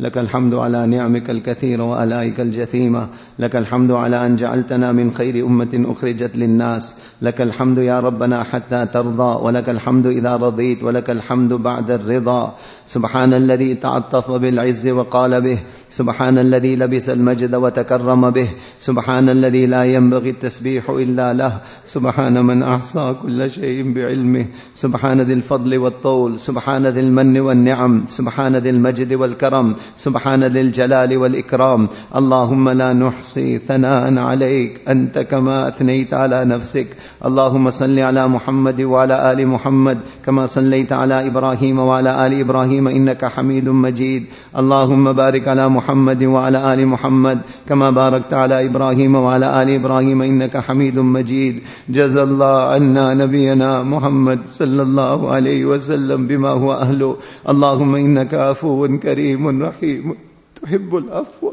لك 0.00 0.18
الحمد 0.18 0.54
على 0.54 0.86
نعمك 0.86 1.30
الكثيرة 1.30 1.82
وآلائك 1.82 2.40
الجثيمة. 2.40 3.08
لك 3.38 3.56
الحمد 3.56 3.90
على 3.90 4.26
أن 4.26 4.36
جعلتنا 4.36 4.92
من 4.92 5.12
خير 5.12 5.46
أمة 5.46 5.84
أخرجت 5.88 6.36
للناس. 6.36 6.94
لك 7.22 7.40
الحمد 7.40 7.78
يا 7.78 8.00
ربنا 8.00 8.42
حتى 8.42 8.86
ترضى. 8.86 9.44
ولك 9.44 9.68
الحمد 9.68 10.06
إذا 10.06 10.36
رضيت. 10.36 10.82
ولك 10.82 11.10
الحمد 11.10 11.52
بعد 11.52 11.90
الرضا. 11.90 12.54
سبحان 12.86 13.34
الذي 13.34 13.74
تعطف 13.74 14.30
بالعز 14.30 14.88
وقال 14.88 15.40
به. 15.40 15.58
سبحان 15.88 16.38
الذي 16.38 16.76
لبس 16.76 17.08
المجد 17.08 17.54
وتكرم 17.54 18.30
به. 18.30 18.48
سبحان 18.78 19.28
الذي 19.28 19.66
لا 19.66 19.84
ينبغي 19.84 20.30
التسبيح 20.30 20.90
إلا 20.90 21.32
له. 21.32 21.58
سبحان 21.84 22.46
من 22.46 22.62
أحصى 22.62 23.14
كل 23.22 23.50
شيء 23.50 23.92
بعلمه. 23.92 24.46
سبحان 24.74 25.20
ذي 25.20 25.32
الفضل 25.32 25.78
والطول. 25.78 26.40
سبحان 26.40 26.86
ذي 26.86 27.00
المن 27.00 27.38
والنعم. 27.38 28.04
سبحان 28.08 28.56
ذي 28.56 28.70
المجد 28.70 29.14
والكرم. 29.14 29.74
سبحان 29.96 30.44
ذي 30.44 30.60
الجلال 30.60 31.16
والإكرام 31.16 31.88
اللهم 32.16 32.68
لا 32.68 32.92
نحصي 32.92 33.58
ثناء 33.58 34.18
عليك 34.18 34.80
أنت 34.88 35.18
كما 35.18 35.68
أثنيت 35.68 36.14
على 36.14 36.44
نفسك 36.44 36.86
اللهم 37.24 37.70
صل 37.70 37.98
على 37.98 38.28
محمد 38.28 38.80
وعلى 38.80 39.32
آل 39.32 39.48
محمد 39.48 39.98
كما 40.26 40.46
صليت 40.46 40.92
على 40.92 41.26
إبراهيم 41.26 41.78
وعلى 41.78 42.26
آل 42.26 42.40
إبراهيم 42.40 42.88
إنك 42.88 43.24
حميد 43.24 43.68
مجيد 43.68 44.24
اللهم 44.58 45.12
بارك 45.12 45.48
على 45.48 45.68
محمد 45.68 46.24
وعلى 46.24 46.74
آل 46.74 46.86
محمد 46.86 47.38
كما 47.68 47.90
باركت 47.90 48.34
على 48.34 48.66
إبراهيم 48.66 49.14
وعلى 49.14 49.62
آل 49.62 49.70
إبراهيم 49.70 50.22
إنك 50.22 50.56
حميد 50.56 50.98
مجيد 50.98 51.60
جزى 51.88 52.22
الله 52.22 52.72
عنا 52.72 53.14
نبينا 53.14 53.82
محمد 53.82 54.38
صلى 54.48 54.82
الله 54.82 55.30
عليه 55.32 55.64
وسلم 55.64 56.26
بما 56.26 56.48
هو 56.48 56.72
أهله 56.72 57.16
اللهم 57.48 57.94
إنك 57.94 58.34
عفو 58.34 58.98
كريم 58.98 59.71
رحيم 59.72 60.14
تحب 60.62 60.96
العفو؟ 60.96 61.52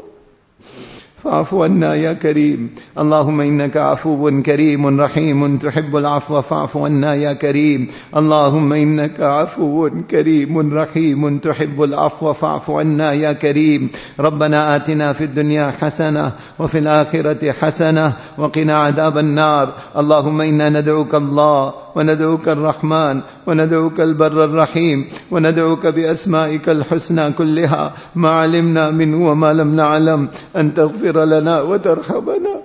فاعف 1.24 1.54
عنا 1.54 1.94
يا 1.94 2.12
كريم. 2.12 2.70
اللهم 2.98 3.40
إنك 3.40 3.76
عفو 3.76 4.42
كريم 4.42 5.00
رحيم 5.00 5.56
تحب 5.56 5.96
العفو 5.96 6.42
فاعف 6.42 6.76
عنا 6.76 7.14
يا 7.14 7.32
كريم. 7.32 7.88
اللهم 8.16 8.72
إنك 8.72 9.20
عفو 9.20 9.90
كريم 10.10 10.74
رحيم 10.74 11.38
تحب 11.38 11.82
العفو 11.82 12.32
فاعف 12.32 12.70
عنا 12.70 13.12
يا 13.12 13.32
كريم. 13.32 13.90
ربنا 14.20 14.76
آتنا 14.76 15.12
في 15.12 15.24
الدنيا 15.24 15.72
حسنة 15.80 16.32
وفي 16.58 16.78
الآخرة 16.78 17.52
حسنة 17.52 18.12
وقنا 18.38 18.76
عذاب 18.76 19.18
النار. 19.18 19.72
اللهم 19.96 20.40
إنا 20.40 20.68
ندعوك 20.68 21.14
الله 21.14 21.72
وندعوك 21.96 22.48
الرحمن 22.48 23.20
وندعوك 23.46 24.00
البر 24.00 24.44
الرحيم 24.44 25.04
وندعوك 25.30 25.86
بأسمائك 25.86 26.68
الحسنى 26.68 27.32
كلها. 27.32 27.92
ما 28.14 28.30
علمنا 28.30 28.90
منه 28.90 29.28
وما 29.30 29.52
لم 29.52 29.76
نعلم. 29.76 30.28
أن 30.56 30.74
تغفر 30.74 31.09
لنا 31.18 31.60
وترحمنا. 31.60 32.62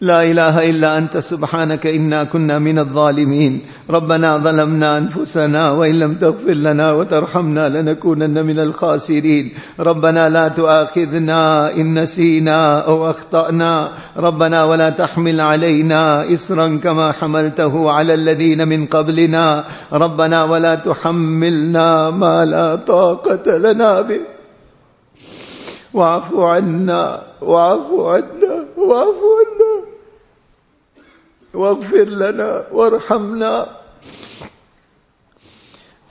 لا 0.00 0.22
إله 0.22 0.70
إلا 0.70 0.98
أنت 0.98 1.16
سبحانك 1.16 1.86
إنا 1.86 2.24
كنا 2.24 2.58
من 2.58 2.78
الظالمين. 2.78 3.60
ربنا 3.90 4.38
ظلمنا 4.38 4.98
أنفسنا 4.98 5.70
وإن 5.70 5.98
لم 5.98 6.14
تغفر 6.14 6.52
لنا 6.52 6.92
وترحمنا 6.92 7.68
لنكونن 7.68 8.46
من 8.46 8.58
الخاسرين. 8.58 9.50
ربنا 9.80 10.28
لا 10.28 10.48
تؤاخذنا 10.48 11.74
إن 11.74 12.02
نسينا 12.02 12.80
أو 12.80 13.10
أخطأنا. 13.10 13.92
ربنا 14.16 14.64
ولا 14.64 14.90
تحمل 14.90 15.40
علينا 15.40 16.32
إسرا 16.32 16.78
كما 16.82 17.12
حملته 17.12 17.90
على 17.90 18.14
الذين 18.14 18.68
من 18.68 18.86
قبلنا. 18.86 19.64
ربنا 19.92 20.44
ولا 20.44 20.74
تحملنا 20.74 22.10
ما 22.10 22.44
لا 22.44 22.74
طاقة 22.74 23.56
لنا 23.56 24.00
به. 24.00 24.37
واعف 25.94 26.34
عنا 26.34 27.26
واعف 27.40 27.86
عنا 27.92 28.66
واعف 28.76 29.16
عنا. 29.38 29.84
واغفر 31.54 32.04
لنا 32.04 32.66
وارحمنا. 32.72 33.76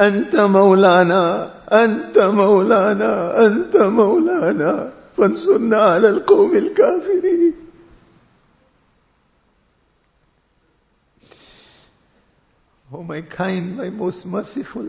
أنت 0.01 0.35
مولانا 0.35 1.51
أنت 1.83 2.17
مولانا 2.17 3.45
أنت 3.45 3.77
مولانا. 3.77 4.93
فانصرنا 5.17 5.77
على 5.77 6.09
القوم 6.09 6.55
الكافرين. 6.55 7.53
Oh 12.93 13.03
my 13.03 13.21
kind, 13.21 13.77
my 13.77 13.89
most 13.89 14.25
merciful, 14.25 14.87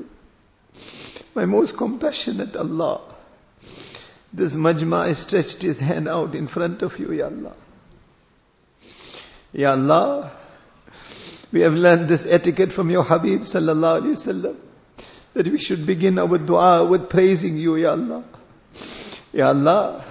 my 1.35 1.45
most 1.47 1.77
compassionate 1.77 2.55
Allah. 2.57 3.01
This 4.33 4.55
majma 4.55 5.15
stretched 5.15 5.63
his 5.63 5.81
hand 5.81 6.09
out 6.09 6.35
in 6.35 6.49
front 6.49 6.83
of 6.83 6.99
you, 6.99 7.13
Ya 7.13 7.27
Allah. 7.27 7.55
Ya 9.53 9.73
Allah, 9.73 10.33
we 11.51 11.61
have 11.61 11.73
learned 11.73 12.09
this 12.09 12.27
etiquette 12.27 12.73
from 12.73 12.91
your 12.91 13.05
Habib 13.05 13.41
sallallahu 13.43 14.03
alayhi 14.03 14.17
wasallam 14.17 14.57
that 15.35 15.49
we 15.49 15.59
should 15.59 15.87
begin 15.87 16.19
our 16.19 16.37
dua 16.37 16.85
with 16.85 17.09
praising 17.09 17.57
you, 17.57 17.77
Ya 17.77 17.93
Allah. 17.93 18.25
Ya 19.33 19.49
Allah, 19.49 20.05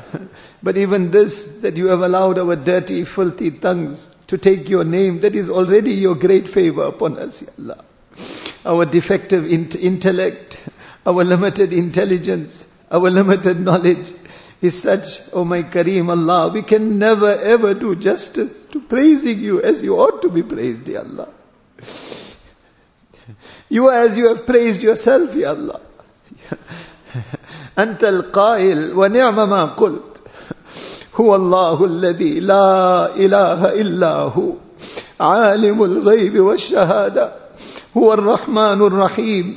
but 0.64 0.78
even 0.78 1.12
this, 1.12 1.60
that 1.62 1.78
you 1.78 1.88
have 1.88 2.02
allowed 2.02 2.40
our 2.40 2.56
dirty, 2.56 3.04
filthy 3.04 3.52
tongues 3.52 4.10
to 4.28 4.38
take 4.38 4.68
your 4.70 4.84
name, 4.84 5.22
that 5.22 5.36
is 5.36 5.50
already 5.50 5.92
your 5.92 6.16
great 6.16 6.50
favor 6.50 6.84
upon 6.84 7.18
us, 7.20 7.42
Ya 7.42 7.50
Allah. 7.60 7.86
Our 8.66 8.86
defective 8.86 9.46
intellect, 9.46 10.60
our 11.06 11.24
limited 11.24 11.72
intelligence, 11.72 12.67
our 12.91 13.11
limited 13.11 13.61
knowledge 13.61 14.13
is 14.61 14.81
such, 14.81 15.21
oh 15.33 15.45
my 15.45 15.63
Kareem 15.63 16.09
Allah, 16.09 16.49
we 16.53 16.63
can 16.63 16.99
never 16.99 17.31
ever 17.31 17.75
do 17.75 17.97
justice 17.97 18.67
to 18.67 18.81
praising 18.81 19.41
you 19.41 19.61
as 19.61 19.83
you 19.83 19.97
ought 19.97 20.23
to 20.23 20.31
be 20.31 20.43
praised, 20.43 20.87
Ya 20.87 21.01
Allah. 21.01 21.29
You 23.69 23.89
are 23.89 23.99
as 24.05 24.17
you 24.17 24.29
have 24.29 24.47
praised 24.47 24.83
yourself, 24.83 25.35
Ya 25.35 25.51
Allah. 25.51 25.81
أنت 27.79 28.05
القائل 28.05 28.93
ونعم 28.99 29.37
ما 29.51 29.65
قلت 29.65 30.23
هو 31.15 31.37
الله 31.37 31.85
الذي 31.85 32.41
لا 32.41 33.17
إله 33.17 33.81
إلا 33.81 34.13
هو 34.33 34.53
عالم 35.21 35.83
الغيب 35.83 36.41
والشهادة 36.41 37.33
هو 37.97 38.13
الرحمن 38.13 38.83
الرحيم 38.83 39.57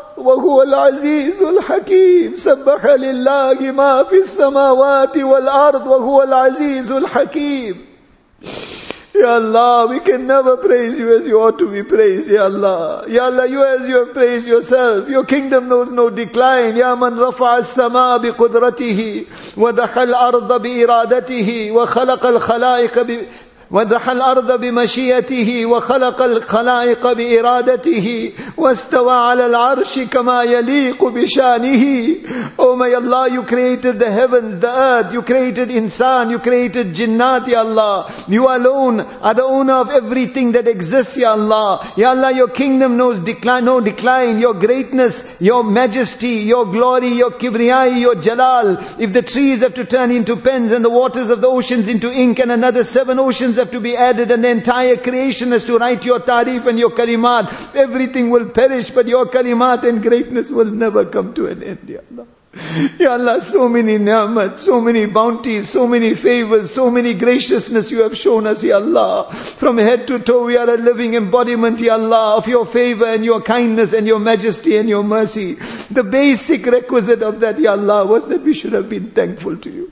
وهو 0.25 0.61
العزيز 0.63 1.41
الحكيم 1.41 2.35
سبح 2.35 2.85
لله 2.85 3.71
ما 3.71 4.03
في 4.03 4.15
السماوات 4.15 5.17
والارض 5.17 5.87
وهو 5.87 6.23
العزيز 6.23 6.91
الحكيم 6.91 7.75
Ya 9.13 9.35
Allah, 9.35 9.87
we 9.87 9.99
can 9.99 10.25
never 10.25 10.57
praise 10.57 10.97
you 10.97 11.15
as 11.19 11.27
you 11.27 11.39
ought 11.39 11.59
to 11.59 11.69
be 11.71 11.83
praised, 11.83 12.31
Ya 12.31 12.45
Allah. 12.45 13.03
Ya 13.07 13.25
Allah, 13.25 13.45
you 13.45 13.63
as 13.63 13.87
you 13.87 13.97
have 13.97 14.13
praised 14.15 14.47
yourself. 14.47 15.09
Your 15.09 15.25
kingdom 15.25 15.67
knows 15.67 15.91
no 15.91 16.09
decline. 16.09 16.75
Ya 16.77 16.95
man 16.95 17.13
rafa'a 17.17 17.59
as-sama 17.59 18.17
biqudratihi 18.23 19.57
wa 19.57 19.71
dakhala 19.73 20.15
al-arda 20.15 20.59
bi 20.59 20.69
iradatihi 20.81 21.71
wa 23.70 23.84
khalaqa 23.84 24.04
al-khalaiqa 24.04 24.06
bi 24.06 24.06
ودحى 24.06 24.12
الأرض 24.12 24.60
بمشيئته 24.60 25.66
وخلق 25.66 26.22
الخلائق 26.22 27.12
بإرادته 27.12 28.32
واستوى 28.56 29.12
على 29.12 29.46
العرش 29.46 29.98
كما 29.98 30.42
يليق 30.42 31.04
بشانه 31.04 32.14
Oh 32.58 32.74
my 32.74 32.92
Allah, 32.92 33.28
you 33.30 33.42
created 33.42 33.98
the 33.98 34.10
heavens, 34.10 34.58
the 34.58 34.68
earth, 34.68 35.12
you 35.12 35.22
created 35.22 35.68
insan, 35.68 36.30
you 36.30 36.38
created 36.38 36.94
jinnat, 36.94 37.46
Ya 37.48 37.60
Allah. 37.60 38.10
You 38.28 38.48
alone 38.48 39.00
are 39.00 39.34
the 39.34 39.42
owner 39.42 39.74
of 39.74 39.90
everything 39.90 40.52
that 40.52 40.66
exists, 40.66 41.16
Ya 41.16 41.32
Allah. 41.32 41.92
Ya 41.96 42.10
Allah, 42.10 42.32
your 42.32 42.48
kingdom 42.48 42.96
knows 42.96 43.20
decline, 43.20 43.66
no 43.66 43.80
decline, 43.80 44.38
your 44.38 44.54
greatness, 44.54 45.40
your 45.40 45.62
majesty, 45.64 46.36
your 46.52 46.64
glory, 46.66 47.08
your 47.08 47.30
kibriyai, 47.30 48.00
your 48.00 48.14
jalal. 48.14 48.78
If 48.98 49.12
the 49.12 49.22
trees 49.22 49.60
have 49.60 49.74
to 49.74 49.84
turn 49.84 50.10
into 50.10 50.36
pens 50.36 50.72
and 50.72 50.84
the 50.84 50.90
waters 50.90 51.28
of 51.30 51.40
the 51.40 51.48
oceans 51.48 51.88
into 51.88 52.10
ink 52.10 52.38
and 52.38 52.50
another 52.50 52.84
seven 52.84 53.18
oceans 53.18 53.56
have 53.61 53.71
to 53.71 53.79
be 53.79 53.95
added 53.95 54.31
and 54.31 54.43
the 54.43 54.49
entire 54.49 54.97
creation 54.97 55.51
has 55.51 55.65
to 55.65 55.77
write 55.77 56.05
your 56.05 56.19
tarif 56.19 56.65
and 56.65 56.77
your 56.77 56.91
kalimat. 56.91 57.75
Everything 57.75 58.29
will 58.29 58.49
perish, 58.49 58.91
but 58.91 59.07
your 59.07 59.25
kalimat 59.27 59.83
and 59.83 60.03
greatness 60.03 60.51
will 60.51 60.77
never 60.83 61.05
come 61.05 61.33
to 61.35 61.47
an 61.47 61.63
end, 61.63 61.89
Ya 61.95 61.99
Allah. 62.11 62.27
Ya 62.99 63.11
Allah, 63.13 63.39
so 63.39 63.69
many 63.69 63.97
ni'mat, 63.97 64.57
so 64.59 64.81
many 64.81 65.05
bounties, 65.05 65.69
so 65.69 65.87
many 65.87 66.15
favors, 66.15 66.71
so 66.71 66.89
many 66.91 67.13
graciousness 67.13 67.91
you 67.91 68.01
have 68.01 68.17
shown 68.17 68.45
us, 68.45 68.63
Ya 68.63 68.75
Allah. 68.75 69.31
From 69.31 69.77
head 69.77 70.05
to 70.07 70.19
toe 70.19 70.43
we 70.45 70.57
are 70.57 70.69
a 70.69 70.75
living 70.75 71.13
embodiment, 71.13 71.79
Ya 71.79 71.93
Allah, 71.93 72.35
of 72.35 72.49
your 72.49 72.65
favor 72.65 73.05
and 73.05 73.23
your 73.23 73.39
kindness 73.41 73.93
and 73.93 74.05
your 74.05 74.19
majesty 74.19 74.75
and 74.75 74.89
your 74.89 75.03
mercy. 75.03 75.53
The 75.99 76.03
basic 76.03 76.65
requisite 76.65 77.23
of 77.23 77.39
that, 77.39 77.57
Ya 77.59 77.71
Allah, 77.71 78.05
was 78.05 78.27
that 78.27 78.41
we 78.41 78.53
should 78.53 78.73
have 78.73 78.89
been 78.89 79.11
thankful 79.11 79.57
to 79.57 79.69
you. 79.69 79.91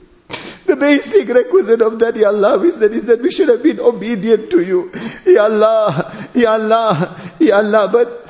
Basic 0.80 1.28
requisite 1.28 1.82
of 1.82 1.98
that, 1.98 2.16
Ya 2.16 2.28
Allah, 2.28 2.58
is 2.64 2.78
that, 2.78 2.92
is 2.92 3.04
that 3.04 3.20
we 3.20 3.30
should 3.30 3.48
have 3.48 3.62
been 3.62 3.80
obedient 3.80 4.50
to 4.50 4.62
you. 4.62 4.90
Ya 5.26 5.44
Allah, 5.44 6.28
Ya 6.34 6.52
Allah, 6.52 7.16
Ya 7.38 7.58
Allah, 7.58 7.88
but 7.92 8.26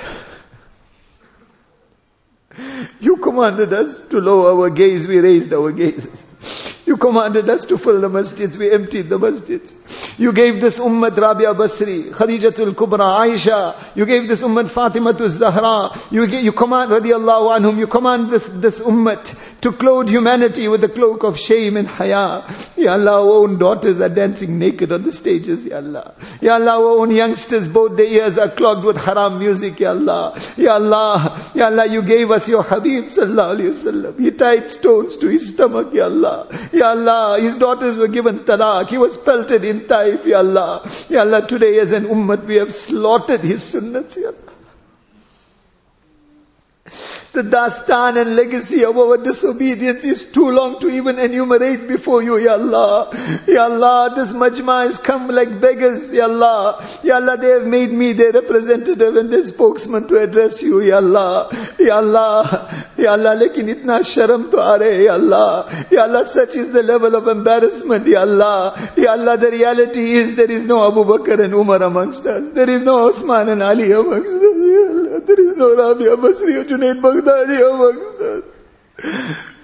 you 3.01 3.17
commanded 3.19 3.73
us 3.73 4.03
to 4.09 4.21
lower 4.21 4.51
our 4.61 4.71
gaze, 4.71 5.07
we 5.07 5.21
raised 5.21 5.53
our 5.53 5.71
gazes. 5.71 6.30
You 6.91 6.97
commanded 6.97 7.49
us 7.49 7.67
to 7.67 7.79
fill 7.79 8.01
the 8.01 8.09
masjids, 8.11 8.57
we 8.57 8.69
emptied 8.69 9.09
the 9.09 9.17
masjids. 9.17 9.77
You 10.19 10.33
gave 10.33 10.61
this 10.61 10.81
ummah 10.81 11.17
Rabia 11.17 11.55
Basri, 11.55 12.11
Khadijatul 12.11 12.73
Kubra, 12.73 13.07
Aisha. 13.21 13.77
You 13.95 14.05
gave 14.07 14.27
this 14.27 14.43
ummah 14.43 14.65
Fatimatul 14.65 15.29
Zahra. 15.29 15.97
You, 16.11 16.25
you 16.27 16.51
command, 16.51 16.91
radiallahu 16.91 17.57
anhum, 17.57 17.79
you 17.79 17.87
command 17.87 18.29
this, 18.29 18.49
this 18.49 18.81
ummah 18.81 19.21
to 19.61 19.71
clothe 19.71 20.09
humanity 20.09 20.67
with 20.67 20.81
the 20.81 20.89
cloak 20.89 21.23
of 21.23 21.39
shame 21.39 21.77
and 21.77 21.87
haya. 21.87 22.43
Ya 22.77 22.95
Allah, 22.95 23.23
our 23.23 23.45
own 23.45 23.59
daughters 23.59 24.01
are 24.01 24.09
dancing 24.09 24.59
naked 24.59 24.91
on 24.91 25.05
the 25.05 25.13
stages, 25.13 25.65
Ya 25.67 25.77
Allah. 25.77 26.17
Ya 26.41 26.55
Allah, 26.55 26.81
our 26.81 26.99
own 27.03 27.13
youngsters, 27.13 27.69
both 27.69 27.97
their 27.97 28.07
ears 28.07 28.37
are 28.37 28.49
clogged 28.49 28.85
with 28.85 28.97
haram 28.97 29.39
music, 29.39 29.79
Ya 29.79 29.91
Allah. 29.91 30.37
Ya 30.57 30.75
Allah, 30.75 31.53
Ya 31.55 31.67
Allah, 31.67 31.87
you 31.87 32.03
gave 32.03 32.33
us 32.33 32.49
your 32.49 32.65
Habib, 32.65 33.05
Sallallahu 33.05 33.59
Alaihi 33.61 33.71
Wasallam. 33.79 34.19
He 34.19 34.33
tied 34.33 34.69
stones 34.71 35.17
to 35.19 35.29
his 35.29 35.51
stomach, 35.51 35.95
Ya 35.95 36.07
Allah. 36.07 36.49
Ya 36.80 36.80
Allah, 36.87 37.39
his 37.41 37.57
daughters 37.57 37.97
were 37.97 38.09
given 38.09 38.41
talaq. 38.41 38.89
He 38.89 38.99
was 38.99 39.17
pelted 39.17 39.65
in 39.65 39.87
Taif, 39.87 40.27
Ya 40.27 40.39
Allah. 40.39 40.89
Ya 41.09 41.21
Allah, 41.21 41.47
today 41.47 41.79
as 41.79 41.93
an 41.93 42.05
ummah 42.07 42.45
we 42.45 42.57
have 42.57 42.75
slaughtered 42.75 43.41
his 43.41 43.63
sunnats, 43.63 44.17
Ya 44.17 44.29
Allah. 44.29 44.50
The 47.33 47.43
dastan 47.45 48.21
and 48.21 48.35
legacy 48.35 48.83
of 48.85 48.99
our 48.99 49.17
disobedience 49.17 50.03
is 50.03 50.33
too 50.33 50.51
long 50.51 50.81
to 50.81 50.89
even 50.91 51.17
enumerate 51.21 51.87
before 51.87 52.25
you, 52.25 52.39
Ya 52.39 52.55
Allah. 52.55 53.09
Ya 53.47 53.67
Allah, 53.67 54.13
this 54.17 54.33
majma 54.33 54.85
has 54.87 54.99
come 54.99 55.29
like 55.29 55.61
beggars, 55.61 56.13
Ya 56.13 56.25
Allah. 56.25 56.85
Ya 57.05 57.17
Allah, 57.17 57.37
they 57.37 57.51
have 57.51 57.67
made 57.67 57.93
me 57.93 58.15
their 58.15 58.33
representative 58.33 59.15
and 59.15 59.33
their 59.33 59.45
spokesman 59.45 60.09
to 60.09 60.19
address 60.19 60.61
you, 60.65 60.81
Ya 60.81 60.97
Allah. 60.97 61.55
Ya 61.79 61.99
Allah, 61.99 62.67
Ya 62.99 63.13
Allah, 63.13 63.37
lekin 63.37 63.71
itna 63.77 64.01
sharam 64.03 64.51
to 64.51 64.57
aare, 64.57 65.05
Ya 65.05 65.15
Allah. 65.15 65.71
Ya 65.93 66.03
Allah, 66.11 66.25
such 66.25 66.57
is 66.57 66.73
the 66.73 66.83
level 66.83 67.15
of 67.15 67.29
embarrassment, 67.29 68.09
Ya 68.09 68.23
Allah. 68.23 68.75
Ya 68.97 69.13
Allah, 69.13 69.37
the 69.37 69.53
reality 69.53 70.11
is 70.11 70.35
there 70.35 70.51
is 70.51 70.65
no 70.65 70.85
Abu 70.85 71.05
Bakr 71.05 71.39
and 71.45 71.55
Umar 71.55 71.81
amongst 71.81 72.27
us. 72.27 72.51
There 72.51 72.69
is 72.69 72.83
no 72.83 73.07
Osman 73.07 73.51
and 73.51 73.63
Ali 73.63 73.93
amongst 73.93 74.33
us, 74.33 74.43
Ya 74.43 74.91
Allah. 74.91 75.21
There 75.21 75.41
is 75.41 75.57
no 75.57 75.77
Rabia 75.77 76.17
Basri 76.17 76.57
or 76.59 76.65
Junaid 76.65 77.01
Baghdadi 77.01 77.20
amongst 77.20 78.22
us. 78.22 78.44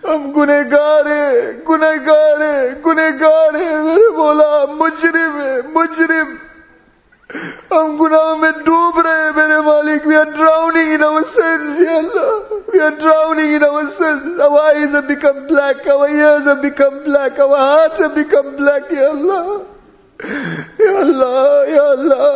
हम 0.05 0.31
गुनेगार 0.33 1.07
है 1.07 1.63
गुनेगार 1.63 2.41
है 2.41 2.81
गुनेगार 2.81 3.55
है 3.55 3.81
मेरे 3.83 4.07
बोला 4.17 4.65
मुजरिम 4.75 5.35
है 5.39 5.51
मुजरिम 5.73 6.31
हम 7.73 7.97
गुनाह 7.97 8.35
में 8.35 8.51
डूब 8.65 8.99
रहे 9.05 9.19
हैं 9.23 9.31
मेरे 9.35 9.59
मालिक 9.67 10.07
we 10.07 10.15
are 10.15 10.31
drowning 10.37 10.89
in 10.93 11.03
our 11.03 11.27
sins 11.27 11.79
या 11.83 11.97
Allah 11.97 12.31
we 12.73 12.79
are 12.87 12.95
drowning 13.03 13.53
in 13.53 13.63
our 13.65 13.87
sins 13.99 14.41
our 14.47 14.59
eyes 14.63 14.97
have 14.99 15.07
become 15.11 15.39
black 15.51 15.87
our 15.93 16.09
ears 16.09 16.49
have 16.51 16.61
become 16.65 16.97
black 17.05 17.39
our 17.45 17.61
hearts 17.65 18.03
have 18.05 18.15
become 18.15 18.51
black 18.57 18.91
या 18.93 19.09
अल्लाह 19.09 19.45
या 20.81 20.97
अल्लाह 20.99 21.71
या 21.75 21.85
अल्लाह 21.91 22.27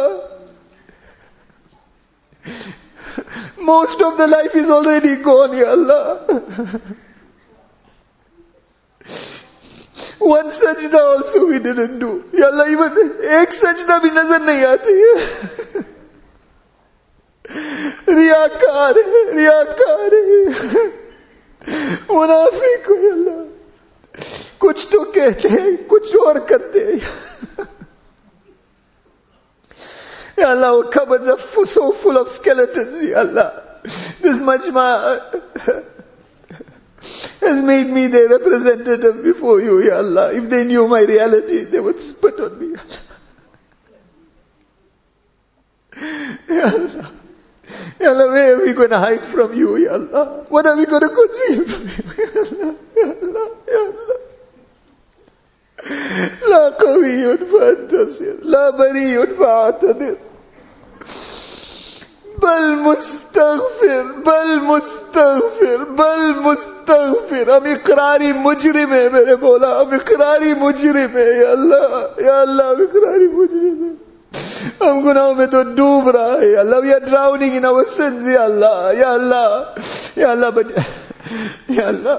most 3.58 4.02
of 4.02 4.18
the 4.18 4.28
life 4.28 4.56
is 4.56 4.70
already 4.70 5.16
gone, 5.18 5.58
Ya 5.58 5.72
Allah. 5.72 6.20
One 10.20 10.50
sajda 10.50 11.00
also 11.00 11.46
we 11.48 11.60
didn't 11.60 12.00
do. 12.00 12.24
Ya 12.34 12.48
Allah, 12.48 12.70
even 12.70 12.92
एक 13.42 13.54
sajda 13.54 14.00
भी 14.04 14.10
नजर 14.12 14.42
नहीं 14.46 14.64
आती 14.66 14.94
है 15.02 15.84
रियाकार 18.10 18.98
है 18.98 19.24
रियाकार 19.38 20.16
है 20.16 20.86
मुनाफिक 22.12 22.88
हो 22.90 22.96
या 22.96 23.12
अल्लाह 23.14 23.44
कुछ 24.60 24.88
तो 24.92 25.04
कहते 25.16 25.50
हैं 25.50 25.76
कुछ 25.88 26.16
और 26.16 26.40
करते 26.50 26.80
हैं 26.80 27.00
Ya 30.37 30.51
Allah, 30.51 30.77
our 30.77 30.85
cupboards 30.91 31.29
are 31.29 31.39
so 31.67 31.93
full 31.93 32.17
of 32.17 32.29
skeletons, 32.29 33.03
Ya 33.03 33.19
Allah. 33.21 33.63
This 34.21 34.41
majma 34.41 35.21
has 37.41 37.63
made 37.63 37.89
me 37.89 38.07
their 38.09 38.29
representative 38.29 39.23
before 39.25 39.61
you, 39.61 39.83
Ya 39.83 39.97
Allah. 39.99 40.33
If 40.35 40.51
they 40.51 40.65
knew 40.65 40.87
my 40.89 41.01
reality, 41.01 41.65
they 41.65 41.81
would 41.81 42.01
spit 42.01 42.39
on 42.41 42.59
me, 42.59 42.77
Ya 42.77 42.81
Allah. 42.81 43.01
Ya 46.49 46.65
Allah. 46.65 47.13
Ya 48.01 48.09
Allah, 48.11 48.29
where 48.29 48.57
are 48.57 48.67
we 48.67 48.73
going 48.75 48.91
to 48.91 48.99
hide 48.99 49.25
from 49.25 49.55
you, 49.55 49.77
Ya 49.77 49.93
Allah? 49.93 50.45
What 50.49 50.67
are 50.67 50.77
we 50.77 50.87
going 50.87 51.03
to 51.03 51.09
conceal 51.09 51.65
from 51.65 51.89
you, 51.89 52.03
Ya 52.17 52.29
Allah? 52.35 52.75
Ya 52.97 53.07
Allah, 53.23 53.49
Ya 53.69 53.81
Allah. 53.81 54.10
لا 56.49 56.69
قوي 56.69 57.37
فانتصر 57.37 58.35
لا 58.43 58.71
بريء 58.71 59.25
فاعتذر. 59.39 60.15
بل 62.43 62.67
مستغفر 62.83 64.03
بل 64.27 64.59
مستغفر 64.63 65.85
بل 65.97 66.23
مستغفر. 66.43 67.49
ہم 67.57 67.65
اقراری 67.73 68.33
مجرم 68.43 68.93
ہے 68.95 69.09
میرے 69.13 69.37
بولا 69.37 69.71
ہم 69.81 69.91
اقراری 69.95 70.55
مجرم 70.61 71.17
ہے، 71.17 71.31
یا 71.41 71.51
اللہ 71.51 72.23
یا 72.27 72.41
اللہ 72.41 72.63
ہم 72.63 72.81
اقراری 72.83 73.29
مجرم 73.33 73.83
ہے. 73.85 73.93
ہم 74.81 75.03
گناہوں 75.05 75.35
میں 75.35 75.47
تو 75.53 75.63
ڈوب 75.77 76.09
رہا 76.17 76.35
ہے 76.41 76.55
اللہ 76.57 76.87
یا 76.87 76.95
آر 76.95 77.07
ڈراؤننگ 77.09 77.57
ان 77.57 77.65
اور 77.65 77.85
سنز 77.97 78.27
یا 78.29 78.43
اللہ 78.43 78.91
یا 78.99 79.11
اللہ 79.13 79.49
یا 80.17 80.31
اللہ 80.31 80.51
بج... 80.55 80.73
یا 81.69 81.87
اللہ 81.89 82.19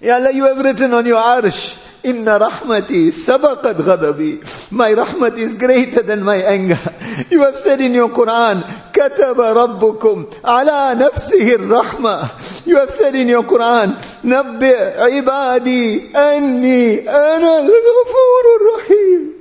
یا 0.00 0.14
اللہ 0.14 0.36
یو 0.36 0.44
ہیو 0.44 0.62
ریٹن 0.62 0.94
آن 0.94 1.06
یور 1.06 1.22
عرش 1.22 1.58
Inna 2.04 2.38
rahmati 2.38 3.12
sabaqat 3.14 3.76
ghadabi. 3.76 4.70
My 4.72 4.92
rahmat 4.92 5.38
is 5.38 5.54
greater 5.54 6.02
than 6.02 6.24
my 6.24 6.36
anger. 6.36 6.78
You 7.30 7.44
have 7.44 7.56
said 7.56 7.80
in 7.80 7.94
your 7.94 8.08
Quran, 8.08 8.62
kataba 8.92 9.54
rabbukum 9.54 10.26
ala 10.42 10.96
nafsihi 10.98 11.58
rahmah. 11.58 12.66
You 12.66 12.78
have 12.78 12.90
said 12.90 13.14
in 13.14 13.28
your 13.28 13.44
Quran, 13.44 13.94
nabbi 14.24 14.72
ibadi 15.22 16.12
anni 16.14 17.06
ana 17.06 17.50
al-ghafur 17.62 18.46
rahim. 18.72 19.34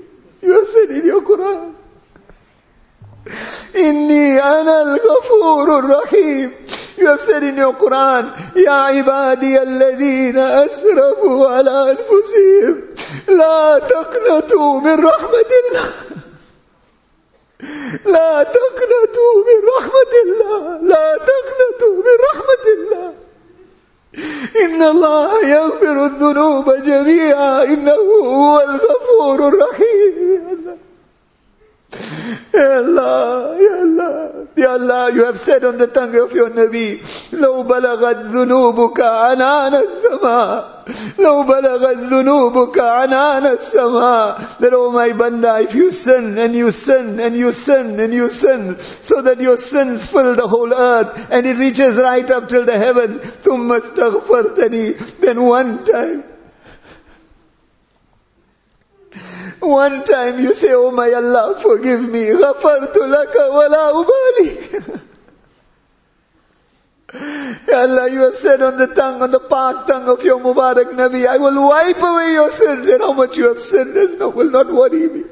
You 0.43 0.53
have 0.53 0.67
said 0.67 0.91
in 0.91 1.05
your 1.05 1.23
Quran, 1.23 1.73
inni 3.73 4.39
ana 4.39 4.75
al-ghafur 4.85 5.81
rahim. 5.89 6.53
يفسرني 7.01 7.63
القرآن. 7.63 8.29
يا 8.55 8.71
عبادي 8.71 9.61
الذين 9.61 10.37
أسرفوا 10.37 11.49
على 11.49 11.91
أنفسهم 11.91 12.81
لا 13.27 13.79
تقنطوا 13.79 14.79
من 14.79 15.05
رحمة 15.05 15.51
الله. 15.61 15.89
لا 18.05 18.43
تقنطوا 18.43 19.35
من 19.47 19.59
رحمة 19.77 20.13
الله. 20.25 20.77
لا 20.81 21.17
تقنطوا 21.17 21.95
من 21.95 22.17
رحمة 22.31 22.65
الله. 22.77 23.13
إن 24.65 24.83
الله 24.83 25.49
يغفر 25.49 26.05
الذنوب 26.05 26.71
جميعا. 26.71 27.63
إنه 27.63 28.01
هو 28.23 28.59
الغفور 28.59 29.47
الرحيم. 29.47 30.13
يا 30.33 30.51
الله 30.53 30.90
Ya 32.52 32.78
Allah, 32.78 33.56
Ya 33.60 33.74
Allah, 33.82 34.46
Ya 34.56 34.70
Allah, 34.74 35.12
you 35.14 35.24
have 35.24 35.38
said 35.38 35.64
on 35.64 35.78
the 35.78 35.86
tongue 35.86 36.14
of 36.16 36.32
your 36.32 36.50
Nabi, 36.50 37.00
لو 37.32 37.62
بلغت 37.62 38.16
ذنوبك 38.32 39.00
عنان 39.00 39.74
السماء 39.74 40.76
لو 41.18 41.42
بلغت 41.42 41.96
ذنوبك 41.96 42.78
عنان 42.80 43.46
السماء 43.46 44.38
that 44.60 44.72
oh 44.72 44.90
my 44.90 45.12
banda 45.12 45.60
if 45.60 45.74
you 45.74 45.90
sin 45.90 46.38
and 46.38 46.54
you 46.56 46.70
sin 46.70 47.20
and 47.20 47.36
you 47.36 47.52
sin 47.52 48.00
and 48.00 48.14
you 48.14 48.30
sin 48.30 48.76
so 48.80 49.22
that 49.22 49.40
your 49.40 49.56
sins 49.56 50.06
fill 50.06 50.34
the 50.34 50.46
whole 50.46 50.72
earth 50.72 51.28
and 51.30 51.46
it 51.46 51.56
reaches 51.58 51.96
right 51.96 52.30
up 52.30 52.48
till 52.48 52.64
the 52.64 52.78
heavens 52.78 53.18
ثم 53.44 53.72
استغفرتني 53.72 54.92
then 55.20 55.42
one 55.42 55.84
time 55.84 56.24
One 59.60 60.04
time 60.04 60.40
you 60.40 60.54
say, 60.54 60.68
Oh 60.72 60.90
my 60.90 61.10
Allah, 61.12 61.60
forgive 61.62 62.08
me. 62.08 62.26
غَفَرْتُ 62.26 62.94
لَكَ 62.94 63.34
وَلَا 63.34 64.04
أُبَالِي 64.04 65.00
Allah, 67.72 68.10
you 68.10 68.20
have 68.22 68.36
said 68.36 68.62
on 68.62 68.76
the 68.78 68.88
tongue, 68.88 69.22
on 69.22 69.30
the 69.30 69.40
part 69.40 69.86
tongue 69.88 70.08
of 70.08 70.22
your 70.24 70.38
Mubarak 70.40 70.92
Nabi, 70.92 71.26
I 71.26 71.38
will 71.38 71.68
wipe 71.68 71.98
away 72.02 72.32
your 72.32 72.50
sins 72.50 72.88
and 72.88 73.00
how 73.00 73.12
much 73.12 73.36
you 73.36 73.48
have 73.48 73.60
sinned 73.60 73.96
is 73.96 74.16
no, 74.18 74.28
will 74.30 74.50
not 74.50 74.66
worry 74.72 75.08
me. 75.08 75.24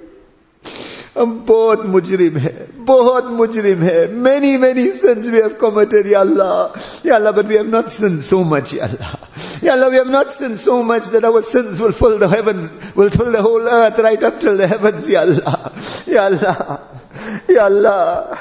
हम 1.19 1.35
बहुत 1.49 1.85
मुजरिम 1.87 2.37
है 2.45 2.53
बहुत 2.91 3.27
मुजरिम 3.41 3.83
है 3.83 3.99
many 4.29 4.57
many 4.65 4.87
sins 5.01 5.31
we 5.35 5.43
have 5.43 5.59
committed 5.59 6.07
ya 6.13 6.21
Allah 6.21 6.73
ya 7.05 7.15
Allah 7.19 7.33
but 7.33 7.47
we 7.47 7.59
have 7.61 7.69
not 7.69 7.93
sinned 7.93 8.25
so 8.31 8.43
much 8.55 8.73
ya 8.79 8.89
Allah 8.89 9.13
ya 9.63 9.73
Allah 9.77 9.91
we 9.91 10.01
have 10.03 10.11
not 10.17 10.33
sinned 10.39 10.59
so 10.59 10.83
much 10.83 11.13
that 11.17 11.25
our 11.25 11.43
sins 11.43 11.81
will 11.81 11.93
fill 11.93 12.19
the 12.19 12.29
heavens 12.29 12.69
will 12.97 13.11
fill 13.11 13.31
the 13.39 13.43
whole 13.43 13.69
earth 13.79 13.99
right 14.09 14.23
up 14.23 14.41
till 14.41 14.57
the 14.57 14.67
heavens 14.67 15.09
ya 15.09 15.23
Allah 15.29 15.73
ya 16.17 16.27
Allah 16.33 16.81
ya 17.49 17.65
Allah 17.67 18.39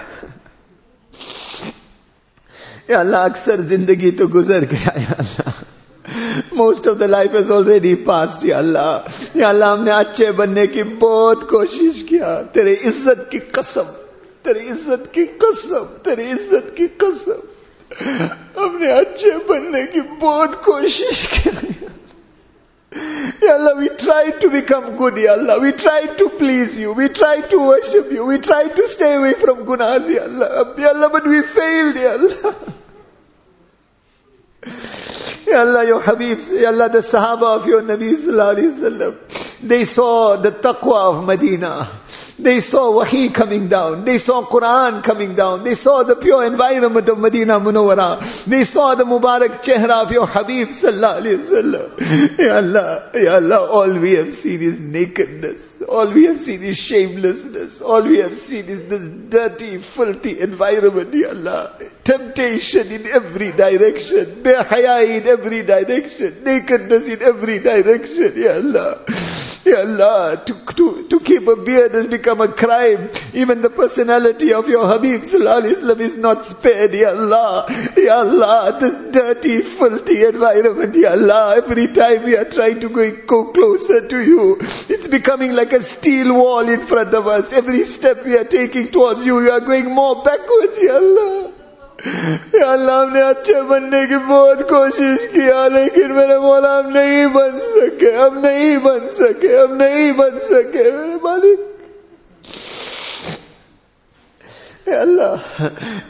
या 2.89 2.99
अल्लाह 2.99 3.25
अक्सर 3.25 3.61
जिंदगी 3.67 4.11
तो 4.19 4.27
गुजर 4.27 4.65
गया 4.71 4.93
या 5.01 5.15
अल्लाह 5.23 5.61
most 6.55 6.87
of 6.87 6.97
the 6.97 7.03
life 7.09 7.35
is 7.35 7.51
already 7.51 7.93
past 8.07 8.45
या 8.45 8.57
अल्लाह 8.57 9.39
या 9.39 9.49
अल्लाह 9.49 9.71
हमने 9.71 9.91
अच्छे 9.91 10.31
बनने 10.39 10.65
की 10.67 10.83
बहुत 11.03 11.49
कोशिश 11.49 12.01
किया 12.09 12.41
तेरे 12.55 12.73
इज्जत 12.91 13.27
की 13.31 13.39
कसम 13.57 13.93
तेरी 14.45 14.65
इज्जत 14.71 15.11
की 15.15 15.25
कसम 15.43 15.85
तेरी 16.05 16.29
इज्जत 16.31 16.73
की 16.77 16.87
कसम 17.03 17.41
हमने 18.59 18.91
अच्छे 18.91 19.31
बनने 19.49 19.85
की 19.93 20.01
बहुत 20.25 20.61
कोशिश 20.65 21.25
की 21.33 21.51
Ya 23.43 23.55
Allah, 23.55 23.75
we 23.77 23.89
try 23.89 24.29
to 24.41 24.49
become 24.49 24.95
good, 24.95 25.17
Ya 25.17 25.31
Allah. 25.33 25.59
We 25.59 25.71
try 25.71 26.05
to 26.19 26.29
please 26.41 26.77
you. 26.77 26.93
We 26.93 27.07
try 27.09 27.41
to 27.53 27.59
worship 27.59 28.11
you. 28.11 28.25
We 28.25 28.37
try 28.37 28.67
to 28.67 28.87
stay 28.87 29.15
away 29.15 29.33
from 29.33 29.65
gunas, 29.65 30.07
Ya 30.15 30.23
Allah. 30.25 30.75
Ya 30.77 30.89
Allah, 30.89 31.09
but 31.09 31.27
we 31.27 31.41
failed, 31.41 31.95
Ya 31.95 32.11
Allah. 32.11 32.55
Ya 35.48 35.60
Allah, 35.60 35.86
your 35.86 36.00
Habibs, 36.00 36.60
Ya 36.60 36.68
Allah, 36.68 36.88
the 36.88 36.98
Sahaba 36.98 37.56
of 37.56 37.66
your 37.66 37.82
Nabi 37.82 38.12
Sallallahu 38.12 38.56
Alaihi 38.56 38.70
Wasallam, 38.70 39.68
they 39.68 39.84
saw 39.84 40.36
the 40.36 40.50
taqwa 40.52 41.18
of 41.18 41.24
Medina. 41.24 41.88
They 42.38 42.60
saw 42.60 42.92
Wahi 42.92 43.30
coming 43.30 43.68
down. 43.68 44.04
They 44.04 44.18
saw 44.18 44.44
Quran 44.44 45.02
coming 45.02 45.34
down. 45.34 45.64
They 45.64 45.74
saw 45.74 46.04
the 46.04 46.14
pure 46.14 46.44
environment 46.46 47.08
of 47.08 47.18
Medina 47.18 47.58
Munawwara. 47.58 48.44
They 48.44 48.62
saw 48.62 48.94
the 48.94 49.04
Mubarak 49.04 49.62
chehra 49.64 50.04
of 50.04 50.12
your 50.12 50.26
Habib 50.26 50.68
Sallallahu 50.68 51.20
Alaihi 51.22 51.38
Wasallam. 51.42 52.38
Ya 52.38 52.56
Allah, 52.58 53.10
Ya 53.14 53.34
Allah, 53.36 53.66
all 53.70 53.98
we 53.98 54.12
have 54.12 54.30
seen 54.30 54.62
is 54.62 54.78
nakedness. 54.78 55.67
All 55.86 56.10
we 56.10 56.24
have 56.24 56.38
seen 56.38 56.62
is 56.62 56.76
shamelessness. 56.76 57.80
All 57.80 58.02
we 58.02 58.18
have 58.18 58.36
seen 58.36 58.64
is 58.66 58.88
this 58.88 59.06
dirty, 59.06 59.78
filthy 59.78 60.40
environment, 60.40 61.14
Ya 61.14 61.28
Allah. 61.28 61.78
Temptation 62.02 62.90
in 62.90 63.06
every 63.06 63.52
direction. 63.52 64.42
Behaya 64.42 65.06
in 65.06 65.26
every 65.26 65.62
direction. 65.62 66.42
Nakedness 66.42 67.08
in 67.08 67.22
every 67.22 67.60
direction, 67.60 68.32
Ya 68.36 68.54
Allah. 68.54 69.04
Ya 69.64 69.80
Allah, 69.80 70.42
to, 70.44 70.54
to, 70.74 71.08
to 71.08 71.20
keep 71.20 71.46
a 71.46 71.56
beard 71.56 71.92
has 71.92 72.06
become 72.06 72.40
a 72.40 72.48
crime. 72.48 73.10
Even 73.34 73.60
the 73.60 73.70
personality 73.70 74.52
of 74.52 74.68
your 74.68 74.86
Habib 74.86 75.22
Wasallam 75.22 76.00
is 76.00 76.16
not 76.16 76.44
spared, 76.44 76.94
Ya 76.94 77.10
Allah. 77.10 77.66
Ya 77.96 78.20
Allah, 78.20 78.78
this 78.80 79.10
dirty, 79.12 79.60
filthy 79.62 80.24
environment, 80.24 80.94
Ya 80.94 81.10
Allah. 81.12 81.56
Every 81.56 81.88
time 81.88 82.24
we 82.24 82.36
are 82.36 82.44
trying 82.44 82.80
to 82.80 82.88
go, 82.88 83.10
go 83.26 83.52
closer 83.52 84.08
to 84.08 84.24
you, 84.24 84.56
it's 84.88 85.08
becoming 85.08 85.52
like 85.52 85.72
a 85.72 85.80
steel 85.82 86.34
wall 86.34 86.68
in 86.68 86.80
front 86.80 87.14
of 87.14 87.26
us. 87.26 87.52
Every 87.52 87.84
step 87.84 88.24
we 88.24 88.36
are 88.38 88.44
taking 88.44 88.88
towards 88.88 89.26
you, 89.26 89.40
you 89.42 89.50
are 89.50 89.60
going 89.60 89.94
more 89.94 90.22
backwards, 90.22 90.78
Ya 90.80 90.94
Allah. 90.94 91.52
یا 92.52 92.72
اللہ 92.72 92.92
ہم 92.92 93.12
نے 93.12 93.22
اچھے 93.22 93.62
بننے 93.62 94.06
کی 94.08 94.14
بہت 94.26 94.68
کوشش 94.68 95.28
کیا 95.32 95.68
لیکن 95.68 96.14
میرے 96.14 96.38
مولا 96.38 96.80
ہم 96.80 96.90
نہیں 96.90 97.26
بن 97.26 97.60
سکے، 97.60 98.12
ہم 98.12 98.38
نہیں 98.38 98.78
بن 98.78 98.98
سکے، 99.12 99.58
ہم 99.58 99.76
نہیں 99.76 100.12
بن 100.12 100.40
سکے۔ 100.40 100.82
میرے 100.82 101.16
مالک 101.22 101.77
Ya 104.88 105.00
Allah, 105.02 105.42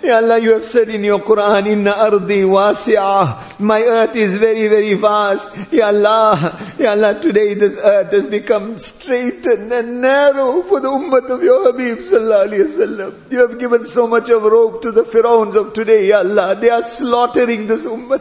Ya 0.02 0.16
Allah, 0.18 0.38
you 0.38 0.52
have 0.52 0.64
said 0.64 0.88
in 0.88 1.02
your 1.02 1.18
Quran, 1.18 1.66
Inna 1.66 1.90
ardi 1.90 2.42
wasi'ah. 2.42 3.59
My 3.59 3.82
earth 3.82 4.14
is 4.14 4.36
very, 4.36 4.68
very 4.68 4.94
vast. 4.94 5.72
Ya 5.72 5.88
Allah, 5.88 6.56
Ya 6.78 6.92
Allah, 6.92 7.20
today 7.20 7.55
this 7.55 7.76
earth 7.76 8.12
has 8.12 8.28
become 8.28 8.78
straight 8.78 9.44
and 9.46 10.00
narrow 10.00 10.62
for 10.62 10.78
the 10.80 10.88
ummah 10.88 11.28
of 11.28 11.42
your 11.42 11.64
Habib 11.64 11.98
Sallallahu 11.98 12.48
Alaihi 12.48 12.66
Wasallam. 12.70 13.32
You 13.32 13.38
have 13.48 13.59
given 13.59 13.84
so 13.84 14.06
much 14.06 14.30
of 14.30 14.42
rope 14.44 14.82
to 14.82 14.92
the 14.92 15.05
Pharaohs 15.05 15.56
of 15.56 15.72
today, 15.72 16.09
Ya 16.09 16.18
Allah. 16.18 16.55
They 16.55 16.70
are 16.70 16.82
slaughtering 16.84 17.66
this 17.66 17.84
ummah. 17.84 18.20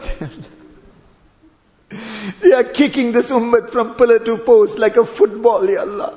They 2.42 2.52
are 2.52 2.64
kicking 2.64 3.12
this 3.12 3.30
ummah 3.30 3.70
from 3.70 3.94
pillar 3.94 4.18
to 4.18 4.38
post 4.38 4.78
like 4.78 4.96
a 4.96 5.04
football, 5.04 5.70
Ya 5.70 5.82
Allah. 5.82 6.16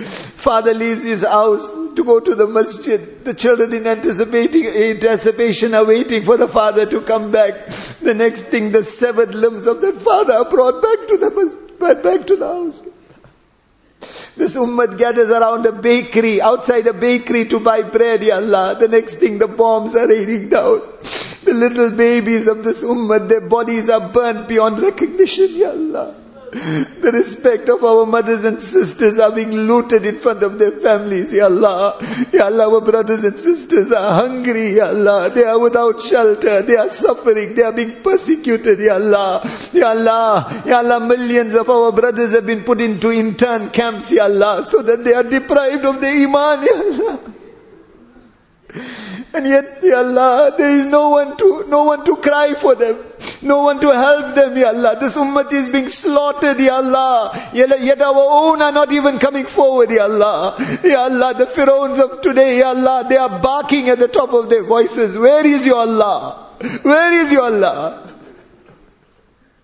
Father 0.00 0.74
leaves 0.74 1.04
his 1.04 1.22
house 1.22 1.72
to 1.94 2.04
go 2.04 2.20
to 2.20 2.34
the 2.34 2.46
masjid. 2.46 3.24
The 3.24 3.34
children 3.34 3.72
in 3.72 3.86
anticipating, 3.86 4.66
anticipation 4.66 5.74
are 5.74 5.84
waiting 5.84 6.24
for 6.24 6.36
the 6.36 6.48
father 6.48 6.86
to 6.86 7.00
come 7.02 7.30
back. 7.30 7.66
The 8.00 8.14
next 8.14 8.44
thing, 8.44 8.72
the 8.72 8.82
severed 8.82 9.34
limbs 9.34 9.66
of 9.66 9.80
that 9.80 9.96
father 9.96 10.34
are 10.34 10.50
brought 10.50 10.82
back 10.82 11.08
to 11.08 11.16
the 11.16 11.30
masjid, 11.30 12.02
back 12.02 12.26
to 12.26 12.36
the 12.36 12.46
house. 12.46 12.82
This 14.36 14.56
ummah 14.56 14.96
gathers 14.96 15.28
around 15.28 15.66
a 15.66 15.72
bakery, 15.72 16.40
outside 16.40 16.86
a 16.86 16.94
bakery 16.94 17.44
to 17.46 17.60
buy 17.60 17.82
bread, 17.82 18.22
Ya 18.22 18.36
Allah. 18.36 18.76
The 18.80 18.88
next 18.88 19.16
thing, 19.16 19.38
the 19.38 19.48
bombs 19.48 19.94
are 19.94 20.08
raining 20.08 20.48
down. 20.48 20.80
The 21.44 21.52
little 21.52 21.90
babies 21.90 22.46
of 22.46 22.64
this 22.64 22.82
ummah, 22.82 23.28
their 23.28 23.42
bodies 23.42 23.90
are 23.90 24.08
burnt 24.08 24.48
beyond 24.48 24.80
recognition, 24.80 25.48
Ya 25.50 25.70
Allah. 25.70 26.14
The 26.52 27.10
respect 27.12 27.68
of 27.68 27.84
our 27.84 28.06
mothers 28.06 28.44
and 28.44 28.60
sisters 28.60 29.20
are 29.20 29.30
being 29.30 29.52
looted 29.52 30.04
in 30.04 30.18
front 30.18 30.42
of 30.42 30.58
their 30.58 30.72
families, 30.72 31.32
Ya 31.32 31.44
Allah. 31.44 31.96
Ya 32.32 32.46
Allah, 32.46 32.74
our 32.74 32.80
brothers 32.80 33.22
and 33.24 33.38
sisters 33.38 33.92
are 33.92 34.12
hungry, 34.14 34.74
Ya 34.76 34.88
Allah. 34.88 35.30
They 35.30 35.44
are 35.44 35.58
without 35.58 36.00
shelter. 36.02 36.62
They 36.62 36.76
are 36.76 36.90
suffering. 36.90 37.54
They 37.54 37.62
are 37.62 37.72
being 37.72 38.02
persecuted, 38.02 38.80
Ya 38.80 38.94
Allah. 38.94 39.48
Ya 39.72 39.90
Allah. 39.90 40.62
Ya 40.66 40.78
Allah, 40.78 41.00
millions 41.00 41.54
of 41.54 41.70
our 41.70 41.92
brothers 41.92 42.32
have 42.32 42.46
been 42.46 42.64
put 42.64 42.80
into 42.80 43.12
intern 43.12 43.70
camps, 43.70 44.10
Ya 44.10 44.24
Allah, 44.24 44.64
so 44.64 44.82
that 44.82 45.04
they 45.04 45.14
are 45.14 45.22
deprived 45.22 45.84
of 45.84 46.00
their 46.00 46.14
iman, 46.26 46.64
Ya 46.64 46.72
Allah. 46.72 47.20
And 49.32 49.46
yet, 49.46 49.78
Ya 49.82 49.98
Allah, 49.98 50.54
there 50.56 50.70
is 50.70 50.86
no 50.86 51.10
one 51.10 51.36
to, 51.36 51.66
no 51.68 51.84
one 51.84 52.04
to 52.04 52.16
cry 52.16 52.54
for 52.54 52.74
them. 52.74 52.98
No 53.42 53.62
one 53.62 53.80
to 53.80 53.92
help 53.92 54.34
them, 54.34 54.56
Ya 54.56 54.68
Allah. 54.68 54.96
This 55.00 55.16
ummah 55.16 55.50
is 55.52 55.68
being 55.68 55.88
slaughtered, 55.88 56.58
Ya 56.60 56.76
Allah. 56.76 57.50
Yet 57.52 58.02
our 58.02 58.14
own 58.16 58.62
are 58.62 58.72
not 58.72 58.92
even 58.92 59.18
coming 59.18 59.46
forward, 59.46 59.90
Ya 59.90 60.04
Allah. 60.04 60.56
Ya 60.84 61.04
Allah, 61.04 61.34
the 61.34 61.46
Pharaohs 61.46 61.98
of 62.00 62.22
today, 62.22 62.58
Ya 62.58 62.70
Allah, 62.70 63.06
they 63.08 63.16
are 63.16 63.40
barking 63.40 63.88
at 63.88 63.98
the 63.98 64.08
top 64.08 64.32
of 64.32 64.50
their 64.50 64.64
voices. 64.64 65.16
Where 65.16 65.46
is 65.46 65.66
your 65.66 65.78
Allah? 65.78 66.48
Where 66.82 67.12
is 67.12 67.32
your 67.32 67.42
Allah? 67.42 68.06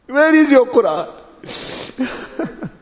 Where 0.07 0.35
is 0.35 0.51
your 0.51 0.67
Quran? 0.67 1.11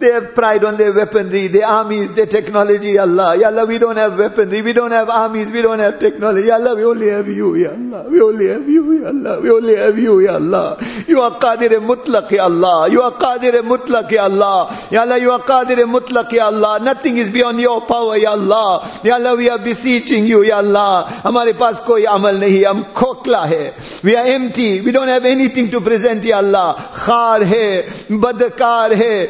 They 0.00 0.10
have 0.12 0.34
pride 0.34 0.64
on 0.64 0.78
their 0.78 0.94
weaponry, 0.94 1.48
their 1.48 1.66
armies, 1.66 2.14
their 2.14 2.24
technology, 2.24 2.92
Ya 2.92 3.02
Allah. 3.02 3.36
Ya 3.36 3.48
Allah, 3.48 3.66
we 3.66 3.76
don't 3.76 3.98
have 3.98 4.16
weaponry, 4.18 4.62
we 4.62 4.72
don't 4.72 4.92
have 4.92 5.10
armies, 5.10 5.52
we 5.52 5.60
don't 5.60 5.78
have 5.78 6.00
technology. 6.00 6.46
Ya 6.46 6.54
Allah, 6.54 6.74
we 6.74 6.84
only 6.86 7.08
have 7.10 7.28
you, 7.28 7.54
Ya 7.54 7.72
Allah. 7.72 8.08
We 8.08 8.22
only 8.22 8.48
have 8.48 8.66
you, 8.66 9.02
Ya 9.02 9.08
Allah. 9.08 9.40
We 9.42 9.50
only 9.50 9.76
have 9.76 9.98
you, 9.98 10.20
Ya 10.20 10.36
Allah. 10.36 10.78
You 11.06 11.20
are 11.20 11.32
Qadir 11.32 11.76
Mutlaq, 11.82 12.30
Ya 12.30 12.44
Allah. 12.44 12.88
You 12.88 13.02
are 13.02 13.10
Qadir 13.12 13.60
Mutlaq, 13.62 14.10
Ya 14.10 14.24
Allah. 14.24 14.74
Ya 14.90 15.02
Allah, 15.02 15.18
you 15.18 15.32
are 15.32 15.40
Qadir 15.40 15.84
Mutlaq, 15.84 16.32
Ya 16.32 16.46
Allah. 16.46 16.78
Nothing 16.80 17.18
is 17.18 17.28
beyond 17.28 17.60
your 17.60 17.82
power, 17.82 18.16
Ya 18.16 18.30
Allah. 18.30 18.88
Ya 19.04 19.16
Allah, 19.16 19.36
we 19.36 19.50
are 19.50 19.58
beseeching 19.58 20.24
you, 20.24 20.42
Ya 20.42 20.62
Allah. 20.64 21.04
हमारे 21.24 21.52
पास 21.60 21.80
कोई 21.86 22.04
अमल 22.04 22.40
नहीं 22.40 22.64
हम 22.64 22.82
खोखला 22.96 23.44
है 23.52 23.74
We 24.02 24.16
are 24.16 24.24
empty. 24.24 24.80
We 24.80 24.92
don't 24.92 25.08
have 25.08 25.26
anything 25.26 25.70
to 25.72 25.82
present, 25.82 26.24
Ya 26.24 26.38
Allah. 26.38 26.74
खार 26.94 27.42
है, 27.42 27.84
बदकार 28.10 28.92
है, 28.94 29.28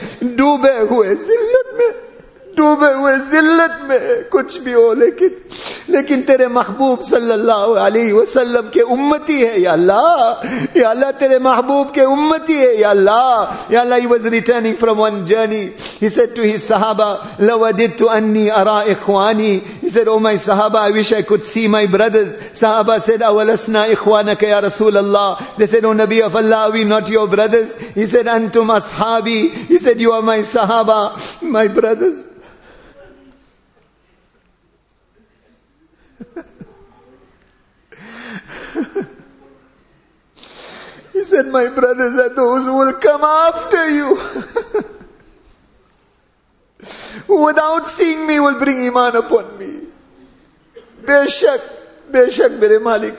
ڈوبے 0.56 0.80
ہوئے 0.92 1.16
ذلت 1.16 1.74
میں۔ 1.74 2.15
डूबे 2.57 2.93
हुए 2.93 3.17
जिल्लत 3.31 3.79
में 3.89 4.25
कुछ 4.33 4.59
भी 4.63 4.73
हो 4.73 4.93
लेकिन 4.95 5.37
लेकिन 5.91 6.23
तेरे 6.23 6.47
महबूब 6.55 7.01
सल्लल्लाहु 7.09 7.73
अलैहि 7.85 8.13
वसल्लम 8.13 8.69
के 8.75 8.81
उम्मती 8.95 9.39
है 9.41 9.61
या 9.61 9.73
अल्लाह 9.73 10.79
या 10.81 10.91
अल्लाह 10.91 11.11
तेरे 11.23 11.39
महबूब 11.47 11.91
के 11.95 12.05
उम्मती 12.15 12.55
है 12.59 12.75
या 12.81 12.91
अल्लाह 12.91 13.73
या 13.75 13.81
अल्लाह 13.81 14.01
he 14.01 14.07
was 14.13 14.29
returning 14.35 14.77
from 14.83 15.03
one 15.05 15.19
journey 15.33 15.63
he 16.03 16.09
said 16.17 16.35
to 16.37 16.47
his 16.51 16.69
sahaba 16.69 17.09
lawadittu 17.51 18.11
anni 18.17 18.45
ara 18.61 18.77
ikhwani 18.95 19.51
he 19.83 19.91
said 19.97 20.09
oh 20.15 20.19
my 20.29 20.35
sahaba 20.47 20.85
I 20.89 20.97
wish 20.99 21.13
I 21.13 21.23
could 21.23 21.45
see 21.53 21.67
my 21.77 21.85
brothers 21.97 22.37
sahaba 22.63 23.01
said 23.09 23.27
awalasna 23.31 23.87
ikhwanaka 23.97 24.53
ya 24.55 24.61
rasul 24.69 25.03
allah 25.05 25.29
they 25.59 25.71
said 25.75 25.85
oh 25.85 25.95
nabi 26.03 26.21
of 26.31 26.37
allah 26.43 26.65
are 26.69 26.73
we 26.79 26.85
not 26.85 27.15
your 27.19 27.29
brothers 27.37 27.77
he 28.01 28.07
said 28.17 28.27
antum 28.39 28.75
ashabi 28.79 29.39
he 29.73 29.79
said 29.87 30.01
you 30.09 30.13
are 30.19 30.23
my 30.35 30.41
sahaba 30.57 31.01
my 31.59 31.67
brothers 31.81 32.27
He 41.14 41.24
said, 41.24 41.48
My 41.48 41.70
brothers 41.70 42.20
are 42.20 42.36
those 42.36 42.66
who 42.66 42.78
will 42.78 42.94
come 42.94 43.24
after 43.24 43.90
you. 43.90 44.18
without 47.46 47.88
seeing 47.90 48.28
me 48.28 48.40
will 48.40 48.60
bring 48.60 48.88
iman 48.88 49.16
upon 49.16 49.58
me. 49.58 49.88
Beshak, 51.04 51.62
Beshak 52.12 52.60
mere 52.60 52.80
Malik. 52.80 53.16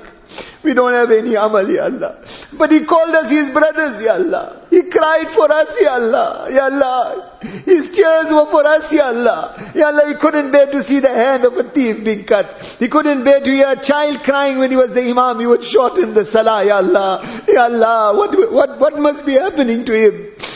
We 0.67 0.75
don't 0.75 0.95
have 0.95 1.13
any 1.13 1.37
amal, 1.37 1.71
Ya 1.71 1.85
Allah. 1.85 2.17
But 2.59 2.73
He 2.73 2.81
called 2.85 3.15
us 3.15 3.31
His 3.31 3.51
brothers, 3.51 4.03
Ya 4.03 4.15
Allah. 4.15 4.63
He 4.69 4.83
cried 4.83 5.29
for 5.29 5.47
us, 5.53 5.81
Ya 5.81 5.93
Allah. 5.95 6.49
Ya 6.51 6.65
Allah. 6.65 7.39
His 7.65 7.93
tears 7.95 8.33
were 8.33 8.47
for 8.47 8.67
us, 8.67 8.93
Ya 8.93 9.07
Allah. 9.07 9.55
Ya 9.77 9.87
Allah, 9.93 10.09
He 10.09 10.15
couldn't 10.15 10.51
bear 10.51 10.67
to 10.67 10.83
see 10.83 10.99
the 10.99 11.09
hand 11.09 11.45
of 11.45 11.57
a 11.57 11.63
thief 11.63 12.03
being 12.05 12.25
cut. 12.25 12.53
He 12.81 12.89
couldn't 12.89 13.23
bear 13.23 13.39
to 13.41 13.49
hear 13.49 13.69
a 13.71 13.77
child 13.77 14.25
crying 14.25 14.59
when 14.59 14.71
he 14.73 14.77
was 14.77 14.91
the 14.91 15.09
Imam. 15.09 15.39
He 15.39 15.47
would 15.47 15.63
shorten 15.63 16.15
the 16.15 16.25
Salah, 16.25 16.65
Ya 16.65 16.79
Allah. 16.79 17.23
Ya 17.47 17.63
Allah, 17.67 18.17
what, 18.17 18.35
what, 18.53 18.81
what 18.81 18.99
must 18.99 19.25
be 19.25 19.35
happening 19.35 19.85
to 19.85 19.93
him? 19.97 20.15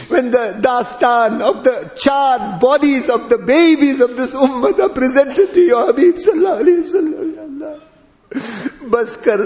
When 0.08 0.32
the 0.32 0.58
dastan 0.60 1.40
of 1.40 1.62
the 1.62 1.92
charred 1.96 2.58
bodies 2.60 3.08
of 3.10 3.28
the 3.28 3.38
babies 3.38 4.00
of 4.00 4.16
this 4.16 4.34
ummah 4.34 4.76
are 4.80 4.88
presented 4.88 5.54
to 5.54 5.60
your 5.60 5.86
Habib 5.86 6.16
Sallallahu 6.16 6.82
Wasallam, 6.82 7.36
Ya 7.36 7.78
بس 8.88 9.16
کر، 9.16 9.40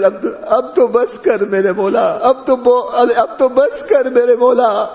اب 0.47 0.75
تو 0.75 0.87
بس 0.87 1.19
کر 1.19 1.43
میرے 1.45 1.71
مولا، 1.71 2.07
اب 2.21 2.45
تو 2.45 2.55
اب 3.15 3.37
تو 3.37 3.49
بس 3.49 3.83
کر 3.83 4.09
میرے 4.09 4.35
مولا، 4.35 4.85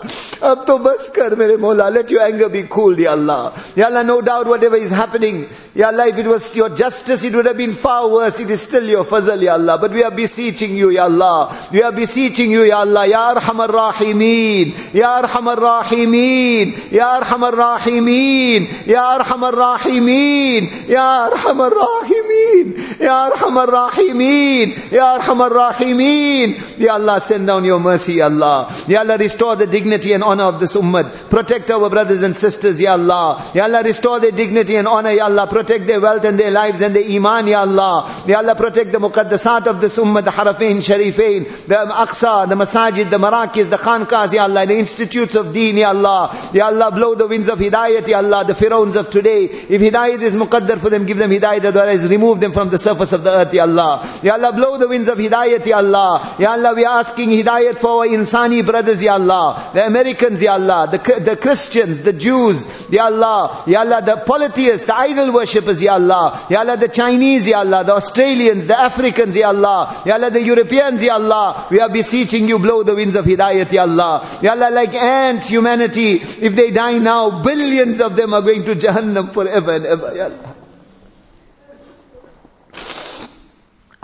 اب 0.40 0.66
تو 0.66 0.76
بس 0.78 1.08
کر 1.10 1.34
میرے 1.34 1.56
مولا 1.56 1.88
لیٹ 1.88 2.12
یور 2.12 2.22
اینگر 2.22 2.48
بی 2.48 2.62
کول 2.62 3.00
یا 3.00 3.12
اللہ 3.12 3.48
یا 3.76 3.86
اللہ 3.86 4.02
نو 4.02 4.20
ڈاؤٹ 4.20 4.46
وٹ 4.46 4.62
ایور 4.62 4.76
از 4.76 4.92
ہیپننگ 4.92 5.42
یا 5.74 5.88
اللہ 5.88 6.02
اف 6.02 6.18
اٹ 6.18 6.26
واز 6.26 6.50
یور 6.54 6.68
جسٹس 6.68 7.24
اٹ 7.24 7.34
وڈ 7.34 7.46
ہیو 7.46 7.54
بین 7.56 7.72
فار 7.82 8.04
ورس 8.04 8.40
اٹ 8.40 8.50
از 8.50 8.60
سٹل 8.60 8.88
یور 8.90 9.04
فضل 9.08 9.42
یا 9.42 9.54
اللہ 9.54 9.72
بٹ 9.72 9.92
وی 9.92 10.04
آر 10.04 10.10
بسیچنگ 10.10 10.78
یو 10.78 10.90
یا 10.90 11.04
اللہ 11.04 11.52
وی 11.72 11.82
آر 11.82 11.92
بسیچنگ 11.92 12.52
یو 12.52 12.64
یا 12.64 12.80
اللہ 12.80 13.06
یا 13.06 13.26
ارحم 13.28 13.60
الراحمین 13.60 14.70
یا 14.92 15.14
ارحم 15.16 15.48
الراحمین 15.48 16.74
یا 16.90 17.08
ارحم 17.16 17.44
الراحمین 17.44 18.64
یا 18.86 19.06
ارحم 19.08 19.44
الراحمین 19.44 20.66
یا 20.88 21.08
ارحم 21.24 21.60
الراحمین 21.60 22.72
یا 23.00 23.22
ارحم 23.24 23.58
الراحمین 23.58 24.29
rahimin 24.30 24.92
ya 24.92 25.18
arhamar 25.18 25.50
rahimin. 25.50 26.78
Ya 26.78 26.94
Allah 26.94 27.20
send 27.20 27.46
down 27.46 27.64
your 27.64 27.78
mercy 27.78 28.20
Allah. 28.20 28.74
Ya 28.88 29.00
Allah 29.00 29.18
restore 29.18 29.56
the 29.56 29.66
dignity 29.66 30.12
and 30.12 30.22
honor 30.24 30.44
of 30.44 30.60
this 30.60 30.74
ummah. 30.76 31.28
Protect 31.28 31.70
our 31.70 31.90
brothers 31.90 32.22
and 32.22 32.36
sisters 32.36 32.80
ya 32.80 32.92
Allah. 32.92 33.50
Ya 33.54 33.64
Allah 33.64 33.82
restore 33.82 34.20
their 34.20 34.30
dignity 34.32 34.76
and 34.76 34.88
honor 34.88 35.10
ya 35.10 35.24
Allah. 35.26 35.46
Protect 35.46 35.86
their 35.86 36.00
wealth 36.00 36.24
and 36.24 36.38
their 36.38 36.50
lives 36.50 36.80
and 36.80 36.94
their 36.96 37.04
iman 37.04 37.46
ya 37.46 37.60
Allah. 37.60 38.24
Ya 38.26 38.38
Allah 38.38 38.54
protect 38.54 38.92
the 38.92 38.98
muqaddasat 38.98 39.66
of 39.66 39.80
this 39.80 39.98
ummah 39.98 40.24
the 40.24 40.30
haramain 40.30 40.78
sharifain 40.78 41.44
the 41.66 41.74
aqsa 41.74 42.48
the 42.48 42.54
masajid 42.54 43.10
the 43.10 43.18
marakis 43.18 43.68
the 43.68 43.76
khanqahs 43.76 44.32
ya 44.32 44.44
Allah 44.44 44.66
the 44.66 44.78
institutes 44.78 45.34
of 45.34 45.52
deen 45.52 45.76
ya 45.76 45.88
Allah. 45.90 46.50
Ya 46.54 46.66
Allah 46.66 46.90
blow 46.90 47.14
the 47.14 47.26
winds 47.26 47.48
of 47.48 47.58
hidayat 47.58 48.08
ya 48.08 48.18
Allah 48.18 48.44
the 48.44 48.54
pharaohs 48.54 48.96
of 48.96 49.10
today. 49.10 49.44
If 49.44 49.80
hidayat 49.80 50.22
is 50.22 50.34
muqaddar 50.34 50.78
for 50.78 50.88
them 50.88 51.04
give 51.04 51.18
them 51.18 51.30
hidayat 51.30 51.64
otherwise 51.64 52.08
remove 52.08 52.40
them 52.40 52.52
from 52.52 52.70
the 52.70 52.78
surface 52.78 53.12
of 53.12 53.22
the 53.24 53.30
earth 53.30 53.52
ya 53.52 53.64
Allah 53.64 54.19
ya 54.22 54.34
Allah 54.34 54.52
blow 54.52 54.76
the 54.76 54.88
winds 54.88 55.08
of 55.08 55.18
hidayat 55.18 55.64
ya 55.66 55.78
Allah 55.78 56.36
ya 56.38 56.52
Allah 56.52 56.74
we 56.74 56.84
are 56.84 57.00
asking 57.00 57.30
hidayat 57.30 57.78
for 57.78 58.04
our 58.04 58.06
insani 58.06 58.64
brothers 58.64 59.02
ya 59.02 59.14
Allah 59.14 59.70
the 59.74 59.86
Americans 59.86 60.42
ya 60.42 60.54
Allah 60.54 60.88
the, 60.90 60.98
the 61.20 61.36
Christians 61.36 62.02
the 62.02 62.12
Jews 62.12 62.66
ya 62.90 63.06
Allah 63.06 63.64
ya 63.66 63.80
Allah 63.80 64.02
the 64.02 64.16
polytheists 64.26 64.86
the 64.86 64.96
idol 64.96 65.32
worshippers 65.32 65.82
ya 65.82 65.94
Allah 65.94 66.46
ya 66.50 66.60
Allah 66.60 66.76
the 66.76 66.88
Chinese 66.88 67.48
ya 67.48 67.60
Allah 67.60 67.84
the 67.84 67.94
Australians 67.94 68.66
the 68.66 68.78
Africans 68.78 69.36
ya 69.36 69.48
Allah 69.48 70.02
ya 70.04 70.14
Allah 70.14 70.30
the 70.30 70.42
Europeans 70.42 71.02
ya 71.02 71.14
Allah 71.14 71.66
we 71.70 71.80
are 71.80 71.88
beseeching 71.88 72.48
you 72.48 72.58
blow 72.58 72.82
the 72.82 72.94
winds 72.94 73.16
of 73.16 73.24
hidayat 73.24 73.72
ya 73.72 73.82
Allah 73.82 74.38
ya 74.42 74.52
Allah 74.52 74.70
like 74.70 74.94
ants 74.94 75.48
humanity 75.48 76.12
if 76.20 76.54
they 76.54 76.70
die 76.70 76.98
now 76.98 77.42
billions 77.42 78.00
of 78.00 78.16
them 78.16 78.34
are 78.34 78.42
going 78.42 78.64
to 78.64 78.74
Jahannam 78.74 79.32
forever 79.32 79.72
and 79.72 79.86
ever 79.86 80.14
ya 80.14 80.24
Allah 80.30 80.49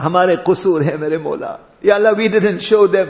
ہمارے 0.04 0.36
قصور 0.44 0.80
ہے 0.80 0.96
میرے 0.96 1.18
مولا۔ 1.18 1.56
Ya 1.82 1.94
Allah, 1.94 2.14
we 2.14 2.28
didn't 2.28 2.60
show 2.60 2.86
them 2.86 3.08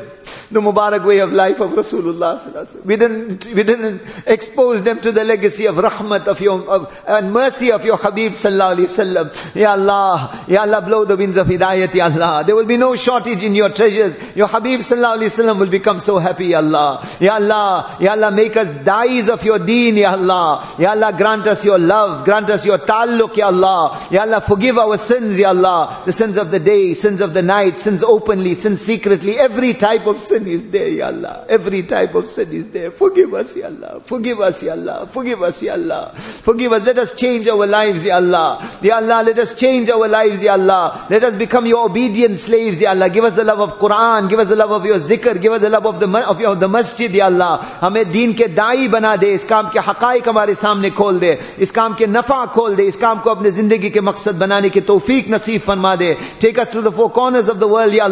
the 0.50 0.60
Mubarak 0.60 1.04
way 1.04 1.18
of 1.18 1.32
life 1.32 1.60
of 1.60 1.72
Rasulullah 1.72 2.84
We 2.84 2.96
didn't, 2.96 3.46
we 3.46 3.62
didn't 3.64 4.02
expose 4.26 4.82
them 4.82 5.00
to 5.00 5.12
the 5.12 5.24
legacy 5.24 5.66
of 5.66 5.76
rahmat 5.76 6.26
of 6.26 6.40
your, 6.40 6.68
of, 6.68 7.04
and 7.08 7.32
mercy 7.32 7.72
of 7.72 7.84
your 7.84 7.96
Habib 7.96 8.32
sallallahu 8.32 8.76
alaihi 8.76 8.86
wasallam. 8.86 9.54
Ya 9.56 9.72
Allah, 9.72 10.44
Ya 10.48 10.62
Allah, 10.62 10.82
blow 10.82 11.04
the 11.04 11.16
winds 11.16 11.36
of 11.36 11.46
hidayat, 11.46 11.94
Ya 11.94 12.04
Allah. 12.06 12.44
There 12.44 12.54
will 12.54 12.66
be 12.66 12.76
no 12.76 12.94
shortage 12.96 13.42
in 13.42 13.54
your 13.54 13.70
treasures. 13.70 14.36
Your 14.36 14.46
Habib 14.46 14.80
sallallahu 14.80 15.18
alaihi 15.18 15.34
wasallam 15.34 15.58
will 15.58 15.70
become 15.70 15.98
so 15.98 16.18
happy, 16.18 16.46
Ya 16.46 16.58
Allah. 16.58 17.06
Ya 17.20 17.34
Allah, 17.34 17.96
Ya 18.00 18.12
Allah, 18.12 18.30
make 18.30 18.56
us 18.56 18.70
dais 18.84 19.28
of 19.28 19.44
your 19.44 19.58
deen, 19.58 19.96
Ya 19.96 20.12
Allah. 20.12 20.74
Ya 20.78 20.90
Allah, 20.90 21.12
grant 21.16 21.46
us 21.46 21.64
your 21.64 21.78
love, 21.78 22.24
grant 22.24 22.50
us 22.50 22.64
your 22.64 22.78
taluk, 22.78 23.36
Ya 23.36 23.46
Allah. 23.46 24.00
Ya 24.10 24.22
Allah, 24.22 24.40
forgive 24.40 24.78
our 24.78 24.96
sins, 24.98 25.38
Ya 25.38 25.48
Allah. 25.48 26.02
The 26.04 26.12
sins 26.12 26.36
of 26.36 26.50
the 26.50 26.60
day, 26.60 26.94
sins 26.94 27.20
of 27.20 27.34
the 27.34 27.42
night, 27.42 27.78
sins 27.78 28.04
openly, 28.04 28.54
sin 28.55 28.77
secretly. 28.77 29.37
Every 29.37 29.73
type 29.73 30.07
of 30.07 30.19
sin 30.19 30.47
is 30.47 30.69
there, 30.71 30.87
Ya 30.87 31.07
Allah. 31.07 31.45
Every 31.49 31.83
type 31.83 32.15
of 32.15 32.27
sin 32.27 32.51
is 32.51 32.67
there. 32.67 32.91
Forgive 32.91 33.33
us, 33.33 33.55
Ya 33.55 33.67
Allah. 33.67 34.01
Forgive 34.05 34.39
us, 34.39 34.63
Ya 34.63 34.73
Allah. 34.73 35.07
Forgive 35.11 35.41
us, 35.41 35.61
Ya 35.61 35.73
Allah. 35.73 36.13
Forgive 36.15 36.71
us. 36.73 36.83
Let 36.83 36.97
us 36.97 37.15
change 37.15 37.47
our 37.47 37.67
lives, 37.67 38.05
Ya 38.05 38.15
Allah. 38.17 38.79
Ya 38.81 38.97
Allah, 38.97 39.23
let 39.25 39.39
us 39.39 39.53
change 39.55 39.89
our 39.89 40.07
lives, 40.07 40.43
Ya 40.43 40.53
Allah. 40.53 41.07
Let 41.09 41.23
us 41.23 41.35
become 41.35 41.65
your 41.65 41.85
obedient 41.85 42.39
slaves, 42.39 42.81
Ya 42.81 42.91
Allah. 42.91 43.09
Give 43.09 43.23
us 43.23 43.35
the 43.35 43.43
love 43.43 43.59
of 43.59 43.79
Quran. 43.79 44.29
Give 44.29 44.39
us 44.39 44.49
the 44.49 44.55
love 44.55 44.71
of 44.71 44.85
your 44.85 44.97
zikr. 44.97 45.41
Give 45.41 45.53
us 45.53 45.61
the 45.61 45.69
love 45.69 45.85
of 45.85 45.99
the, 45.99 46.07
of 46.27 46.39
your, 46.39 46.55
the 46.55 46.67
masjid, 46.67 47.11
Ya 47.11 47.25
Allah. 47.25 47.59
हमें 47.81 48.11
दीन 48.11 48.33
के 48.33 48.47
दाई 48.55 48.87
बना 48.87 49.15
दे 49.15 49.31
इस 49.33 49.43
काम 49.49 49.69
के 49.73 49.79
हकाइक 49.79 50.29
हमारे 50.29 50.55
सामने 50.55 50.89
खोल 50.97 51.19
दे 51.19 51.37
इस 51.59 51.71
काम 51.71 51.93
के 51.95 52.07
नफा 52.07 52.45
खोल 52.55 52.75
दे 52.75 52.83
इस 52.83 52.95
काम 52.97 53.19
को 53.21 53.29
अपने 53.29 53.51
जिंदगी 53.51 53.89
के 53.89 54.01
मकसद 54.01 54.35
बनाने 54.39 54.69
की 54.69 54.81
तौफीक 54.91 55.29
नसीब 55.31 55.61
फरमा 55.61 55.95
दे 55.95 56.15
Take 56.39 56.57
us 56.59 56.69
to 56.69 56.81
the 56.81 56.91
four 56.91 57.09
corners 57.11 57.49
of 57.49 57.59
the 57.59 57.67
world, 57.67 57.93
Ya 57.93 58.07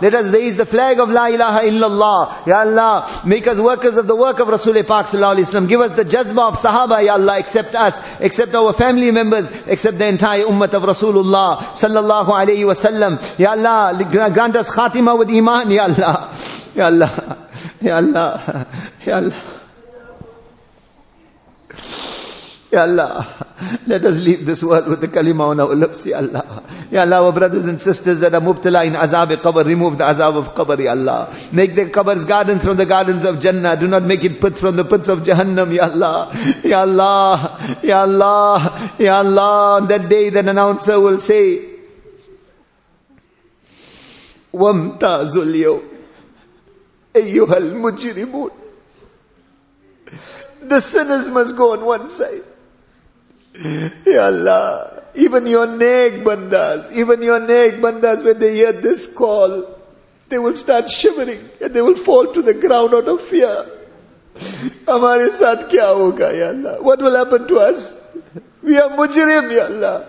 let 0.00 0.14
us 0.14 0.32
raise 0.32 0.56
the 0.56 0.66
flag 0.66 0.98
of 0.98 1.10
La 1.10 1.26
ilaha 1.26 1.60
illallah. 1.60 2.46
Ya 2.46 2.60
Allah, 2.60 3.22
make 3.24 3.46
us 3.46 3.58
workers 3.58 3.96
of 3.96 4.06
the 4.06 4.16
work 4.16 4.40
of 4.40 4.48
Rasul 4.48 4.74
Pak 4.84 5.06
sallallahu 5.06 5.36
wasallam. 5.44 5.68
Give 5.68 5.80
us 5.80 5.92
the 5.92 6.04
jazba 6.04 6.48
of 6.48 6.54
Sahaba, 6.54 7.04
Ya 7.04 7.14
Allah. 7.14 7.38
Accept 7.38 7.74
us, 7.74 8.20
accept 8.20 8.54
our 8.54 8.72
family 8.72 9.10
members, 9.10 9.48
accept 9.66 9.98
the 9.98 10.08
entire 10.08 10.44
ummah 10.44 10.72
of 10.72 10.82
Rasulullah 10.82 11.58
sallallahu 11.58 12.28
alaihi 12.28 12.64
wasallam. 12.64 13.38
Ya 13.38 13.52
Allah, 13.52 13.98
grant 14.32 14.56
us 14.56 14.70
khatima 14.70 15.18
with 15.18 15.30
iman, 15.30 15.70
Ya 15.70 15.84
Allah. 15.84 16.36
Ya 16.74 16.86
Allah, 16.86 17.46
Ya 17.80 17.96
Allah, 17.96 18.66
Ya 19.04 19.16
Allah. 19.16 19.16
Ya 19.16 19.16
Allah, 19.16 19.54
let 22.73 24.05
us 24.05 24.17
leave 24.19 24.45
this 24.45 24.63
world 24.63 24.87
with 24.87 25.01
the 25.01 25.07
kalima 25.07 25.47
on 25.47 25.59
our 25.59 25.73
lips, 25.73 26.05
Ya 26.05 26.17
Allah. 26.17 26.63
Ya 26.91 27.01
Allah, 27.01 27.25
our 27.25 27.31
brothers 27.31 27.65
and 27.65 27.81
sisters 27.81 28.19
that 28.19 28.35
are 28.35 28.41
mubtala 28.41 28.85
in 28.85 28.93
azab 28.93 29.35
qabr, 29.37 29.65
remove 29.65 29.97
the 29.97 30.03
azab 30.03 30.37
of 30.37 30.53
qabr, 30.53 30.83
Ya 30.83 30.91
Allah. 30.91 31.35
Make 31.51 31.73
their 31.73 31.89
qabrs 31.89 32.27
gardens 32.27 32.63
from 32.63 32.77
the 32.77 32.85
gardens 32.85 33.25
of 33.25 33.39
Jannah. 33.39 33.75
Do 33.75 33.87
not 33.87 34.03
make 34.03 34.23
it 34.23 34.39
pits 34.39 34.59
from 34.59 34.75
the 34.75 34.85
pits 34.85 35.09
of 35.09 35.21
Jahannam, 35.21 35.73
Ya 35.73 35.89
Allah. 35.89 36.31
Ya 36.63 36.81
Allah, 36.81 37.79
Ya 37.81 38.01
Allah, 38.01 38.93
Ya 38.99 39.17
Allah. 39.17 39.81
On 39.81 39.87
that 39.87 40.07
day, 40.07 40.29
that 40.29 40.47
announcer 40.47 40.99
will 40.99 41.19
say, 41.19 41.65
وَامْتَازُ 44.53 45.35
الْيَوْمِ 45.35 45.83
أَيُّهَا 47.15 47.57
الْمُجْرِمُونَ 47.57 48.51
The 50.61 50.79
sinners 50.81 51.31
must 51.31 51.55
go 51.55 51.73
on 51.73 51.83
one 51.83 52.09
side. 52.09 52.43
Ya 54.05 54.25
Allah, 54.27 55.03
even 55.15 55.47
your 55.47 55.67
neg 55.67 56.23
bandas, 56.23 56.91
even 56.93 57.21
your 57.21 57.39
neg 57.39 57.81
bandas, 57.81 58.23
when 58.23 58.39
they 58.39 58.55
hear 58.55 58.71
this 58.71 59.13
call, 59.13 59.75
they 60.29 60.37
will 60.39 60.55
start 60.55 60.89
shivering 60.89 61.49
and 61.61 61.73
they 61.73 61.81
will 61.81 61.95
fall 61.95 62.31
to 62.33 62.41
the 62.41 62.53
ground 62.53 62.93
out 62.93 63.07
of 63.07 63.21
fear. 63.21 63.65
हमारे 64.87 65.29
साथ 65.37 65.67
क्या 65.69 65.87
होगा 65.87 66.29
या 66.37 66.49
अल्लाह 66.49 66.81
What 66.81 67.01
will 67.01 67.15
happen 67.15 67.47
to 67.47 67.59
us? 67.59 67.99
We 68.63 68.77
are 68.77 68.89
mujrim, 68.89 69.51
Ya 69.51 69.65
Allah. 69.65 70.05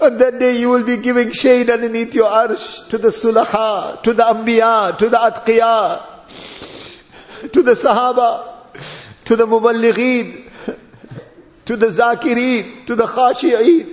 On 0.00 0.18
that 0.18 0.38
day 0.38 0.58
you 0.58 0.68
will 0.68 0.84
be 0.84 0.96
giving 0.96 1.32
shade 1.32 1.70
underneath 1.70 2.14
your 2.14 2.28
arsh 2.30 2.88
to 2.90 2.98
the 2.98 3.08
sulaha, 3.08 4.02
to 4.02 4.12
the 4.12 4.22
anbiya, 4.22 4.98
to 4.98 5.08
the 5.08 5.16
atqiya, 5.16 6.02
to 7.52 7.62
the 7.62 7.72
sahaba, 7.72 8.44
to 9.24 9.36
the 9.36 9.46
muballighin, 9.46 10.42
to 11.65 11.75
the 11.75 11.87
zakirin, 11.87 12.85
to 12.85 12.95
the 12.95 13.05
khashi'in, 13.05 13.85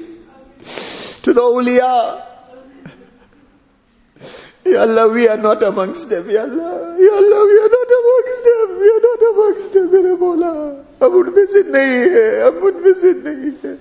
to 1.23 1.33
the 1.33 1.41
awliya. 1.41 2.25
Ya 4.65 4.83
Allah, 4.83 5.09
we 5.09 5.27
are 5.27 5.37
not 5.39 5.63
amongst 5.63 6.11
them. 6.11 6.29
Ya 6.29 6.43
Allah, 6.43 6.97
ya 6.99 7.13
Allah, 7.17 7.41
we 7.51 7.57
are 7.65 7.73
not 7.77 7.91
amongst 7.99 8.45
them. 8.45 8.79
We 8.79 8.89
are 8.89 9.03
not 9.09 9.23
amongst 9.33 9.73
them. 9.73 9.89
میرے 9.93 10.15
مولا 10.21 10.53
ہم 11.01 11.17
ان 11.19 11.33
میں 11.35 11.47
سے 11.53 11.63
نہیں 11.69 12.11
ہے 12.15 12.27
ہم 12.43 12.65
ان 12.67 12.83
میں 12.83 12.93
سے 13.01 13.13
نہیں 13.25 13.51
ہے 13.65 13.75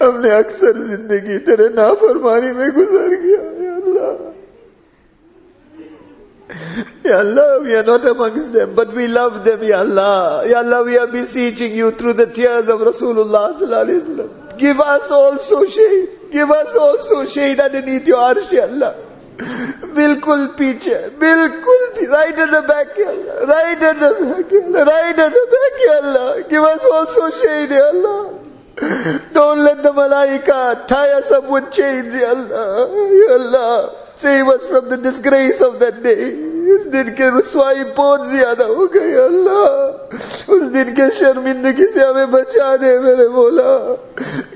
ہم 0.00 0.20
نے 0.20 0.30
اکثر 0.32 0.82
زندگی 0.84 1.38
تیرے 1.46 1.68
نافرمانی 1.74 2.52
میں 2.52 2.68
گزر 2.76 3.14
گیا 3.22 3.40
ہے 3.40 3.68
اللہ 3.68 4.12
Ya 7.03 7.19
Allah, 7.19 7.61
we 7.63 7.73
are 7.75 7.83
not 7.83 8.05
amongst 8.05 8.53
them, 8.53 8.75
but 8.75 8.93
we 8.93 9.07
love 9.07 9.43
them, 9.45 9.63
Ya 9.63 9.79
Allah. 9.79 10.43
Ya 10.47 10.59
Allah, 10.59 10.83
we 10.83 10.97
are 10.97 11.07
beseeching 11.07 11.73
you 11.73 11.91
through 11.91 12.13
the 12.13 12.27
tears 12.27 12.67
of 12.69 12.81
Rasulullah 12.81 13.53
sallallahu 13.53 13.85
alaihi 13.85 14.01
wasallam. 14.01 14.57
Give 14.57 14.79
us 14.79 15.09
also 15.11 15.65
shade. 15.65 16.09
Give 16.31 16.51
us 16.51 16.75
also 16.75 17.25
shade 17.27 17.59
underneath 17.59 18.07
your 18.07 18.17
arsh, 18.17 18.51
Ya 18.51 18.63
Allah. 18.63 18.95
बिल्कुल 19.97 20.45
पीछे 20.57 20.97
बिल्कुल 21.19 22.07
right 22.09 22.39
at 22.39 22.51
the 22.51 22.61
back 22.67 22.97
ya 22.97 23.07
Allah 23.09 23.47
right 23.47 23.81
at 23.81 23.99
the 23.99 24.09
back 24.29 24.51
ya 24.51 24.61
Allah 24.67 24.85
right 24.85 25.19
at 25.23 25.31
the 25.37 25.45
back 25.53 25.75
ya 25.85 25.95
Allah 26.03 26.43
give 26.49 26.63
us 26.63 26.85
also 26.93 27.29
shade 27.41 27.71
ya 27.71 27.85
Allah 27.93 28.19
don't 29.33 29.59
let 29.59 29.81
the 29.81 29.91
malaika 29.91 30.87
tie 30.87 31.13
save 34.18 34.48
us 34.48 34.66
from 34.66 34.88
the 34.88 34.96
disgrace 34.96 35.60
of 35.60 35.78
that 35.80 36.02
day 36.02 36.57
اس 36.74 36.92
دن 36.92 37.14
کے 37.16 37.30
رسوائی 37.38 37.84
بہت 37.96 38.26
زیادہ 38.28 38.64
ہو 38.68 38.86
گئی 38.94 39.14
اللہ 39.18 40.52
اس 40.56 40.62
دن 40.74 40.94
کے 40.94 41.06
شرمندگی 41.18 41.92
سے 41.94 42.04
ہمیں 42.04 42.26
بچا 42.32 42.74
دے 42.82 42.98
میرے 43.00 43.28
مولا 43.28 43.72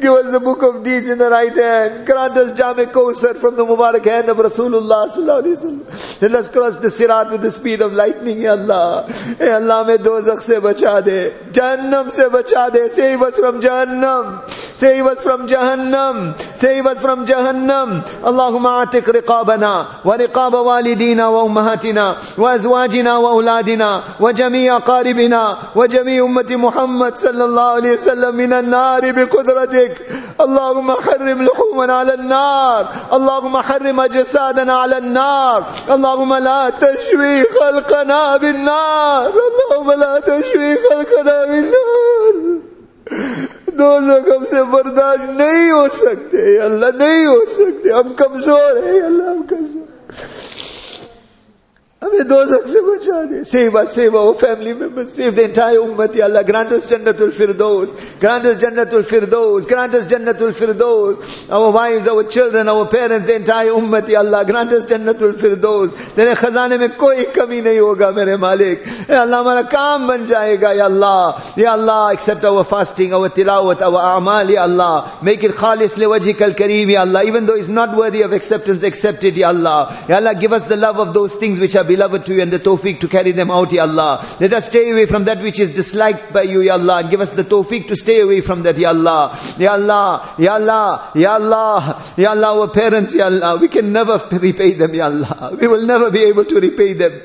Give 0.03 0.13
us 0.13 0.33
the 0.33 0.41
book 0.41 0.63
of 0.65 0.83
deeds 0.83 1.09
in 1.09 1.19
the 1.19 1.31
right 1.31 1.57
hand. 1.57 2.07
Grant 2.07 2.37
us 2.37 2.53
Jame 2.53 2.87
Kosar 2.87 3.37
from 3.37 3.55
the 3.55 3.65
Mubarak 3.65 4.05
hand 4.05 4.29
of 4.29 4.37
Rasulullah 4.39 5.07
sallallahu 5.07 5.43
alayhi 5.43 5.55
wa 5.55 5.63
sallam. 5.63 6.23
Let 6.23 6.35
us 6.35 6.49
cross 6.49 6.77
the 6.77 6.89
sirat 6.89 7.31
with 7.31 7.43
the 7.43 7.51
speed 7.53 7.81
of 7.81 7.93
lightning, 7.93 8.41
Ya 8.41 8.53
Allah. 8.53 9.05
اے 9.39 9.51
اللہ 9.51 9.81
ہمیں 9.81 9.97
دوزخ 10.05 10.43
سے 10.43 10.59
بچا 10.61 10.99
دے 11.07 11.19
جہنم 11.53 12.11
سے 12.13 12.29
بچا 12.29 12.67
دے 12.75 12.89
Save 12.97 13.23
us 13.23 13.39
from 13.39 13.61
جہنم 13.61 14.35
Save 14.77 15.07
us 15.07 15.23
from 15.23 15.47
جہنم 15.47 16.31
Save 16.57 16.87
us 16.87 17.01
from 17.01 17.25
جہنم 17.27 17.99
اللہم 18.23 18.67
آتک 18.67 19.11
رقابنا 19.17 19.73
ورقاب 20.05 20.55
والدینا 20.67 21.29
و 21.29 21.39
امہاتنا 21.39 22.02
أنفسنا 22.03 23.17
وأزواجنا 23.17 24.03
وجميع 24.21 24.77
أقاربنا 24.77 25.57
وجميع 25.77 26.25
أمة 26.25 26.57
محمد 26.57 27.17
صلى 27.17 27.45
الله 27.45 27.63
عليه 27.63 27.93
وسلم 27.93 28.37
من 28.37 28.53
النار 28.53 29.13
بقدرتك. 29.13 29.93
اللهم 30.41 30.93
حرم 30.93 31.43
لحومنا 31.43 31.95
على 31.95 32.15
النار. 32.15 32.87
اللهم 33.13 33.57
حرم 33.57 34.01
أجسادنا 34.01 34.75
على 34.75 34.99
النار. 34.99 35.63
اللهم 35.91 36.35
لا 36.35 36.71
تشوي 36.71 37.43
خلقنا 37.43 38.37
بالنار. 38.37 39.31
اللهم 39.51 39.93
لا 39.93 40.19
تشوي 40.19 40.77
خلقنا 40.77 41.45
بالنار. 41.45 42.59
دو 43.79 44.01
زخم 44.01 44.45
سے 44.51 44.63
برداشت 44.63 45.31
نہیں 45.31 45.71
ہو 45.71 45.87
سکتے. 45.93 46.59
اللہ 46.59 46.87
نہیں 46.87 47.27
ہو 47.27 47.39
سکتے. 47.51 47.93
ہم 47.93 48.13
کمزور 48.13 48.77
ہیں. 48.87 49.01
اللہ 49.01 49.23
ہم 49.23 49.43
کمزور 49.43 49.83
हमें 52.04 52.28
दोजख 52.30 52.68
से 52.70 52.82
बचा 52.86 53.22
दे 53.30 53.44
save 53.52 53.76
us 53.80 53.94
save 53.98 54.16
our 54.16 54.34
family 54.42 54.74
members 54.80 55.14
save 55.14 55.36
the 55.36 55.46
entire 55.46 55.78
ummah 55.84 56.06
ya 56.16 56.26
Allah 56.26 56.44
grant 56.50 56.72
us 56.76 56.86
jannatul 56.92 57.32
firdaus 57.38 57.94
grant 58.20 58.46
us 58.46 58.58
jannatul 58.64 59.06
firdaus 59.12 59.66
grant 59.72 59.96
us 60.00 60.06
jannatul 60.12 60.54
firdaus 60.60 61.18
our 61.50 61.72
wives 61.78 62.08
our 62.08 62.24
children 62.36 62.70
our 62.74 62.86
parents 62.92 63.26
the 63.26 63.38
entire 63.38 63.72
ummah 63.80 64.02
ya 64.08 64.20
Allah 64.20 64.42
grant 64.52 64.76
us 64.78 64.86
jannatul 64.92 65.34
firdaus 65.42 65.96
तेरे 66.18 66.36
खजाने 66.42 66.78
में 66.84 66.90
कोई 67.02 67.24
कमी 67.38 67.62
नहीं 67.62 67.80
होगा 67.80 68.12
मेरे 68.20 68.38
मालिक 68.46 68.86
ए 69.10 69.16
अल्लाह 69.24 69.40
हमारा 69.40 69.62
काम 69.74 70.08
बन 70.08 70.26
जाएगा 70.34 70.72
या 70.82 70.86
अल्लाह 70.86 71.60
या 71.62 71.74
अल्लाह 71.80 72.14
accept 72.14 72.48
our 72.52 72.64
fasting 72.76 73.18
our 73.22 73.30
tilawat 73.40 73.82
our 73.90 74.04
a'mal 74.12 74.54
ya 74.58 74.68
Allah 74.70 75.18
make 75.24 75.44
it 75.50 75.58
khalis 75.64 75.98
li 75.98 76.06
wajhikal 76.14 76.56
kareem 76.62 76.94
ya 76.94 77.02
Allah 77.10 77.26
even 77.34 77.48
though 77.48 77.58
it's 77.66 77.74
not 77.82 77.98
worthy 78.04 78.22
of 78.30 78.40
acceptance 78.40 78.84
accept 78.94 79.24
it 79.24 79.44
ya 79.44 79.50
Allah 79.50 80.06
ya 80.08 80.22
Allah 80.22 80.36
give 80.46 80.54
us 80.54 80.72
the 80.76 80.82
love 80.88 81.00
of 81.08 81.14
those 81.20 81.34
things 81.34 81.60
which 81.60 81.76
are 81.76 81.88
beloved 81.95 82.27
to 82.27 82.35
you 82.35 82.43
and 82.43 82.53
the 82.53 82.59
tawfiq 82.59 83.01
to 83.01 83.09
carry 83.09 83.33
them 83.33 83.51
out, 83.51 83.73
Ya 83.73 83.83
Allah. 83.83 84.27
Let 84.41 84.53
us 84.53 84.67
stay 84.67 84.91
away 84.91 85.07
from 85.07 85.25
that 85.25 85.43
which 85.43 85.59
is 85.59 85.71
disliked 85.71 86.33
by 86.33 86.43
you, 86.43 86.61
Ya 86.61 86.75
Allah, 86.75 86.99
and 87.01 87.11
give 87.11 87.21
us 87.21 87.33
the 87.33 87.45
tawfiq 87.45 87.89
to 87.89 87.97
stay 87.97 88.21
away 88.21 88.41
from 88.41 88.63
that, 88.65 88.79
Ya 88.79 88.91
Allah. 88.91 89.39
Ya 89.59 89.73
Allah, 89.75 90.35
Ya 90.39 90.55
Allah, 90.55 91.13
Ya 91.15 91.35
Allah, 91.35 92.03
Ya 92.17 92.31
Allah, 92.31 92.61
our 92.61 92.69
parents, 92.69 93.15
Ya 93.15 93.27
Allah, 93.27 93.57
we 93.61 93.69
can 93.69 93.93
never 93.93 94.19
repay 94.33 94.73
them, 94.73 94.95
Ya 94.95 95.07
Allah. 95.07 95.57
We 95.61 95.69
will 95.69 95.87
never 95.87 96.11
be 96.11 96.25
able 96.25 96.45
to 96.45 96.61
repay 96.61 96.95
them. 96.95 97.21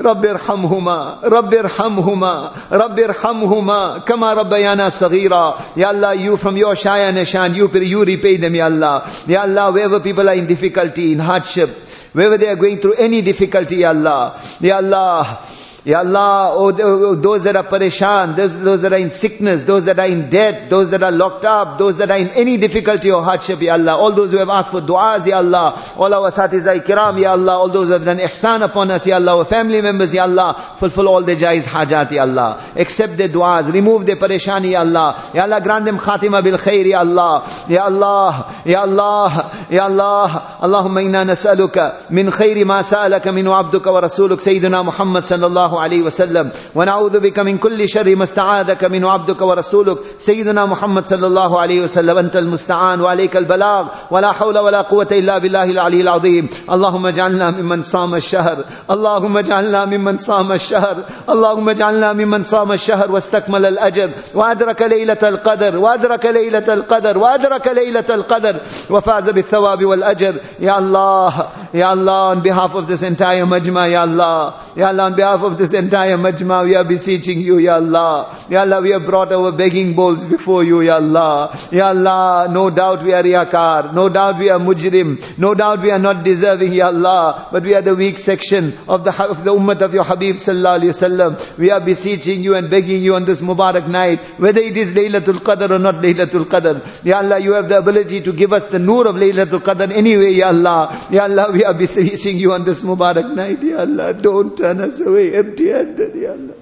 رب 0.00 0.26
ارحمهما 0.26 1.18
رب 1.24 1.54
ارحمهما 1.54 2.52
رب 2.72 2.98
ارحمهما 3.00 3.98
كما 3.98 4.32
ربيانا 4.32 4.88
صغيرا 4.88 5.54
Ya 5.76 5.88
Allah 5.90 6.14
you 6.14 6.36
from 6.36 6.56
your 6.56 6.74
shaya 6.74 7.12
nishan 7.12 7.54
you 7.54 7.68
you 7.82 8.04
repay 8.04 8.36
them 8.36 8.54
Ya 8.54 8.66
Allah 8.66 9.08
Ya 9.26 9.42
Allah 9.42 9.70
wherever 9.72 10.00
people 10.00 10.28
are 10.28 10.34
in 10.34 10.46
difficulty 10.46 11.12
in 11.12 11.20
hardship 11.20 11.70
wherever 12.12 12.36
they 12.36 12.48
are 12.48 12.56
going 12.56 12.78
through 12.78 12.94
any 12.94 13.22
difficulty 13.22 13.76
Ya 13.76 13.90
Allah 13.90 14.34
Ya 14.60 14.78
Allah 14.78 15.38
Ya 15.86 15.98
Allah, 15.98 16.54
oh, 16.56 17.14
those 17.14 17.44
that 17.44 17.56
are 17.56 17.64
pareshan, 17.64 18.36
those, 18.36 18.58
those 18.58 18.80
that 18.80 18.94
are 18.94 18.98
in 18.98 19.10
sickness, 19.10 19.64
those 19.64 19.84
that 19.84 19.98
are 19.98 20.06
in 20.06 20.30
debt, 20.30 20.70
those 20.70 20.88
that 20.88 21.02
are 21.02 21.12
locked 21.12 21.44
up, 21.44 21.76
those 21.76 21.98
that 21.98 22.10
are 22.10 22.16
in 22.16 22.28
any 22.28 22.56
difficulty 22.56 23.10
or 23.10 23.22
hardship, 23.22 23.60
Ya 23.60 23.74
Allah, 23.74 23.94
all 23.98 24.12
those 24.12 24.30
who 24.30 24.38
have 24.38 24.48
asked 24.48 24.70
for 24.70 24.80
du'as, 24.80 25.26
Ya 25.26 25.36
Allah, 25.36 25.78
all 25.98 26.14
our 26.14 26.30
satizai 26.30 26.82
kiram, 26.86 27.20
Ya 27.20 27.32
Allah, 27.32 27.52
all 27.52 27.68
those 27.68 27.88
who 27.88 27.92
have 27.92 28.04
done 28.06 28.16
ihsan 28.16 28.62
upon 28.62 28.90
us, 28.92 29.06
Ya 29.06 29.16
Allah, 29.16 29.36
our 29.36 29.44
family 29.44 29.82
members, 29.82 30.14
Ya 30.14 30.22
Allah, 30.22 30.74
fulfill 30.78 31.06
all 31.06 31.22
their 31.22 31.36
jais 31.36 31.64
hajat, 31.64 32.12
Ya 32.12 32.22
Allah, 32.22 32.64
accept 32.76 33.18
their 33.18 33.28
du'as, 33.28 33.70
remove 33.70 34.06
their 34.06 34.16
pareshani, 34.16 34.70
Ya 34.70 34.80
Allah, 34.80 35.22
Ya 35.34 35.42
Allah, 35.42 35.60
grant 35.60 35.84
them 35.84 35.98
khatima 35.98 36.42
bil 36.42 36.56
khair, 36.56 36.86
Ya 36.86 37.00
Allah, 37.00 37.46
Ya 37.68 37.84
Allah, 37.84 38.54
Ya 38.64 38.80
Allah, 38.80 39.52
Ya 39.68 39.84
Allah, 39.84 40.58
Allahumma 40.62 41.04
inna 41.04 41.26
nas'aluka 41.26 42.10
min 42.10 42.30
khairi 42.30 42.64
ma 42.64 42.80
sa'alaka 42.80 43.30
min 43.34 43.44
abduka 43.44 43.92
wa 43.92 44.00
rasuluk 44.00 44.40
Sayyidina 44.40 44.82
Muhammad 44.82 45.24
sallallahu 45.24 45.73
عليه 45.80 46.02
وسلم 46.02 46.50
ونعوذ 46.74 47.20
بك 47.20 47.38
من 47.38 47.58
كل 47.58 47.88
شر 47.88 48.16
ما 48.16 48.24
استعاذك 48.24 48.84
منه 48.84 49.10
عبدك 49.10 49.42
ورسولك. 49.42 49.98
سيدنا 50.18 50.66
محمد 50.66 51.06
صلى 51.06 51.26
الله 51.26 51.60
عليه 51.60 51.82
وسلم 51.82 52.18
أنت 52.18 52.36
المستعان 52.36 53.00
وعليك 53.00 53.36
البلاغ. 53.36 53.86
ولا 54.10 54.32
حول 54.32 54.58
ولا 54.58 54.82
قوة 54.82 55.06
إلا 55.12 55.38
بالله 55.38 55.64
العلي 55.64 56.00
العظيم. 56.00 56.48
اللهم 56.72 57.06
اجعلنا 57.06 57.50
ممن 57.50 57.82
صام 57.82 58.14
الشهر. 58.14 58.56
اللهم 58.90 59.38
اجعلنا 59.38 59.84
ممن 59.84 60.18
صام 60.18 60.52
الشهر. 60.52 60.96
اللهم 61.28 61.68
اجعلنا 61.68 62.12
ممن 62.12 62.44
صام 62.44 62.72
الشهر 62.72 63.12
واستكمل 63.12 63.66
الأجر. 63.66 64.10
وأدرك 64.34 64.82
ليلة 64.82 65.22
القدر. 65.22 65.78
وأدرك 65.78 66.26
ليلة 66.26 66.74
القدر. 66.74 67.18
وأدرك 67.18 67.66
ليلة 67.68 68.08
القدر. 68.10 68.56
وفاز 68.90 69.30
بالثواب 69.30 69.84
والأجر. 69.84 70.34
يا 70.60 70.78
الله 70.78 71.48
يا 71.74 71.92
الله 71.92 72.34
on 72.34 72.40
behalf 72.40 72.74
of 72.74 72.86
this 72.86 73.02
entire 73.02 73.46
majma 73.46 73.86
يا 73.86 74.04
الله 74.04 74.54
يا 74.76 74.90
الله 74.90 75.10
on 75.10 75.14
behalf 75.14 75.42
of 75.42 75.58
this 75.58 75.63
entire 75.72 76.16
majma 76.18 76.64
we 76.64 76.74
are 76.74 76.84
beseeching 76.84 77.40
you 77.40 77.58
Ya 77.58 77.76
Allah. 77.76 78.46
Ya 78.50 78.60
Allah 78.60 78.80
we 78.82 78.90
have 78.90 79.04
brought 79.06 79.32
our 79.32 79.52
begging 79.52 79.94
bowls 79.94 80.26
before 80.26 80.64
you 80.64 80.80
Ya 80.82 80.96
Allah. 80.96 81.56
Ya 81.70 81.88
Allah 81.88 82.48
no 82.50 82.70
doubt 82.70 83.02
we 83.04 83.12
are 83.14 83.22
riyakar 83.22 83.94
no 83.94 84.08
doubt 84.08 84.38
we 84.38 84.50
are 84.50 84.58
mujrim. 84.58 85.38
No 85.38 85.54
doubt 85.54 85.80
we 85.80 85.90
are 85.90 85.98
not 85.98 86.24
deserving 86.24 86.72
Ya 86.72 86.88
Allah. 86.88 87.48
But 87.52 87.62
we 87.62 87.74
are 87.74 87.82
the 87.82 87.94
weak 87.94 88.18
section 88.18 88.72
of 88.88 89.04
the 89.04 89.12
of 89.24 89.44
the 89.44 89.54
ummah 89.54 89.80
of 89.80 89.94
your 89.94 90.04
Habib 90.04 90.36
sallallahu 90.36 90.80
alaihi 90.80 90.92
wasallam 90.94 91.58
we 91.58 91.70
are 91.70 91.80
beseeching 91.80 92.42
you 92.42 92.54
and 92.54 92.70
begging 92.70 93.02
you 93.02 93.14
on 93.14 93.24
this 93.24 93.40
Mubarak 93.40 93.88
night 93.88 94.20
whether 94.38 94.60
it 94.60 94.76
is 94.76 94.92
Laylatul 94.92 95.40
Qadr 95.48 95.70
or 95.70 95.78
not 95.78 95.96
Laylatul 95.96 96.46
Qadr. 96.46 97.04
Ya 97.04 97.18
Allah 97.18 97.38
you 97.38 97.52
have 97.52 97.68
the 97.68 97.78
ability 97.78 98.20
to 98.22 98.32
give 98.32 98.52
us 98.52 98.68
the 98.68 98.78
nur 98.78 99.06
of 99.06 99.16
Laylatul 99.16 99.62
Qadr 99.62 99.90
anyway 99.92 100.32
Ya 100.32 100.48
Allah. 100.48 101.08
Ya 101.10 101.24
Allah 101.24 101.50
we 101.52 101.64
are 101.64 101.74
beseeching 101.74 102.38
you 102.38 102.52
on 102.52 102.64
this 102.64 102.82
Mubarak 102.82 103.34
night 103.34 103.62
Ya 103.62 103.78
Allah. 103.80 104.12
Don't 104.14 104.56
turn 104.56 104.80
us 104.80 105.00
away 105.00 105.34
empty 105.53 105.69
handed, 105.69 106.15
Ya 106.15 106.31
Allah. 106.31 106.55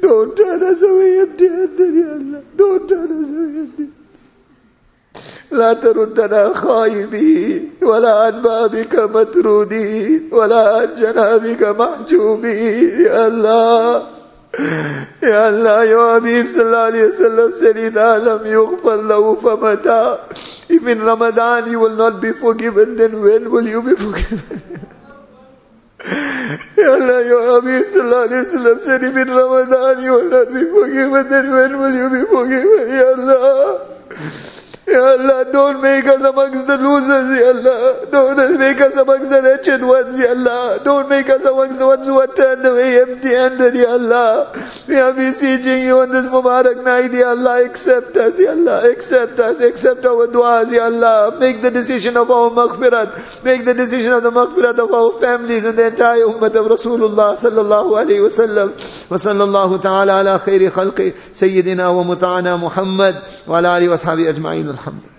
Don't 0.00 0.36
turn 0.36 0.62
us 0.62 0.82
away 0.82 1.20
empty 1.20 1.48
handed, 1.48 1.94
Ya 1.94 2.10
Allah. 2.12 2.42
Don't 2.56 2.88
turn 2.88 3.12
us 3.22 3.28
away 3.28 3.58
empty 3.60 3.88
لا 5.50 5.72
تردنا 5.72 6.54
خائبين 6.54 7.70
ولا 7.82 8.26
عن 8.26 8.42
بابك 8.42 8.94
مطرودين 8.94 10.28
ولا 10.32 10.76
عن 10.76 10.94
جنابك 10.94 11.62
محجوبين 11.62 13.00
يا 13.00 13.26
الله 13.26 14.18
Ya 15.22 15.48
Allah, 15.48 15.84
your 15.86 16.20
Habib 16.20 16.46
sallallahu 16.46 16.90
alayhi 16.90 17.08
wa 17.10 17.16
sallam 17.20 17.52
said, 17.52 17.76
إِذَا 17.76 18.18
لَمْ 18.24 18.46
يُغْفَرْ 18.46 19.02
لَهُ 19.02 19.36
فَمَتَى 19.36 20.18
If 20.70 20.86
in 20.86 21.00
Ramadan 21.00 21.70
you 21.70 21.80
will 21.80 21.96
not 21.96 22.22
be 22.22 22.32
forgiven, 22.32 22.96
then 22.96 23.20
when 23.20 23.50
will 23.50 23.68
you 23.68 23.82
be 23.82 23.94
forgiven? 23.94 24.88
Ya 26.03 26.99
Allah, 26.99 27.23
your 27.25 27.43
Habib 27.61 27.85
sallallahu 27.95 28.27
alayhi 28.27 28.43
wa 28.43 28.51
sallam 28.59 28.77
said, 28.81 29.03
if 29.03 29.15
in 29.15 29.29
Ramadan 29.29 30.03
you 30.03 30.11
will 30.11 30.29
not 30.29 30.47
be 30.51 30.65
forgiven, 30.67 31.29
then 31.29 31.49
when 31.51 31.71
Ya 34.85 34.99
Allah, 34.99 35.45
don't 35.49 35.81
make 35.81 36.05
us 36.05 36.21
amongst 36.21 36.67
the 36.67 36.77
losers, 36.77 37.39
Ya 37.39 37.49
Allah. 37.55 38.05
Don't 38.11 38.59
make 38.59 38.81
us 38.81 38.95
amongst 38.97 39.29
the 39.29 39.41
wretched 39.41 39.81
ones, 39.81 40.19
Ya 40.19 40.31
Allah. 40.31 40.81
Don't 40.83 41.07
make 41.07 41.29
us 41.29 41.41
amongst 41.45 41.79
the 41.79 41.87
ones 41.87 42.05
who 42.05 42.19
are 42.19 42.27
turned 42.27 42.65
away 42.65 43.01
empty-handed, 43.01 43.75
Ya 43.75 43.93
Allah. 43.93 44.51
We 44.85 44.97
are 44.97 45.13
beseeching 45.13 45.83
you 45.83 45.99
on 45.99 46.11
this 46.11 46.27
Mubarak 46.27 46.83
night, 46.83 47.13
Ya 47.13 47.29
Allah. 47.29 47.63
Accept 47.63 48.17
us, 48.17 48.37
Ya 48.37 48.51
Allah. 48.51 48.91
Accept 48.91 49.39
us. 49.39 49.61
Accept 49.61 50.03
our 50.03 50.27
du'as, 50.27 50.73
Ya 50.73 50.83
Allah. 50.85 51.37
Make 51.39 51.61
the 51.61 51.71
decision 51.71 52.17
of 52.17 52.29
our 52.29 52.49
maghfirat. 52.49 53.41
Make 53.45 53.63
the 53.63 53.73
decision 53.73 54.11
of 54.11 54.23
the 54.23 54.31
maghfirat 54.31 54.77
of 54.79 54.91
our 54.91 55.17
families 55.21 55.63
and 55.63 55.77
the 55.79 55.87
entire 55.87 56.25
ummah 56.27 56.53
of 56.53 56.67
Rasulullah 56.67 57.39
sallallahu 57.39 57.95
alayhi 58.03 58.19
wa 58.19 58.27
sallam. 58.27 58.75
Wa 59.09 59.15
sallallahu 59.15 59.81
ta'ala 59.81 60.19
ala 60.19 60.39
khairi 60.39 60.69
khalqi 60.69 61.13
sayyidina 61.31 61.87
wa 61.95 62.03
muta'ana 62.03 62.59
Muhammad 62.59 63.15
wa 63.47 63.59
ala 63.59 63.79
alihi 63.79 63.87
wa 63.87 63.95
ajma'in. 63.95 64.72
الحمد. 64.73 65.12